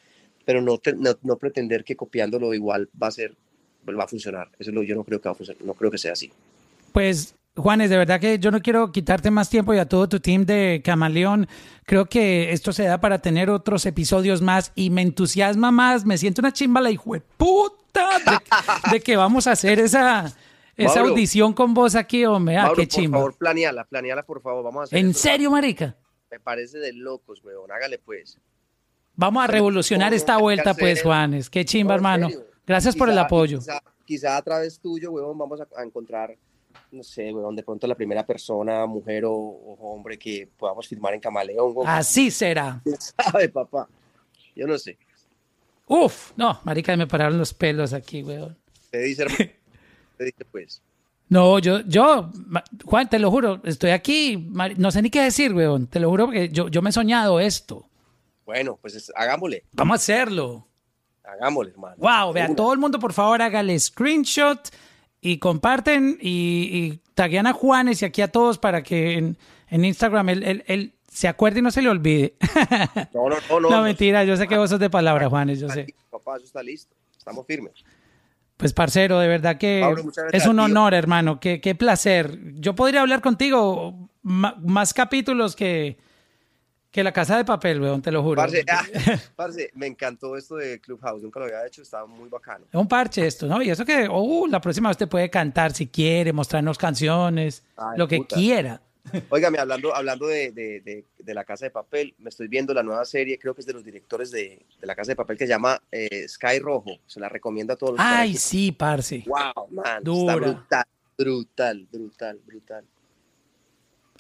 pero 0.47 0.63
no, 0.63 0.81
no, 1.23 1.37
pretender 1.37 1.85
que 1.85 1.97
copiándolo 1.97 2.55
igual 2.55 2.89
va 3.01 3.09
a 3.09 3.11
ser, 3.11 3.35
va 3.87 4.05
a 4.05 4.09
funcionar. 4.09 4.49
Eso 4.59 4.71
lo, 4.71 4.85
yo 4.85 4.95
no 4.95 5.05
creo 5.05 5.21
que 5.21 5.29
va 5.29 5.33
a 5.33 5.35
funcionar, 5.35 5.63
no 5.63 5.75
creo 5.75 5.91
que 5.91 5.99
sea 5.99 6.13
así. 6.13 6.31
Pues 6.93 7.35
Juanes, 7.57 7.91
de 7.91 7.97
verdad 7.97 8.21
que 8.21 8.39
yo 8.39 8.53
no 8.53 8.61
quiero 8.61 8.93
quitarte 8.93 9.31
más 9.31 9.51
tiempo 9.51 9.75
y 9.75 9.79
a 9.79 9.89
todo 9.89 10.09
tu 10.09 10.21
team 10.21 10.47
de 10.47 10.83
Camaleón. 10.85 11.49
Creo 11.85 12.07
que 12.07 12.53
esto 12.53 12.73
se 12.73 12.85
da 12.85 13.01
para 13.01 13.19
tener 13.19 13.51
otros 13.51 13.87
episodios 13.87 14.41
más 14.41 14.71
y 14.77 14.91
me 14.91 15.03
entusiasma 15.03 15.73
más. 15.73 16.05
Me 16.05 16.17
siento 16.17 16.43
una 16.43 16.53
chimbala, 16.53 16.91
hijo 16.93 17.15
de 17.15 17.21
puta, 17.21 18.09
de, 18.93 19.01
que 19.01 19.17
vamos 19.17 19.49
a 19.49 19.53
hacer 19.53 19.81
esa, 19.81 20.33
esa 20.77 21.01
audición 21.01 21.55
con 21.55 21.75
vos 21.75 21.97
aquí, 21.97 22.25
hombre. 22.25 22.57
Ah, 22.57 22.73
qué 22.77 22.87
chimba. 22.87 23.19
Por 23.19 23.33
favor, 23.33 23.39
planeala, 23.39 23.85
planeala, 23.85 24.23
por 24.23 24.43
favor. 24.43 24.63
Vamos 24.63 24.83
a 24.83 24.85
hacer 24.85 24.99
¿En 25.01 25.13
serio, 25.13 25.51
marica? 25.51 25.97
Me 26.31 26.39
parece 26.39 26.79
de 26.79 26.93
locos, 26.93 27.43
weón. 27.43 27.73
Hágale 27.73 27.99
pues. 27.99 28.39
Vamos 29.17 29.43
a 29.43 29.47
revolucionar 29.47 30.13
esta 30.13 30.37
vuelta, 30.37 30.75
pues, 30.75 31.03
Juanes. 31.03 31.49
Qué 31.49 31.65
chimba, 31.65 31.95
hermano. 31.95 32.29
Gracias 32.67 32.95
por 32.95 33.09
el 33.09 33.19
apoyo. 33.19 33.61
Quizá, 34.05 34.37
a 34.37 34.43
través 34.43 34.79
tuyo, 34.79 35.11
weón, 35.11 35.37
vamos 35.37 35.61
a, 35.61 35.83
encontrar, 35.83 36.37
no 36.93 37.03
sé, 37.03 37.33
weón, 37.33 37.57
de 37.57 37.63
pronto 37.65 37.87
la 37.87 37.95
primera 37.95 38.25
persona, 38.25 38.87
mujer 38.87 39.25
o, 39.25 39.33
hombre 39.33 40.17
que 40.17 40.49
podamos 40.57 40.87
firmar 40.87 41.15
en 41.15 41.21
Camaleón. 41.21 41.75
Así 41.87 42.31
será. 42.31 42.81
¿Sabe, 42.99 43.49
papá? 43.49 43.89
Yo 44.55 44.67
no 44.67 44.79
sé. 44.79 44.97
Uf, 45.89 46.33
no, 46.37 46.61
marica, 46.65 46.97
me 46.97 47.07
pararon 47.07 47.39
los 47.39 47.55
pelos 47.55 47.93
aquí, 47.93 48.23
weón. 48.23 48.57
Te 48.91 48.99
dice, 48.99 49.23
hermano. 49.23 49.39
te 50.19 50.25
dice, 50.25 50.45
pues. 50.51 50.83
No, 51.29 51.59
yo, 51.59 51.81
yo, 51.81 52.31
Juan, 52.85 53.09
te 53.09 53.19
lo 53.19 53.31
juro, 53.33 53.61
estoy 53.65 53.91
aquí, 53.91 54.49
no 54.77 54.91
sé 54.93 55.03
ni 55.03 55.11
qué 55.11 55.23
decir, 55.23 55.53
weón. 55.53 55.89
Te 55.89 55.99
lo 55.99 56.11
juro 56.11 56.27
porque 56.27 56.49
yo, 56.51 56.69
yo 56.69 56.83
me 56.83 56.91
he 56.91 56.93
soñado 56.93 57.41
esto. 57.41 57.89
Bueno, 58.47 58.79
pues 58.81 59.13
hagámosle. 59.15 59.65
Vamos 59.73 59.95
a 59.95 59.97
hacerlo. 59.97 60.67
Hagámosle, 61.25 61.73
hermano. 61.73 61.97
Wow, 61.99 62.33
vea, 62.33 62.55
todo 62.55 62.73
el 62.73 62.79
mundo 62.79 63.01
por 63.01 63.13
favor 63.13 63.43
hágale 63.43 63.79
screenshot 63.79 64.71
y 65.21 65.39
comparten 65.39 66.17
y, 66.23 67.01
y 67.19 67.37
a 67.37 67.53
Juanes 67.53 68.01
y 68.01 68.05
aquí 68.05 68.23
a 68.23 68.29
todos 68.29 68.59
para 68.59 68.85
que 68.85 69.15
en, 69.15 69.85
Instagram 69.85 70.29
él, 70.29 70.95
se 71.11 71.27
acuerde 71.27 71.59
y 71.59 71.63
no 71.63 71.73
se 71.73 71.83
le 71.83 71.89
olvide. 71.89 72.37
No, 73.13 73.29
no, 73.29 73.37
no. 73.37 73.61
No, 73.61 73.71
no 73.71 73.83
mentira, 73.83 74.23
yo 74.23 74.37
sé 74.37 74.47
que 74.47 74.57
vos 74.57 74.71
sos 74.71 74.79
de 74.79 74.91
palabra, 74.91 75.29
Juanes, 75.29 75.59
yo 75.59 75.69
sé. 75.69 75.93
Papá, 76.11 76.37
eso 76.37 76.47
está 76.47 76.63
listo. 76.63 76.95
Estamos 77.19 77.45
firmes. 77.47 77.73
Pues 78.57 78.73
parcero, 78.73 79.19
de 79.19 79.27
verdad 79.27 79.59
que 79.59 79.85
es 80.33 80.47
un 80.47 80.61
honor, 80.61 80.95
hermano. 80.95 81.41
Qué, 81.41 81.61
qué 81.61 81.75
placer. 81.75 82.39
Yo 82.55 82.77
podría 82.77 83.01
hablar 83.01 83.21
contigo 83.21 84.09
más 84.23 84.95
capítulos 84.95 85.57
que, 85.57 85.99
que 86.97 87.05
la 87.05 87.13
casa 87.13 87.37
de 87.37 87.45
papel, 87.45 87.79
weón, 87.79 88.01
te 88.01 88.11
lo 88.11 88.23
juro. 88.23 88.43
Ah, 88.69 88.85
parce, 89.37 89.71
me 89.75 89.87
encantó 89.87 90.35
esto 90.35 90.57
de 90.57 90.81
Clubhouse, 90.81 91.23
nunca 91.23 91.41
lo 91.41 91.45
había 91.45 91.67
hecho, 91.67 91.83
estaba 91.83 92.07
muy 92.07 92.31
bacano. 92.31 92.65
Es 92.73 92.75
un 92.75 92.89
parche 92.89 93.27
esto, 93.27 93.47
¿no? 93.47 93.61
Y 93.63 93.69
eso 93.69 93.85
que, 93.85 94.09
uh, 94.09 94.47
la 94.47 94.63
próxima 94.63 94.89
vez 94.89 94.97
te 94.97 95.07
puede 95.07 95.29
cantar 95.29 95.75
si 95.75 95.89
quiere, 95.89 96.33
mostrarnos 96.33 96.79
canciones, 96.79 97.63
lo 97.97 98.09
que 98.09 98.27
quiera. 98.27 98.81
Óigame, 99.29 99.59
hablando, 99.59 99.95
hablando 99.95 100.27
de, 100.27 100.53
de, 100.53 101.05
de, 101.19 101.35
la 101.35 101.45
Casa 101.45 101.67
de 101.67 101.71
Papel, 101.71 102.15
me 102.19 102.31
estoy 102.31 102.49
viendo 102.49 102.73
la 102.73 102.83
nueva 102.83 103.05
serie, 103.05 103.39
creo 103.39 103.55
que 103.55 103.61
es 103.61 103.67
de 103.67 103.75
los 103.75 103.85
directores 103.85 104.31
de, 104.31 104.65
la 104.81 104.97
Casa 104.97 105.13
de 105.13 105.17
Papel, 105.17 105.37
que 105.37 105.45
se 105.45 105.51
llama 105.51 105.81
eh, 105.93 106.27
Sky 106.27 106.59
Rojo. 106.61 106.99
Se 107.07 107.21
la 107.21 107.29
recomiendo 107.29 107.75
a 107.75 107.77
todos. 107.77 107.97
Ay, 107.99 108.35
sí, 108.37 108.73
parce. 108.73 109.23
Wow, 109.27 109.69
man. 109.71 109.99
Está 109.99 110.35
brutal, 110.35 110.87
brutal, 111.19 111.87
brutal, 111.93 112.41
brutal. 112.47 112.85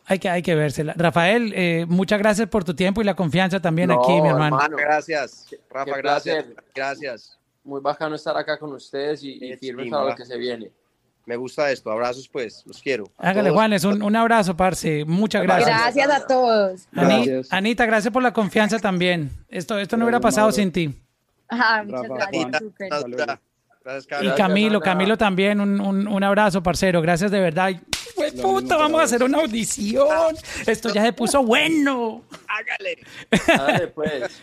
Hay 0.09 0.19
que, 0.21 0.29
hay 0.29 0.43
que 0.43 0.55
vérsela. 0.55 0.95
Rafael, 0.97 1.53
eh, 1.55 1.85
muchas 1.89 2.19
gracias 2.19 2.49
por 2.49 2.63
tu 2.63 2.75
tiempo 2.75 3.01
y 3.01 3.05
la 3.05 3.17
confianza 3.17 3.61
también 3.61 3.91
aquí, 3.91 4.21
mi 4.21 4.29
hermano. 4.29 4.59
Gracias, 4.77 5.49
Rafa, 5.69 5.97
gracias. 5.97 6.47
Gracias. 6.75 7.39
Muy 7.65 7.81
bacano 7.81 8.15
estar 8.15 8.37
acá 8.37 8.57
con 8.59 8.73
ustedes 8.73 9.25
y, 9.25 9.45
y 9.45 9.57
firmes 9.57 9.91
para 9.91 10.11
lo 10.11 10.15
que 10.15 10.25
se 10.25 10.39
viene. 10.39 10.71
Me 11.27 11.35
gusta 11.35 11.73
esto. 11.73 11.91
Abrazos, 11.91 12.29
pues. 12.29 12.63
Los 12.67 12.81
quiero. 12.81 13.05
Hágale, 13.19 13.51
Juanes. 13.51 13.83
Un, 13.83 14.01
un, 14.01 14.15
abrazo, 14.15 14.57
parce. 14.57 15.05
Muchas 15.05 15.43
gracias. 15.43 15.69
Gracias 15.69 16.11
a 16.11 16.27
todos. 16.27 16.89
Anita, 17.51 17.85
gracias 17.85 18.13
por 18.13 18.23
la 18.23 18.33
confianza 18.33 18.79
también. 18.79 19.31
Esto, 19.49 19.77
esto 19.79 19.97
no 19.97 20.05
hubiera 20.05 20.21
pasado 20.21 20.53
sin 20.53 20.71
ti. 20.71 20.95
Ah, 21.49 21.83
muchas 21.85 22.09
gracias. 22.09 23.41
Y 24.23 24.29
Camilo, 24.31 24.81
Camilo 24.81 25.17
también, 25.17 25.61
un, 25.61 25.81
un, 25.81 26.09
un 26.09 26.25
abrazo, 26.25 26.63
parcero. 26.63 27.01
Gracias 27.01 27.31
de 27.31 27.41
verdad. 27.41 27.73
Fue 28.15 28.33
puta, 28.33 28.77
vamos 28.77 29.01
a 29.01 29.05
hacer 29.05 29.23
una 29.23 29.39
audición. 29.39 30.37
Esto 30.67 30.93
ya 30.93 31.03
se 31.03 31.13
puso 31.13 31.43
bueno. 31.43 32.25
Hágale. 32.49 32.99
Hágale, 33.49 33.87
pues. 33.89 34.41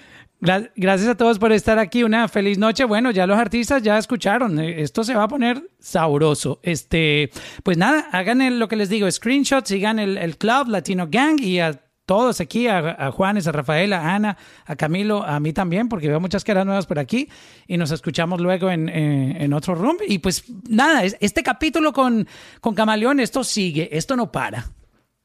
Gracias 0.76 1.10
a 1.10 1.16
todos 1.16 1.40
por 1.40 1.52
estar 1.54 1.80
aquí. 1.80 2.04
Una 2.04 2.28
feliz 2.28 2.58
noche. 2.58 2.84
Bueno, 2.84 3.12
ya 3.12 3.26
los 3.26 3.38
artistas 3.38 3.82
ya 3.82 3.98
escucharon. 3.98 4.60
Eh, 4.60 4.82
esto 4.82 5.04
se 5.04 5.16
va 5.16 5.24
a 5.24 5.28
poner 5.28 5.62
sabroso. 5.80 6.60
Este, 6.64 7.32
pues 7.64 7.78
nada, 7.78 8.08
hagan 8.12 8.60
lo 8.60 8.68
que 8.68 8.76
les 8.76 8.90
digo, 8.90 9.10
screenshots, 9.10 9.70
sigan 9.70 10.00
el, 10.00 10.18
el 10.18 10.38
club 10.38 10.68
Latino 10.68 11.08
Gang 11.10 11.40
y 11.40 11.60
a 11.60 11.82
todos 12.06 12.42
aquí, 12.42 12.68
a, 12.68 13.12
Juanes, 13.12 13.48
a 13.48 13.52
Rafael, 13.52 13.94
a 13.94 14.14
Ana, 14.14 14.38
a 14.66 14.76
Camilo, 14.76 15.24
a 15.24 15.40
mí 15.40 15.54
también, 15.54 15.88
porque 15.90 16.10
veo 16.10 16.20
muchas 16.20 16.44
caras 16.44 16.66
nuevas 16.66 16.86
por 16.86 17.00
aquí 17.00 17.30
y 17.68 17.78
nos 17.78 17.92
escuchamos 17.92 18.42
luego 18.42 18.70
en, 18.70 18.90
en, 18.90 19.54
otro 19.54 19.76
room. 19.76 19.98
Y 20.08 20.20
pues 20.20 20.44
nada, 20.70 21.04
este 21.04 21.44
capítulo 21.44 21.94
con, 21.94 22.28
con 22.60 22.76
Camaleón, 22.76 23.20
esto 23.20 23.44
sigue, 23.44 23.90
esto 23.92 24.16
no 24.16 24.32
para. 24.32 24.66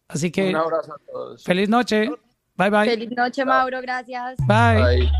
Así 0.09 0.31
que... 0.31 0.51
Un 0.51 0.57
abrazo 0.57 0.95
a 0.95 0.99
todos. 1.13 1.45
Feliz 1.45 1.69
noche. 1.69 2.11
Bye 2.57 2.71
bye. 2.71 2.89
Feliz 2.89 3.11
noche, 3.11 3.45
Mauro, 3.45 3.81
gracias. 3.81 4.37
Bye. 4.47 4.83
bye. 4.83 5.11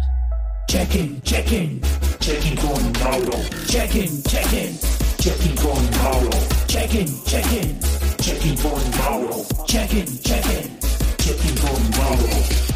Check-in, 0.69 1.21
check-in, 1.23 1.81
check-in 2.21 2.57
con 2.57 2.93
Mauro. 3.03 3.39
Check-in, 3.67 4.23
check-in, 4.25 4.79
check-in 5.19 5.57
con 5.57 5.91
Mauro. 6.03 6.31
Check-in, 6.67 7.07
check-in, 7.25 7.81
check-in 8.21 8.57
con 8.57 8.91
Mauro. 8.99 9.45
Check-in, 9.67 10.07
shit 11.29 11.39
been 11.43 11.55
going 11.57 11.91
well. 11.91 12.68